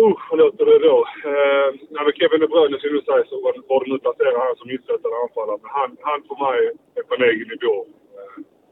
Uh, 0.00 0.16
vad 0.30 0.38
låter 0.38 0.64
det 0.70 0.78
då? 0.90 0.96
Eh, 1.30 1.68
när 1.94 2.12
Kevin 2.18 2.40
De 2.40 2.46
Bruyne 2.52 2.76
som 2.80 2.90
du 2.96 3.00
säger 3.08 3.24
så 3.30 3.36
var, 3.44 3.52
var 3.70 3.78
det 3.84 3.90
nu 3.92 3.98
placerad 3.98 4.34
han 4.46 4.56
som 4.60 4.68
mittfältare 4.72 5.12
och 5.16 5.22
anfallare. 5.26 5.58
Men 5.62 5.70
han, 5.78 5.88
han 6.08 6.18
för 6.28 6.36
mig 6.46 6.58
är 6.98 7.02
på 7.08 7.14
en 7.18 7.24
egen 7.30 7.48
nivå. 7.54 7.76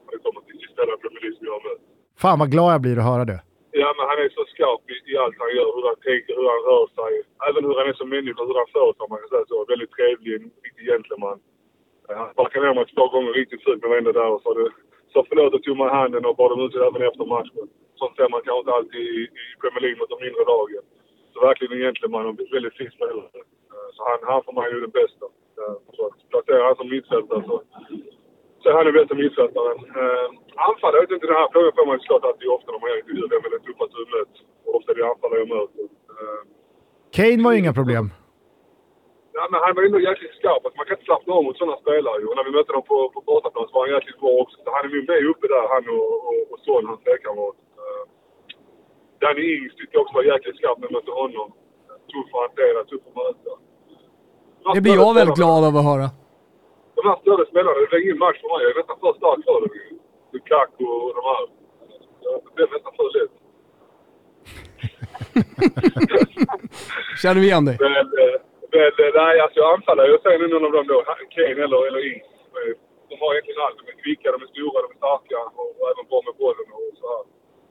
När 0.08 0.16
det 0.18 0.22
kommer 0.26 0.40
till 0.46 0.56
i 0.64 0.66
Premier 1.02 1.20
League 1.24 1.36
som 1.38 1.46
jag 1.48 1.56
har 1.58 1.64
mött. 1.68 1.82
Fan 2.22 2.38
vad 2.42 2.50
glad 2.54 2.68
jag 2.74 2.82
blir 2.84 2.98
att 3.00 3.10
höra 3.12 3.24
det. 3.32 3.40
Ja, 3.82 3.88
men 3.96 4.04
han 4.10 4.18
är 4.24 4.28
så 4.38 4.42
skarp 4.52 4.82
i, 4.94 4.96
i 5.10 5.14
allt 5.22 5.36
han 5.42 5.52
gör. 5.58 5.68
Hur 5.76 5.84
han 5.90 5.98
tänker, 6.08 6.32
hur 6.38 6.48
han 6.54 6.62
rör 6.70 6.86
sig. 6.98 7.12
Även 7.48 7.62
hur 7.66 7.74
han 7.78 7.88
är 7.90 7.96
som 8.00 8.08
människa, 8.16 8.40
hur 8.48 8.58
han 8.60 8.68
för 8.76 8.88
sig 8.92 9.02
om 9.04 9.10
man 9.12 9.20
kan 9.22 9.32
säga 9.34 9.46
så. 9.52 9.58
Väldigt 9.72 9.92
trevlig, 9.96 10.30
en 10.38 10.46
riktig 10.66 10.84
gentleman. 10.92 11.38
Han 12.20 12.28
sparkade 12.34 12.62
ner 12.66 12.74
mig 12.78 12.86
två 12.94 13.04
gånger 13.14 13.32
riktigt 13.40 13.62
fult 13.64 13.80
men 13.82 13.90
var 13.90 13.98
ändå 14.02 14.12
där 14.20 14.30
och 14.34 14.42
sa, 14.44 14.50
det- 14.58 14.76
sa 15.12 15.18
förlåt 15.28 15.54
och 15.56 15.62
tog 15.62 15.76
mig 15.80 15.88
handen 15.98 16.24
och 16.28 16.36
bad 16.40 16.52
om 16.54 16.60
ursäkt 16.64 16.84
även 16.88 17.02
efter 17.08 17.24
matchen. 17.36 17.64
Sånt 18.00 18.14
ser 18.16 18.28
man 18.34 18.40
kanske 18.44 18.60
inte 18.64 18.72
alltid 18.78 19.00
i, 19.16 19.18
i 19.42 19.44
Premier 19.60 19.82
League 19.84 19.98
mot 20.00 20.10
de 20.12 20.18
mindre 20.26 20.44
lagen. 20.52 20.82
Så 21.32 21.36
verkligen 21.48 21.72
en 21.76 21.84
gentleman 21.86 22.26
och 22.26 22.34
en 22.42 22.52
väldigt 22.56 22.76
fin 22.78 22.90
spelare. 22.96 23.28
Så 23.94 24.00
han, 24.08 24.18
han 24.30 24.40
för 24.46 24.52
mig 24.58 24.66
är 24.70 24.80
den 24.86 24.96
bästa. 25.00 25.26
Så 25.96 26.00
att 26.06 26.16
placera 26.32 26.64
han 26.68 26.76
som 26.80 26.88
mittfältare 26.94 27.42
så, 27.48 27.56
så 28.60 28.64
är 28.68 28.74
han 28.76 28.86
den 28.88 28.98
bästa 28.98 29.14
mittfältaren. 29.22 29.78
Eh, 30.00 30.26
anfall, 30.68 30.94
jag 30.94 31.02
vet 31.02 31.14
inte, 31.16 31.30
den 31.32 31.40
här 31.42 31.50
frågan 31.52 31.72
får 31.76 31.86
man 31.86 31.96
ju 31.96 32.00
såklart 32.02 32.28
alltid 32.28 32.48
ofta 32.56 32.68
när 32.72 32.80
man 32.80 32.90
gör 32.90 32.98
intervjuer. 33.02 33.28
Vem 33.34 33.46
är 33.46 33.50
den 33.56 33.64
tuffaste 33.66 33.96
du 34.00 34.06
mött? 34.16 34.34
Ofta 34.76 34.88
är 34.92 34.96
det 34.96 35.10
anfallare 35.12 35.40
jag 35.44 35.52
möter. 35.56 35.84
Eh, 36.14 36.42
Kane 37.16 37.42
var 37.44 37.52
ju 37.52 37.58
inga 37.62 37.78
problem. 37.80 38.06
Ja, 39.36 39.42
men 39.50 39.58
han 39.64 39.74
var 39.76 39.82
ändå 39.88 40.00
jäkligt 40.10 40.34
skarp. 40.38 40.62
Alltså, 40.64 40.78
man 40.78 40.86
kan 40.86 40.96
inte 40.96 41.08
slappna 41.10 41.30
av 41.36 41.42
mot 41.44 41.58
sådana 41.58 41.76
spelare. 41.84 42.18
ju. 42.20 42.26
Och 42.28 42.36
när 42.38 42.46
vi 42.48 42.52
mötte 42.56 42.72
dem 42.76 42.86
på, 42.90 42.96
på 43.14 43.20
bortaplan 43.28 43.66
så 43.68 43.74
var 43.76 43.82
han 43.84 43.96
jäkligt 43.96 44.20
bra 44.22 44.32
också. 44.42 44.56
Så 44.64 44.68
han 44.74 44.84
är 44.86 44.90
nog 44.94 45.04
med 45.10 45.30
uppe 45.32 45.46
där, 45.54 45.64
han 45.74 45.84
och, 45.96 46.08
och, 46.28 46.40
och 46.52 46.58
Son, 46.64 46.88
hans 46.90 47.02
lekkamrat. 47.08 47.58
Uh, 47.82 48.02
Danny 49.22 49.44
Ings 49.54 49.72
tyckte 49.76 49.94
jag 49.96 50.02
också 50.04 50.14
var 50.18 50.24
jäkligt 50.32 50.56
skarp 50.58 50.78
när 50.78 50.86
jag 50.88 50.96
mötte 50.98 51.12
honom. 51.22 51.48
Tuff 52.10 52.30
att 52.34 52.44
hantera, 52.46 52.78
tuff 52.90 53.04
att 53.08 53.16
möta. 53.22 53.52
Det 54.74 54.80
blir 54.86 54.96
jag 55.02 55.14
väldigt 55.20 55.40
glad 55.40 55.62
av 55.68 55.74
att 55.80 55.88
höra. 55.90 56.08
De 56.98 57.02
här 57.08 57.18
större 57.22 57.44
spelarna, 57.50 57.78
det 57.80 57.86
blir 57.90 58.04
ingen 58.04 58.18
match 58.24 58.40
för 58.42 58.48
mig. 58.52 58.60
Jag 58.64 58.70
är 58.74 58.78
nästan 58.80 58.98
för 59.02 59.12
stark 59.20 59.40
för 59.46 59.58
det. 59.64 59.68
Lukaku 60.32 60.84
och 60.84 61.14
de 61.18 61.22
här. 61.30 61.42
Det 62.44 62.50
blev 62.56 62.68
nästan 62.74 62.92
för 62.98 63.08
lätt. 63.16 63.34
Känner 67.22 67.40
vi 67.42 67.46
igen 67.50 67.64
dig? 67.68 67.76
Men, 67.86 67.94
eh, 68.22 68.36
men 68.74 68.92
eh, 69.04 69.10
nej, 69.22 69.34
alltså 69.44 69.58
jag 69.62 69.70
anfaller. 69.76 70.04
Jag 70.14 70.22
säger 70.22 70.38
nu 70.38 70.46
någon 70.48 70.64
av 70.68 70.72
dem 70.78 70.86
då. 70.92 70.98
Kane 71.34 71.60
eller, 71.66 71.80
eller 71.88 72.02
Ings. 72.10 72.28
Eh, 72.58 72.72
De 73.10 73.14
har 73.22 73.30
egentligen 73.32 73.60
allt. 73.66 73.78
De 73.80 73.84
är 73.92 73.96
kvicka, 74.04 74.26
de 74.34 74.38
är 74.46 74.50
stora, 74.54 74.78
de 74.84 74.88
är 74.96 75.00
starka 75.04 75.38
och, 75.60 75.86
även 75.92 76.04
bra 76.10 76.20
med 76.28 76.34
bollen 76.42 76.68
och 76.76 76.90
så 77.00 77.06
här. 77.12 77.22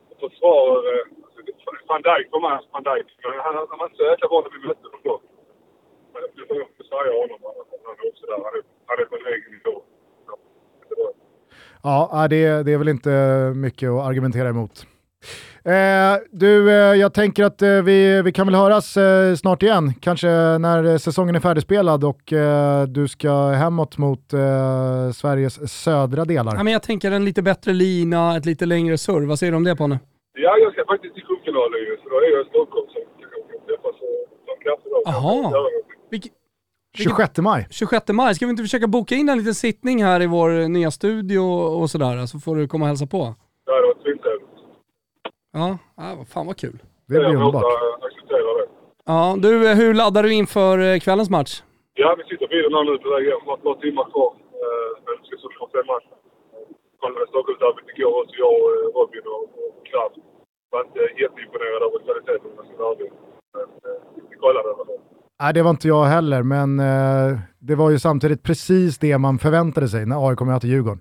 Och 0.09 0.17
försvar... 0.23 0.63
Alltså, 1.25 1.39
van 1.89 2.01
Dijk 2.07 2.27
för 2.33 2.41
mig, 2.45 2.57
van 2.73 2.83
Dijk. 2.89 3.07
Han, 3.45 3.53
han 3.71 3.77
var 3.79 3.85
inte 3.87 3.97
så 4.01 4.05
jäkla 4.11 4.27
bra 4.31 4.39
när 4.43 4.51
vi 4.55 4.59
mötte 4.67 4.87
dem 4.93 5.01
då. 5.09 5.15
Men 6.13 6.21
jag 6.61 6.67
får 6.77 6.85
säga 6.91 7.11
honom. 7.21 7.39
Han 7.85 7.95
är 7.99 8.05
också 8.11 8.25
där. 8.31 8.39
Han 8.47 8.55
är, 8.59 8.63
är 8.93 9.05
på 9.05 9.15
en 9.15 9.33
egen 9.33 9.51
nivå. 9.51 9.81
Ja, 11.83 12.27
det 12.29 12.45
äh, 12.45 12.57
det, 12.57 12.63
det 12.63 12.71
är 12.73 12.77
väl 12.77 12.87
inte 12.89 13.09
mycket 13.55 13.89
att 13.89 14.05
argumentera 14.05 14.49
emot. 14.49 14.85
Eh, 15.65 16.15
du, 16.31 16.69
eh, 16.71 16.75
jag 16.75 17.13
tänker 17.13 17.43
att 17.43 17.61
eh, 17.61 17.81
vi, 17.81 18.21
vi 18.21 18.31
kan 18.31 18.47
väl 18.47 18.55
höras 18.55 18.97
eh, 18.97 19.35
snart 19.35 19.63
igen, 19.63 19.93
kanske 20.01 20.27
när 20.57 20.97
säsongen 20.97 21.35
är 21.35 21.39
färdigspelad 21.39 22.03
och 22.03 22.33
eh, 22.33 22.83
du 22.83 23.07
ska 23.07 23.31
hemåt 23.47 23.97
mot 23.97 24.33
eh, 24.33 25.11
Sveriges 25.13 25.83
södra 25.83 26.25
delar. 26.25 26.55
Ja, 26.55 26.63
men 26.63 26.73
jag 26.73 26.83
tänker 26.83 27.11
en 27.11 27.25
lite 27.25 27.41
bättre 27.41 27.73
lina, 27.73 28.37
ett 28.37 28.45
lite 28.45 28.65
längre 28.65 28.97
serv. 28.97 29.23
Vad 29.27 29.39
säger 29.39 29.51
du 29.51 29.57
om 29.57 29.63
det 29.63 29.75
Ponne? 29.75 29.99
Ja, 30.33 30.57
jag 30.57 30.73
ska 30.73 30.85
faktiskt 30.85 31.13
till 31.13 31.23
cupfinalen 31.23 31.79
ju. 31.79 31.97
Så 32.03 32.09
då 32.09 32.15
är 32.15 32.31
jag 32.35 32.45
i 32.45 32.49
Stockholm. 32.49 32.87
Så 32.93 32.99
jag 32.99 33.29
kan 33.31 33.65
träffas 33.67 33.95
och 34.01 34.17
ta 34.45 34.51
en 34.57 34.61
kaffe 34.67 34.89
då. 34.89 35.01
Jaha. 35.05 35.35
Göra 35.35 35.51
någonting. 35.51 35.97
Vilk- 36.11 36.33
26 37.03 37.37
maj. 37.37 37.67
26 37.71 38.07
maj, 38.13 38.35
ska 38.35 38.45
vi 38.45 38.49
inte 38.49 38.63
försöka 38.63 38.87
boka 38.87 39.15
in 39.15 39.29
en 39.29 39.37
liten 39.37 39.53
sittning 39.55 40.03
här 40.03 40.21
i 40.21 40.27
vår 40.27 40.49
nya 40.67 40.91
studio 40.91 41.39
och 41.81 41.89
sådär, 41.89 42.25
så 42.25 42.39
får 42.39 42.55
du 42.55 42.67
komma 42.67 42.83
och 42.85 42.87
hälsa 42.87 43.07
på? 43.07 43.35
Det 43.65 43.71
hade 43.71 43.87
varit 43.87 44.01
svintrevligt. 44.03 44.47
Ja, 45.53 45.77
ja 45.97 46.15
vad 46.17 46.27
fan 46.27 46.45
vad 46.47 46.57
kul. 46.57 46.77
Det 47.07 47.13
blir 47.13 47.21
Jag 47.21 47.29
underbart. 47.35 47.63
måste 47.63 48.05
acceptera 48.07 48.49
det. 48.59 48.67
Ja, 49.05 49.19
du, 49.45 49.51
eh, 49.69 49.75
hur 49.81 49.93
laddar 50.01 50.23
du 50.23 50.31
inför 50.33 50.75
eh, 50.87 50.99
kvällens 51.05 51.29
match? 51.37 51.53
Ja, 51.93 52.09
vi 52.19 52.23
sitter 52.29 52.45
i 52.45 52.51
bilen 52.55 52.73
här 52.77 52.83
nu 52.89 52.93
på 53.03 53.09
väg 53.15 53.23
hem. 53.31 53.41
Par 53.67 53.75
timmar 53.85 54.05
kvar. 54.13 54.31
Eh, 54.63 54.89
Men 55.05 55.13
vi 55.19 55.23
ska 55.27 55.35
såklart 55.45 55.71
se 55.75 55.81
matchen. 55.93 56.17
Kollade 57.01 57.25
Stockholmsderbyt 57.31 57.87
igår 57.97 58.13
också, 58.21 58.35
jag 58.45 58.51
och 58.63 58.71
Robin 58.97 59.25
och, 59.35 59.45
Kraft. 59.89 60.17
Var 60.71 60.81
inte 60.87 61.01
jätteimponerad 61.23 61.81
av 61.87 61.91
kvaliteten 62.05 62.45
om 62.51 62.55
jag 62.59 62.65
ska 62.67 62.75
vara 62.83 62.91
ärlig. 62.95 63.11
Men 63.55 63.67
vi 64.29 64.35
kollade 64.43 64.65
i 64.69 64.71
alla 64.73 64.85
fall. 64.89 65.01
Nej, 65.41 65.53
det 65.53 65.61
var 65.63 65.69
inte 65.69 65.87
jag 65.87 66.05
heller, 66.05 66.43
men 66.43 66.79
eh, 66.79 67.39
det 67.59 67.75
var 67.75 67.89
ju 67.89 67.99
samtidigt 67.99 68.43
precis 68.43 68.97
det 68.97 69.17
man 69.17 69.39
förväntade 69.39 69.87
sig 69.87 70.05
när 70.05 70.29
AIK 70.29 70.41
möter 70.41 70.67
Djurgården. 70.67 70.99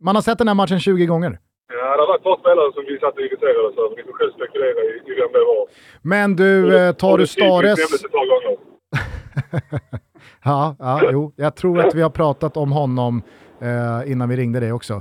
Man 0.00 0.14
har 0.14 0.22
sett 0.22 0.38
den 0.38 0.48
här 0.48 0.54
matchen 0.54 0.80
20 0.80 1.06
gånger. 1.06 1.38
Ja, 1.72 1.96
det 1.96 2.06
var 2.08 2.16
ett 2.16 2.22
par 2.22 2.38
spelare 2.40 2.72
som 2.74 2.84
vi 2.88 2.98
satt 2.98 3.14
och 3.14 3.20
irriterade 3.20 3.68
oss 3.68 3.78
över. 3.78 3.96
Ni 3.96 4.02
får 4.02 4.12
själv 4.12 4.32
spekulera 4.32 4.80
i, 4.80 5.12
i 5.12 5.14
vem 5.20 5.32
det 5.32 5.38
var. 5.38 5.66
Men 6.02 6.36
du, 6.36 6.78
eh, 6.78 6.92
tar 6.92 7.18
du 7.18 7.26
Stares... 7.26 7.78
Ja, 10.44 10.76
ja, 10.78 11.00
jo. 11.12 11.32
Jag 11.36 11.56
tror 11.56 11.80
att 11.80 11.94
vi 11.94 12.02
har 12.02 12.10
pratat 12.10 12.56
om 12.56 12.72
honom 12.72 13.22
eh, 13.60 14.12
innan 14.12 14.28
vi 14.28 14.36
ringde 14.36 14.60
dig 14.60 14.72
också. 14.72 14.94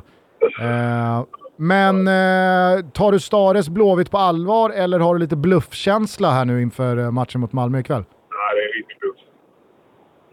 Eh, 0.61 1.23
men 1.57 2.07
eh, 2.07 2.85
tar 2.93 3.11
du 3.11 3.19
Stares 3.19 3.69
Blåvitt 3.69 4.11
på 4.11 4.17
allvar 4.17 4.69
eller 4.69 4.99
har 4.99 5.13
du 5.13 5.19
lite 5.19 5.35
bluffkänsla 5.35 6.31
här 6.31 6.45
nu 6.45 6.61
inför 6.61 6.97
eh, 6.97 7.11
matchen 7.11 7.41
mot 7.41 7.53
Malmö 7.53 7.79
ikväll? 7.79 8.03
Nej, 8.03 8.55
det 8.55 8.61
är 8.61 8.65
en 8.67 8.73
riktig 8.73 8.97
bluff. 8.99 9.17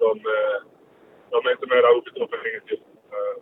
De, 0.05 0.11
eh, 0.37 0.59
de 1.33 1.39
är 1.47 1.53
inte 1.57 1.69
med 1.73 1.81
där 1.85 1.97
uppe 1.99 2.11
i 2.11 2.15
toppen 2.19 2.41
ingenting. 2.51 2.83
Eh, 3.15 3.35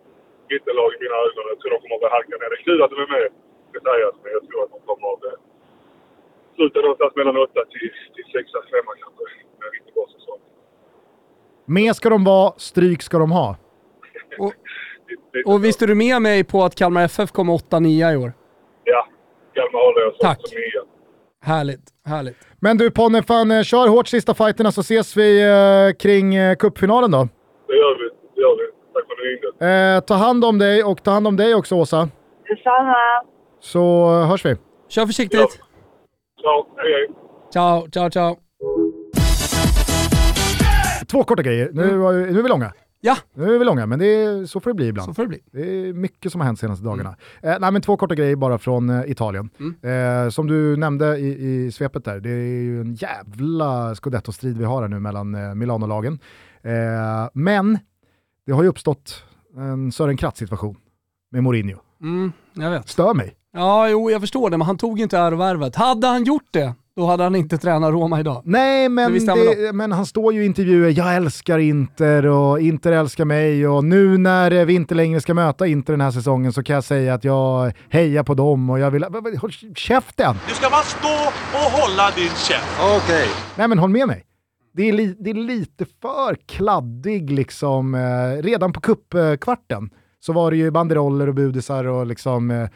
Mittenlag 0.49 0.89
i 0.95 0.97
mina 1.03 1.17
ögon. 1.25 1.43
Jag 1.53 1.59
tror 1.59 1.71
de 1.75 1.79
kommer 1.83 2.05
att 2.07 2.15
halka 2.17 2.33
ner. 2.39 2.49
Det 2.53 2.59
är 2.61 2.65
kul 2.69 2.79
att 2.83 2.91
de 2.93 2.99
är 3.05 3.11
med, 3.17 3.27
ska 3.69 3.77
sägas. 3.89 4.15
Men 4.23 4.29
jag 4.37 4.43
tror 4.47 4.59
att 4.63 4.71
de 4.75 4.79
kommer 4.89 5.07
att 5.13 5.23
eh, 5.29 5.37
sluta 6.55 6.77
någonstans 6.85 7.13
mellan 7.19 7.35
8 7.37 7.51
till, 7.73 7.91
till 8.15 8.27
6, 8.33 8.45
5 8.53 8.85
kanske. 9.01 9.23
Med 9.59 9.65
en 9.67 9.73
riktigt 9.75 9.93
bra 9.97 10.05
säsong. 10.15 10.39
Med 11.77 11.91
ska 11.95 12.07
de 12.15 12.21
vara, 12.33 12.49
stryk 12.69 13.01
ska 13.07 13.15
de 13.25 13.31
ha. 13.31 13.47
Och, 14.43 14.53
och 15.51 15.57
visst 15.65 15.81
är 15.81 15.87
du 15.87 15.95
med 15.95 16.21
mig 16.21 16.43
på 16.51 16.57
att 16.63 16.75
Kalmar 16.75 17.03
FF 17.05 17.29
kommer 17.31 17.53
8-9 17.53 18.13
i 18.13 18.17
år? 18.23 18.31
Ja, 18.83 19.07
Kalmar 19.53 19.79
håller 19.87 20.01
jag 20.01 20.11
som, 20.15 20.27
Tack. 20.27 20.39
som 20.47 20.57
nia. 20.59 20.81
Härligt, 21.43 21.81
härligt. 22.05 22.37
Men 22.59 22.77
du 22.77 22.91
Ponne, 22.91 23.23
fan, 23.23 23.51
eh, 23.51 23.63
kör 23.63 23.87
hårt 23.87 24.07
sista 24.07 24.33
fighterna 24.33 24.71
så 24.71 24.81
ses 24.81 25.17
vi 25.17 25.41
eh, 25.41 25.97
kring 25.99 26.35
eh, 26.35 26.55
cupfinalen 26.55 27.11
då. 27.11 27.27
Det 27.67 27.73
gör 27.75 27.97
vi. 27.97 28.09
Det 28.35 28.41
gör 28.41 28.55
vi. 28.57 28.71
Tack 28.93 29.05
för 29.07 29.13
att 29.13 29.19
ni 29.19 29.65
ringde. 29.69 29.95
Eh, 29.95 29.99
ta 30.01 30.13
hand 30.13 30.45
om 30.45 30.59
dig 30.59 30.83
och 30.83 31.03
ta 31.03 31.11
hand 31.11 31.27
om 31.27 31.35
dig 31.37 31.55
också 31.55 31.75
Åsa. 31.75 32.09
Detsamma. 32.49 32.95
Så 33.59 34.05
eh, 34.21 34.27
hörs 34.29 34.45
vi. 34.45 34.55
Kör 34.89 35.05
försiktigt. 35.05 35.59
Ciao. 36.41 36.65
Hej, 36.77 36.91
hej. 36.93 37.09
Ciao, 37.53 37.87
ciao, 37.91 38.09
ciao. 38.09 38.35
Två 41.11 41.23
korta 41.23 41.41
grejer. 41.43 41.69
Nu, 41.73 41.83
vi- 41.83 42.31
nu 42.33 42.39
är 42.39 42.43
vi 42.43 42.49
långa. 42.49 42.71
Ja, 43.05 43.17
Nu 43.33 43.55
är 43.55 43.59
vi 43.59 43.65
långa, 43.65 43.85
men 43.85 43.99
det 43.99 44.05
är, 44.05 44.45
så 44.45 44.59
får 44.59 44.69
det 44.69 44.73
bli 44.73 44.87
ibland. 44.87 45.05
så 45.05 45.13
får 45.13 45.23
det 45.23 45.29
bli. 45.29 45.39
Det 45.51 45.61
är 45.89 45.93
mycket 45.93 46.31
som 46.31 46.41
har 46.41 46.45
hänt 46.45 46.59
senaste 46.59 46.85
dagarna. 46.85 47.15
Eh, 47.41 47.55
nej, 47.59 47.71
men 47.71 47.81
två 47.81 47.97
korta 47.97 48.15
grejer 48.15 48.35
bara 48.35 48.57
från 48.57 48.89
eh, 48.89 49.11
Italien. 49.11 49.49
Mm. 49.59 50.23
Eh, 50.25 50.29
som 50.29 50.47
du 50.47 50.77
nämnde 50.77 51.17
i, 51.17 51.27
i 51.65 51.71
svepet 51.71 52.05
där, 52.05 52.19
det 52.19 52.29
är 52.29 52.61
ju 52.63 52.81
en 52.81 52.93
jävla 52.95 53.95
scudetto-strid 53.95 54.57
vi 54.57 54.65
har 54.65 54.81
här 54.81 54.89
nu 54.89 54.99
mellan 54.99 55.35
eh, 55.35 55.55
Milano-lagen. 55.55 56.19
Eh, 56.61 56.71
men 57.33 57.79
det 58.45 58.51
har 58.51 58.63
ju 58.63 58.69
uppstått 58.69 59.23
en 59.57 59.91
Sören 59.91 60.17
Kratz 60.17 60.39
situation 60.39 60.77
med 61.31 61.43
Mourinho. 61.43 61.77
Mm, 62.01 62.31
jag 62.53 62.71
vet. 62.71 62.89
Stör 62.89 63.13
mig. 63.13 63.35
Ja, 63.53 63.89
jo 63.89 64.11
jag 64.11 64.21
förstår 64.21 64.49
det, 64.49 64.57
men 64.57 64.67
han 64.67 64.77
tog 64.77 64.99
inte 64.99 65.17
ärovärvet. 65.17 65.75
Hade 65.75 66.07
han 66.07 66.23
gjort 66.23 66.47
det, 66.51 66.73
då 66.95 67.05
hade 67.05 67.23
han 67.23 67.35
inte 67.35 67.57
tränat 67.57 67.91
Roma 67.91 68.19
idag. 68.19 68.41
Nej, 68.45 68.89
men, 68.89 69.25
det, 69.25 69.73
men 69.73 69.91
han 69.91 70.05
står 70.05 70.33
ju 70.33 70.43
i 70.43 70.45
intervjuer, 70.45 70.93
jag 70.97 71.15
älskar 71.15 71.59
Inter 71.59 72.25
och 72.25 72.59
Inter 72.59 72.91
älskar 72.91 73.25
mig 73.25 73.67
och 73.67 73.83
nu 73.83 74.17
när 74.17 74.65
vi 74.65 74.73
inte 74.73 74.95
längre 74.95 75.21
ska 75.21 75.33
möta 75.33 75.67
Inter 75.67 75.93
den 75.93 76.01
här 76.01 76.11
säsongen 76.11 76.53
så 76.53 76.63
kan 76.63 76.73
jag 76.73 76.83
säga 76.83 77.13
att 77.13 77.23
jag 77.23 77.73
hejar 77.89 78.23
på 78.23 78.33
dem 78.33 78.69
och 78.69 78.79
jag 78.79 78.91
vill... 78.91 79.03
Håll 79.41 79.51
käften! 79.75 80.35
Du 80.47 80.53
ska 80.53 80.69
bara 80.69 80.81
stå 80.81 81.31
och 81.53 81.71
hålla 81.71 82.11
din 82.15 82.29
käft. 82.29 82.79
Okej. 82.95 83.27
Nej 83.57 83.67
men 83.67 83.79
håll 83.79 83.89
med 83.89 84.07
mig. 84.07 84.25
Det 84.75 84.89
är, 84.89 84.93
li, 84.93 85.15
det 85.19 85.29
är 85.29 85.33
lite 85.33 85.85
för 86.01 86.35
kladdig 86.47 87.31
liksom, 87.31 87.95
eh, 87.95 88.43
redan 88.43 88.73
på 88.73 88.81
kuppkvarten 88.81 89.89
så 90.25 90.33
var 90.33 90.51
det 90.51 90.57
ju 90.57 90.71
banderoller 90.71 91.27
och 91.27 91.35
budisar 91.35 91.85
och 91.85 92.05
liksom 92.05 92.51
eh, 92.51 92.69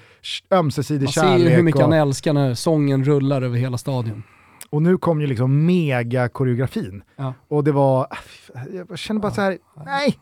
ömsesidig 0.51 1.05
Man 1.05 1.13
ser 1.13 1.21
kärlek. 1.21 1.49
ju 1.49 1.55
hur 1.55 1.63
mycket 1.63 1.81
och, 1.81 1.91
han 1.91 1.99
älskar 1.99 2.33
när 2.33 2.53
sången 2.53 3.03
rullar 3.03 3.41
över 3.41 3.57
hela 3.57 3.77
stadion. 3.77 4.23
och 4.69 4.81
nu 4.81 4.97
kom 4.97 5.21
ju 5.21 5.27
liksom 5.27 5.65
mega 5.65 6.29
koreografin. 6.29 7.03
Ja. 7.15 7.33
Och 7.47 7.63
det 7.63 7.71
var, 7.71 8.07
jag 8.89 8.99
känner 8.99 9.21
bara 9.21 9.31
så 9.31 9.41
här, 9.41 9.57
nej, 9.85 10.19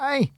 nej. 0.00 0.32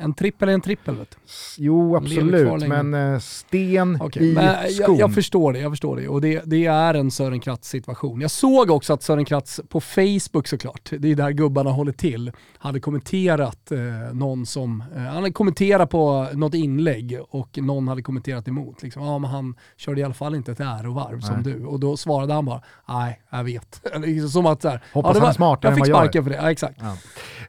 En 0.00 0.14
trippel 0.14 0.48
är 0.48 0.52
en 0.52 0.60
trippel 0.60 0.96
vet 0.96 1.10
du. 1.10 1.16
Jo, 1.58 1.96
absolut, 1.96 2.68
men 2.68 2.94
eh, 2.94 3.18
sten 3.18 3.98
Okej, 4.00 4.30
i 4.30 4.34
men 4.34 4.44
jag, 4.44 4.72
skon. 4.72 4.96
jag 4.96 5.14
förstår 5.14 5.52
det, 5.52 5.58
jag 5.58 5.72
förstår 5.72 5.96
det. 5.96 6.08
Och 6.08 6.20
det, 6.20 6.42
det 6.44 6.66
är 6.66 6.94
en 6.94 7.10
Sören 7.10 7.40
Kratz 7.40 7.68
situation. 7.68 8.20
Jag 8.20 8.30
såg 8.30 8.70
också 8.70 8.92
att 8.92 9.02
Sören 9.02 9.24
Kratz 9.24 9.60
på 9.68 9.80
Facebook 9.80 10.46
såklart, 10.48 10.90
det 10.98 11.10
är 11.10 11.14
där 11.14 11.30
gubbarna 11.30 11.70
håller 11.70 11.92
till, 11.92 12.32
hade 12.58 12.80
kommenterat 12.80 13.72
eh, 13.72 13.78
någon 14.12 14.46
som, 14.46 14.84
eh, 14.96 15.02
han 15.02 15.14
hade 15.16 15.30
kommenterat 15.30 15.90
på 15.90 16.26
något 16.34 16.54
inlägg 16.54 17.18
och 17.30 17.58
någon 17.62 17.88
hade 17.88 18.02
kommenterat 18.02 18.48
emot. 18.48 18.82
Liksom, 18.82 19.02
ja 19.02 19.18
men 19.18 19.30
han 19.30 19.54
körde 19.76 20.00
i 20.00 20.04
alla 20.04 20.14
fall 20.14 20.34
inte 20.34 20.52
ett 20.52 20.60
ärovarv 20.60 21.20
som 21.20 21.42
du. 21.42 21.64
Och 21.64 21.80
då 21.80 21.96
svarade 21.96 22.34
han 22.34 22.44
bara, 22.44 22.62
nej 22.88 23.20
jag 23.30 23.44
vet. 23.44 23.82
Liksom 24.04 24.30
som 24.30 24.46
att 24.46 24.62
så 24.62 24.68
här, 24.68 24.82
Hoppas 24.92 25.14
det 25.14 25.20
han 25.20 25.28
är 25.28 25.32
smartare 25.32 25.72
Jag 25.72 25.78
än 25.78 25.84
fick 25.84 25.94
vad 25.94 26.00
jag 26.00 26.04
är. 26.04 26.08
sparken 26.08 26.24
för 26.24 26.30
det, 26.30 26.36
ja 26.36 26.50
exakt. 26.50 26.80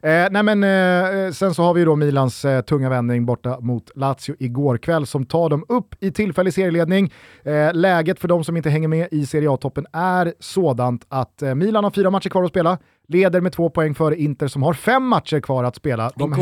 Eh, 0.02 0.26
nej 0.30 0.42
men, 0.42 0.64
eh, 0.64 1.32
sen 1.32 1.54
så 1.54 1.62
har 1.62 1.74
vi 1.74 1.84
då 1.84 1.96
Milans 1.96 2.44
eh, 2.44 2.60
tunga 2.60 2.88
vändning 2.88 3.26
borta 3.26 3.60
mot 3.60 3.90
Lazio 3.94 4.36
igår 4.38 4.78
kväll 4.78 5.06
som 5.06 5.26
tar 5.26 5.48
dem 5.48 5.64
upp 5.68 5.94
i 6.00 6.10
tillfällig 6.10 6.54
serieledning. 6.54 7.12
Eh, 7.42 7.74
läget 7.74 8.20
för 8.20 8.28
de 8.28 8.44
som 8.44 8.56
inte 8.56 8.70
hänger 8.70 8.88
med 8.88 9.08
i 9.10 9.26
Serie 9.26 9.50
A-toppen 9.52 9.86
är 9.92 10.34
sådant 10.40 11.06
att 11.08 11.42
Milan 11.56 11.84
har 11.84 11.90
fyra 11.90 12.10
matcher 12.10 12.28
kvar 12.28 12.42
att 12.42 12.50
spela, 12.50 12.78
leder 13.10 13.40
med 13.40 13.52
två 13.52 13.70
poäng 13.70 13.94
före 13.94 14.16
Inter 14.16 14.46
som 14.48 14.62
har 14.62 14.74
fem 14.74 15.06
matcher 15.06 15.40
kvar 15.40 15.64
att 15.64 15.76
spela. 15.76 16.10
De 16.16 16.32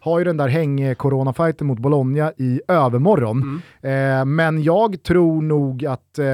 har 0.00 0.18
ju 0.18 0.24
den 0.24 0.36
där 0.36 0.48
häng-corona-fighten 0.48 1.66
mot 1.66 1.78
Bologna 1.78 2.32
i 2.36 2.60
övermorgon. 2.68 3.62
Eh, 3.82 4.24
men 4.24 4.62
jag 4.62 5.02
tror 5.02 5.42
nog 5.42 5.86
att 5.86 6.18
eh, 6.18 6.26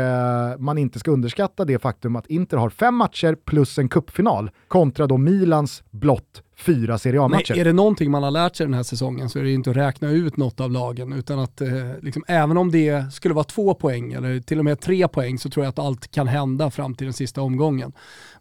man 0.59 0.79
inte 0.79 0.99
ska 0.99 1.11
underskatta 1.11 1.65
det 1.65 1.79
faktum 1.79 2.17
att 2.17 2.27
Inter 2.27 2.57
har 2.57 2.71
fem 2.71 2.95
matcher 2.95 3.35
plus 3.45 3.79
en 3.79 3.89
kuppfinal 3.89 4.51
kontra 4.69 5.07
då 5.07 5.17
Milans 5.17 5.83
blott 5.91 6.43
fyra 6.57 6.99
Serie 6.99 7.23
A-matcher. 7.23 7.59
är 7.59 7.65
det 7.65 7.73
någonting 7.73 8.11
man 8.11 8.23
har 8.23 8.31
lärt 8.31 8.57
sig 8.57 8.67
den 8.67 8.75
här 8.75 8.83
säsongen 8.83 9.29
så 9.29 9.39
är 9.39 9.43
det 9.43 9.53
inte 9.53 9.71
att 9.71 9.77
räkna 9.77 10.11
ut 10.11 10.37
något 10.37 10.61
av 10.61 10.71
lagen, 10.71 11.13
utan 11.13 11.39
att 11.39 11.61
eh, 11.61 11.69
liksom, 12.03 12.25
även 12.29 12.57
om 12.57 12.71
det 12.71 13.13
skulle 13.13 13.35
vara 13.35 13.45
två 13.45 13.75
poäng 13.75 14.13
eller 14.13 14.41
till 14.41 14.59
och 14.59 14.65
med 14.65 14.81
tre 14.81 15.09
poäng 15.09 15.39
så 15.39 15.51
tror 15.51 15.65
jag 15.65 15.71
att 15.71 15.79
allt 15.79 16.11
kan 16.11 16.29
hända 16.29 16.71
fram 16.71 16.95
till 16.95 17.05
den 17.07 17.13
sista 17.15 17.43
omgången. 17.43 17.93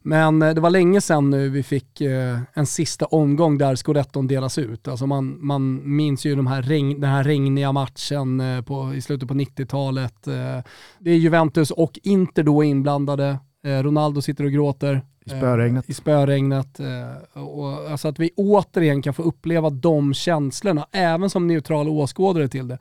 Men 0.01 0.41
eh, 0.41 0.53
det 0.53 0.61
var 0.61 0.69
länge 0.69 1.01
sedan 1.01 1.29
nu 1.29 1.49
vi 1.49 1.63
fick 1.63 2.01
eh, 2.01 2.39
en 2.53 2.65
sista 2.65 3.05
omgång 3.05 3.57
där 3.57 3.75
scudetton 3.75 4.27
delas 4.27 4.57
ut. 4.57 4.87
Alltså 4.87 5.07
man, 5.07 5.45
man 5.45 5.95
minns 5.95 6.25
ju 6.25 6.35
de 6.35 6.47
här 6.47 6.61
regn, 6.61 7.01
den 7.01 7.09
här 7.09 7.23
regniga 7.23 7.71
matchen 7.71 8.39
eh, 8.39 8.61
på, 8.61 8.93
i 8.95 9.01
slutet 9.01 9.27
på 9.27 9.33
90-talet. 9.33 10.27
Eh, 10.27 10.63
det 10.99 11.11
är 11.11 11.17
Juventus 11.17 11.71
och 11.71 11.99
Inter 12.03 12.43
då 12.43 12.63
inblandade. 12.63 13.39
Eh, 13.65 13.83
Ronaldo 13.83 14.21
sitter 14.21 14.43
och 14.43 14.51
gråter. 14.51 15.01
I 15.25 15.29
spöregnet. 15.29 15.85
Eh, 15.85 15.91
I 15.91 15.93
spöregnet. 15.93 16.79
Eh, 16.79 17.43
och, 17.43 17.91
alltså 17.91 18.07
att 18.07 18.19
vi 18.19 18.31
återigen 18.35 19.01
kan 19.01 19.13
få 19.13 19.23
uppleva 19.23 19.69
de 19.69 20.13
känslorna, 20.13 20.87
även 20.91 21.29
som 21.29 21.47
neutrala 21.47 21.89
åskådare 21.89 22.47
till 22.47 22.67
det, 22.67 22.77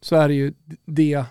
så 0.00 0.16
är 0.16 0.28
det 0.28 0.34
ju 0.34 0.52
det 0.84 1.24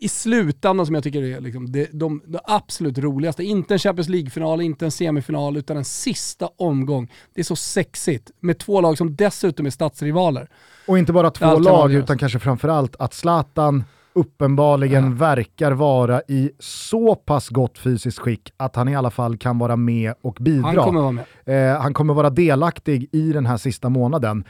i 0.00 0.08
slutändan 0.08 0.86
som 0.86 0.94
jag 0.94 1.04
tycker 1.04 1.22
är 1.22 1.40
liksom 1.40 1.72
det, 1.72 1.88
de, 1.92 2.22
det 2.26 2.40
absolut 2.44 2.98
roligaste. 2.98 3.44
Inte 3.44 3.74
en 3.74 3.78
Champions 3.78 4.08
League-final, 4.08 4.60
inte 4.60 4.84
en 4.84 4.90
semifinal, 4.90 5.56
utan 5.56 5.76
en 5.76 5.84
sista 5.84 6.48
omgång. 6.56 7.12
Det 7.34 7.40
är 7.40 7.44
så 7.44 7.56
sexigt 7.56 8.30
med 8.40 8.58
två 8.58 8.80
lag 8.80 8.98
som 8.98 9.16
dessutom 9.16 9.66
är 9.66 9.70
stadsrivaler. 9.70 10.48
Och 10.86 10.98
inte 10.98 11.12
bara 11.12 11.30
två 11.30 11.58
lag 11.58 11.94
utan 11.94 12.18
kanske 12.18 12.38
framförallt 12.38 12.96
att 12.98 13.14
Zlatan 13.14 13.84
uppenbarligen 14.18 15.16
verkar 15.16 15.72
vara 15.72 16.20
i 16.28 16.50
så 16.58 17.14
pass 17.14 17.48
gott 17.48 17.78
fysiskt 17.78 18.18
skick 18.18 18.52
att 18.56 18.76
han 18.76 18.88
i 18.88 18.96
alla 18.96 19.10
fall 19.10 19.36
kan 19.36 19.58
vara 19.58 19.76
med 19.76 20.14
och 20.22 20.36
bidra. 20.40 20.66
Han 20.66 20.76
kommer 20.76 21.00
vara 21.00 21.12
med. 21.44 21.72
Eh, 21.74 21.80
han 21.80 21.94
kommer 21.94 22.14
vara 22.14 22.30
delaktig 22.30 23.08
i 23.12 23.32
den 23.32 23.46
här 23.46 23.56
sista 23.56 23.88
månaden. 23.88 24.44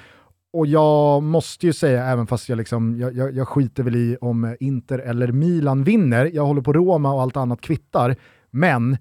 Och 0.53 0.67
jag 0.67 1.23
måste 1.23 1.67
ju 1.67 1.73
säga, 1.73 2.05
även 2.05 2.27
fast 2.27 2.49
jag, 2.49 2.57
liksom, 2.57 2.97
jag, 3.01 3.17
jag, 3.17 3.37
jag 3.37 3.49
skiter 3.49 3.83
väl 3.83 3.97
i 3.97 4.17
om 4.21 4.57
Inter 4.61 4.99
eller 4.99 5.33
Milan 5.33 5.85
vinner, 5.85 6.31
jag 6.35 6.47
håller 6.47 6.63
på 6.63 6.73
Roma 6.73 7.13
och 7.13 7.23
allt 7.23 7.37
annat 7.37 7.61
kvittar, 7.61 8.17
men 8.51 8.97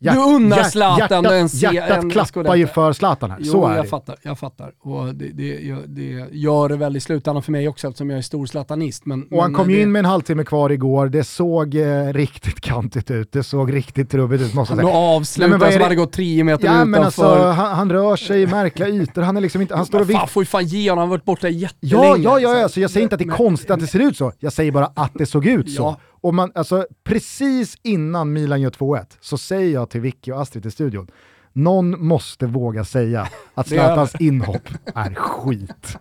Du 0.00 0.08
unnar 0.18 0.56
hjärt- 0.56 0.70
Zlatan 0.70 0.98
hjärtat, 0.98 1.32
en 1.32 1.48
se- 1.48 1.74
hjärtat 1.74 2.04
en 2.04 2.10
klappar 2.10 2.54
ju 2.54 2.66
för 2.66 2.92
Zlatan 2.92 3.30
här, 3.30 3.38
Jo, 3.42 3.52
så 3.52 3.66
är 3.66 3.76
jag 3.76 3.84
det. 3.84 3.88
fattar. 3.88 4.16
Jag 4.22 4.38
fattar. 4.38 4.72
Och 4.82 5.14
det, 5.14 5.28
det, 5.28 5.44
gör- 5.60 5.84
det 5.86 6.26
gör 6.32 6.68
det 6.68 6.76
väl 6.76 6.96
i 6.96 7.00
slutändan 7.00 7.42
för 7.42 7.52
mig 7.52 7.68
också 7.68 7.86
eftersom 7.88 8.10
jag 8.10 8.18
är 8.18 8.22
stor 8.22 8.46
zlatanist. 8.46 9.06
Men, 9.06 9.22
Och 9.30 9.42
han 9.42 9.52
men 9.52 9.58
kom 9.60 9.70
ju 9.70 9.82
in 9.82 9.92
med 9.92 9.98
en 9.98 10.04
halvtimme 10.04 10.44
kvar 10.44 10.70
igår, 10.70 11.06
det 11.08 11.24
såg 11.24 11.74
eh, 11.74 12.12
riktigt 12.12 12.60
kantigt 12.60 13.10
ut, 13.10 13.32
det 13.32 13.42
såg 13.42 13.74
riktigt 13.74 14.10
trubbigt 14.10 14.42
ut 14.42 14.54
måste 14.54 14.74
jag 14.74 14.92
Han 14.92 15.24
säga. 15.24 15.48
men 15.48 15.58
vad 15.58 15.68
är 15.68 15.72
som 15.72 15.78
det- 15.78 15.84
hade 15.84 15.96
gått 15.96 16.12
10 16.12 16.44
meter 16.44 16.66
Ja 16.66 16.84
men 16.84 17.00
utanför. 17.00 17.24
alltså, 17.36 17.62
han, 17.62 17.74
han 17.76 17.92
rör 17.92 18.16
sig 18.16 18.42
i 18.42 18.46
märkliga 18.46 18.88
ytor, 18.88 19.22
han 19.22 19.36
är 19.36 19.40
liksom 19.40 19.60
inte, 19.62 19.76
han 19.76 19.86
står 19.86 20.00
och 20.00 20.06
Men 20.06 20.14
fan, 20.14 20.20
viftar. 20.22 20.32
får 20.32 20.42
ju 20.42 20.46
fan 20.46 20.66
ge 20.66 20.90
honom, 20.90 21.00
han 21.00 21.08
har 21.08 21.16
varit 21.16 21.24
borta 21.24 21.48
jättelänge. 21.48 22.04
Ja, 22.06 22.16
ja, 22.16 22.38
ja, 22.40 22.48
Så- 22.54 22.62
alltså, 22.62 22.80
jag 22.80 22.90
säger 22.90 23.02
inte 23.02 23.14
att 23.14 23.18
det 23.18 23.24
är 23.24 23.26
men- 23.26 23.36
konstigt 23.36 23.70
att 23.70 23.80
det 23.80 23.86
ser 23.86 24.00
ut 24.00 24.16
så, 24.16 24.32
jag 24.38 24.52
säger 24.52 24.72
bara 24.72 24.90
att 24.94 25.12
det 25.14 25.26
såg 25.26 25.46
ut 25.46 25.70
så. 25.70 25.82
Ja. 25.82 25.96
Och 26.20 26.34
man, 26.34 26.52
alltså, 26.54 26.86
precis 27.04 27.76
innan 27.82 28.32
Milan 28.32 28.60
gör 28.60 28.70
2-1 28.70 29.04
så 29.20 29.38
säger 29.38 29.74
jag 29.74 29.87
till 29.90 30.00
Vicky 30.00 30.32
och 30.32 30.40
Astrid 30.40 30.66
i 30.66 30.70
studion, 30.70 31.10
någon 31.52 32.06
måste 32.06 32.46
våga 32.46 32.84
säga 32.84 33.28
att 33.54 33.68
Zlatans 33.68 34.14
inhopp 34.20 34.68
är 34.94 35.14
skit. 35.14 35.96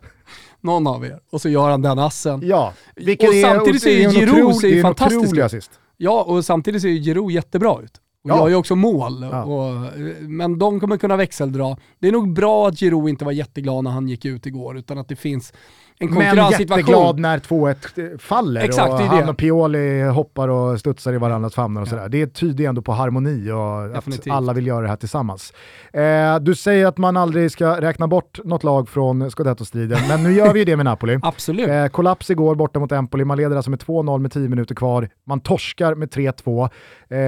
Någon 0.61 0.87
av 0.87 1.05
er. 1.05 1.19
Och 1.31 1.41
så 1.41 1.49
gör 1.49 1.69
han 1.69 1.81
den 1.81 1.99
assen. 1.99 2.41
Ja, 2.43 2.73
vilket 2.95 3.29
Och 3.29 3.35
är, 3.35 3.43
samtidigt 3.43 3.81
så 3.81 3.89
är 3.89 3.99
ju 3.99 4.09
Giroud 4.09 4.55
ser 4.55 4.81
fantastisk 4.81 5.53
ut. 5.53 5.69
Ja, 5.97 6.23
och 6.23 6.45
samtidigt 6.45 6.81
ser 6.81 6.89
ju 6.89 7.01
Giroud 7.03 7.31
jättebra 7.31 7.81
ut. 7.83 8.01
Och 8.23 8.29
Ja. 8.29 8.37
gör 8.37 8.47
ju 8.47 8.55
också 8.55 8.75
mål. 8.75 9.27
Ja. 9.31 9.43
Och, 9.43 9.91
men 10.21 10.59
de 10.59 10.79
kommer 10.79 10.97
kunna 10.97 11.15
växeldra. 11.15 11.77
Det 11.99 12.07
är 12.07 12.11
nog 12.11 12.33
bra 12.33 12.67
att 12.67 12.79
Giroud 12.79 13.09
inte 13.09 13.25
var 13.25 13.31
jätteglad 13.31 13.83
när 13.83 13.91
han 13.91 14.07
gick 14.07 14.25
ut 14.25 14.45
igår, 14.45 14.77
utan 14.77 14.97
att 14.97 15.07
det 15.07 15.15
finns 15.15 15.53
en 15.99 16.09
Men 16.09 16.15
konkurrenssituation. 16.15 16.79
jätteglad 16.79 17.19
när 17.19 17.39
2-1 17.39 18.17
faller 18.17 18.61
Exakt, 18.61 18.91
och 18.93 18.99
det 18.99 19.05
han 19.05 19.29
och 19.29 19.37
Pioli 19.37 20.01
hoppar 20.01 20.47
och 20.47 20.79
studsar 20.79 21.13
i 21.13 21.17
varandras 21.17 21.55
famnar 21.55 21.81
och 21.81 21.87
sådär. 21.87 22.09
Det 22.09 22.27
tyder 22.27 22.65
ändå 22.65 22.81
på 22.81 22.91
harmoni 22.91 23.51
och 23.51 23.85
att 23.85 23.93
Definitivt. 23.93 24.33
alla 24.33 24.53
vill 24.53 24.67
göra 24.67 24.81
det 24.81 24.87
här 24.87 24.95
tillsammans. 24.95 25.53
Eh, 25.93 26.39
du 26.39 26.55
säger 26.55 26.85
att 26.85 26.97
man 26.97 27.17
aldrig 27.17 27.51
ska 27.51 27.81
räkna 27.81 28.07
bort 28.07 28.39
något 28.43 28.63
lag 28.63 28.89
från 28.89 29.31
scudetto-striden, 29.31 29.99
men 30.09 30.23
nu 30.23 30.33
gör 30.33 30.53
vi 30.53 30.59
ju 30.59 30.65
det 30.65 30.75
med 30.75 30.85
Napoli. 30.85 31.19
Absolut. 31.23 31.69
Eh, 31.69 31.87
kollaps 31.87 32.29
igår 32.29 32.55
borta 32.55 32.79
mot 32.79 32.91
Empoli, 32.91 33.25
man 33.25 33.37
leder 33.37 33.55
alltså 33.55 33.69
med 33.71 33.79
2-0 33.79 34.19
med 34.19 34.31
10 34.31 34.49
minuter 34.49 34.75
kvar. 34.75 35.09
Man 35.27 35.39
torskar 35.39 35.95
med 35.95 36.09
3-2. 36.09 36.69
Eh, 37.09 37.19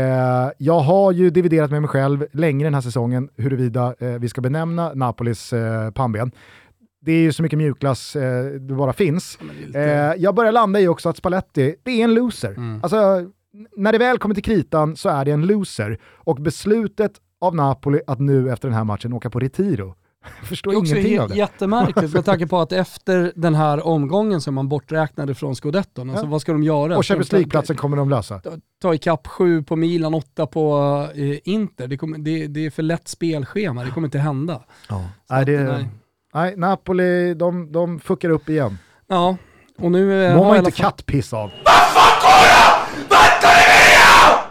jag 0.57 0.79
har 0.79 1.11
ju 1.11 1.29
dividerat 1.29 1.71
med 1.71 1.81
mig 1.81 1.89
själv 1.89 2.25
länge 2.31 2.63
den 2.65 2.73
här 2.73 2.81
säsongen 2.81 3.29
huruvida 3.37 3.93
eh, 3.99 4.07
vi 4.09 4.29
ska 4.29 4.41
benämna 4.41 4.91
Napolis 4.93 5.53
eh, 5.53 5.91
pannben. 5.91 6.31
Det 7.01 7.11
är 7.11 7.21
ju 7.21 7.31
så 7.33 7.43
mycket 7.43 7.57
mjukglass 7.57 8.15
eh, 8.15 8.45
det 8.45 8.73
bara 8.73 8.93
finns. 8.93 9.37
Eh, 9.75 9.81
jag 10.17 10.35
börjar 10.35 10.51
landa 10.51 10.79
i 10.79 10.87
också 10.87 11.09
att 11.09 11.17
Spalletti, 11.17 11.75
det 11.83 11.91
är 11.91 12.03
en 12.03 12.13
loser. 12.13 12.51
Mm. 12.51 12.79
Alltså, 12.83 12.97
när 13.77 13.91
det 13.91 13.97
väl 13.97 14.17
kommer 14.17 14.35
till 14.35 14.43
kritan 14.43 14.95
så 14.95 15.09
är 15.09 15.25
det 15.25 15.31
en 15.31 15.47
loser. 15.47 15.99
Och 16.15 16.35
beslutet 16.35 17.11
av 17.41 17.55
Napoli 17.55 18.01
att 18.07 18.19
nu 18.19 18.51
efter 18.51 18.67
den 18.67 18.77
här 18.77 18.83
matchen 18.83 19.13
åka 19.13 19.29
på 19.29 19.39
retiro, 19.39 19.95
jag 20.39 20.47
förstår 20.47 20.71
Det 20.71 20.75
är 20.77 20.79
också 20.79 20.95
ingenting 20.95 21.19
av 21.19 21.29
det. 21.29 21.35
jättemärkligt 21.35 22.13
med 22.13 22.25
tanke 22.25 22.47
på 22.47 22.59
att 22.59 22.71
efter 22.85 23.31
den 23.35 23.55
här 23.55 23.87
omgången 23.87 24.37
är 24.47 24.51
man 24.51 24.69
borträknade 24.69 25.35
från 25.35 25.55
scudetton. 25.55 26.09
Alltså 26.09 26.25
Ja. 26.25 26.29
vad 26.29 26.41
ska 26.41 26.51
de 26.51 26.63
göra? 26.63 26.97
Och 26.97 27.05
Champions 27.05 27.31
League-platsen 27.31 27.75
kommer 27.75 27.97
de 27.97 28.09
lösa. 28.09 28.39
ta- 28.39 28.51
Ta 28.81 28.93
ikapp 28.93 29.27
sju 29.27 29.63
på 29.63 29.75
Milan, 29.75 30.13
åtta 30.13 30.47
på 30.47 30.77
eh, 31.15 31.37
Inter. 31.43 31.87
Det, 31.87 31.97
kommer, 31.97 32.17
det, 32.17 32.47
det 32.47 32.65
är 32.65 32.69
för 32.69 32.83
lätt 32.83 33.07
spelschema, 33.07 33.83
det 33.83 33.91
kommer 33.91 34.07
inte 34.07 34.19
hända. 34.19 34.63
Så 34.87 34.95
Nej, 35.29 35.39
att, 35.39 35.45
det, 35.45 35.63
nej. 35.63 35.87
Nej, 36.33 36.53
Napoli, 36.57 37.33
de, 37.33 37.71
de 37.71 37.99
fuckar 37.99 38.29
upp 38.29 38.49
igen. 38.49 38.77
Ja, 39.07 39.37
och 39.77 39.91
nu 39.91 40.25
eh, 40.25 40.35
Mår 40.35 40.45
man 40.45 40.57
inte 40.57 40.71
fall- 40.71 40.85
kattpiss 40.85 41.33
av. 41.33 41.51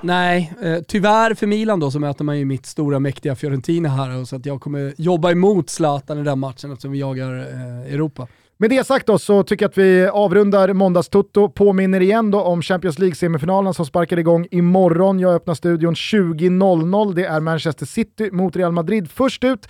Nej, 0.01 0.53
eh, 0.63 0.77
tyvärr 0.89 1.35
för 1.35 1.47
Milan 1.47 1.81
då 1.81 1.91
så 1.91 1.99
möter 2.01 2.25
man 2.25 2.39
ju 2.39 2.45
mitt 2.45 2.67
stora 2.67 2.99
mäktiga 2.99 3.37
Fiorentina 3.37 3.89
här 3.89 4.17
och 4.21 4.29
så 4.29 4.37
att 4.37 4.47
jag 4.47 4.61
kommer 4.61 4.95
jobba 4.99 5.31
emot 5.31 5.71
Zlatan 5.71 6.19
i 6.19 6.23
den 6.23 6.39
matchen 6.39 6.73
eftersom 6.73 6.93
vi 6.93 6.99
jagar 6.99 7.39
eh, 7.39 7.95
Europa. 7.95 8.27
Med 8.57 8.71
det 8.71 8.87
sagt 8.87 9.07
då 9.07 9.19
så 9.19 9.43
tycker 9.43 9.65
jag 9.65 9.71
att 9.71 9.79
vi 9.79 10.07
avrundar 10.09 10.73
måndagstutto. 10.73 11.49
Påminner 11.49 12.01
igen 12.01 12.31
då 12.31 12.41
om 12.43 12.63
Champions 12.63 12.99
League-semifinalerna 12.99 13.73
som 13.73 13.87
sparkar 13.87 14.19
igång 14.19 14.47
imorgon. 14.51 15.21
Jag 15.21 15.35
öppnar 15.35 15.55
studion 15.55 15.95
20.00. 15.95 17.15
Det 17.15 17.25
är 17.25 17.41
Manchester 17.41 17.87
City 17.87 18.31
mot 18.33 18.57
Real 18.57 18.73
Madrid 18.73 19.11
först 19.11 19.45
ut 19.45 19.69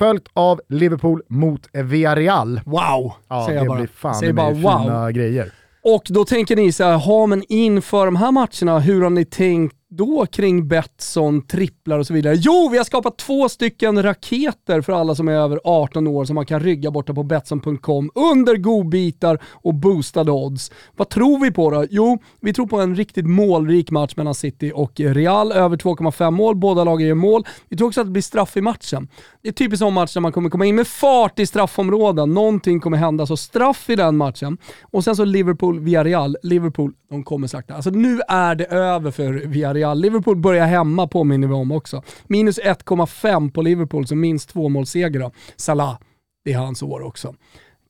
följt 0.00 0.28
av 0.34 0.60
Liverpool 0.68 1.22
mot 1.28 1.68
Villarreal. 1.72 2.60
Wow, 2.64 3.12
Ja, 3.28 3.46
säger 3.46 3.48
det 3.48 3.64
jag 3.64 3.66
bara. 3.66 3.78
blir 3.78 3.88
fan 3.88 4.14
säger 4.14 4.32
det 4.32 4.36
bara 4.36 4.50
wow. 4.50 4.82
fina 4.82 5.12
grejer. 5.12 5.52
Och 5.84 6.02
då 6.08 6.24
tänker 6.24 6.56
ni 6.56 6.72
så 6.72 6.84
här, 6.84 6.96
ha 6.98 7.26
men 7.26 7.42
inför 7.48 8.04
de 8.04 8.16
här 8.16 8.32
matcherna, 8.32 8.78
hur 8.78 9.02
har 9.02 9.10
ni 9.10 9.24
tänkt 9.24 9.76
då 9.90 10.26
kring 10.26 10.68
Betsson, 10.68 11.46
tripplar 11.46 11.98
och 11.98 12.06
så 12.06 12.14
vidare? 12.14 12.34
Jo, 12.38 12.68
vi 12.72 12.78
har 12.78 12.84
skapat 12.84 13.16
två 13.16 13.48
stycken 13.48 14.02
raketer 14.02 14.80
för 14.80 14.92
alla 14.92 15.14
som 15.14 15.28
är 15.28 15.32
över 15.32 15.60
18 15.64 16.06
år 16.06 16.24
som 16.24 16.34
man 16.34 16.46
kan 16.46 16.60
rygga 16.60 16.90
borta 16.90 17.14
på 17.14 17.22
Betsson.com 17.22 18.10
under 18.14 18.56
godbitar 18.56 19.38
och 19.44 19.74
boostade 19.74 20.32
odds. 20.32 20.70
Vad 20.96 21.08
tror 21.08 21.38
vi 21.40 21.50
på 21.50 21.70
då? 21.70 21.86
Jo, 21.90 22.18
vi 22.40 22.52
tror 22.52 22.66
på 22.66 22.80
en 22.80 22.96
riktigt 22.96 23.26
målrik 23.26 23.90
match 23.90 24.16
mellan 24.16 24.34
City 24.34 24.72
och 24.74 25.00
Real, 25.00 25.52
över 25.52 25.76
2,5 25.76 26.30
mål, 26.30 26.56
båda 26.56 26.84
lagen 26.84 27.06
gör 27.08 27.14
mål. 27.14 27.46
Vi 27.68 27.76
tror 27.76 27.88
också 27.88 28.00
att 28.00 28.06
det 28.06 28.10
blir 28.10 28.22
straff 28.22 28.56
i 28.56 28.60
matchen. 28.60 29.08
Det 29.42 29.48
är 29.48 29.52
typiskt 29.52 29.78
sån 29.78 29.94
match 29.94 30.14
där 30.14 30.20
man 30.20 30.32
kommer 30.32 30.50
komma 30.50 30.66
in 30.66 30.76
med 30.76 30.86
fart 30.86 31.38
i 31.38 31.46
straffområden, 31.46 32.34
någonting 32.34 32.80
kommer 32.80 32.96
hända, 32.96 33.26
så 33.26 33.36
straff 33.36 33.90
i 33.90 33.96
den 33.96 34.16
matchen. 34.16 34.58
Och 34.82 35.04
sen 35.04 35.16
så 35.16 35.24
Liverpool, 35.24 35.80
Villarreal, 35.80 36.36
Liverpool, 36.42 36.92
de 37.10 37.24
kommer 37.24 37.46
sakta. 37.46 37.74
Alltså 37.74 37.90
nu 37.90 38.20
är 38.28 38.54
det 38.54 38.64
över 38.64 39.10
för 39.10 39.32
Villarreal. 39.32 39.79
Liverpool 39.94 40.36
börjar 40.36 40.66
hemma 40.66 41.06
påminner 41.06 41.48
vi 41.48 41.54
om 41.54 41.72
också. 41.72 42.02
Minus 42.24 42.60
1,5 42.60 43.50
på 43.50 43.62
Liverpool, 43.62 44.06
så 44.06 44.16
minst 44.16 44.48
två 44.48 44.68
målseger 44.68 45.20
då. 45.20 45.32
Salah, 45.56 45.98
det 46.44 46.52
är 46.52 46.58
hans 46.58 46.82
år 46.82 47.02
också. 47.02 47.34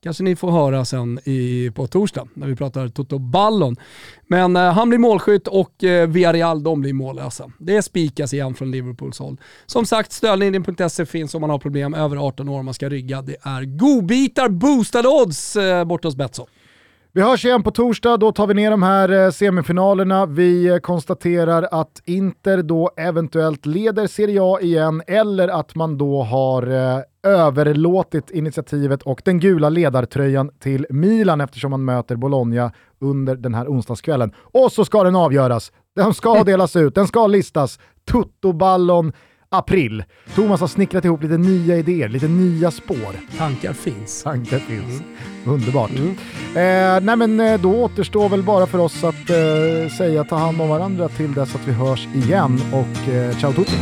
Kanske 0.03 0.23
ni 0.23 0.35
får 0.35 0.51
höra 0.51 0.85
sen 0.85 1.19
i, 1.23 1.71
på 1.75 1.87
torsdag 1.87 2.27
när 2.33 2.47
vi 2.47 2.55
pratar 2.55 2.87
Toto 2.87 3.19
Ballon. 3.19 3.75
Men 4.27 4.55
eh, 4.55 4.73
han 4.73 4.89
blir 4.89 4.99
målskytt 4.99 5.47
och 5.47 5.83
eh, 5.83 6.09
Villarreal 6.09 6.63
de 6.63 6.81
blir 6.81 6.93
mållösa. 6.93 7.51
Det 7.57 7.81
spikas 7.81 8.33
igen 8.33 8.53
från 8.53 8.71
Liverpools 8.71 9.19
håll. 9.19 9.37
Som 9.65 9.85
sagt, 9.85 10.11
stödlinjen.se 10.11 11.05
finns 11.05 11.35
om 11.35 11.41
man 11.41 11.49
har 11.49 11.59
problem 11.59 11.93
över 11.93 12.27
18 12.27 12.49
år 12.49 12.63
man 12.63 12.73
ska 12.73 12.89
rygga. 12.89 13.21
Det 13.21 13.35
är 13.41 13.63
godbitar 13.63 14.49
boostade 14.49 15.07
odds 15.07 15.55
eh, 15.55 15.85
borta 15.85 16.07
hos 16.07 16.15
Betsson. 16.15 16.47
Vi 17.13 17.21
hörs 17.21 17.45
igen 17.45 17.63
på 17.63 17.71
torsdag, 17.71 18.17
då 18.17 18.31
tar 18.31 18.47
vi 18.47 18.53
ner 18.53 18.71
de 18.71 18.83
här 18.83 19.09
eh, 19.09 19.31
semifinalerna. 19.31 20.25
Vi 20.25 20.67
eh, 20.67 20.77
konstaterar 20.77 21.67
att 21.71 22.01
Inter 22.05 22.63
då 22.63 22.91
eventuellt 22.97 23.65
leder 23.65 24.07
Serie 24.07 24.39
A 24.43 24.59
igen 24.61 25.01
eller 25.07 25.47
att 25.47 25.75
man 25.75 25.97
då 25.97 26.23
har 26.23 26.67
eh, 26.67 27.01
överlåtit 27.23 28.31
initiativet 28.31 29.01
och 29.01 29.21
den 29.25 29.39
gula 29.39 29.69
ledartröjan 29.69 30.51
till 30.59 30.85
Milan 30.89 31.41
eftersom 31.41 31.71
man 31.71 31.85
möter 31.85 32.15
Bologna 32.15 32.71
under 32.99 33.35
den 33.35 33.53
här 33.53 33.67
onsdagskvällen. 33.67 34.31
Och 34.37 34.71
så 34.71 34.85
ska 34.85 35.03
den 35.03 35.15
avgöras. 35.15 35.71
Den 35.95 36.13
ska 36.13 36.43
delas 36.45 36.75
ut, 36.75 36.95
den 36.95 37.07
ska 37.07 37.27
listas. 37.27 37.79
Tutto-ballon 38.11 39.13
april. 39.51 40.03
Thomas 40.35 40.61
har 40.61 40.67
snickrat 40.67 41.05
ihop 41.05 41.23
lite 41.23 41.37
nya 41.37 41.77
idéer, 41.77 42.09
lite 42.09 42.27
nya 42.27 42.71
spår. 42.71 43.15
Tankar 43.37 43.73
finns. 43.73 44.23
Tankar 44.23 44.59
finns. 44.59 45.03
Underbart. 45.45 45.91
Eh, 45.91 47.01
nej 47.01 47.15
men 47.15 47.39
eh, 47.39 47.61
då 47.61 47.83
återstår 47.83 48.29
väl 48.29 48.43
bara 48.43 48.67
för 48.67 48.77
oss 48.77 49.03
att 49.03 49.29
eh, 49.29 49.95
säga 49.97 50.23
ta 50.23 50.35
hand 50.35 50.61
om 50.61 50.69
varandra 50.69 51.09
till 51.09 51.33
dess 51.33 51.55
att 51.55 51.67
vi 51.67 51.71
hörs 51.71 52.07
igen 52.13 52.61
och 52.73 53.13
eh, 53.13 53.37
ciao 53.37 53.53
tutti. 53.53 53.77